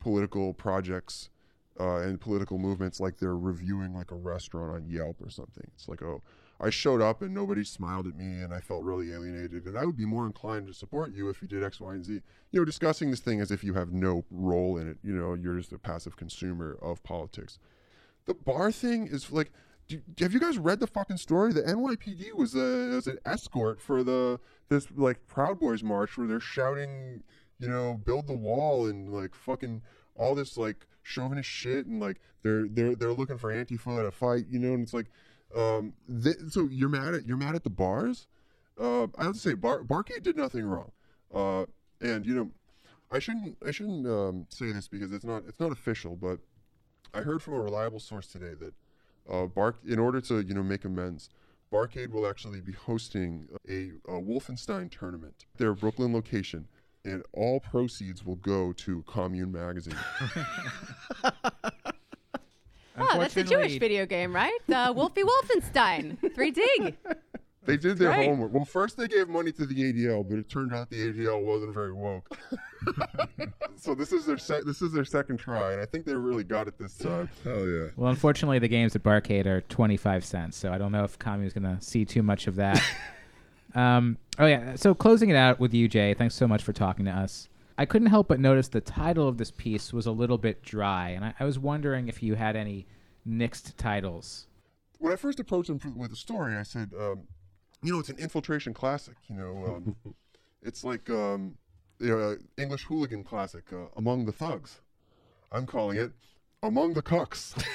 political 0.00 0.54
projects 0.54 1.30
uh, 1.78 1.98
and 1.98 2.20
political 2.20 2.58
movements 2.58 3.00
like 3.00 3.18
they're 3.18 3.36
reviewing 3.36 3.94
like 3.94 4.10
a 4.10 4.16
restaurant 4.16 4.72
on 4.72 4.86
Yelp 4.88 5.16
or 5.20 5.30
something. 5.30 5.70
It's 5.74 5.88
like, 5.88 6.02
oh, 6.02 6.22
I 6.62 6.70
showed 6.70 7.02
up 7.02 7.22
and 7.22 7.34
nobody 7.34 7.64
smiled 7.64 8.06
at 8.06 8.16
me 8.16 8.40
and 8.40 8.54
I 8.54 8.60
felt 8.60 8.84
really 8.84 9.12
alienated 9.12 9.66
and 9.66 9.76
I 9.76 9.84
would 9.84 9.96
be 9.96 10.06
more 10.06 10.26
inclined 10.26 10.68
to 10.68 10.74
support 10.74 11.12
you 11.12 11.28
if 11.28 11.42
you 11.42 11.48
did 11.48 11.64
X, 11.64 11.80
Y, 11.80 11.92
and 11.92 12.04
Z. 12.04 12.20
You 12.52 12.60
know, 12.60 12.64
discussing 12.64 13.10
this 13.10 13.18
thing 13.18 13.40
as 13.40 13.50
if 13.50 13.64
you 13.64 13.74
have 13.74 13.92
no 13.92 14.24
role 14.30 14.78
in 14.78 14.88
it. 14.88 14.98
You 15.02 15.12
know, 15.12 15.34
you're 15.34 15.56
just 15.56 15.72
a 15.72 15.78
passive 15.78 16.16
consumer 16.16 16.78
of 16.80 17.02
politics. 17.02 17.58
The 18.26 18.34
bar 18.34 18.70
thing 18.70 19.08
is 19.08 19.32
like, 19.32 19.50
do, 19.88 20.00
have 20.20 20.32
you 20.32 20.38
guys 20.38 20.56
read 20.56 20.78
the 20.78 20.86
fucking 20.86 21.16
story? 21.16 21.52
The 21.52 21.62
NYPD 21.62 22.32
was 22.34 22.54
a 22.54 22.94
was 22.94 23.08
an 23.08 23.18
escort 23.26 23.80
for 23.80 24.04
the 24.04 24.38
this 24.68 24.86
like 24.94 25.26
Proud 25.26 25.58
Boys 25.58 25.82
march 25.82 26.16
where 26.16 26.28
they're 26.28 26.38
shouting, 26.38 27.24
you 27.58 27.68
know, 27.68 28.00
build 28.04 28.28
the 28.28 28.36
wall 28.36 28.86
and 28.86 29.12
like 29.12 29.34
fucking 29.34 29.82
all 30.14 30.36
this 30.36 30.56
like 30.56 30.86
chauvinist 31.02 31.48
shit 31.48 31.86
and 31.86 32.00
like 32.00 32.20
they're 32.44 32.68
they're 32.68 32.94
they're 32.94 33.12
looking 33.12 33.38
for 33.38 33.52
Antifa 33.52 34.04
to 34.04 34.12
fight, 34.12 34.44
you 34.48 34.60
know, 34.60 34.74
and 34.74 34.84
it's 34.84 34.94
like, 34.94 35.10
um, 35.56 35.92
th- 36.22 36.36
so 36.50 36.68
you're 36.70 36.88
mad 36.88 37.14
at 37.14 37.26
you're 37.26 37.36
mad 37.36 37.54
at 37.54 37.64
the 37.64 37.70
bars? 37.70 38.26
Uh, 38.80 39.06
I 39.18 39.24
have 39.24 39.34
to 39.34 39.38
say, 39.38 39.54
Bar 39.54 39.82
Barcade 39.82 40.22
did 40.22 40.36
nothing 40.36 40.64
wrong, 40.64 40.92
uh, 41.34 41.66
and 42.00 42.24
you 42.24 42.34
know, 42.34 42.50
I 43.10 43.18
shouldn't 43.18 43.56
I 43.66 43.70
shouldn't 43.70 44.06
um, 44.06 44.46
say 44.48 44.72
this 44.72 44.88
because 44.88 45.12
it's 45.12 45.24
not 45.24 45.44
it's 45.46 45.60
not 45.60 45.72
official, 45.72 46.16
but 46.16 46.38
I 47.14 47.20
heard 47.20 47.42
from 47.42 47.54
a 47.54 47.60
reliable 47.60 48.00
source 48.00 48.26
today 48.26 48.54
that 48.60 48.74
uh, 49.30 49.46
Bark 49.46 49.76
in 49.86 49.98
order 49.98 50.20
to 50.22 50.40
you 50.40 50.54
know 50.54 50.62
make 50.62 50.84
amends. 50.84 51.28
Barcade 51.72 52.10
will 52.10 52.26
actually 52.26 52.60
be 52.60 52.72
hosting 52.72 53.48
a, 53.66 53.92
a 54.06 54.20
Wolfenstein 54.20 54.90
tournament, 54.90 55.46
at 55.54 55.58
their 55.58 55.72
Brooklyn 55.72 56.12
location, 56.12 56.68
and 57.02 57.22
all 57.32 57.60
proceeds 57.60 58.26
will 58.26 58.36
go 58.36 58.74
to 58.74 59.02
Commune 59.06 59.52
Magazine. 59.52 59.96
Oh, 62.98 63.18
that's 63.18 63.36
a 63.36 63.44
Jewish 63.44 63.78
video 63.78 64.06
game, 64.06 64.34
right? 64.34 64.58
Uh, 64.72 64.92
Wolfie 64.94 65.22
Wolfenstein. 65.22 66.18
3D. 66.20 66.94
They 67.64 67.76
did 67.76 67.96
their 67.96 68.08
Right. 68.08 68.28
homework. 68.28 68.52
Well, 68.52 68.64
first 68.64 68.96
they 68.96 69.06
gave 69.06 69.28
money 69.28 69.52
to 69.52 69.64
the 69.64 69.76
ADL, 69.76 70.28
but 70.28 70.36
it 70.36 70.48
turned 70.48 70.74
out 70.74 70.90
the 70.90 70.96
ADL 71.12 71.44
wasn't 71.44 71.72
very 71.72 71.92
woke. 71.92 72.36
so 73.76 73.94
this 73.94 74.12
is 74.12 74.26
their 74.26 74.36
sec- 74.36 74.64
this 74.64 74.82
is 74.82 74.92
their 74.92 75.04
second 75.04 75.36
try, 75.36 75.72
and 75.72 75.80
I 75.80 75.86
think 75.86 76.04
they 76.04 76.14
really 76.14 76.42
got 76.42 76.66
it 76.66 76.76
this 76.76 76.98
time. 76.98 77.28
Hell 77.44 77.64
yeah! 77.68 77.86
Well, 77.96 78.10
unfortunately, 78.10 78.58
the 78.58 78.66
games 78.66 78.96
at 78.96 79.04
Barcade 79.04 79.46
are 79.46 79.60
25 79.60 80.24
cents, 80.24 80.56
so 80.56 80.72
I 80.72 80.78
don't 80.78 80.90
know 80.90 81.04
if 81.04 81.16
Kami 81.20 81.46
is 81.46 81.52
going 81.52 81.62
to 81.62 81.80
see 81.80 82.04
too 82.04 82.24
much 82.24 82.48
of 82.48 82.56
that. 82.56 82.82
um, 83.76 84.18
oh, 84.40 84.46
yeah. 84.46 84.74
So, 84.74 84.92
closing 84.92 85.30
it 85.30 85.36
out 85.36 85.60
with 85.60 85.72
you, 85.72 85.86
Jay, 85.86 86.14
thanks 86.14 86.34
so 86.34 86.48
much 86.48 86.64
for 86.64 86.72
talking 86.72 87.04
to 87.04 87.12
us. 87.12 87.48
I 87.78 87.84
couldn't 87.84 88.08
help 88.08 88.28
but 88.28 88.40
notice 88.40 88.68
the 88.68 88.80
title 88.80 89.28
of 89.28 89.38
this 89.38 89.50
piece 89.50 89.92
was 89.92 90.06
a 90.06 90.12
little 90.12 90.38
bit 90.38 90.62
dry, 90.62 91.10
and 91.10 91.24
I, 91.24 91.34
I 91.40 91.44
was 91.44 91.58
wondering 91.58 92.08
if 92.08 92.22
you 92.22 92.34
had 92.34 92.56
any 92.56 92.86
nixed 93.28 93.76
titles. 93.76 94.46
When 94.98 95.12
I 95.12 95.16
first 95.16 95.40
approached 95.40 95.70
him 95.70 95.80
with 95.96 96.10
the 96.10 96.16
story, 96.16 96.54
I 96.54 96.62
said, 96.62 96.92
um, 96.98 97.22
"You 97.82 97.92
know, 97.92 97.98
it's 97.98 98.08
an 98.08 98.18
infiltration 98.18 98.74
classic. 98.74 99.16
You 99.28 99.36
know, 99.36 99.64
um, 99.66 100.14
it's 100.62 100.84
like 100.84 101.08
um, 101.10 101.56
you 101.98 102.08
know, 102.08 102.18
uh, 102.18 102.34
English 102.56 102.84
hooligan 102.84 103.24
classic, 103.24 103.64
uh, 103.72 103.86
Among 103.96 104.26
the 104.26 104.32
Thugs. 104.32 104.80
I'm 105.50 105.66
calling 105.66 105.98
it 105.98 106.12
Among 106.62 106.94
the 106.94 107.02
Cucks." 107.02 107.54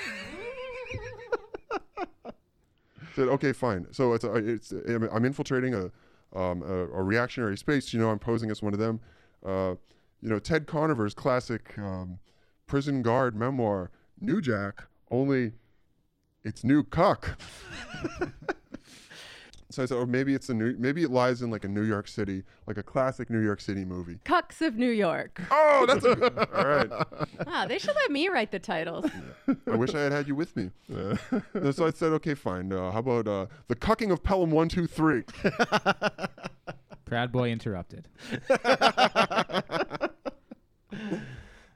said, 3.17 3.27
okay, 3.29 3.51
fine. 3.51 3.87
So 3.91 4.13
it's, 4.13 4.23
a, 4.23 4.35
it's 4.35 4.71
I'm 4.71 5.09
I'm 5.11 5.25
infiltrating 5.25 5.73
a, 5.73 6.39
um, 6.39 6.61
a 6.61 6.87
a 6.87 7.03
reactionary 7.03 7.57
space. 7.57 7.93
You 7.93 7.99
know, 7.99 8.09
I'm 8.09 8.19
posing 8.19 8.51
as 8.51 8.61
one 8.61 8.73
of 8.73 8.79
them. 8.79 8.99
Uh, 9.47 9.75
you 10.21 10.29
know, 10.29 10.39
Ted 10.39 10.67
Conover's 10.67 11.13
classic 11.13 11.77
um, 11.77 12.19
prison 12.65 13.01
guard 13.01 13.35
memoir, 13.35 13.91
New 14.19 14.41
Jack. 14.41 14.83
Only 15.09 15.53
it's 16.43 16.63
new 16.63 16.83
cuck. 16.83 17.39
so 19.69 19.83
I 19.83 19.85
said, 19.85 19.95
or 19.95 20.05
maybe 20.05 20.33
it's 20.33 20.49
a 20.49 20.53
new, 20.53 20.75
maybe 20.77 21.03
it 21.03 21.11
lies 21.11 21.41
in 21.41 21.49
like 21.49 21.63
a 21.63 21.67
New 21.69 21.83
York 21.83 22.09
City, 22.09 22.43
like 22.65 22.77
a 22.77 22.83
classic 22.83 23.29
New 23.29 23.39
York 23.39 23.61
City 23.61 23.85
movie. 23.85 24.19
Cucks 24.25 24.59
of 24.59 24.75
New 24.75 24.89
York. 24.89 25.41
Oh, 25.49 25.85
that's 25.87 26.03
a, 26.03 26.57
all 26.57 26.67
right. 26.67 26.89
Wow, 27.47 27.65
they 27.69 27.79
should 27.79 27.95
let 27.95 28.11
me 28.11 28.27
write 28.27 28.51
the 28.51 28.59
titles. 28.59 29.09
I 29.65 29.75
wish 29.75 29.95
I 29.95 30.01
had 30.01 30.11
had 30.11 30.27
you 30.27 30.35
with 30.35 30.55
me. 30.57 30.71
And 30.89 31.73
so 31.73 31.85
I 31.85 31.91
said, 31.91 32.11
okay, 32.13 32.33
fine. 32.33 32.73
Uh, 32.73 32.91
how 32.91 32.99
about 32.99 33.27
uh, 33.27 33.45
the 33.67 33.75
cucking 33.75 34.11
of 34.11 34.23
Pelham 34.23 34.51
One 34.51 34.67
Two 34.67 34.87
Three? 34.87 35.23
Proud 37.07 37.31
boy 37.31 37.51
interrupted. 37.51 38.07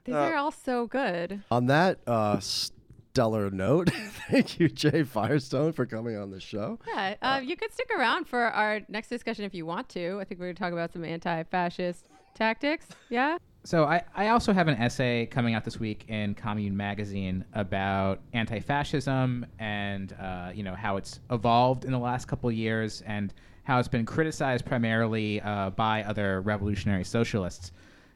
These 0.04 0.14
Uh, 0.14 0.18
are 0.18 0.34
all 0.34 0.50
so 0.50 0.86
good. 0.86 1.42
On 1.50 1.66
that 1.66 2.00
uh, 2.06 2.38
stellar 2.40 3.50
note, 3.50 3.88
thank 4.30 4.58
you, 4.60 4.68
Jay 4.68 5.04
Firestone, 5.04 5.72
for 5.72 5.86
coming 5.86 6.16
on 6.18 6.30
the 6.30 6.40
show. 6.40 6.78
Yeah, 6.86 7.14
uh, 7.22 7.40
you 7.42 7.56
could 7.56 7.72
stick 7.72 7.88
around 7.96 8.26
for 8.26 8.42
our 8.42 8.80
next 8.88 9.08
discussion 9.08 9.44
if 9.44 9.54
you 9.54 9.64
want 9.64 9.88
to. 9.90 10.18
I 10.20 10.24
think 10.24 10.38
we're 10.40 10.46
going 10.46 10.56
to 10.56 10.60
talk 10.62 10.72
about 10.72 10.92
some 10.92 11.04
anti-fascist 11.04 12.08
tactics. 12.34 12.88
Yeah. 13.08 13.38
So 13.64 13.84
I, 13.84 14.02
I 14.16 14.28
also 14.28 14.52
have 14.52 14.66
an 14.68 14.74
essay 14.74 15.24
coming 15.26 15.54
out 15.54 15.64
this 15.64 15.78
week 15.78 16.04
in 16.08 16.34
Commune 16.34 16.76
Magazine 16.76 17.44
about 17.54 18.18
anti-fascism 18.32 19.46
and 19.60 20.12
uh, 20.14 20.50
you 20.52 20.64
know 20.64 20.74
how 20.74 20.96
it's 20.96 21.20
evolved 21.30 21.84
in 21.84 21.92
the 21.92 21.98
last 21.98 22.26
couple 22.26 22.48
of 22.50 22.56
years 22.56 23.02
and 23.06 23.32
how 23.64 23.78
it's 23.78 23.88
been 23.88 24.06
criticized 24.06 24.64
primarily 24.64 25.40
uh, 25.40 25.70
by 25.70 26.02
other 26.04 26.40
revolutionary 26.40 27.04
socialists. 27.04 27.72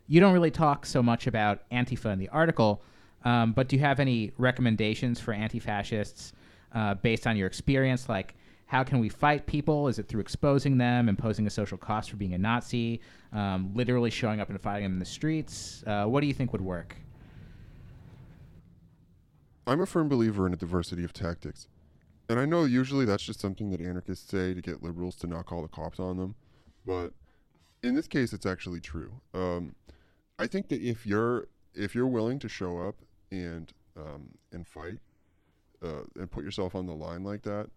You 0.09 0.20
don't 0.20 0.32
really 0.32 0.51
talk 0.51 0.86
so 0.86 1.03
much 1.03 1.26
about 1.26 1.68
Antifa 1.70 2.12
in 2.12 2.18
the 2.18 2.28
article, 2.28 2.82
um, 3.24 3.53
but 3.53 3.68
do 3.68 3.76
you 3.76 3.82
have 3.82 4.01
any 4.01 4.32
recommendations 4.38 5.20
for 5.20 5.32
anti-fascists 5.32 6.32
uh, 6.74 6.94
based 6.94 7.26
on 7.26 7.36
your 7.36 7.47
experience? 7.47 8.09
Like, 8.09 8.34
how 8.66 8.82
can 8.82 8.99
we 8.99 9.09
fight 9.09 9.47
people? 9.47 9.88
Is 9.88 9.99
it 9.99 10.09
through 10.09 10.20
exposing 10.20 10.78
them, 10.78 11.09
imposing 11.09 11.47
a 11.47 11.51
social 11.51 11.78
cost 11.78 12.11
for 12.11 12.16
being 12.16 12.34
a 12.34 12.38
Nazi, 12.38 13.01
um, 13.32 13.70
literally 13.74 14.11
showing 14.11 14.40
up 14.40 14.51
and 14.51 14.61
fighting 14.61 14.84
them 14.84 14.94
in 14.94 14.99
the 14.99 15.05
streets? 15.05 15.84
Uh, 15.86 16.05
what 16.07 16.20
do 16.20 16.26
you 16.26 16.34
think 16.34 16.53
would 16.53 16.61
work? 16.61 16.97
I'm 19.68 19.80
a 19.80 19.86
firm 19.86 20.09
believer 20.09 20.47
in 20.47 20.53
a 20.53 20.57
diversity 20.57 21.05
of 21.05 21.12
tactics. 21.12 21.68
And 22.29 22.41
I 22.41 22.45
know 22.45 22.64
usually 22.64 23.05
that's 23.05 23.22
just 23.22 23.41
something 23.41 23.70
that 23.70 23.81
anarchists 23.81 24.29
say 24.29 24.53
to 24.53 24.61
get 24.61 24.83
liberals 24.83 25.14
to 25.16 25.27
not 25.27 25.47
call 25.47 25.62
the 25.62 25.68
cops 25.68 26.01
on 26.01 26.16
them. 26.16 26.35
But 26.85 27.12
in 27.83 27.95
this 27.95 28.09
case, 28.09 28.33
it's 28.33 28.47
actually 28.47 28.81
true. 28.81 29.12
Um, 29.33 29.74
I 30.39 30.47
think 30.47 30.68
that 30.68 30.83
if 30.83 31.07
you're 31.07 31.49
if 31.74 31.95
you're 31.95 32.07
willing 32.07 32.39
to 32.41 32.49
show 32.49 32.79
up 32.81 32.97
and 33.31 33.72
um, 33.97 34.31
and 34.53 34.66
fight 34.66 34.99
uh, 35.83 36.03
and 36.16 36.31
put 36.31 36.45
yourself 36.45 36.74
on 36.74 36.87
the 36.87 36.95
line 36.95 37.22
like 37.22 37.43
that, 37.43 37.68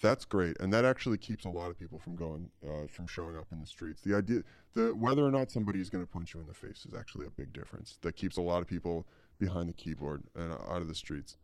that's 0.00 0.24
great, 0.24 0.58
and 0.60 0.72
that 0.72 0.84
actually 0.84 1.18
keeps 1.18 1.44
a 1.44 1.48
lot 1.50 1.70
of 1.70 1.78
people 1.78 1.98
from 1.98 2.16
going 2.16 2.50
uh, 2.66 2.86
from 2.88 3.06
showing 3.06 3.36
up 3.36 3.46
in 3.52 3.60
the 3.60 3.66
streets. 3.66 4.00
The 4.02 4.14
idea, 4.14 4.42
the 4.74 4.94
whether 4.94 5.24
or 5.24 5.30
not 5.30 5.50
somebody 5.50 5.80
is 5.80 5.90
going 5.90 6.04
to 6.04 6.10
punch 6.10 6.34
you 6.34 6.40
in 6.40 6.46
the 6.46 6.54
face 6.54 6.86
is 6.86 6.94
actually 6.94 7.26
a 7.26 7.30
big 7.30 7.52
difference. 7.52 7.98
That 8.02 8.16
keeps 8.16 8.36
a 8.36 8.42
lot 8.42 8.62
of 8.62 8.68
people 8.68 9.06
behind 9.38 9.68
the 9.68 9.72
keyboard 9.74 10.22
and 10.34 10.52
out 10.52 10.82
of 10.82 10.88
the 10.88 10.94
streets. 10.94 11.36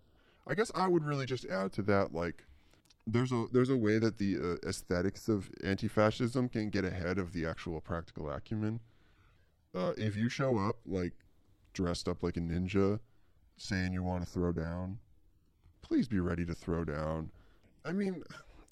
I 0.47 0.55
guess 0.55 0.70
I 0.74 0.88
would 0.88 1.05
really 1.05 1.26
just 1.26 1.44
add 1.47 1.72
to 1.74 1.82
that, 1.82 2.14
like, 2.14 2.44
there's 3.07 3.30
a 3.30 3.47
there's 3.53 3.70
a 3.70 3.76
way 3.76 3.99
that 3.99 4.18
the 4.18 4.36
uh, 4.36 4.68
aesthetics 4.68 5.28
of 5.28 5.49
anti-fascism 5.62 6.49
can 6.49 6.70
get 6.70 6.84
ahead 6.84 7.18
of 7.18 7.32
the 7.32 7.47
actual 7.47 7.80
practical 7.80 8.28
acumen. 8.30 8.80
Uh, 9.74 9.92
if 9.97 10.16
you 10.16 10.28
show 10.28 10.59
up 10.59 10.76
like 10.86 11.12
dressed 11.72 12.09
up 12.09 12.22
like 12.22 12.36
a 12.36 12.40
ninja, 12.40 12.99
saying 13.57 13.92
you 13.92 14.03
want 14.03 14.24
to 14.24 14.30
throw 14.30 14.51
down, 14.51 14.99
please 15.82 16.09
be 16.09 16.18
ready 16.18 16.44
to 16.44 16.55
throw 16.55 16.84
down. 16.84 17.30
I 17.84 17.92
mean, 17.92 18.24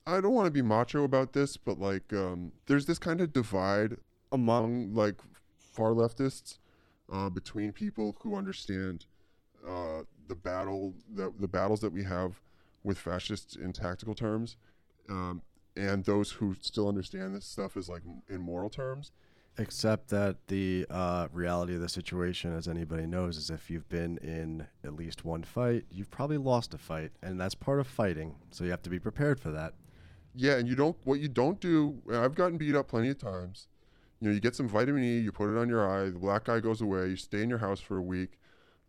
I 0.05 0.21
don't 0.21 0.35
want 0.35 0.47
to 0.47 0.51
be 0.51 0.63
macho 0.63 1.05
about 1.05 1.33
this, 1.33 1.57
but 1.57 1.79
like, 1.79 2.13
um, 2.13 2.51
there's 2.67 2.87
this 2.87 2.99
kind 2.99 3.21
of 3.21 3.33
divide 3.33 3.97
among 4.33 4.95
like 4.95 5.21
far 5.57 5.91
leftists 5.91 6.59
uh, 7.13 7.29
between 7.31 7.71
people 7.71 8.17
who 8.21 8.35
understand 8.35 9.07
uh, 9.67 10.03
the 10.29 10.35
battle, 10.35 10.95
the, 11.13 11.33
the 11.39 11.49
battles 11.49 11.81
that 11.81 11.93
we 11.93 12.05
have 12.05 12.41
with 12.83 12.99
fascists 12.99 13.57
in 13.57 13.73
tactical 13.73 14.15
terms, 14.15 14.57
um, 15.09 15.43
and 15.77 16.05
those 16.05 16.33
who 16.33 16.55
still 16.61 16.89
understand 16.89 17.35
this 17.35 17.45
stuff 17.45 17.77
is 17.77 17.89
like 17.89 18.03
in 18.29 18.41
moral 18.41 18.71
terms. 18.71 19.13
Except 19.57 20.09
that 20.09 20.49
the 20.49 20.85
uh, 20.91 21.29
reality 21.33 21.77
of 21.77 21.81
the 21.81 21.89
situation, 21.89 22.53
as 22.57 22.67
anybody 22.67 23.07
knows, 23.07 23.37
is 23.37 23.51
if 23.51 23.71
you've 23.71 23.89
been 23.89 24.19
in 24.19 24.67
at 24.83 24.97
least 24.97 25.25
one 25.25 25.45
fight, 25.45 25.85
you've 25.93 26.11
probably 26.11 26.39
lost 26.39 26.75
a 26.75 26.79
fight, 26.79 27.13
and 27.23 27.41
that's 27.41 27.55
part 27.55 27.79
of 27.79 27.87
fighting. 27.87 28.35
So 28.51 28.65
you 28.65 28.71
have 28.71 28.83
to 28.83 28.91
be 28.91 28.99
prepared 28.99 29.39
for 29.39 29.51
that. 29.53 29.75
Yeah, 30.35 30.57
and 30.57 30.67
you 30.67 30.75
don't. 30.75 30.97
What 31.05 31.21
you 31.21 31.29
don't 31.29 31.61
do. 31.61 32.03
and 32.09 32.17
I've 32.17 32.35
gotten 32.35 32.59
beat 32.59 32.75
up 32.75 32.89
plenty 32.89 33.11
of 33.11 33.19
times. 33.19 33.69
You 34.21 34.29
know, 34.29 34.35
you 34.35 34.41
get 34.41 34.57
some 34.57 34.69
vitamin 34.69 35.05
E, 35.05 35.19
you 35.19 35.31
put 35.31 35.55
it 35.55 35.59
on 35.59 35.69
your 35.69 35.89
eye. 35.89 36.11
The 36.11 36.19
black 36.19 36.49
eye 36.49 36.59
goes 36.59 36.81
away. 36.81 37.09
You 37.09 37.17
stay 37.17 37.43
in 37.43 37.49
your 37.49 37.59
house 37.59 37.81
for 37.81 37.99
a 37.99 38.03
week. 38.03 38.39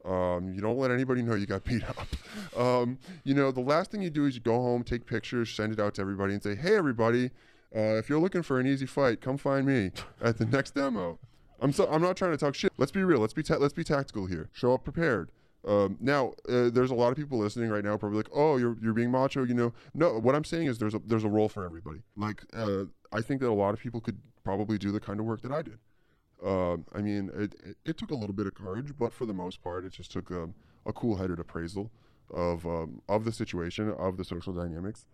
Um, 0.06 0.54
you 0.54 0.62
don't 0.62 0.78
let 0.78 0.92
anybody 0.92 1.22
know 1.24 1.36
you 1.36 1.46
got 1.46 1.64
beat 1.64 1.84
up. 1.84 2.08
Um, 2.56 3.00
you 3.26 3.34
know, 3.34 3.52
the 3.52 3.60
last 3.60 3.92
thing 3.92 4.02
you 4.02 4.10
do 4.10 4.26
is 4.26 4.36
you 4.36 4.40
go 4.42 4.54
home, 4.54 4.82
take 4.84 5.06
pictures, 5.06 5.50
send 5.50 5.74
it 5.74 5.80
out 5.80 5.96
to 5.96 6.02
everybody, 6.02 6.34
and 6.34 6.42
say, 6.42 6.56
"Hey, 6.56 6.78
everybody, 6.78 7.32
uh, 7.76 7.98
if 7.98 8.08
you're 8.08 8.20
looking 8.20 8.44
for 8.44 8.62
an 8.62 8.68
easy 8.68 8.86
fight, 8.86 9.20
come 9.20 9.36
find 9.38 9.66
me 9.68 9.92
at 10.22 10.38
the 10.38 10.46
next 10.58 10.72
demo." 10.74 11.20
I'm 11.60 11.74
so 11.74 11.86
I'm 11.88 12.02
not 12.02 12.16
trying 12.16 12.32
to 12.32 12.38
talk 12.38 12.56
shit. 12.56 12.72
Let's 12.78 12.94
be 12.94 13.04
real. 13.04 13.20
Let's 13.20 13.34
be 13.34 13.44
ta- 13.44 13.58
let's 13.58 13.74
be 13.74 13.84
tactical 13.84 14.26
here. 14.26 14.50
Show 14.54 14.74
up 14.74 14.86
prepared. 14.86 15.32
Um, 15.68 15.98
now, 16.00 16.34
uh, 16.48 16.70
there's 16.70 16.92
a 16.92 16.96
lot 16.96 17.10
of 17.10 17.18
people 17.18 17.40
listening 17.40 17.70
right 17.70 17.84
now, 17.84 17.98
probably 17.98 18.18
like, 18.18 18.30
"Oh, 18.34 18.56
you're 18.58 18.78
you're 18.82 18.94
being 18.94 19.12
macho," 19.12 19.44
you 19.44 19.54
know. 19.54 19.74
No, 19.94 20.20
what 20.20 20.36
I'm 20.36 20.44
saying 20.46 20.68
is 20.68 20.78
there's 20.78 20.94
a 20.94 21.02
there's 21.06 21.24
a 21.24 21.30
role 21.30 21.50
for 21.50 21.66
everybody. 21.66 22.00
Like, 22.16 22.44
uh, 22.54 22.86
I 23.12 23.22
think 23.22 23.42
that 23.42 23.50
a 23.50 23.54
lot 23.54 23.74
of 23.74 23.80
people 23.82 24.00
could 24.00 24.20
probably 24.44 24.78
do 24.78 24.92
the 24.92 25.00
kind 25.00 25.20
of 25.20 25.26
work 25.26 25.42
that 25.42 25.52
I 25.52 25.62
did. 25.62 25.80
Um, 26.46 26.86
I 26.94 27.02
mean, 27.02 27.32
it, 27.36 27.56
it, 27.66 27.78
it 27.86 27.98
took 27.98 28.12
a 28.12 28.16
little 28.16 28.36
bit 28.36 28.46
of 28.46 28.54
courage, 28.54 28.94
but 28.98 29.12
for 29.12 29.26
the 29.26 29.34
most 29.34 29.64
part, 29.64 29.84
it 29.84 29.94
just 29.94 30.12
took 30.12 30.30
um, 30.30 30.54
a 30.86 30.94
cool-headed 30.94 31.40
appraisal 31.40 31.92
of 32.32 32.66
um, 32.66 33.02
of 33.10 33.26
the 33.26 33.32
situation, 33.32 33.92
of 33.92 34.18
the 34.18 34.24
social 34.24 34.54
dynamics. 34.54 35.06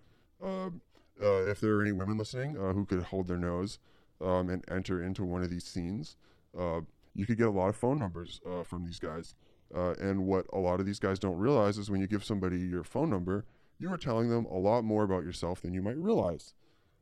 Um, 0.44 0.82
uh, 1.22 1.46
if 1.46 1.62
there 1.62 1.76
are 1.76 1.82
any 1.82 1.92
women 1.94 2.18
listening 2.18 2.58
uh, 2.58 2.74
who 2.74 2.86
could 2.86 3.04
hold 3.04 3.28
their 3.28 3.38
nose 3.38 3.80
um, 4.20 4.50
and 4.50 4.64
enter 4.70 5.04
into 5.04 5.24
one 5.24 5.42
of 5.42 5.50
these 5.50 5.64
scenes, 5.64 6.18
uh, 6.58 6.82
you 7.14 7.26
could 7.26 7.38
get 7.38 7.48
a 7.48 7.52
lot 7.52 7.70
of 7.70 7.76
phone 7.76 8.00
numbers 8.00 8.42
uh, 8.46 8.64
from 8.64 8.86
these 8.86 9.00
guys. 9.00 9.36
Uh, 9.74 9.94
and 10.02 10.26
what 10.26 10.46
a 10.52 10.60
lot 10.60 10.82
of 10.82 10.86
these 10.86 11.00
guys 11.00 11.18
don't 11.18 11.38
realize 11.38 11.78
is 11.78 11.90
when 11.90 12.02
you 12.02 12.08
give 12.08 12.26
somebody 12.26 12.60
your 12.60 12.84
phone 12.84 13.10
number, 13.10 13.46
you 13.80 13.92
are 13.92 13.98
telling 13.98 14.30
them 14.30 14.46
a 14.46 14.58
lot 14.58 14.84
more 14.84 15.04
about 15.04 15.24
yourself 15.24 15.62
than 15.62 15.74
you 15.74 15.82
might 15.82 15.98
realize 15.98 16.54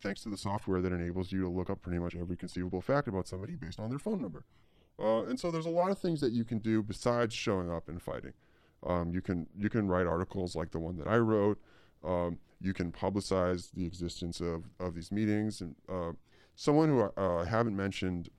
thanks 0.02 0.22
to 0.24 0.30
the 0.30 0.38
software 0.38 0.82
that 0.82 0.94
enables 0.94 1.32
you 1.32 1.42
to 1.42 1.50
look 1.50 1.70
up 1.70 1.82
pretty 1.82 2.00
much 2.00 2.16
every 2.16 2.38
conceivable 2.38 2.82
fact 2.82 3.08
about 3.08 3.28
somebody 3.28 3.56
based 3.56 3.80
on 3.80 3.90
their 3.90 4.00
phone 4.00 4.22
number. 4.22 4.46
Uh, 5.00 5.24
and 5.24 5.40
so 5.40 5.50
there's 5.50 5.66
a 5.66 5.70
lot 5.70 5.92
of 5.92 5.98
things 5.98 6.20
that 6.22 6.32
you 6.32 6.44
can 6.44 6.60
do 6.60 6.84
besides 6.84 7.34
showing 7.34 7.72
up 7.72 7.88
and 7.88 8.02
fighting. 8.02 8.34
Um, 8.86 9.12
you 9.12 9.22
can 9.22 9.48
you 9.58 9.70
can 9.70 9.88
write 9.88 10.08
articles 10.08 10.56
like 10.56 10.72
the 10.72 10.80
one 10.80 10.98
that 10.98 11.08
I 11.08 11.18
wrote. 11.18 11.60
Um, 12.04 12.40
you 12.62 12.74
can 12.74 12.92
publicize 12.92 13.72
the 13.72 13.86
existence 13.86 14.42
of, 14.42 14.64
of 14.80 14.96
these 14.96 15.12
meetings. 15.12 15.62
And 15.62 15.76
uh, 15.90 16.12
someone 16.56 16.90
who 16.90 17.10
I 17.18 17.22
uh, 17.22 17.46
haven't 17.46 17.76
mentioned, 17.76 18.30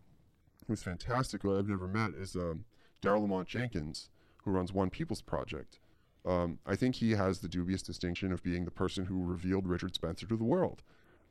who's 0.67 0.83
fantastic, 0.83 1.43
who 1.43 1.59
I've 1.59 1.69
never 1.69 1.87
met, 1.87 2.11
is 2.11 2.37
um, 2.37 2.65
Daryl 3.03 3.23
Lamont 3.23 3.49
Jenkins, 3.49 4.11
who 4.45 4.51
runs 4.51 4.73
One 4.73 4.91
People's 4.91 5.23
Project. 5.23 5.79
Um, 6.27 6.59
I 6.67 6.77
think 6.77 6.97
he 6.97 7.13
has 7.13 7.41
the 7.41 7.49
dubious 7.49 7.83
distinction 7.83 8.31
of 8.31 8.43
being 8.43 8.67
the 8.67 8.71
person 8.71 9.07
who 9.07 9.25
revealed 9.25 9.67
Richard 9.67 9.95
Spencer 9.95 10.27
to 10.27 10.37
the 10.37 10.45
world 10.45 10.83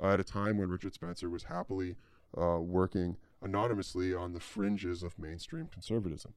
uh, 0.01 0.07
at 0.13 0.19
a 0.19 0.23
time 0.23 0.57
when 0.57 0.69
Richard 0.69 0.93
Spencer 0.93 1.29
was 1.29 1.43
happily 1.43 1.95
uh, 2.37 2.59
working 2.59 3.17
anonymously 3.41 4.13
on 4.13 4.33
the 4.33 4.39
fringes 4.39 5.03
of 5.03 5.17
mainstream 5.17 5.67
conservatism. 5.67 6.33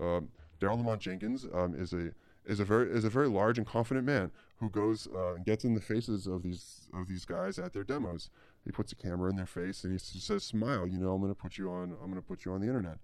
Um, 0.00 0.28
Daryl 0.60 0.78
Lamont 0.78 1.00
Jenkins 1.00 1.46
um, 1.52 1.74
is 1.74 1.92
a 1.92 2.10
is 2.46 2.60
a 2.60 2.64
very 2.64 2.90
is 2.90 3.04
a 3.04 3.10
very 3.10 3.28
large 3.28 3.58
and 3.58 3.66
confident 3.66 4.06
man 4.06 4.30
who 4.58 4.70
goes 4.70 5.08
uh, 5.14 5.34
and 5.34 5.44
gets 5.44 5.64
in 5.64 5.74
the 5.74 5.80
faces 5.80 6.26
of 6.26 6.42
these 6.42 6.88
of 6.94 7.08
these 7.08 7.24
guys 7.24 7.58
at 7.58 7.72
their 7.72 7.84
demos. 7.84 8.30
He 8.64 8.70
puts 8.72 8.92
a 8.92 8.96
camera 8.96 9.28
in 9.30 9.36
their 9.36 9.46
face 9.46 9.84
and 9.84 9.92
he 9.92 9.96
s- 9.96 10.14
says, 10.18 10.44
"Smile, 10.44 10.86
you 10.86 10.98
know, 10.98 11.12
I'm 11.12 11.20
going 11.20 11.32
to 11.34 11.40
put 11.40 11.58
you 11.58 11.70
on. 11.70 11.92
I'm 12.02 12.10
going 12.10 12.14
to 12.14 12.22
put 12.22 12.44
you 12.44 12.52
on 12.52 12.60
the 12.60 12.66
internet." 12.66 12.98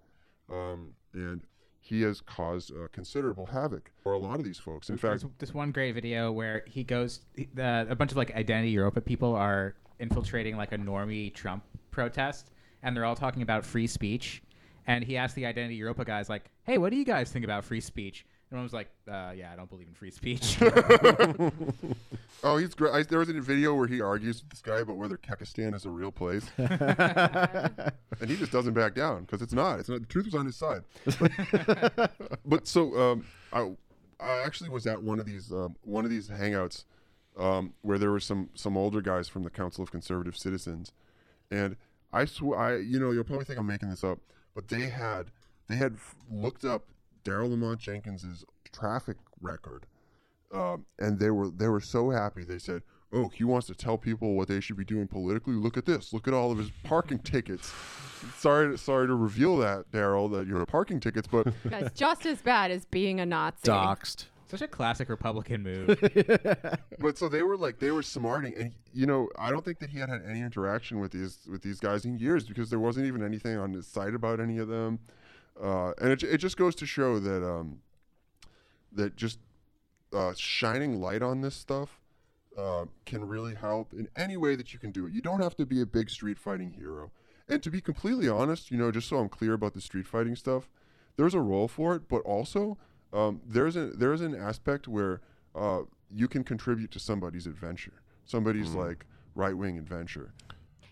Um, 0.51 0.93
and 1.13 1.41
he 1.79 2.01
has 2.03 2.21
caused 2.21 2.71
uh, 2.71 2.87
considerable 2.91 3.45
havoc 3.47 3.91
for 4.01 4.13
a 4.13 4.17
lot 4.17 4.39
of 4.39 4.45
these 4.45 4.57
folks. 4.57 4.89
In 4.89 4.97
fact, 4.97 5.21
There's 5.21 5.33
this 5.37 5.53
one 5.53 5.71
great 5.71 5.91
video 5.93 6.31
where 6.31 6.63
he 6.65 6.83
goes, 6.83 7.19
he- 7.35 7.49
uh, 7.57 7.85
a 7.89 7.95
bunch 7.95 8.11
of 8.11 8.17
like 8.17 8.33
Identity 8.33 8.75
Evropa 8.75 9.03
people 9.03 9.35
are 9.35 9.75
infiltrating 9.99 10.57
like 10.57 10.71
a 10.71 10.77
normie 10.77 11.33
Trump 11.33 11.63
protest, 11.91 12.51
and 12.81 12.95
they're 12.95 13.05
all 13.05 13.15
talking 13.15 13.41
about 13.41 13.65
free 13.65 13.87
speech. 13.87 14.41
And 14.85 15.03
he 15.03 15.15
asked 15.15 15.35
the 15.35 15.45
Identity 15.45 15.79
Evropa 15.79 16.05
guys, 16.05 16.29
like, 16.29 16.51
"Hey, 16.63 16.77
what 16.77 16.91
do 16.91 16.97
you 16.97 17.05
guys 17.05 17.31
think 17.31 17.45
about 17.45 17.63
free 17.63 17.79
speech?" 17.79 18.25
And 18.53 18.59
one 18.59 18.65
was 18.65 18.73
like, 18.73 18.91
uh, 19.07 19.31
"Yeah, 19.35 19.51
I 19.51 19.55
don't 19.55 19.67
believe 19.67 19.87
in 19.87 19.95
free 19.95 20.11
speech." 20.11 20.57
oh, 22.43 22.57
he's 22.57 22.75
great. 22.75 22.93
I, 22.93 23.01
there 23.01 23.17
was 23.17 23.29
a 23.29 23.41
video 23.41 23.73
where 23.73 23.87
he 23.87 23.99
argues 23.99 24.41
with 24.41 24.49
this 24.51 24.61
guy 24.61 24.79
about 24.79 24.97
whether 24.97 25.17
Kekistan 25.17 25.73
is 25.73 25.85
a 25.85 25.89
real 25.89 26.11
place, 26.11 26.45
and 26.57 28.29
he 28.29 28.35
just 28.35 28.51
doesn't 28.51 28.73
back 28.73 28.93
down 28.93 29.21
because 29.21 29.41
it's 29.41 29.53
not. 29.53 29.79
It's 29.79 29.89
not. 29.89 30.01
The 30.01 30.05
truth 30.05 30.25
was 30.25 30.35
on 30.35 30.45
his 30.45 30.55
side. 30.55 30.83
but 32.45 32.67
so 32.67 32.95
um, 33.01 33.25
I, 33.51 33.71
I 34.19 34.41
actually 34.41 34.69
was 34.69 34.85
at 34.85 35.01
one 35.01 35.19
of 35.19 35.25
these 35.25 35.51
um, 35.51 35.75
one 35.81 36.05
of 36.05 36.11
these 36.11 36.29
hangouts 36.29 36.83
um, 37.37 37.73
where 37.81 37.97
there 37.97 38.11
were 38.11 38.19
some 38.19 38.49
some 38.53 38.77
older 38.77 39.01
guys 39.01 39.27
from 39.27 39.43
the 39.43 39.49
Council 39.49 39.83
of 39.83 39.91
Conservative 39.91 40.37
Citizens, 40.37 40.91
and 41.51 41.75
I 42.11 42.25
swear, 42.25 42.59
I 42.59 42.77
you 42.77 42.99
know 42.99 43.11
you'll 43.11 43.23
probably 43.23 43.45
think 43.45 43.59
I'm 43.59 43.67
making 43.67 43.89
this 43.89 44.03
up, 44.03 44.19
but 44.55 44.67
they 44.67 44.89
had 44.89 45.31
they 45.67 45.75
had 45.75 45.93
f- 45.93 46.15
looked 46.31 46.65
up 46.65 46.85
Daryl 47.23 47.49
Lamont 47.49 47.79
Jenkins's 47.79 48.43
traffic 48.71 49.17
record, 49.41 49.85
um, 50.53 50.85
and 50.99 51.19
they 51.19 51.31
were 51.31 51.49
they 51.49 51.67
were 51.67 51.81
so 51.81 52.09
happy. 52.09 52.43
They 52.43 52.59
said, 52.59 52.83
oh, 53.11 53.29
he 53.29 53.43
wants 53.43 53.67
to 53.67 53.75
tell 53.75 53.97
people 53.97 54.35
what 54.35 54.47
they 54.47 54.59
should 54.59 54.77
be 54.77 54.85
doing 54.85 55.07
politically. 55.07 55.53
Look 55.53 55.77
at 55.77 55.85
this. 55.85 56.13
Look 56.13 56.27
at 56.27 56.33
all 56.33 56.51
of 56.51 56.57
his 56.57 56.71
parking 56.83 57.19
tickets. 57.19 57.71
Sorry, 58.37 58.77
sorry 58.77 59.07
to 59.07 59.15
reveal 59.15 59.57
that, 59.57 59.91
Daryl, 59.91 60.31
that 60.31 60.47
you're 60.47 60.65
parking 60.65 60.99
tickets, 60.99 61.27
but 61.29 61.47
Guys, 61.69 61.91
just 61.93 62.25
as 62.25 62.41
bad 62.41 62.71
as 62.71 62.85
being 62.85 63.19
a 63.19 63.25
Nazi. 63.25 63.57
Doxed. 63.63 64.25
Such 64.53 64.61
a 64.61 64.67
classic 64.67 65.09
Republican 65.09 65.63
move. 65.63 65.87
but 66.99 67.17
so 67.17 67.27
they 67.27 67.41
were 67.41 67.57
like 67.57 67.79
they 67.79 67.89
were 67.89 68.03
smarting, 68.03 68.53
and 68.55 68.71
you 68.93 69.07
know 69.07 69.27
I 69.35 69.49
don't 69.49 69.65
think 69.65 69.79
that 69.79 69.89
he 69.89 69.97
had 69.97 70.09
had 70.09 70.21
any 70.29 70.41
interaction 70.41 70.99
with 70.99 71.11
these 71.11 71.39
with 71.49 71.63
these 71.63 71.79
guys 71.79 72.05
in 72.05 72.19
years 72.19 72.43
because 72.43 72.69
there 72.69 72.77
wasn't 72.77 73.07
even 73.07 73.23
anything 73.23 73.57
on 73.57 73.73
his 73.73 73.87
site 73.87 74.13
about 74.13 74.39
any 74.39 74.59
of 74.59 74.67
them, 74.67 74.99
uh, 75.59 75.93
and 75.99 76.11
it 76.11 76.21
it 76.21 76.37
just 76.37 76.55
goes 76.55 76.75
to 76.75 76.85
show 76.85 77.17
that 77.17 77.43
um 77.43 77.79
that 78.91 79.15
just 79.15 79.39
uh, 80.13 80.33
shining 80.37 81.01
light 81.01 81.23
on 81.23 81.41
this 81.41 81.55
stuff 81.55 81.99
uh, 82.55 82.85
can 83.07 83.27
really 83.27 83.55
help 83.55 83.91
in 83.91 84.07
any 84.15 84.37
way 84.37 84.55
that 84.55 84.71
you 84.71 84.77
can 84.77 84.91
do 84.91 85.07
it. 85.07 85.13
You 85.13 85.21
don't 85.21 85.41
have 85.41 85.55
to 85.55 85.65
be 85.65 85.81
a 85.81 85.87
big 85.87 86.11
street 86.11 86.37
fighting 86.37 86.73
hero, 86.73 87.09
and 87.49 87.63
to 87.63 87.71
be 87.71 87.81
completely 87.81 88.29
honest, 88.29 88.69
you 88.69 88.77
know, 88.77 88.91
just 88.91 89.09
so 89.09 89.17
I'm 89.17 89.29
clear 89.29 89.53
about 89.53 89.73
the 89.73 89.81
street 89.81 90.05
fighting 90.05 90.35
stuff, 90.35 90.69
there's 91.17 91.33
a 91.33 91.41
role 91.41 91.67
for 91.67 91.95
it, 91.95 92.07
but 92.07 92.19
also 92.19 92.77
um, 93.13 93.41
there's 93.45 93.75
a 93.75 93.87
there's 93.87 94.21
an 94.21 94.35
aspect 94.35 94.87
where 94.87 95.21
uh, 95.55 95.81
you 96.13 96.27
can 96.27 96.43
contribute 96.43 96.91
to 96.91 96.99
somebody's 96.99 97.47
adventure, 97.47 98.01
somebody's 98.25 98.71
like 98.71 99.05
right 99.35 99.55
wing 99.55 99.77
adventure. 99.77 100.33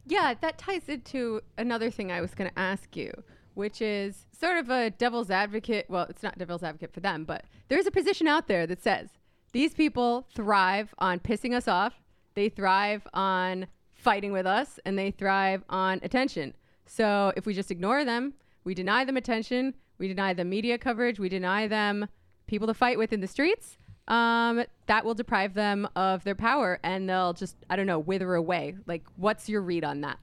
Yeah, 0.06 0.34
that 0.41 0.57
ties 0.57 0.89
into 0.89 1.41
another 1.57 1.89
thing 1.89 2.11
I 2.11 2.22
was 2.22 2.34
going 2.34 2.49
to 2.49 2.60
ask 2.60 2.95
you, 2.95 3.11
which 3.53 3.81
is 3.81 4.26
sort 4.38 4.57
of 4.57 4.69
a 4.69 4.89
devil's 4.89 5.30
advocate. 5.30 5.85
Well, 5.89 6.07
it's 6.10 6.23
not 6.23 6.38
devil's 6.38 6.64
advocate 6.64 6.93
for 6.93 7.02
them, 7.02 7.23
but 7.23 7.45
there's 7.68 7.85
a 7.85 7.91
position 7.91 8.27
out 8.27 8.48
there 8.48 8.65
that 8.68 8.81
says 8.81 9.10
these 9.52 9.73
people 9.73 10.27
thrive 10.34 10.93
on 10.98 11.19
pissing 11.19 11.53
us 11.53 11.68
off, 11.68 11.93
they 12.34 12.49
thrive 12.49 13.07
on 13.14 13.68
fighting 13.93 14.31
with 14.31 14.45
us, 14.45 14.80
and 14.85 14.98
they 14.98 15.11
thrive 15.11 15.64
on 15.69 15.99
attention. 16.02 16.56
So 16.85 17.31
if 17.38 17.45
we 17.45 17.53
just 17.53 17.72
ignore 17.72 18.03
them, 18.03 18.34
we 18.64 18.73
deny 18.73 19.06
them 19.06 19.18
attention, 19.18 19.76
we 20.01 20.07
deny 20.07 20.33
them 20.33 20.49
media 20.49 20.79
coverage, 20.79 21.19
we 21.19 21.29
deny 21.29 21.67
them 21.67 22.07
people 22.47 22.65
to 22.67 22.73
fight 22.73 22.97
with 22.97 23.13
in 23.13 23.21
the 23.21 23.27
streets. 23.27 23.77
Um, 24.07 24.63
that 24.87 25.05
will 25.05 25.13
deprive 25.13 25.53
them 25.53 25.87
of 25.95 26.23
their 26.23 26.35
power 26.35 26.79
and 26.83 27.07
they'll 27.07 27.33
just, 27.33 27.55
I 27.69 27.75
don't 27.75 27.85
know, 27.85 27.99
wither 27.99 28.33
away. 28.33 28.75
Like, 28.87 29.03
what's 29.15 29.47
your 29.47 29.61
read 29.61 29.83
on 29.83 30.01
that? 30.01 30.17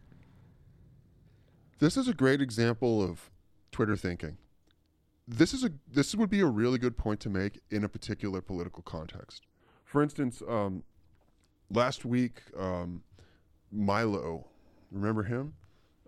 This 1.78 1.96
is 1.96 2.08
a 2.08 2.12
great 2.12 2.42
example 2.42 3.00
of 3.00 3.30
Twitter 3.70 3.96
thinking. 3.96 4.36
This 5.28 5.54
is 5.54 5.62
a 5.62 5.70
this 5.86 6.14
would 6.14 6.28
be 6.28 6.40
a 6.40 6.46
really 6.46 6.78
good 6.78 6.96
point 6.96 7.20
to 7.20 7.30
make 7.30 7.60
in 7.70 7.84
a 7.84 7.88
particular 7.88 8.40
political 8.40 8.82
context. 8.82 9.46
For 9.84 10.02
instance, 10.02 10.42
um, 10.48 10.82
last 11.70 12.04
week, 12.04 12.42
um, 12.58 13.04
Milo, 13.70 14.48
remember 14.90 15.22
him? 15.22 15.54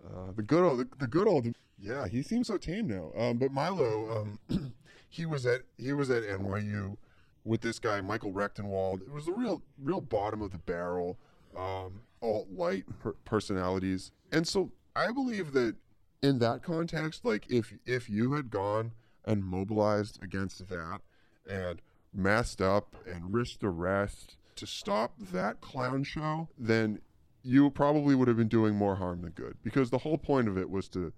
Uh, 0.05 0.33
the 0.35 0.41
good 0.41 0.63
old, 0.63 0.79
the, 0.79 0.87
the 0.97 1.07
good 1.07 1.27
old, 1.27 1.47
yeah, 1.81 2.07
he 2.07 2.21
seems 2.21 2.47
so 2.47 2.57
tame 2.57 2.87
now. 2.87 3.11
Um, 3.17 3.37
but 3.37 3.51
Milo, 3.51 4.27
um, 4.49 4.73
he 5.09 5.25
was 5.25 5.45
at 5.45 5.61
he 5.77 5.93
was 5.93 6.09
at 6.09 6.23
NYU 6.23 6.97
with 7.43 7.61
this 7.61 7.79
guy 7.79 8.01
Michael 8.01 8.31
Rectenwald. 8.31 9.01
It 9.01 9.11
was 9.11 9.27
a 9.27 9.33
real 9.33 9.61
real 9.81 10.01
bottom 10.01 10.41
of 10.41 10.51
the 10.51 10.59
barrel, 10.59 11.17
um, 11.57 12.01
alt 12.21 12.47
light 12.51 12.85
per- 12.99 13.15
personalities, 13.25 14.11
and 14.31 14.47
so 14.47 14.71
I 14.95 15.11
believe 15.11 15.53
that 15.53 15.75
in 16.21 16.39
that 16.39 16.61
context, 16.61 17.25
like 17.25 17.49
if 17.49 17.73
if 17.85 18.09
you 18.09 18.33
had 18.33 18.51
gone 18.51 18.91
and 19.25 19.43
mobilized 19.43 20.21
against 20.23 20.67
that 20.69 21.01
and 21.49 21.81
masked 22.13 22.61
up 22.61 22.95
and 23.07 23.33
risked 23.33 23.63
arrest 23.63 24.35
to 24.55 24.67
stop 24.67 25.13
that 25.17 25.61
clown 25.61 26.03
show, 26.03 26.49
then 26.57 26.99
you 27.43 27.69
probably 27.71 28.13
would 28.13 28.27
have 28.27 28.37
been 28.37 28.47
doing 28.47 28.75
more 28.75 28.95
harm 28.95 29.21
than 29.21 29.31
good 29.31 29.57
because 29.63 29.89
the 29.89 29.99
whole 29.99 30.17
point 30.17 30.47
of 30.47 30.57
it 30.57 30.69
was 30.69 30.87
to 30.89 31.11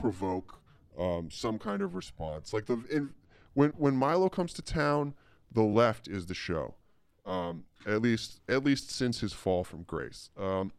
provoke 0.00 0.60
um, 0.98 1.30
some 1.30 1.58
kind 1.58 1.82
of 1.82 1.94
response. 1.94 2.52
Like 2.52 2.66
the 2.66 2.82
in, 2.90 3.10
when 3.54 3.70
when 3.70 3.96
Milo 3.96 4.28
comes 4.28 4.52
to 4.54 4.62
town, 4.62 5.14
the 5.52 5.62
left 5.62 6.08
is 6.08 6.26
the 6.26 6.34
show. 6.34 6.74
Um, 7.26 7.64
at 7.86 8.00
least 8.00 8.40
at 8.48 8.64
least 8.64 8.90
since 8.90 9.20
his 9.20 9.32
fall 9.32 9.64
from 9.64 9.82
grace. 9.82 10.30
Um, 10.38 10.72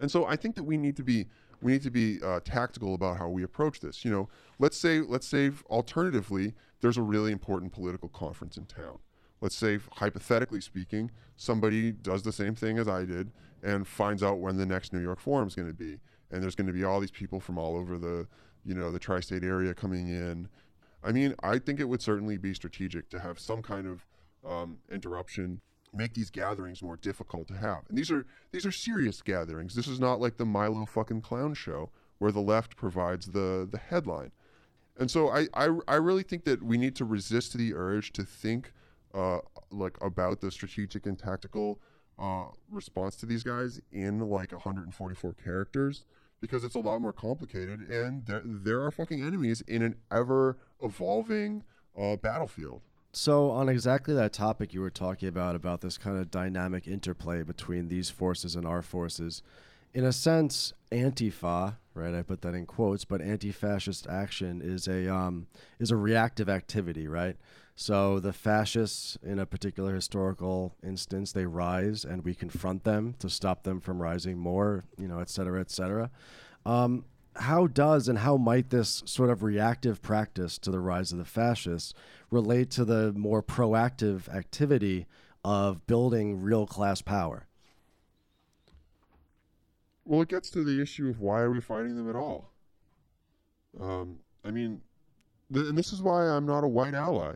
and 0.00 0.10
so 0.10 0.26
I 0.26 0.36
think 0.36 0.54
that 0.56 0.64
we 0.64 0.76
need 0.76 0.96
to 0.96 1.02
be 1.02 1.26
we 1.62 1.72
need 1.72 1.82
to 1.82 1.90
be 1.90 2.20
uh, 2.22 2.40
tactical 2.44 2.94
about 2.94 3.16
how 3.16 3.28
we 3.28 3.42
approach 3.42 3.80
this. 3.80 4.04
You 4.04 4.10
know, 4.10 4.28
let's 4.58 4.76
say 4.76 5.00
let's 5.00 5.26
say 5.26 5.50
alternatively, 5.70 6.54
there's 6.80 6.98
a 6.98 7.02
really 7.02 7.32
important 7.32 7.72
political 7.72 8.08
conference 8.08 8.56
in 8.56 8.66
town. 8.66 8.98
Let's 9.40 9.56
say 9.56 9.78
hypothetically 9.92 10.60
speaking, 10.60 11.10
somebody 11.36 11.92
does 11.92 12.22
the 12.22 12.32
same 12.32 12.54
thing 12.54 12.78
as 12.78 12.88
I 12.88 13.04
did 13.04 13.32
and 13.62 13.86
finds 13.86 14.22
out 14.22 14.38
when 14.38 14.56
the 14.56 14.66
next 14.66 14.92
New 14.92 15.00
York 15.00 15.18
Forum 15.18 15.48
is 15.48 15.54
going 15.54 15.68
to 15.68 15.74
be, 15.74 15.98
and 16.34 16.42
there's 16.42 16.56
going 16.56 16.66
to 16.66 16.72
be 16.72 16.84
all 16.84 17.00
these 17.00 17.10
people 17.10 17.40
from 17.40 17.56
all 17.58 17.76
over 17.76 17.96
the 17.96 18.26
you 18.64 18.74
know 18.74 18.90
the 18.90 18.98
tri-state 18.98 19.44
area 19.44 19.72
coming 19.72 20.08
in. 20.08 20.48
I 21.02 21.12
mean, 21.12 21.34
I 21.42 21.58
think 21.58 21.80
it 21.80 21.88
would 21.88 22.02
certainly 22.02 22.38
be 22.38 22.54
strategic 22.54 23.08
to 23.10 23.20
have 23.20 23.38
some 23.38 23.62
kind 23.62 23.86
of 23.86 24.06
um, 24.44 24.78
interruption 24.90 25.60
make 25.92 26.14
these 26.14 26.30
gatherings 26.30 26.82
more 26.82 26.96
difficult 26.96 27.46
to 27.48 27.54
have. 27.54 27.82
And 27.88 27.96
these 27.96 28.10
are 28.10 28.26
these 28.50 28.66
are 28.66 28.72
serious 28.72 29.22
gatherings. 29.22 29.74
This 29.74 29.86
is 29.86 30.00
not 30.00 30.20
like 30.20 30.36
the 30.36 30.44
Milo 30.44 30.86
fucking 30.86 31.22
clown 31.22 31.54
show 31.54 31.90
where 32.18 32.32
the 32.32 32.40
left 32.40 32.76
provides 32.76 33.26
the 33.26 33.68
the 33.70 33.78
headline. 33.78 34.32
And 34.98 35.10
so 35.10 35.30
I 35.30 35.46
I, 35.54 35.68
I 35.86 35.94
really 35.96 36.24
think 36.24 36.44
that 36.44 36.62
we 36.62 36.78
need 36.78 36.96
to 36.96 37.04
resist 37.04 37.56
the 37.56 37.74
urge 37.74 38.12
to 38.14 38.24
think 38.24 38.72
uh, 39.14 39.38
like 39.70 39.96
about 40.00 40.40
the 40.40 40.50
strategic 40.50 41.06
and 41.06 41.18
tactical 41.18 41.80
uh, 42.18 42.46
response 42.70 43.16
to 43.16 43.26
these 43.26 43.42
guys 43.42 43.80
in 43.92 44.18
like 44.20 44.52
144 44.52 45.34
characters 45.34 46.04
because 46.44 46.62
it's 46.62 46.74
a 46.74 46.80
lot 46.80 47.00
more 47.00 47.12
complicated 47.12 47.80
and 47.88 48.26
there, 48.26 48.42
there 48.44 48.82
are 48.82 48.90
fucking 48.90 49.22
enemies 49.22 49.62
in 49.62 49.80
an 49.80 49.96
ever 50.12 50.58
evolving 50.82 51.64
uh, 51.98 52.16
battlefield. 52.16 52.82
So, 53.12 53.50
on 53.50 53.68
exactly 53.68 54.12
that 54.14 54.32
topic 54.32 54.74
you 54.74 54.80
were 54.80 54.90
talking 54.90 55.28
about, 55.28 55.54
about 55.54 55.80
this 55.80 55.96
kind 55.96 56.18
of 56.18 56.30
dynamic 56.30 56.86
interplay 56.86 57.42
between 57.42 57.88
these 57.88 58.10
forces 58.10 58.56
and 58.56 58.66
our 58.66 58.82
forces, 58.82 59.40
in 59.94 60.04
a 60.04 60.12
sense, 60.12 60.72
Antifa, 60.90 61.76
right? 61.94 62.14
I 62.14 62.22
put 62.22 62.42
that 62.42 62.54
in 62.54 62.66
quotes, 62.66 63.04
but 63.04 63.22
anti-fascist 63.22 64.08
action 64.08 64.60
is 64.62 64.88
a 64.88 65.12
um, 65.12 65.46
is 65.78 65.92
a 65.92 65.96
reactive 65.96 66.48
activity, 66.48 67.06
right? 67.06 67.36
So 67.76 68.20
the 68.20 68.32
fascists, 68.32 69.18
in 69.22 69.38
a 69.38 69.46
particular 69.46 69.94
historical 69.94 70.76
instance, 70.82 71.32
they 71.32 71.46
rise, 71.46 72.04
and 72.04 72.24
we 72.24 72.34
confront 72.34 72.84
them 72.84 73.14
to 73.18 73.28
stop 73.28 73.64
them 73.64 73.80
from 73.80 74.00
rising 74.00 74.38
more, 74.38 74.84
you 74.96 75.08
know, 75.08 75.18
et 75.18 75.28
cetera, 75.28 75.60
et 75.60 75.70
cetera. 75.70 76.10
Um, 76.64 77.04
how 77.36 77.66
does 77.66 78.06
and 78.06 78.18
how 78.18 78.36
might 78.36 78.70
this 78.70 79.02
sort 79.06 79.28
of 79.28 79.42
reactive 79.42 80.00
practice 80.02 80.56
to 80.58 80.70
the 80.70 80.78
rise 80.78 81.10
of 81.10 81.18
the 81.18 81.24
fascists 81.24 81.92
relate 82.30 82.70
to 82.70 82.84
the 82.84 83.12
more 83.12 83.42
proactive 83.42 84.28
activity 84.28 85.06
of 85.44 85.84
building 85.88 86.40
real 86.40 86.66
class 86.66 87.02
power? 87.02 87.48
Well, 90.04 90.22
it 90.22 90.28
gets 90.28 90.48
to 90.50 90.62
the 90.62 90.80
issue 90.80 91.08
of 91.08 91.18
why 91.18 91.40
are 91.40 91.50
we 91.50 91.60
fighting 91.60 91.96
them 91.96 92.08
at 92.08 92.14
all? 92.14 92.52
Um, 93.80 94.20
I 94.44 94.52
mean, 94.52 94.82
th- 95.52 95.66
and 95.66 95.76
this 95.76 95.92
is 95.92 96.02
why 96.02 96.28
I'm 96.28 96.46
not 96.46 96.62
a 96.62 96.68
white 96.68 96.94
ally. 96.94 97.34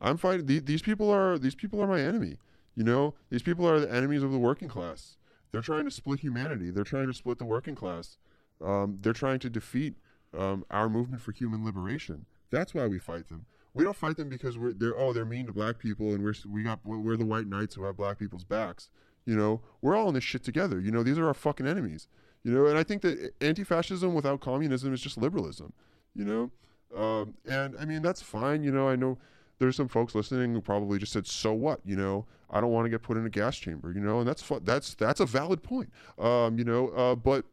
I'm 0.00 0.16
fighting 0.16 0.46
th- 0.46 0.64
these 0.64 0.82
people 0.82 1.10
are 1.10 1.38
these 1.38 1.54
people 1.54 1.82
are 1.82 1.86
my 1.86 2.00
enemy. 2.00 2.38
You 2.74 2.84
know, 2.84 3.14
these 3.30 3.42
people 3.42 3.68
are 3.68 3.80
the 3.80 3.92
enemies 3.92 4.22
of 4.22 4.32
the 4.32 4.38
working 4.38 4.68
class. 4.68 5.16
They're 5.52 5.60
trying 5.60 5.84
to 5.84 5.90
split 5.90 6.20
humanity. 6.20 6.70
They're 6.70 6.84
trying 6.84 7.08
to 7.08 7.14
split 7.14 7.38
the 7.38 7.44
working 7.44 7.74
class. 7.74 8.16
Um, 8.64 8.98
they're 9.00 9.12
trying 9.12 9.40
to 9.40 9.50
defeat 9.50 9.96
um, 10.36 10.64
our 10.70 10.88
movement 10.88 11.22
for 11.22 11.32
human 11.32 11.64
liberation. 11.64 12.26
That's 12.50 12.74
why 12.74 12.86
we 12.86 12.98
fight 12.98 13.28
them. 13.28 13.46
We 13.74 13.84
don't 13.84 13.96
fight 13.96 14.16
them 14.16 14.28
because 14.28 14.58
we're 14.58 14.72
they're 14.72 14.98
oh 14.98 15.12
they're 15.12 15.24
mean 15.24 15.46
to 15.46 15.52
black 15.52 15.78
people 15.78 16.12
and 16.12 16.24
we're 16.24 16.34
we 16.48 16.62
got 16.62 16.80
we're 16.84 17.16
the 17.16 17.24
white 17.24 17.46
knights 17.46 17.74
who 17.74 17.84
have 17.84 17.96
black 17.96 18.18
people's 18.18 18.44
backs. 18.44 18.90
You 19.26 19.36
know, 19.36 19.60
we're 19.80 19.96
all 19.96 20.08
in 20.08 20.14
this 20.14 20.24
shit 20.24 20.42
together. 20.42 20.80
You 20.80 20.90
know, 20.90 21.02
these 21.02 21.18
are 21.18 21.26
our 21.26 21.34
fucking 21.34 21.66
enemies. 21.66 22.08
You 22.42 22.52
know, 22.52 22.66
and 22.66 22.78
I 22.78 22.82
think 22.82 23.02
that 23.02 23.32
anti-fascism 23.40 24.14
without 24.14 24.40
communism 24.40 24.94
is 24.94 25.00
just 25.00 25.18
liberalism. 25.18 25.72
You 26.14 26.24
know, 26.24 26.50
um, 26.96 27.34
and 27.48 27.76
I 27.78 27.84
mean 27.84 28.02
that's 28.02 28.22
fine. 28.22 28.64
You 28.64 28.72
know, 28.72 28.88
I 28.88 28.96
know 28.96 29.18
there's 29.60 29.76
some 29.76 29.88
folks 29.88 30.14
listening 30.14 30.54
who 30.54 30.60
probably 30.60 30.98
just 30.98 31.12
said, 31.12 31.26
"So 31.26 31.52
what?" 31.52 31.80
You 31.84 31.94
know, 31.94 32.26
I 32.50 32.60
don't 32.60 32.72
want 32.72 32.86
to 32.86 32.88
get 32.90 33.02
put 33.02 33.16
in 33.16 33.26
a 33.26 33.30
gas 33.30 33.56
chamber. 33.56 33.92
You 33.92 34.00
know, 34.00 34.18
and 34.18 34.28
that's 34.28 34.42
fu- 34.42 34.58
that's 34.60 34.94
that's 34.94 35.20
a 35.20 35.26
valid 35.26 35.62
point. 35.62 35.92
Um, 36.18 36.58
you 36.58 36.64
know, 36.64 36.88
uh, 36.88 37.14
but 37.14 37.44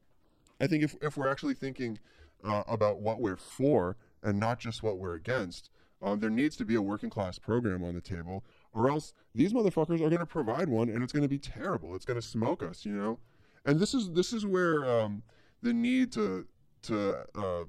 I 0.59 0.67
think 0.67 0.83
if 0.83 0.95
if 1.01 1.17
we're 1.17 1.29
actually 1.29 1.53
thinking 1.53 1.99
uh, 2.43 2.63
about 2.67 3.01
what 3.01 3.19
we're 3.19 3.35
for 3.35 3.97
and 4.23 4.39
not 4.39 4.57
just 4.59 4.81
what 4.81 4.97
we're 4.97 5.15
against, 5.15 5.69
um, 6.01 6.19
there 6.19 6.29
needs 6.29 6.55
to 6.57 6.65
be 6.65 6.75
a 6.75 6.81
working 6.81 7.09
class 7.09 7.37
program 7.37 7.83
on 7.83 7.93
the 7.93 8.01
table, 8.01 8.43
or 8.73 8.89
else 8.89 9.13
these 9.35 9.51
motherfuckers 9.53 9.95
are 9.95 10.09
going 10.09 10.17
to 10.17 10.25
provide 10.25 10.69
one, 10.69 10.89
and 10.89 11.03
it's 11.03 11.13
going 11.13 11.23
to 11.23 11.29
be 11.29 11.39
terrible. 11.39 11.93
It's 11.93 12.05
going 12.05 12.19
to 12.19 12.25
smoke 12.25 12.63
us, 12.63 12.85
you 12.85 12.93
know. 12.93 13.19
And 13.65 13.79
this 13.81 13.93
is 13.93 14.11
this 14.11 14.31
is 14.31 14.45
where 14.45 14.85
um, 14.89 15.23
the 15.61 15.73
need 15.73 16.13
to 16.13 16.47
to 16.83 17.25
uh, 17.35 17.63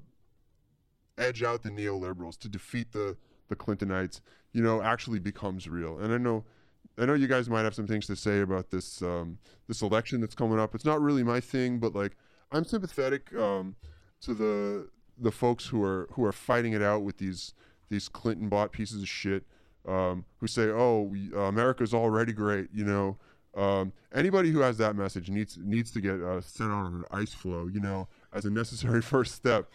edge 1.17 1.43
out 1.43 1.61
the 1.61 1.69
neoliberals 1.69 2.37
to 2.39 2.47
defeat 2.47 2.93
the 2.93 3.17
the 3.49 3.55
Clintonites, 3.55 4.21
you 4.53 4.63
know, 4.63 4.81
actually 4.81 5.19
becomes 5.19 5.67
real. 5.67 5.99
And 5.99 6.13
I 6.13 6.17
know 6.17 6.45
I 6.97 7.05
know 7.05 7.13
you 7.13 7.27
guys 7.27 7.49
might 7.49 7.63
have 7.63 7.75
some 7.75 7.87
things 7.87 8.07
to 8.07 8.15
say 8.15 8.41
about 8.41 8.69
this 8.71 9.01
um, 9.01 9.37
this 9.67 9.81
election 9.81 10.21
that's 10.21 10.35
coming 10.35 10.59
up. 10.59 10.75
It's 10.75 10.85
not 10.85 11.01
really 11.01 11.23
my 11.23 11.39
thing, 11.39 11.79
but 11.79 11.95
like 11.95 12.15
I'm 12.51 12.65
sympathetic 12.65 13.33
um, 13.35 13.75
to 14.21 14.33
the 14.33 14.89
the 15.17 15.31
folks 15.31 15.67
who 15.67 15.83
are 15.83 16.09
who 16.13 16.25
are 16.25 16.31
fighting 16.31 16.73
it 16.73 16.81
out 16.81 17.03
with 17.03 17.17
these 17.17 17.53
these 17.89 18.09
Clinton 18.09 18.49
bought 18.49 18.71
pieces 18.71 19.01
of 19.01 19.09
shit 19.09 19.43
um, 19.87 20.25
who 20.37 20.47
say, 20.47 20.69
"Oh, 20.69 21.03
we, 21.03 21.31
uh, 21.33 21.41
America's 21.41 21.93
already 21.93 22.33
great," 22.33 22.69
you 22.73 22.83
know. 22.83 23.17
Um, 23.55 23.93
anybody 24.13 24.51
who 24.51 24.59
has 24.59 24.77
that 24.77 24.95
message 24.95 25.29
needs 25.29 25.57
needs 25.57 25.91
to 25.91 26.01
get 26.01 26.21
uh, 26.21 26.41
sent 26.41 26.69
on 26.71 26.93
an 26.93 27.03
ice 27.11 27.33
floe, 27.33 27.67
you 27.67 27.79
know, 27.79 28.07
as 28.33 28.45
a 28.45 28.49
necessary 28.49 29.01
first 29.13 29.35
step. 29.35 29.71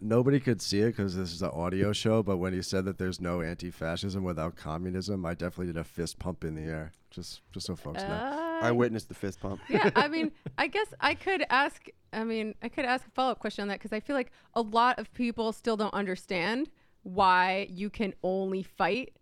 Nobody 0.00 0.40
could 0.40 0.60
see 0.60 0.80
it 0.80 0.88
because 0.88 1.16
this 1.16 1.32
is 1.32 1.42
an 1.42 1.50
audio 1.50 1.92
show, 1.92 2.22
but 2.22 2.38
when 2.38 2.52
he 2.52 2.62
said 2.62 2.84
that 2.84 2.98
there's 2.98 3.20
no 3.20 3.40
anti-fascism 3.40 4.22
without 4.22 4.56
communism, 4.56 5.24
I 5.24 5.34
definitely 5.34 5.66
did 5.66 5.76
a 5.76 5.84
fist 5.84 6.18
pump 6.18 6.44
in 6.44 6.54
the 6.54 6.62
air, 6.62 6.92
just 7.10 7.40
just 7.52 7.66
so 7.66 7.76
folks 7.76 8.02
know. 8.02 8.08
Uh, 8.08 8.58
I 8.62 8.72
witnessed 8.72 9.08
the 9.08 9.14
fist 9.14 9.40
pump. 9.40 9.60
yeah, 9.68 9.90
I 9.96 10.08
mean, 10.08 10.32
I 10.58 10.66
guess 10.66 10.92
I 11.00 11.14
could 11.14 11.44
ask. 11.50 11.86
I 12.12 12.24
mean, 12.24 12.54
I 12.62 12.68
could 12.68 12.84
ask 12.84 13.06
a 13.06 13.10
follow 13.10 13.32
up 13.32 13.38
question 13.38 13.62
on 13.62 13.68
that 13.68 13.78
because 13.78 13.92
I 13.92 14.00
feel 14.00 14.16
like 14.16 14.32
a 14.54 14.62
lot 14.62 14.98
of 14.98 15.12
people 15.14 15.52
still 15.52 15.76
don't 15.76 15.94
understand 15.94 16.70
why 17.02 17.66
you 17.70 17.90
can 17.90 18.14
only 18.22 18.62
fight 18.62 19.12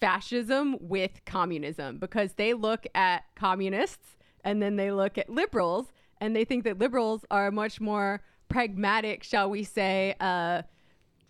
fascism 0.00 0.76
with 0.80 1.24
communism 1.26 1.98
because 1.98 2.32
they 2.34 2.54
look 2.54 2.86
at 2.94 3.24
communists 3.36 4.16
and 4.42 4.62
then 4.62 4.76
they 4.76 4.90
look 4.90 5.18
at 5.18 5.28
liberals 5.28 5.92
and 6.20 6.34
they 6.34 6.44
think 6.44 6.64
that 6.64 6.78
liberals 6.78 7.24
are 7.30 7.50
much 7.50 7.80
more 7.80 8.22
pragmatic, 8.50 9.22
shall 9.22 9.48
we 9.48 9.64
say, 9.64 10.14
uh, 10.20 10.62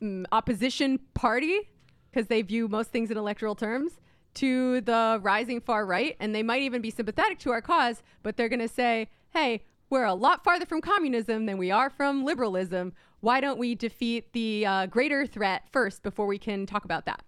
mm, 0.02 0.24
opposition 0.32 0.98
party 1.14 1.70
because 2.10 2.26
they 2.26 2.42
view 2.42 2.66
most 2.66 2.90
things 2.90 3.10
in 3.12 3.16
electoral 3.16 3.54
terms 3.54 3.92
to 4.34 4.80
the 4.80 5.20
rising 5.22 5.60
far 5.60 5.86
right 5.86 6.16
and 6.20 6.34
they 6.34 6.42
might 6.42 6.62
even 6.62 6.80
be 6.80 6.90
sympathetic 6.90 7.38
to 7.38 7.50
our 7.50 7.60
cause 7.60 8.02
but 8.22 8.36
they're 8.36 8.48
going 8.48 8.60
to 8.60 8.68
say 8.68 9.08
hey 9.30 9.60
we're 9.90 10.04
a 10.04 10.14
lot 10.14 10.44
farther 10.44 10.64
from 10.64 10.80
communism 10.80 11.46
than 11.46 11.58
we 11.58 11.72
are 11.72 11.90
from 11.90 12.24
liberalism 12.24 12.92
why 13.20 13.40
don't 13.40 13.58
we 13.58 13.74
defeat 13.74 14.32
the 14.32 14.64
uh, 14.64 14.86
greater 14.86 15.26
threat 15.26 15.64
first 15.72 16.04
before 16.04 16.26
we 16.26 16.38
can 16.38 16.64
talk 16.64 16.84
about 16.84 17.06
that 17.06 17.24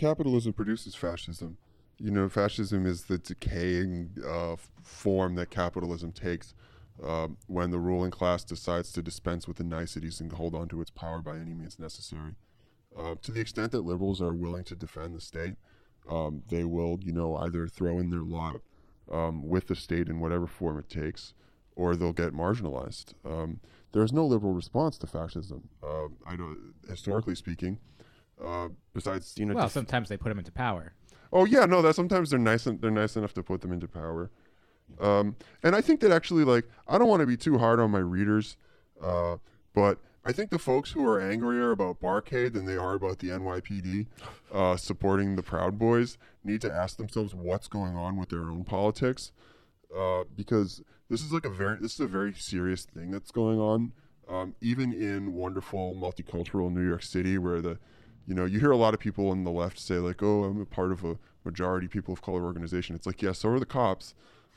Capitalism 0.00 0.54
produces 0.54 0.94
fascism. 0.94 1.58
You 2.02 2.10
know, 2.10 2.28
fascism 2.28 2.86
is 2.86 3.04
the 3.04 3.18
decaying 3.18 4.16
uh, 4.26 4.56
form 4.82 5.34
that 5.34 5.50
capitalism 5.50 6.12
takes 6.12 6.54
um, 7.04 7.36
when 7.46 7.70
the 7.70 7.78
ruling 7.78 8.10
class 8.10 8.42
decides 8.42 8.90
to 8.92 9.02
dispense 9.02 9.46
with 9.46 9.58
the 9.58 9.64
niceties 9.64 10.20
and 10.20 10.32
hold 10.32 10.54
on 10.54 10.68
to 10.68 10.80
its 10.80 10.90
power 10.90 11.20
by 11.20 11.36
any 11.36 11.52
means 11.52 11.78
necessary. 11.78 12.36
Uh, 12.96 13.14
to 13.22 13.30
the 13.32 13.40
extent 13.40 13.72
that 13.72 13.82
liberals 13.82 14.20
are 14.20 14.32
willing 14.32 14.64
to 14.64 14.74
defend 14.74 15.14
the 15.14 15.20
state, 15.20 15.54
um, 16.08 16.42
they 16.48 16.64
will, 16.64 16.98
you 17.02 17.12
know, 17.12 17.36
either 17.36 17.68
throw 17.68 17.98
in 17.98 18.08
their 18.10 18.22
lot 18.22 18.56
um, 19.12 19.46
with 19.46 19.66
the 19.66 19.76
state 19.76 20.08
in 20.08 20.20
whatever 20.20 20.46
form 20.46 20.78
it 20.78 20.88
takes, 20.88 21.34
or 21.76 21.96
they'll 21.96 22.12
get 22.14 22.32
marginalized. 22.32 23.12
Um, 23.24 23.60
there 23.92 24.02
is 24.02 24.12
no 24.12 24.24
liberal 24.26 24.54
response 24.54 24.96
to 24.98 25.06
fascism. 25.06 25.68
Uh, 25.82 26.06
I 26.26 26.36
don't, 26.36 26.74
historically 26.88 27.34
speaking. 27.34 27.78
Uh, 28.42 28.68
besides, 28.94 29.34
you 29.36 29.44
know, 29.44 29.54
Well, 29.54 29.64
def- 29.66 29.72
sometimes 29.72 30.08
they 30.08 30.16
put 30.16 30.30
them 30.30 30.38
into 30.38 30.52
power. 30.52 30.94
Oh 31.32 31.44
yeah, 31.44 31.64
no, 31.64 31.82
that 31.82 31.94
sometimes 31.94 32.30
they're 32.30 32.38
nice 32.38 32.66
and 32.66 32.80
they're 32.80 32.90
nice 32.90 33.16
enough 33.16 33.34
to 33.34 33.42
put 33.42 33.60
them 33.60 33.72
into 33.72 33.88
power. 33.88 34.30
Um, 34.98 35.36
and 35.62 35.76
I 35.76 35.80
think 35.80 36.00
that 36.00 36.10
actually, 36.10 36.44
like, 36.44 36.64
I 36.88 36.98
don't 36.98 37.08
want 37.08 37.20
to 37.20 37.26
be 37.26 37.36
too 37.36 37.58
hard 37.58 37.78
on 37.78 37.90
my 37.90 38.00
readers, 38.00 38.56
uh, 39.02 39.36
but 39.72 39.98
I 40.24 40.32
think 40.32 40.50
the 40.50 40.58
folks 40.58 40.90
who 40.90 41.06
are 41.06 41.20
angrier 41.20 41.70
about 41.70 42.00
Barcade 42.00 42.52
than 42.52 42.66
they 42.66 42.76
are 42.76 42.94
about 42.94 43.20
the 43.20 43.28
NYPD 43.28 44.06
uh, 44.52 44.76
supporting 44.76 45.36
the 45.36 45.42
Proud 45.42 45.78
Boys 45.78 46.18
need 46.44 46.60
to 46.62 46.72
ask 46.72 46.96
themselves 46.96 47.34
what's 47.34 47.68
going 47.68 47.96
on 47.96 48.16
with 48.16 48.28
their 48.28 48.50
own 48.50 48.64
politics, 48.64 49.32
uh, 49.96 50.24
because 50.36 50.82
this 51.08 51.22
is 51.22 51.32
like 51.32 51.46
a 51.46 51.50
very 51.50 51.78
this 51.80 51.94
is 51.94 52.00
a 52.00 52.06
very 52.06 52.34
serious 52.34 52.84
thing 52.84 53.10
that's 53.10 53.30
going 53.30 53.58
on, 53.58 53.92
um, 54.28 54.54
even 54.60 54.92
in 54.92 55.34
wonderful 55.34 55.94
multicultural 55.94 56.70
New 56.72 56.86
York 56.86 57.02
City, 57.02 57.38
where 57.38 57.62
the 57.62 57.78
you 58.30 58.36
know, 58.36 58.44
you 58.44 58.60
hear 58.60 58.70
a 58.70 58.76
lot 58.76 58.94
of 58.94 59.00
people 59.00 59.30
on 59.30 59.42
the 59.42 59.50
left 59.50 59.76
say 59.76 59.96
like, 59.96 60.22
"Oh, 60.22 60.44
I'm 60.44 60.60
a 60.60 60.64
part 60.64 60.92
of 60.92 61.04
a 61.04 61.18
majority 61.44 61.88
people 61.88 62.14
of 62.14 62.22
color 62.22 62.44
organization." 62.44 62.94
It's 62.94 63.04
like, 63.04 63.20
yeah, 63.22 63.32
so 63.32 63.48
are 63.48 63.58
the 63.58 63.66
cops, 63.66 64.14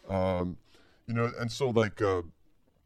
um, 0.08 0.58
you 1.08 1.16
know, 1.16 1.32
and 1.40 1.52
so 1.52 1.72
like, 1.72 2.00
uh, 2.00 2.22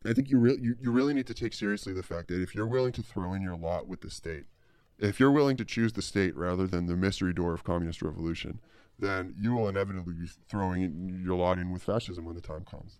I 0.05 0.13
think 0.13 0.29
you 0.31 0.39
really 0.39 0.61
you, 0.61 0.77
you 0.79 0.89
really 0.89 1.13
need 1.13 1.27
to 1.27 1.33
take 1.33 1.51
seriously 1.51 1.91
the 1.91 2.03
fact 2.03 2.29
that 2.29 2.41
if 2.41 2.55
you're 2.55 2.65
willing 2.65 2.93
to 2.93 3.03
throw 3.03 3.33
in 3.33 3.41
your 3.41 3.57
lot 3.57 3.85
with 3.89 3.99
the 3.99 4.09
state, 4.09 4.45
if 4.97 5.19
you're 5.19 5.29
willing 5.29 5.57
to 5.57 5.65
choose 5.65 5.91
the 5.91 6.01
state 6.01 6.33
rather 6.37 6.65
than 6.65 6.85
the 6.85 6.95
mystery 6.95 7.33
door 7.33 7.53
of 7.53 7.65
communist 7.65 8.01
revolution, 8.01 8.61
then 8.97 9.35
you 9.37 9.53
will 9.55 9.67
inevitably 9.67 10.13
be 10.13 10.27
throwing 10.47 11.21
your 11.21 11.35
lot 11.35 11.57
in 11.59 11.69
with 11.69 11.83
fascism 11.83 12.23
when 12.23 12.35
the 12.35 12.41
time 12.41 12.63
comes. 12.63 12.99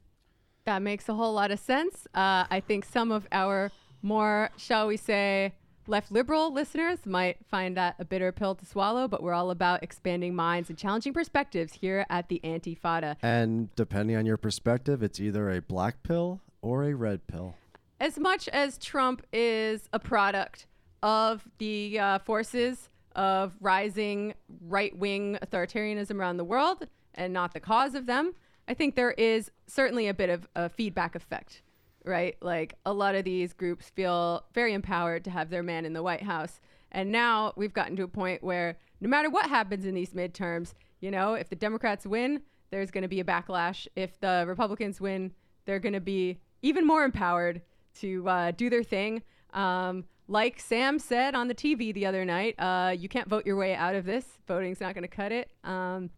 that 0.65 0.81
makes 0.81 1.07
a 1.07 1.14
whole 1.14 1.31
lot 1.31 1.51
of 1.51 1.59
sense 1.59 2.05
uh, 2.15 2.43
i 2.51 2.59
think 2.68 2.84
some 2.84 3.11
of 3.14 3.26
our 3.31 3.72
more 4.01 4.49
shall 4.57 4.88
we 4.88 4.97
say 4.97 5.53
left 5.88 6.11
liberal 6.11 6.51
listeners 6.53 7.05
might 7.05 7.38
find 7.45 7.77
that 7.77 7.95
a 7.99 8.05
bitter 8.05 8.31
pill 8.31 8.55
to 8.55 8.65
swallow 8.65 9.07
but 9.07 9.22
we're 9.23 9.34
all 9.34 9.51
about 9.51 9.81
expanding 9.84 10.35
minds 10.35 10.69
and 10.69 10.77
challenging 10.77 11.14
perspectives 11.14 11.73
here 11.73 12.05
at 12.09 12.27
the 12.30 12.39
antifada 12.43 13.15
And 13.22 13.73
depending 13.76 14.15
on 14.15 14.26
your 14.26 14.38
perspective, 14.38 15.01
it's 15.03 15.19
either 15.19 15.49
a 15.49 15.61
black 15.61 16.03
pill 16.03 16.41
or 16.61 16.84
a 16.84 16.93
red 16.93 17.27
pill. 17.27 17.55
as 17.99 18.18
much 18.19 18.47
as 18.49 18.77
Trump 18.77 19.26
is 19.34 19.88
a 19.93 19.99
product 19.99 20.68
of 21.03 21.47
the 21.57 21.99
uh, 21.99 22.19
forces 22.19 22.89
of 23.15 23.53
rising 23.61 24.34
right 24.68 24.95
wing 24.97 25.38
authoritarianism 25.45 26.15
around 26.19 26.38
the 26.38 26.43
world 26.43 26.88
and 27.15 27.34
not 27.34 27.53
the 27.53 27.59
cause 27.59 27.95
of 27.95 28.05
them, 28.05 28.34
I 28.68 28.73
think 28.73 28.95
there 28.95 29.11
is 29.11 29.49
certainly 29.68 30.07
a 30.07 30.14
bit 30.14 30.30
of 30.30 30.47
a 30.55 30.69
feedback 30.69 31.15
effect, 31.15 31.61
right? 32.08 32.36
Like 32.42 32.76
a 32.86 32.94
lot 32.94 33.16
of 33.16 33.26
these 33.26 33.54
groups 33.54 33.90
feel 33.90 34.46
very 34.54 34.74
empowered 34.74 35.24
to 35.26 35.30
have 35.30 35.50
their 35.50 35.64
man 35.64 35.86
in 35.86 35.94
the 35.94 36.04
White 36.04 36.24
House. 36.24 36.60
And 36.92 37.12
now 37.12 37.54
we've 37.56 37.74
gotten 37.74 37.96
to 37.98 38.04
a 38.04 38.08
point 38.08 38.44
where 38.44 38.78
no 39.02 39.10
matter 39.10 39.30
what 39.30 39.50
happens 39.50 39.86
in 39.86 39.94
these 39.94 40.12
midterms, 40.12 40.74
you 41.00 41.12
know, 41.12 41.34
if 41.34 41.50
the 41.50 41.56
Democrats 41.56 42.06
win, 42.06 42.42
there's 42.72 42.92
going 42.92 43.04
to 43.04 43.08
be 43.08 43.20
a 43.20 43.24
backlash. 43.24 43.88
If 43.96 44.20
the 44.20 44.46
Republicans 44.48 45.00
win, 45.00 45.32
they're 45.66 45.80
going 45.80 45.94
to 45.94 46.02
be 46.02 46.40
even 46.62 46.86
more 46.86 47.04
empowered 47.04 47.62
to 48.00 48.28
uh, 48.28 48.52
do 48.52 48.70
their 48.70 48.84
thing. 48.84 49.22
Um, 49.54 50.06
like 50.28 50.60
Sam 50.60 51.00
said 51.00 51.36
on 51.36 51.48
the 51.48 51.56
TV 51.56 51.94
the 51.94 52.06
other 52.06 52.26
night, 52.26 52.56
uh, 52.60 52.94
you 52.98 53.08
can't 53.08 53.30
vote 53.30 53.46
your 53.46 53.56
way 53.56 53.76
out 53.76 53.96
of 53.96 54.06
this. 54.06 54.26
Voting's 54.48 54.82
not 54.82 54.94
going 54.94 55.04
to 55.04 55.08
cut 55.08 55.32
it. 55.32 55.50
Um, 55.64 56.10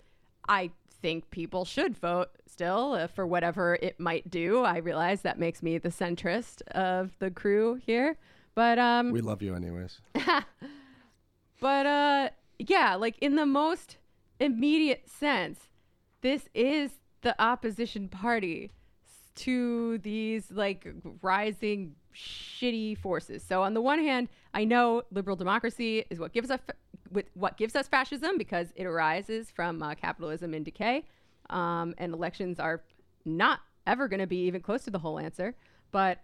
I 0.48 0.72
think 1.01 1.30
people 1.31 1.65
should 1.65 1.97
vote 1.97 2.30
still 2.45 2.93
uh, 2.93 3.07
for 3.07 3.26
whatever 3.26 3.77
it 3.81 3.99
might 3.99 4.30
do. 4.30 4.63
I 4.63 4.77
realize 4.77 5.21
that 5.21 5.39
makes 5.39 5.63
me 5.63 5.77
the 5.77 5.89
centrist 5.89 6.61
of 6.71 7.17
the 7.19 7.31
crew 7.31 7.80
here, 7.85 8.17
but 8.55 8.77
um, 8.80 9.11
We 9.11 9.21
love 9.21 9.41
you 9.41 9.55
anyways. 9.55 10.01
but 11.61 11.85
uh 11.85 12.30
yeah, 12.59 12.95
like 12.95 13.17
in 13.19 13.35
the 13.35 13.45
most 13.45 13.97
immediate 14.39 15.09
sense, 15.09 15.59
this 16.21 16.49
is 16.53 16.91
the 17.21 17.41
opposition 17.41 18.09
party 18.09 18.71
to 19.35 19.97
these 19.99 20.51
like 20.51 20.88
rising 21.21 21.95
shitty 22.13 22.97
forces. 22.97 23.43
So 23.43 23.61
on 23.63 23.73
the 23.73 23.81
one 23.81 23.99
hand, 23.99 24.27
I 24.53 24.65
know 24.65 25.03
liberal 25.11 25.38
democracy 25.38 26.03
is 26.09 26.19
what 26.19 26.34
gives 26.34 26.51
us 26.51 26.59
with 27.11 27.26
what 27.34 27.57
gives 27.57 27.76
us 27.76 27.88
fascism 27.88 28.38
because 28.38 28.68
it 28.76 28.86
arises 28.86 29.49
from 29.52 29.81
uh, 29.81 29.95
capitalism 29.95 30.53
in 30.53 30.64
decay, 30.64 31.06
um, 31.49 31.94
and 31.98 32.14
elections 32.14 32.60
are 32.60 32.81
not 33.26 33.61
ever 33.88 34.07
going 34.07 34.19
to 34.19 34.27
be 34.27 34.45
even 34.45 34.61
close 34.61 34.84
to 34.84 34.91
the 34.91 34.99
whole 34.99 35.19
answer. 35.19 35.56
But 35.91 36.19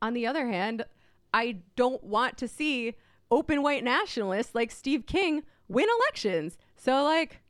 on 0.00 0.14
the 0.14 0.26
other 0.26 0.46
hand, 0.46 0.84
I 1.32 1.58
don't 1.76 2.02
want 2.04 2.38
to 2.38 2.48
see 2.48 2.94
open 3.30 3.62
white 3.62 3.84
nationalists 3.84 4.54
like 4.54 4.70
Steve 4.70 5.06
King 5.06 5.42
win 5.68 5.88
elections. 6.00 6.56
So 6.76 7.02
like 7.02 7.40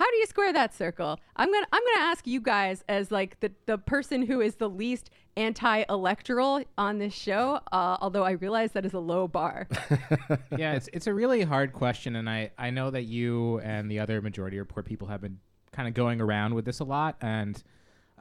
how 0.00 0.10
do 0.10 0.16
you 0.16 0.24
square 0.24 0.50
that 0.54 0.74
circle? 0.74 1.20
I'm 1.36 1.52
gonna 1.52 1.66
I'm 1.70 1.82
gonna 1.94 2.06
ask 2.08 2.26
you 2.26 2.40
guys 2.40 2.82
as 2.88 3.10
like 3.10 3.38
the 3.40 3.52
the 3.66 3.76
person 3.76 4.22
who 4.22 4.40
is 4.40 4.54
the 4.54 4.68
least 4.68 5.10
anti-electoral 5.36 6.64
on 6.78 6.98
this 6.98 7.12
show. 7.12 7.60
Uh, 7.70 7.98
although 8.00 8.24
I 8.24 8.32
realize 8.32 8.72
that 8.72 8.86
is 8.86 8.94
a 8.94 8.98
low 8.98 9.28
bar. 9.28 9.68
yeah, 10.56 10.72
it's 10.72 10.88
it's 10.94 11.06
a 11.06 11.12
really 11.12 11.42
hard 11.42 11.74
question, 11.74 12.16
and 12.16 12.30
I 12.30 12.50
I 12.56 12.70
know 12.70 12.90
that 12.90 13.02
you 13.02 13.60
and 13.60 13.90
the 13.90 13.98
other 13.98 14.22
majority 14.22 14.58
report 14.58 14.86
people 14.86 15.08
have 15.08 15.20
been 15.20 15.38
kind 15.70 15.86
of 15.86 15.92
going 15.92 16.22
around 16.22 16.54
with 16.54 16.64
this 16.64 16.80
a 16.80 16.84
lot, 16.84 17.16
and 17.20 17.62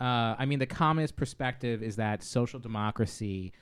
uh, 0.01 0.35
I 0.38 0.45
mean 0.45 0.60
the 0.60 0.65
communist 0.65 1.15
perspective 1.15 1.81
is 1.81 1.95
that 1.95 2.23
social 2.23 2.60
democracy 2.60 3.53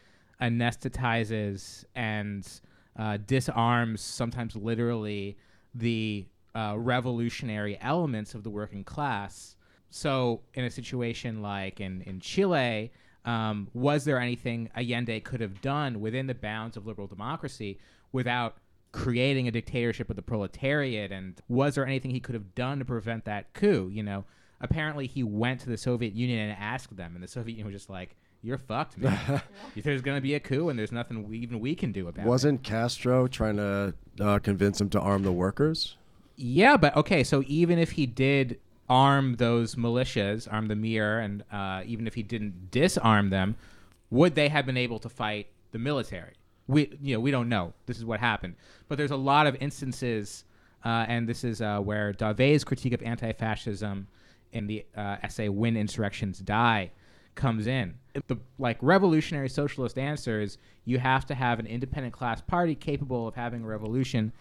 anesthetizes 0.41 1.85
and 1.93 2.47
uh, 2.97 3.17
disarms, 3.27 4.01
sometimes 4.01 4.55
literally, 4.55 5.37
the 5.75 6.25
uh, 6.57 6.75
revolutionary 6.75 7.77
elements 7.81 8.33
of 8.33 8.43
the 8.43 8.49
working 8.49 8.83
class. 8.83 9.55
So, 9.89 10.41
in 10.55 10.65
a 10.65 10.71
situation 10.71 11.41
like 11.41 11.79
in, 11.79 12.01
in 12.01 12.19
Chile, 12.19 12.91
um, 13.25 13.67
was 13.73 14.05
there 14.05 14.19
anything 14.19 14.69
Allende 14.75 15.19
could 15.19 15.39
have 15.39 15.61
done 15.61 16.01
within 16.01 16.25
the 16.25 16.33
bounds 16.33 16.75
of 16.75 16.87
liberal 16.87 17.07
democracy 17.07 17.77
without 18.11 18.57
creating 18.91 19.47
a 19.47 19.51
dictatorship 19.51 20.09
of 20.09 20.15
the 20.15 20.21
proletariat 20.21 21.11
and 21.11 21.39
was 21.49 21.75
there 21.75 21.85
anything 21.85 22.09
he 22.09 22.19
could 22.19 22.33
have 22.33 22.55
done 22.55 22.79
to 22.79 22.85
prevent 22.85 23.25
that 23.25 23.53
coup 23.53 23.89
you 23.91 24.01
know 24.01 24.23
apparently 24.61 25.05
he 25.05 25.23
went 25.23 25.59
to 25.59 25.69
the 25.69 25.77
soviet 25.77 26.13
union 26.13 26.39
and 26.39 26.57
asked 26.57 26.95
them 26.95 27.13
and 27.13 27.21
the 27.21 27.27
soviet 27.27 27.57
union 27.57 27.67
was 27.67 27.75
just 27.75 27.89
like 27.89 28.15
you're 28.41 28.57
fucked 28.57 28.97
man 28.97 29.41
there's 29.83 30.01
going 30.01 30.17
to 30.17 30.21
be 30.21 30.35
a 30.35 30.39
coup 30.39 30.69
and 30.69 30.79
there's 30.79 30.93
nothing 30.93 31.27
we, 31.27 31.37
even 31.37 31.59
we 31.59 31.75
can 31.75 31.91
do 31.91 32.07
about 32.07 32.25
it 32.25 32.29
Wasn't 32.29 32.63
Castro 32.63 33.27
trying 33.27 33.57
to 33.57 33.93
uh, 34.21 34.39
convince 34.39 34.79
him 34.79 34.89
to 34.91 34.99
arm 34.99 35.23
the 35.23 35.33
workers? 35.33 35.97
Yeah, 36.37 36.77
but 36.77 36.95
okay, 36.95 37.23
so 37.23 37.43
even 37.47 37.79
if 37.79 37.91
he 37.91 38.05
did 38.05 38.59
arm 38.87 39.35
those 39.35 39.75
militias, 39.75 40.47
arm 40.51 40.67
the 40.67 40.75
Mir, 40.75 41.19
and 41.19 41.43
uh, 41.51 41.81
even 41.85 42.05
if 42.05 42.13
he 42.13 42.21
didn't 42.21 42.69
disarm 42.69 43.31
them, 43.31 43.55
would 44.11 44.35
they 44.35 44.47
have 44.47 44.65
been 44.65 44.77
able 44.77 44.99
to 44.99 45.09
fight 45.09 45.47
the 45.71 45.79
military? 45.79 46.33
We, 46.67 46.95
you 47.01 47.15
know, 47.15 47.19
we 47.19 47.31
don't 47.31 47.49
know. 47.49 47.73
This 47.87 47.97
is 47.97 48.05
what 48.05 48.19
happened, 48.19 48.55
but 48.87 48.97
there's 48.97 49.11
a 49.11 49.17
lot 49.17 49.47
of 49.47 49.55
instances, 49.59 50.43
uh, 50.85 51.05
and 51.07 51.27
this 51.27 51.43
is 51.43 51.61
uh, 51.61 51.79
where 51.79 52.13
Dave's 52.13 52.63
critique 52.63 52.93
of 52.93 53.01
anti-fascism 53.01 54.07
in 54.53 54.67
the 54.67 54.85
uh, 54.95 55.17
essay 55.23 55.49
"When 55.49 55.75
Insurrections 55.75 56.39
Die" 56.39 56.91
comes 57.33 57.67
in. 57.67 57.95
The 58.27 58.37
like 58.59 58.77
revolutionary 58.81 59.49
socialist 59.49 59.97
answer 59.97 60.39
is 60.41 60.57
you 60.85 60.99
have 60.99 61.25
to 61.27 61.35
have 61.35 61.59
an 61.59 61.67
independent 61.67 62.13
class 62.13 62.41
party 62.41 62.75
capable 62.75 63.27
of 63.27 63.35
having 63.35 63.63
a 63.63 63.67
revolution 63.67 64.33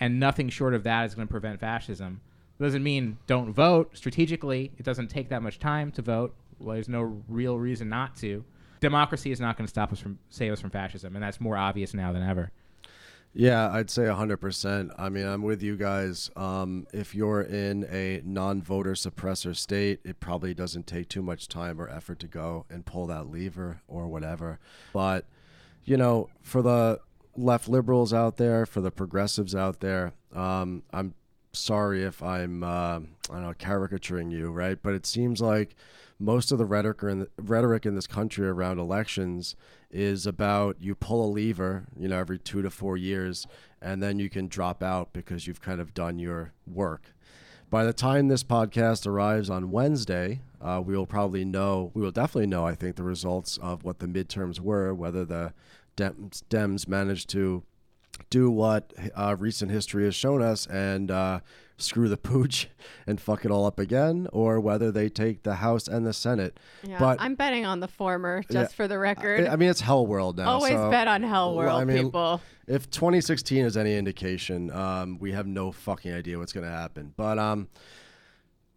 and 0.00 0.18
nothing 0.18 0.48
short 0.48 0.74
of 0.74 0.82
that 0.84 1.04
is 1.04 1.14
going 1.14 1.28
to 1.28 1.30
prevent 1.30 1.60
fascism. 1.60 2.20
It 2.58 2.62
doesn't 2.62 2.82
mean 2.82 3.18
don't 3.26 3.52
vote 3.52 3.96
strategically. 3.96 4.72
It 4.78 4.84
doesn't 4.84 5.08
take 5.08 5.28
that 5.28 5.42
much 5.42 5.58
time 5.58 5.92
to 5.92 6.02
vote. 6.02 6.34
Well, 6.58 6.74
there's 6.74 6.88
no 6.88 7.22
real 7.28 7.58
reason 7.58 7.88
not 7.88 8.16
to. 8.16 8.44
Democracy 8.80 9.30
is 9.30 9.40
not 9.40 9.56
going 9.56 9.66
to 9.66 9.70
stop 9.70 9.92
us 9.92 10.00
from 10.00 10.18
save 10.30 10.52
us 10.52 10.60
from 10.60 10.70
fascism, 10.70 11.14
and 11.14 11.22
that's 11.22 11.40
more 11.40 11.56
obvious 11.56 11.94
now 11.94 12.12
than 12.12 12.22
ever. 12.22 12.50
Yeah, 13.32 13.70
I'd 13.70 13.90
say 13.90 14.02
100%. 14.02 14.90
I 14.98 15.08
mean, 15.08 15.24
I'm 15.24 15.42
with 15.42 15.62
you 15.62 15.76
guys. 15.76 16.30
Um, 16.34 16.86
if 16.92 17.14
you're 17.14 17.42
in 17.42 17.86
a 17.88 18.22
non 18.24 18.60
voter 18.60 18.94
suppressor 18.94 19.54
state, 19.54 20.00
it 20.04 20.18
probably 20.18 20.52
doesn't 20.52 20.88
take 20.88 21.08
too 21.08 21.22
much 21.22 21.46
time 21.46 21.80
or 21.80 21.88
effort 21.88 22.18
to 22.20 22.26
go 22.26 22.66
and 22.68 22.84
pull 22.84 23.06
that 23.06 23.30
lever 23.30 23.82
or 23.86 24.08
whatever. 24.08 24.58
But, 24.92 25.26
you 25.84 25.96
know, 25.96 26.28
for 26.42 26.60
the 26.60 27.00
left 27.36 27.68
liberals 27.68 28.12
out 28.12 28.36
there, 28.36 28.66
for 28.66 28.80
the 28.80 28.90
progressives 28.90 29.54
out 29.54 29.80
there, 29.80 30.12
um, 30.34 30.82
I'm 30.92 31.14
sorry 31.52 32.04
if 32.04 32.22
I'm, 32.22 32.62
uh, 32.62 32.66
I 32.66 33.02
don't 33.28 33.42
know, 33.42 33.54
caricaturing 33.58 34.30
you, 34.30 34.50
right? 34.50 34.78
But 34.80 34.94
it 34.94 35.06
seems 35.06 35.40
like 35.40 35.74
most 36.18 36.52
of 36.52 36.58
the 36.58 36.66
rhetoric 36.66 37.02
in, 37.02 37.26
rhetoric 37.38 37.86
in 37.86 37.94
this 37.94 38.06
country 38.06 38.46
around 38.46 38.78
elections 38.78 39.56
is 39.90 40.26
about 40.26 40.76
you 40.80 40.94
pull 40.94 41.24
a 41.24 41.30
lever, 41.30 41.86
you 41.98 42.08
know, 42.08 42.18
every 42.18 42.38
two 42.38 42.62
to 42.62 42.70
four 42.70 42.96
years, 42.96 43.46
and 43.80 44.02
then 44.02 44.18
you 44.18 44.28
can 44.28 44.46
drop 44.46 44.82
out 44.82 45.12
because 45.12 45.46
you've 45.46 45.62
kind 45.62 45.80
of 45.80 45.94
done 45.94 46.18
your 46.18 46.52
work. 46.66 47.14
By 47.70 47.84
the 47.84 47.92
time 47.92 48.28
this 48.28 48.42
podcast 48.42 49.06
arrives 49.06 49.48
on 49.48 49.70
Wednesday, 49.70 50.40
uh, 50.60 50.82
we 50.84 50.96
will 50.96 51.06
probably 51.06 51.44
know, 51.44 51.90
we 51.94 52.02
will 52.02 52.10
definitely 52.10 52.48
know, 52.48 52.66
I 52.66 52.74
think, 52.74 52.96
the 52.96 53.04
results 53.04 53.58
of 53.58 53.84
what 53.84 54.00
the 54.00 54.06
midterms 54.06 54.60
were, 54.60 54.92
whether 54.92 55.24
the 55.24 55.52
Dems, 55.96 56.42
Dems 56.50 56.88
managed 56.88 57.28
to 57.30 57.62
do 58.28 58.50
what 58.50 58.92
uh, 59.16 59.36
recent 59.38 59.70
history 59.70 60.04
has 60.04 60.14
shown 60.14 60.42
us 60.42 60.66
and 60.66 61.10
uh, 61.10 61.40
screw 61.78 62.08
the 62.08 62.16
pooch 62.16 62.68
and 63.06 63.20
fuck 63.20 63.44
it 63.44 63.50
all 63.50 63.64
up 63.66 63.78
again, 63.78 64.28
or 64.32 64.60
whether 64.60 64.90
they 64.92 65.08
take 65.08 65.42
the 65.42 65.56
House 65.56 65.88
and 65.88 66.06
the 66.06 66.12
Senate. 66.12 66.58
Yeah, 66.86 66.98
but 66.98 67.20
I'm 67.20 67.34
betting 67.34 67.64
on 67.66 67.80
the 67.80 67.88
former, 67.88 68.42
just 68.42 68.52
Yeah, 68.52 68.66
for 68.76 68.88
the 68.88 68.98
record. 68.98 69.46
I, 69.46 69.52
I 69.52 69.56
mean, 69.56 69.70
it's 69.70 69.80
hell 69.80 70.06
world 70.06 70.36
now. 70.36 70.50
Always 70.50 70.72
so- 70.72 70.90
bet 70.90 71.08
on 71.08 71.22
Hell 71.22 71.54
Well, 71.54 71.66
World, 71.66 71.80
I 71.80 71.84
mean, 71.84 72.04
people. 72.06 72.40
If 72.66 72.88
2016 72.90 73.64
is 73.64 73.76
any 73.76 73.96
indication, 73.96 74.70
um, 74.70 75.18
we 75.18 75.32
have 75.32 75.46
no 75.46 75.72
fucking 75.72 76.12
idea 76.12 76.38
what's 76.38 76.52
going 76.52 76.66
to 76.66 76.72
happen. 76.72 77.12
But 77.16 77.38
um, 77.38 77.68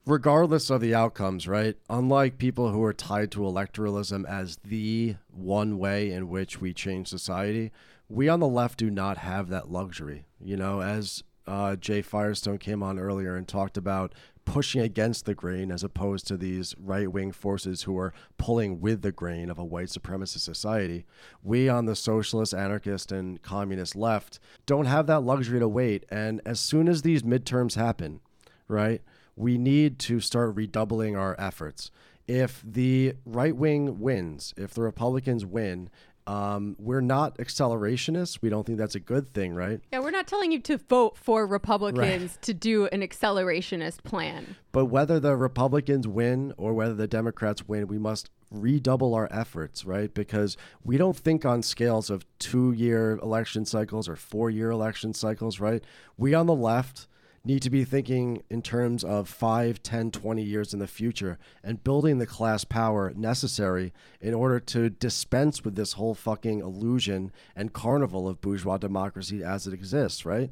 regardless 0.05 0.69
of 0.69 0.81
the 0.81 0.93
outcomes, 0.93 1.47
right? 1.47 1.75
Unlike 1.89 2.37
people 2.37 2.71
who 2.71 2.83
are 2.83 2.93
tied 2.93 3.31
to 3.31 3.39
electoralism 3.39 4.27
as 4.27 4.57
the 4.63 5.15
one 5.31 5.77
way 5.77 6.11
in 6.11 6.29
which 6.29 6.59
we 6.59 6.73
change 6.73 7.07
society, 7.07 7.71
we 8.09 8.27
on 8.27 8.39
the 8.39 8.47
left 8.47 8.77
do 8.77 8.89
not 8.89 9.17
have 9.17 9.49
that 9.49 9.71
luxury. 9.71 10.25
You 10.41 10.57
know, 10.57 10.81
as 10.81 11.23
uh, 11.47 11.75
Jay 11.75 12.01
Firestone 12.01 12.57
came 12.57 12.83
on 12.83 12.99
earlier 12.99 13.35
and 13.35 13.47
talked 13.47 13.77
about 13.77 14.13
pushing 14.45 14.81
against 14.81 15.25
the 15.25 15.33
grain 15.33 15.71
as 15.71 15.83
opposed 15.83 16.27
to 16.27 16.35
these 16.35 16.75
right 16.77 17.09
wing 17.11 17.31
forces 17.31 17.83
who 17.83 17.97
are 17.97 18.13
pulling 18.37 18.81
with 18.81 19.01
the 19.01 19.11
grain 19.11 19.49
of 19.49 19.57
a 19.57 19.63
white 19.63 19.87
supremacist 19.87 20.39
society. 20.39 21.05
We 21.41 21.69
on 21.69 21.85
the 21.85 21.95
socialist, 21.95 22.53
anarchist, 22.53 23.11
and 23.11 23.41
communist 23.41 23.95
left 23.95 24.39
don't 24.65 24.85
have 24.85 25.07
that 25.07 25.21
luxury 25.21 25.59
to 25.59 25.67
wait. 25.67 26.05
And 26.09 26.41
as 26.45 26.59
soon 26.59 26.89
as 26.89 27.01
these 27.01 27.23
midterms 27.23 27.75
happen, 27.75 28.19
right, 28.67 29.01
we 29.35 29.57
need 29.57 29.99
to 29.99 30.19
start 30.19 30.55
redoubling 30.55 31.15
our 31.15 31.35
efforts. 31.39 31.91
If 32.27 32.61
the 32.65 33.15
right 33.25 33.55
wing 33.55 33.99
wins, 33.99 34.53
if 34.55 34.73
the 34.73 34.81
Republicans 34.81 35.45
win, 35.45 35.89
um, 36.25 36.75
we're 36.79 37.01
not 37.01 37.37
accelerationists. 37.37 38.41
We 38.41 38.49
don't 38.49 38.65
think 38.65 38.77
that's 38.77 38.95
a 38.95 38.99
good 38.99 39.33
thing, 39.33 39.53
right? 39.55 39.81
Yeah, 39.91 39.99
we're 39.99 40.11
not 40.11 40.27
telling 40.27 40.51
you 40.51 40.59
to 40.59 40.77
vote 40.77 41.17
for 41.17 41.45
Republicans 41.45 42.37
to 42.41 42.53
do 42.53 42.87
an 42.87 43.01
accelerationist 43.01 44.03
plan. 44.03 44.55
But 44.71 44.85
whether 44.85 45.19
the 45.19 45.35
Republicans 45.35 46.07
win 46.07 46.53
or 46.57 46.73
whether 46.73 46.93
the 46.93 47.07
Democrats 47.07 47.67
win, 47.67 47.87
we 47.87 47.97
must 47.97 48.29
redouble 48.49 49.13
our 49.15 49.27
efforts, 49.31 49.83
right? 49.83 50.13
Because 50.13 50.55
we 50.83 50.95
don't 50.95 51.17
think 51.17 51.45
on 51.45 51.61
scales 51.61 52.09
of 52.09 52.25
two 52.39 52.71
year 52.71 53.19
election 53.21 53.65
cycles 53.65 54.07
or 54.07 54.15
four 54.15 54.49
year 54.49 54.69
election 54.69 55.13
cycles, 55.13 55.59
right? 55.59 55.83
We 56.17 56.33
on 56.33 56.45
the 56.45 56.55
left 56.55 57.07
need 57.45 57.61
to 57.61 57.69
be 57.69 57.83
thinking 57.83 58.41
in 58.49 58.61
terms 58.61 59.03
of 59.03 59.27
5, 59.27 59.83
10, 59.83 60.11
20 60.11 60.41
years 60.41 60.73
in 60.73 60.79
the 60.79 60.87
future 60.87 61.37
and 61.61 61.83
building 61.83 62.17
the 62.17 62.25
class 62.25 62.63
power 62.63 63.11
necessary 63.17 63.91
in 64.21 64.33
order 64.33 64.61
to 64.61 64.89
dispense 64.89 65.65
with 65.65 65.75
this 65.75 65.93
whole 65.93 66.13
fucking 66.13 66.61
illusion 66.61 67.33
and 67.53 67.73
carnival 67.73 68.29
of 68.29 68.39
bourgeois 68.39 68.77
democracy 68.77 69.43
as 69.43 69.67
it 69.67 69.73
exists, 69.73 70.25
right? 70.25 70.49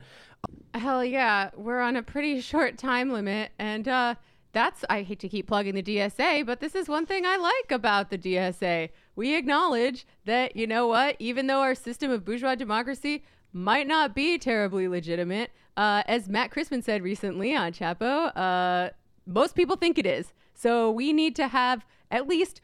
Hell 0.74 1.06
yeah, 1.06 1.52
we're 1.56 1.80
on 1.80 1.96
a 1.96 2.04
pretty 2.04 2.42
short 2.42 2.78
time 2.78 3.10
limit, 3.14 3.52
and 3.58 3.88
uh, 3.88 4.16
that's 4.52 4.84
I 4.90 5.04
hate 5.04 5.20
to 5.20 5.30
keep 5.30 5.48
plugging 5.48 5.76
the 5.76 5.84
DSA, 5.84 6.46
but 6.46 6.60
this 6.60 6.76
is 6.76 6.90
one 6.90 7.06
thing 7.06 7.26
I 7.26 7.38
like 7.38 7.72
about 7.72 8.10
the 8.10 8.18
DSA. 8.18 8.90
We 9.16 9.38
acknowledge 9.38 10.06
that 10.26 10.58
you 10.58 10.68
know 10.68 10.88
what, 10.88 11.16
even 11.20 11.48
though 11.48 11.62
our 11.62 11.76
system 11.76 12.12
of 12.12 12.26
bourgeois 12.26 12.56
democracy 12.56 13.24
might 13.54 13.88
not 13.88 14.14
be 14.14 14.38
terribly 14.38 14.90
legitimate, 14.90 15.52
uh, 15.78 16.04
as 16.06 16.30
Matt 16.30 16.52
Christman 16.52 16.84
said 16.84 17.02
recently 17.02 17.56
on 17.56 17.72
Chapo, 17.72 18.36
uh, 18.36 18.90
most 19.26 19.56
people 19.56 19.76
think 19.76 19.98
it 19.98 20.06
is. 20.06 20.34
So 20.54 20.92
we 20.92 21.14
need 21.14 21.36
to 21.38 21.48
have 21.48 21.86
at 22.10 22.28
least 22.28 22.62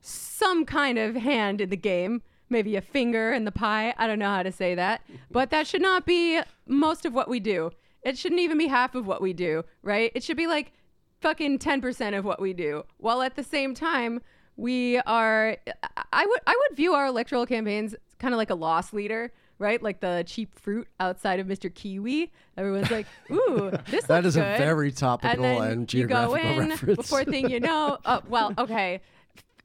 some 0.00 0.64
kind 0.64 0.98
of 0.98 1.16
hand 1.16 1.60
in 1.60 1.70
the 1.70 1.76
game, 1.76 2.22
maybe 2.50 2.76
a 2.76 2.80
finger 2.80 3.32
in 3.32 3.44
the 3.44 3.52
pie. 3.52 3.94
I 3.96 4.06
don't 4.06 4.18
know 4.18 4.30
how 4.30 4.42
to 4.42 4.52
say 4.52 4.74
that, 4.74 5.02
but 5.30 5.50
that 5.50 5.66
should 5.66 5.82
not 5.82 6.06
be 6.06 6.40
most 6.66 7.04
of 7.04 7.14
what 7.14 7.28
we 7.28 7.40
do. 7.40 7.70
It 8.02 8.16
shouldn't 8.16 8.40
even 8.40 8.58
be 8.58 8.68
half 8.68 8.94
of 8.94 9.06
what 9.06 9.20
we 9.20 9.32
do, 9.32 9.64
right? 9.82 10.12
It 10.14 10.22
should 10.22 10.36
be 10.36 10.46
like 10.46 10.72
fucking 11.20 11.58
10% 11.58 12.16
of 12.16 12.24
what 12.24 12.40
we 12.40 12.52
do. 12.52 12.84
While 12.98 13.22
at 13.22 13.36
the 13.36 13.42
same 13.42 13.74
time, 13.74 14.20
we 14.56 14.98
are 14.98 15.56
I 16.12 16.26
would 16.26 16.40
I 16.46 16.54
would 16.68 16.76
view 16.76 16.92
our 16.92 17.06
electoral 17.06 17.46
campaigns 17.46 17.94
kind 18.18 18.34
of 18.34 18.38
like 18.38 18.50
a 18.50 18.56
loss 18.56 18.92
leader, 18.92 19.32
right? 19.58 19.82
Like 19.82 20.00
the 20.00 20.24
cheap 20.26 20.58
fruit 20.58 20.88
outside 21.00 21.40
of 21.40 21.46
Mr. 21.46 21.72
Kiwi. 21.72 22.32
Everyone's 22.56 22.90
like, 22.90 23.06
"Ooh, 23.30 23.70
this 23.90 24.04
That 24.04 24.24
looks 24.24 24.28
is 24.28 24.36
a 24.36 24.40
good." 24.40 24.58
very 24.58 24.92
topical 24.92 25.44
and 25.44 25.44
and, 25.44 25.70
then 25.70 25.80
you 25.80 25.86
geographical 25.86 26.34
go 26.34 26.40
in 26.40 26.68
reference. 26.70 26.96
before 26.96 27.24
thing 27.24 27.50
you 27.50 27.60
know. 27.60 27.98
Oh, 28.04 28.20
well, 28.28 28.54
okay. 28.56 29.00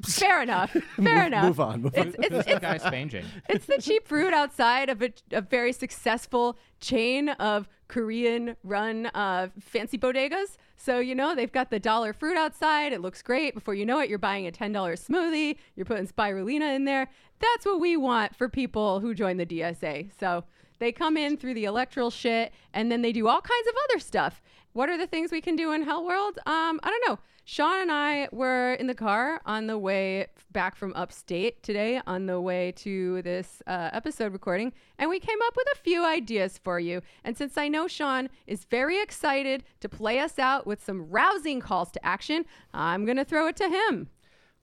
Fair 0.02 0.42
enough. 0.42 0.72
Fair 0.96 1.28
enough. 1.28 1.46
Move 1.46 1.60
on. 1.60 1.82
Move 1.82 1.96
on. 1.98 2.08
It's, 2.08 2.16
it's, 2.20 2.30
the 2.30 2.54
it's, 2.54 2.60
guy 2.60 2.78
spanging? 2.78 3.26
it's 3.48 3.66
the 3.66 3.78
cheap 3.82 4.08
fruit 4.08 4.34
outside 4.34 4.90
of 4.90 5.02
a, 5.02 5.14
a 5.32 5.42
very 5.42 5.72
successful 5.72 6.58
chain 6.82 7.30
of 7.30 7.70
Korean 7.88 8.56
run 8.64 9.06
uh, 9.14 9.50
fancy 9.60 9.98
bodegas. 9.98 10.58
So, 10.76 11.00
you 11.00 11.16
know, 11.16 11.36
they've 11.36 11.52
got 11.52 11.70
the 11.70 11.80
dollar 11.80 12.12
fruit 12.12 12.38
outside. 12.38 12.92
It 12.92 13.02
looks 13.02 13.22
great. 13.22 13.54
Before 13.54 13.74
you 13.74 13.86
know 13.86 14.00
it, 14.00 14.10
you're 14.10 14.18
buying 14.18 14.48
a 14.48 14.52
$10 14.52 14.74
smoothie. 14.74 15.58
You're 15.76 15.86
putting 15.86 16.08
spirulina 16.08 16.76
in 16.76 16.86
there. 16.86 17.10
That's 17.44 17.66
what 17.66 17.82
we 17.82 17.98
want 17.98 18.36
for 18.38 18.48
people 18.48 19.02
who 19.02 19.14
join 19.14 19.36
the 19.36 19.46
DSA. 19.46 20.12
So 20.18 20.46
they 20.80 20.94
come 20.94 21.18
in 21.18 21.36
through 21.36 21.56
the 21.56 21.66
electoral 21.66 22.10
shit 22.10 22.54
and 22.74 22.90
then 22.90 23.02
they 23.02 23.12
do 23.12 23.28
all 23.28 23.42
kinds 23.42 23.68
of 23.68 23.74
other 23.90 24.00
stuff. 24.00 24.42
What 24.72 24.90
are 24.90 24.98
the 24.98 25.08
things 25.08 25.30
we 25.30 25.42
can 25.42 25.58
do 25.58 25.74
in 25.74 25.84
Hell 25.84 26.06
World? 26.06 26.40
Um, 26.46 26.80
I 26.84 26.90
don't 26.90 27.04
know. 27.10 27.20
Sean 27.44 27.82
and 27.82 27.92
I 27.92 28.30
were 28.32 28.76
in 28.76 28.88
the 28.88 28.96
car 28.96 29.42
on 29.46 29.68
the 29.68 29.78
way 29.78 30.28
back 30.54 30.78
from 30.78 30.94
upstate 30.96 31.62
today, 31.62 32.00
on 32.08 32.28
the 32.28 32.40
way 32.40 32.72
to 32.78 33.22
this 33.24 33.62
uh, 33.68 33.90
episode 33.92 34.32
recording, 34.32 34.72
and 34.98 35.10
we 35.10 35.20
came 35.20 35.40
up 35.46 35.54
with 35.58 35.68
a 35.74 35.78
few 35.80 36.06
ideas 36.06 36.58
for 36.64 36.80
you. 36.80 37.02
And 37.26 37.38
since 37.38 37.58
I 37.58 37.68
know 37.68 37.90
Sean 37.90 38.30
is 38.48 38.64
very 38.64 39.02
excited 39.02 39.66
to 39.82 39.90
play 39.90 40.20
us 40.20 40.40
out 40.40 40.66
with 40.66 40.82
some 40.82 41.10
rousing 41.10 41.60
calls 41.60 41.92
to 41.92 42.06
action, 42.06 42.46
I'm 42.74 43.04
going 43.04 43.18
to 43.18 43.26
throw 43.26 43.48
it 43.48 43.58
to 43.58 43.68
him. 43.68 44.08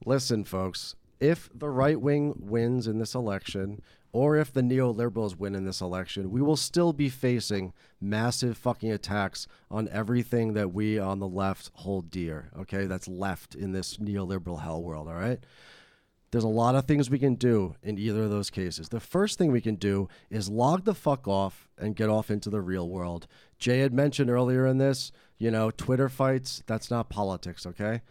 Listen, 0.03 0.43
folks, 0.43 0.95
if 1.21 1.49
the 1.53 1.69
right 1.69 2.01
wing 2.01 2.33
wins 2.37 2.87
in 2.87 2.97
this 2.97 3.15
election, 3.15 3.81
or 4.11 4.35
if 4.35 4.51
the 4.51 4.61
neoliberals 4.61 5.37
win 5.37 5.55
in 5.55 5.63
this 5.63 5.79
election, 5.79 6.31
we 6.31 6.41
will 6.41 6.57
still 6.57 6.91
be 6.91 7.07
facing 7.07 7.71
massive 8.01 8.57
fucking 8.57 8.91
attacks 8.91 9.47
on 9.69 9.87
everything 9.89 10.53
that 10.53 10.73
we 10.73 10.99
on 10.99 11.19
the 11.19 11.27
left 11.27 11.71
hold 11.75 12.09
dear. 12.09 12.51
Okay, 12.59 12.87
that's 12.87 13.07
left 13.07 13.55
in 13.55 13.71
this 13.71 13.97
neoliberal 13.97 14.61
hell 14.61 14.81
world. 14.83 15.07
All 15.07 15.13
right. 15.13 15.39
There's 16.31 16.43
a 16.45 16.49
lot 16.49 16.75
of 16.75 16.85
things 16.85 17.09
we 17.09 17.19
can 17.19 17.35
do 17.35 17.75
in 17.83 17.97
either 17.97 18.23
of 18.23 18.29
those 18.29 18.49
cases. 18.49 18.87
The 18.89 19.01
first 19.01 19.37
thing 19.37 19.51
we 19.51 19.59
can 19.59 19.75
do 19.75 20.07
is 20.29 20.49
log 20.49 20.85
the 20.85 20.95
fuck 20.95 21.27
off 21.27 21.67
and 21.77 21.95
get 21.95 22.09
off 22.09 22.31
into 22.31 22.49
the 22.49 22.61
real 22.61 22.89
world. 22.89 23.27
Jay 23.59 23.79
had 23.79 23.93
mentioned 23.93 24.29
earlier 24.29 24.65
in 24.65 24.77
this, 24.77 25.11
you 25.37 25.51
know, 25.51 25.71
Twitter 25.71 26.07
fights, 26.07 26.63
that's 26.67 26.89
not 26.89 27.09
politics, 27.09 27.65
okay? 27.65 28.01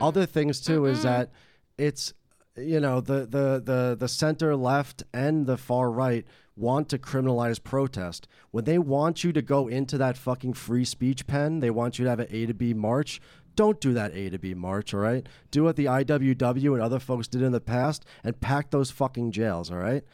Other 0.00 0.26
things 0.26 0.60
too 0.60 0.86
is 0.86 1.04
that 1.04 1.30
it's 1.78 2.12
you 2.60 2.80
know, 2.80 3.00
the, 3.00 3.26
the 3.26 3.62
the 3.64 3.96
the 3.98 4.08
center 4.08 4.56
left 4.56 5.02
and 5.12 5.46
the 5.46 5.56
far 5.56 5.90
right 5.90 6.26
want 6.56 6.88
to 6.88 6.98
criminalize 6.98 7.62
protest. 7.62 8.26
When 8.50 8.64
they 8.64 8.78
want 8.78 9.22
you 9.22 9.32
to 9.32 9.42
go 9.42 9.68
into 9.68 9.96
that 9.98 10.18
fucking 10.18 10.54
free 10.54 10.84
speech 10.84 11.26
pen, 11.26 11.60
they 11.60 11.70
want 11.70 11.98
you 11.98 12.04
to 12.04 12.10
have 12.10 12.20
an 12.20 12.28
A 12.30 12.46
to 12.46 12.54
B 12.54 12.74
march. 12.74 13.20
Don't 13.54 13.80
do 13.80 13.92
that 13.94 14.14
A 14.14 14.30
to 14.30 14.38
B 14.38 14.54
march, 14.54 14.94
all 14.94 15.00
right? 15.00 15.26
Do 15.50 15.64
what 15.64 15.76
the 15.76 15.86
IWW 15.86 16.74
and 16.74 16.82
other 16.82 17.00
folks 17.00 17.26
did 17.28 17.42
in 17.42 17.52
the 17.52 17.60
past 17.60 18.04
and 18.22 18.40
pack 18.40 18.70
those 18.70 18.90
fucking 18.90 19.32
jails, 19.32 19.70
all 19.70 19.78
right? 19.78 20.04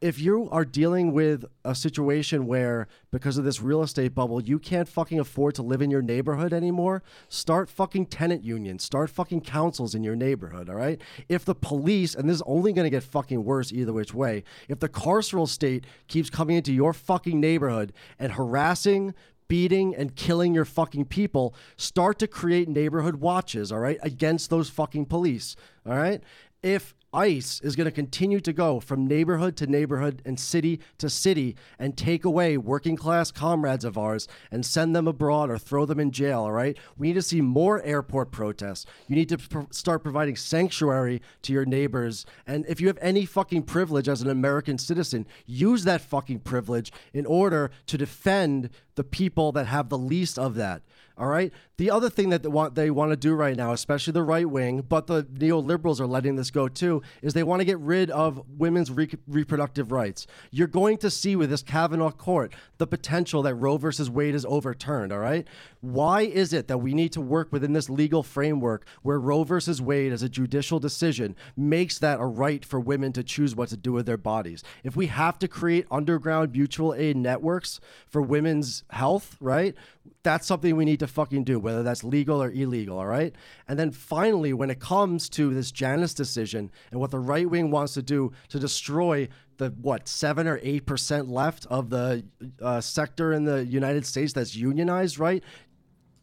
If 0.00 0.20
you 0.20 0.48
are 0.52 0.64
dealing 0.64 1.12
with 1.12 1.44
a 1.64 1.74
situation 1.74 2.46
where 2.46 2.86
because 3.10 3.36
of 3.36 3.44
this 3.44 3.60
real 3.60 3.82
estate 3.82 4.14
bubble 4.14 4.40
you 4.40 4.58
can't 4.58 4.88
fucking 4.88 5.18
afford 5.18 5.54
to 5.54 5.62
live 5.62 5.82
in 5.82 5.90
your 5.90 6.02
neighborhood 6.02 6.52
anymore 6.52 7.02
start 7.28 7.68
fucking 7.68 8.06
tenant 8.06 8.44
unions 8.44 8.84
start 8.84 9.10
fucking 9.10 9.40
councils 9.40 9.94
in 9.94 10.04
your 10.04 10.16
neighborhood 10.16 10.68
all 10.68 10.76
right 10.76 11.00
if 11.28 11.44
the 11.44 11.54
police 11.54 12.14
and 12.14 12.28
this 12.28 12.36
is 12.36 12.42
only 12.46 12.72
going 12.72 12.84
to 12.84 12.90
get 12.90 13.02
fucking 13.02 13.44
worse 13.44 13.72
either 13.72 13.92
which 13.92 14.14
way 14.14 14.44
if 14.68 14.78
the 14.78 14.88
carceral 14.88 15.48
state 15.48 15.84
keeps 16.06 16.30
coming 16.30 16.56
into 16.56 16.72
your 16.72 16.92
fucking 16.92 17.40
neighborhood 17.40 17.92
and 18.18 18.32
harassing 18.32 19.14
beating 19.48 19.96
and 19.96 20.14
killing 20.14 20.54
your 20.54 20.66
fucking 20.66 21.06
people, 21.06 21.54
start 21.78 22.18
to 22.18 22.26
create 22.26 22.68
neighborhood 22.68 23.16
watches, 23.16 23.72
all 23.72 23.78
right, 23.78 23.98
against 24.02 24.50
those 24.50 24.68
fucking 24.68 25.06
police, 25.06 25.56
all 25.86 25.96
right? 25.96 26.22
If 26.62 26.94
ICE 27.12 27.60
is 27.62 27.74
going 27.74 27.86
to 27.86 27.90
continue 27.90 28.38
to 28.40 28.52
go 28.52 28.80
from 28.80 29.06
neighborhood 29.06 29.56
to 29.56 29.66
neighborhood 29.66 30.20
and 30.26 30.38
city 30.38 30.80
to 30.98 31.08
city 31.08 31.56
and 31.78 31.96
take 31.96 32.24
away 32.24 32.58
working 32.58 32.96
class 32.96 33.30
comrades 33.30 33.84
of 33.84 33.96
ours 33.96 34.28
and 34.50 34.64
send 34.64 34.94
them 34.94 35.08
abroad 35.08 35.50
or 35.50 35.56
throw 35.56 35.86
them 35.86 36.00
in 36.00 36.10
jail, 36.10 36.40
all 36.40 36.52
right? 36.52 36.76
We 36.98 37.08
need 37.08 37.14
to 37.14 37.22
see 37.22 37.40
more 37.40 37.82
airport 37.82 38.30
protests. 38.30 38.84
You 39.06 39.16
need 39.16 39.30
to 39.30 39.38
pr- 39.38 39.60
start 39.70 40.02
providing 40.02 40.36
sanctuary 40.36 41.22
to 41.42 41.52
your 41.52 41.64
neighbors. 41.64 42.26
And 42.46 42.66
if 42.68 42.80
you 42.80 42.88
have 42.88 42.98
any 43.00 43.24
fucking 43.24 43.62
privilege 43.62 44.08
as 44.08 44.20
an 44.20 44.28
American 44.28 44.76
citizen, 44.76 45.26
use 45.46 45.84
that 45.84 46.02
fucking 46.02 46.40
privilege 46.40 46.92
in 47.14 47.24
order 47.24 47.70
to 47.86 47.96
defend 47.96 48.68
the 48.96 49.04
people 49.04 49.52
that 49.52 49.66
have 49.66 49.88
the 49.88 49.98
least 49.98 50.38
of 50.38 50.56
that. 50.56 50.82
All 51.18 51.26
right. 51.26 51.52
The 51.78 51.90
other 51.90 52.08
thing 52.10 52.30
that 52.30 52.42
they 52.42 52.48
want 52.48 52.76
they 52.76 52.90
want 52.90 53.10
to 53.10 53.16
do 53.16 53.34
right 53.34 53.56
now, 53.56 53.72
especially 53.72 54.12
the 54.12 54.22
right 54.22 54.48
wing, 54.48 54.84
but 54.88 55.08
the 55.08 55.24
neoliberals 55.24 56.00
are 56.00 56.06
letting 56.06 56.36
this 56.36 56.50
go 56.50 56.68
too, 56.68 57.02
is 57.22 57.34
they 57.34 57.42
want 57.42 57.60
to 57.60 57.64
get 57.64 57.78
rid 57.80 58.10
of 58.10 58.42
women's 58.56 58.90
re- 58.90 59.10
reproductive 59.26 59.90
rights. 59.90 60.26
You're 60.52 60.68
going 60.68 60.98
to 60.98 61.10
see 61.10 61.34
with 61.34 61.50
this 61.50 61.62
Kavanaugh 61.62 62.12
court 62.12 62.52
the 62.78 62.86
potential 62.86 63.42
that 63.42 63.56
Roe 63.56 63.78
versus 63.78 64.08
Wade 64.08 64.34
is 64.34 64.44
overturned. 64.44 65.12
All 65.12 65.18
right. 65.18 65.46
Why 65.80 66.22
is 66.22 66.52
it 66.52 66.68
that 66.68 66.78
we 66.78 66.94
need 66.94 67.12
to 67.12 67.20
work 67.20 67.52
within 67.52 67.72
this 67.72 67.90
legal 67.90 68.22
framework 68.22 68.86
where 69.02 69.18
Roe 69.18 69.44
versus 69.44 69.82
Wade, 69.82 70.12
as 70.12 70.22
a 70.22 70.28
judicial 70.28 70.78
decision, 70.78 71.34
makes 71.56 71.98
that 71.98 72.20
a 72.20 72.26
right 72.26 72.64
for 72.64 72.78
women 72.78 73.12
to 73.14 73.24
choose 73.24 73.56
what 73.56 73.68
to 73.70 73.76
do 73.76 73.92
with 73.92 74.06
their 74.06 74.16
bodies? 74.16 74.62
If 74.84 74.94
we 74.96 75.06
have 75.06 75.38
to 75.40 75.48
create 75.48 75.86
underground 75.90 76.52
mutual 76.52 76.94
aid 76.94 77.16
networks 77.16 77.80
for 78.06 78.22
women's 78.22 78.84
health, 78.90 79.36
right? 79.40 79.74
That's 80.22 80.46
something 80.46 80.76
we 80.76 80.84
need 80.84 81.00
to 81.00 81.07
fucking 81.08 81.44
do, 81.44 81.58
whether 81.58 81.82
that's 81.82 82.04
legal 82.04 82.42
or 82.42 82.50
illegal, 82.50 82.98
all 82.98 83.06
right? 83.06 83.34
And 83.66 83.78
then 83.78 83.90
finally, 83.90 84.52
when 84.52 84.70
it 84.70 84.80
comes 84.80 85.28
to 85.30 85.52
this 85.52 85.72
Janus 85.72 86.14
decision 86.14 86.70
and 86.90 87.00
what 87.00 87.10
the 87.10 87.18
right 87.18 87.48
wing 87.48 87.70
wants 87.70 87.94
to 87.94 88.02
do 88.02 88.32
to 88.48 88.58
destroy 88.58 89.28
the 89.56 89.70
what 89.80 90.08
seven 90.08 90.46
or 90.46 90.60
eight 90.62 90.86
percent 90.86 91.28
left 91.28 91.66
of 91.66 91.90
the 91.90 92.24
uh, 92.62 92.80
sector 92.80 93.32
in 93.32 93.44
the 93.44 93.64
United 93.64 94.06
States 94.06 94.32
that's 94.32 94.54
unionized, 94.54 95.18
right? 95.18 95.42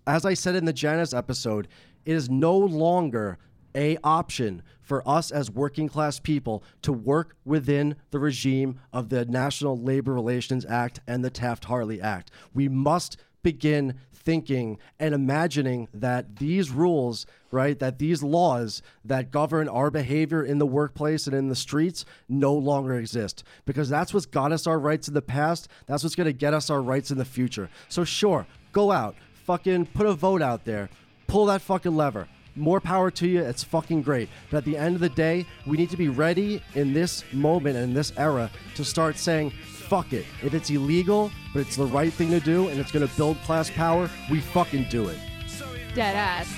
As 0.07 0.25
I 0.25 0.33
said 0.33 0.55
in 0.55 0.65
the 0.65 0.73
Janus 0.73 1.13
episode, 1.13 1.67
it 2.05 2.13
is 2.13 2.29
no 2.29 2.57
longer 2.57 3.37
a 3.75 3.97
option 4.03 4.63
for 4.81 5.05
us 5.07 5.31
as 5.31 5.51
working 5.51 5.89
class 5.89 6.19
people 6.19 6.63
to 6.81 6.93
work 6.93 7.35
within 7.43 7.95
the 8.11 8.19
regime 8.19 8.79
of 8.93 9.09
the 9.09 9.25
National 9.25 9.77
Labor 9.77 10.13
Relations 10.13 10.65
Act 10.65 11.01
and 11.07 11.25
the 11.25 11.29
Taft-Hartley 11.29 11.99
Act. 11.99 12.31
We 12.53 12.69
must 12.69 13.17
begin 13.43 13.95
thinking 14.25 14.79
and 14.99 15.13
imagining 15.13 15.87
that 15.93 16.37
these 16.37 16.71
rules, 16.71 17.25
right, 17.51 17.79
that 17.79 17.99
these 17.99 18.23
laws 18.23 18.81
that 19.05 19.31
govern 19.31 19.69
our 19.69 19.91
behavior 19.91 20.43
in 20.43 20.57
the 20.57 20.65
workplace 20.65 21.27
and 21.27 21.35
in 21.35 21.47
the 21.47 21.55
streets 21.55 22.03
no 22.27 22.53
longer 22.53 22.95
exist. 22.95 23.43
Because 23.65 23.87
that's 23.87 24.13
what's 24.13 24.25
got 24.25 24.51
us 24.51 24.67
our 24.67 24.79
rights 24.79 25.07
in 25.07 25.13
the 25.13 25.21
past. 25.21 25.69
That's 25.85 26.03
what's 26.03 26.15
going 26.15 26.25
to 26.25 26.33
get 26.33 26.53
us 26.53 26.69
our 26.69 26.81
rights 26.81 27.11
in 27.11 27.17
the 27.17 27.25
future. 27.25 27.69
So, 27.87 28.03
sure, 28.03 28.45
go 28.73 28.91
out, 28.91 29.15
fucking 29.45 29.85
put 29.87 30.07
a 30.07 30.13
vote 30.13 30.41
out 30.41 30.65
there, 30.65 30.89
pull 31.27 31.45
that 31.45 31.61
fucking 31.61 31.95
lever. 31.95 32.27
More 32.57 32.79
power 32.79 33.11
to 33.11 33.27
you. 33.27 33.41
It's 33.41 33.65
fucking 33.65 34.03
great. 34.03 34.29
But 34.49 34.59
at 34.59 34.65
the 34.65 34.77
end 34.77 34.95
of 34.95 35.01
the 35.01 35.09
day, 35.09 35.45
we 35.67 35.75
need 35.75 35.89
to 35.89 35.97
be 35.97 36.07
ready 36.07 36.63
in 36.73 36.93
this 36.93 37.25
moment 37.33 37.75
and 37.75 37.89
in 37.89 37.93
this 37.93 38.13
era 38.15 38.49
to 38.75 38.85
start 38.85 39.17
saying, 39.17 39.51
fuck 39.85 40.13
it. 40.13 40.25
If 40.43 40.53
it's 40.53 40.69
illegal, 40.69 41.31
but 41.53 41.59
it's 41.61 41.75
the 41.75 41.85
right 41.85 42.11
thing 42.11 42.29
to 42.31 42.39
do 42.39 42.67
and 42.69 42.79
it's 42.79 42.91
going 42.91 43.07
to 43.07 43.15
build 43.15 43.37
class 43.43 43.69
power, 43.69 44.09
we 44.29 44.39
fucking 44.39 44.87
do 44.89 45.07
it. 45.07 45.19
Dead 45.93 46.15
ass. 46.15 46.53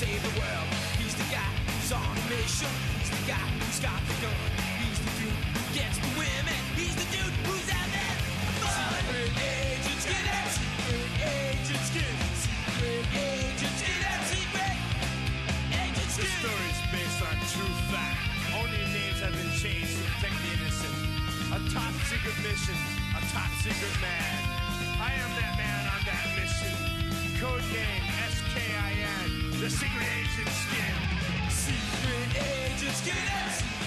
Save 0.00 0.22
the 0.22 0.40
world. 0.40 0.66
He's 0.96 1.14
the 1.14 1.24
guy 1.24 1.40
who's 1.66 1.92
on 1.92 2.00
a 2.00 2.30
mission. 2.30 2.68
He's 3.00 3.10
the 3.10 3.28
guy 3.28 3.34
who's 3.34 3.80
got 3.80 4.00
the 4.06 4.22
gun. 4.22 4.69
Top 21.72 21.94
secret 22.10 22.34
mission, 22.42 22.74
a 23.14 23.20
top 23.32 23.50
secret 23.62 23.94
man. 24.00 24.42
I 24.98 25.12
am 25.22 25.30
that 25.38 25.54
man 25.56 25.86
on 25.94 26.02
that 26.04 26.26
mission. 26.34 26.74
Code 27.38 27.62
name 27.70 28.02
S-K-I-N. 28.26 29.60
The 29.60 29.70
secret 29.70 30.08
agent 30.18 30.48
skin. 30.48 30.94
Secret 31.48 32.42
agents 32.42 33.06
get 33.06 33.14
out. 33.14 33.79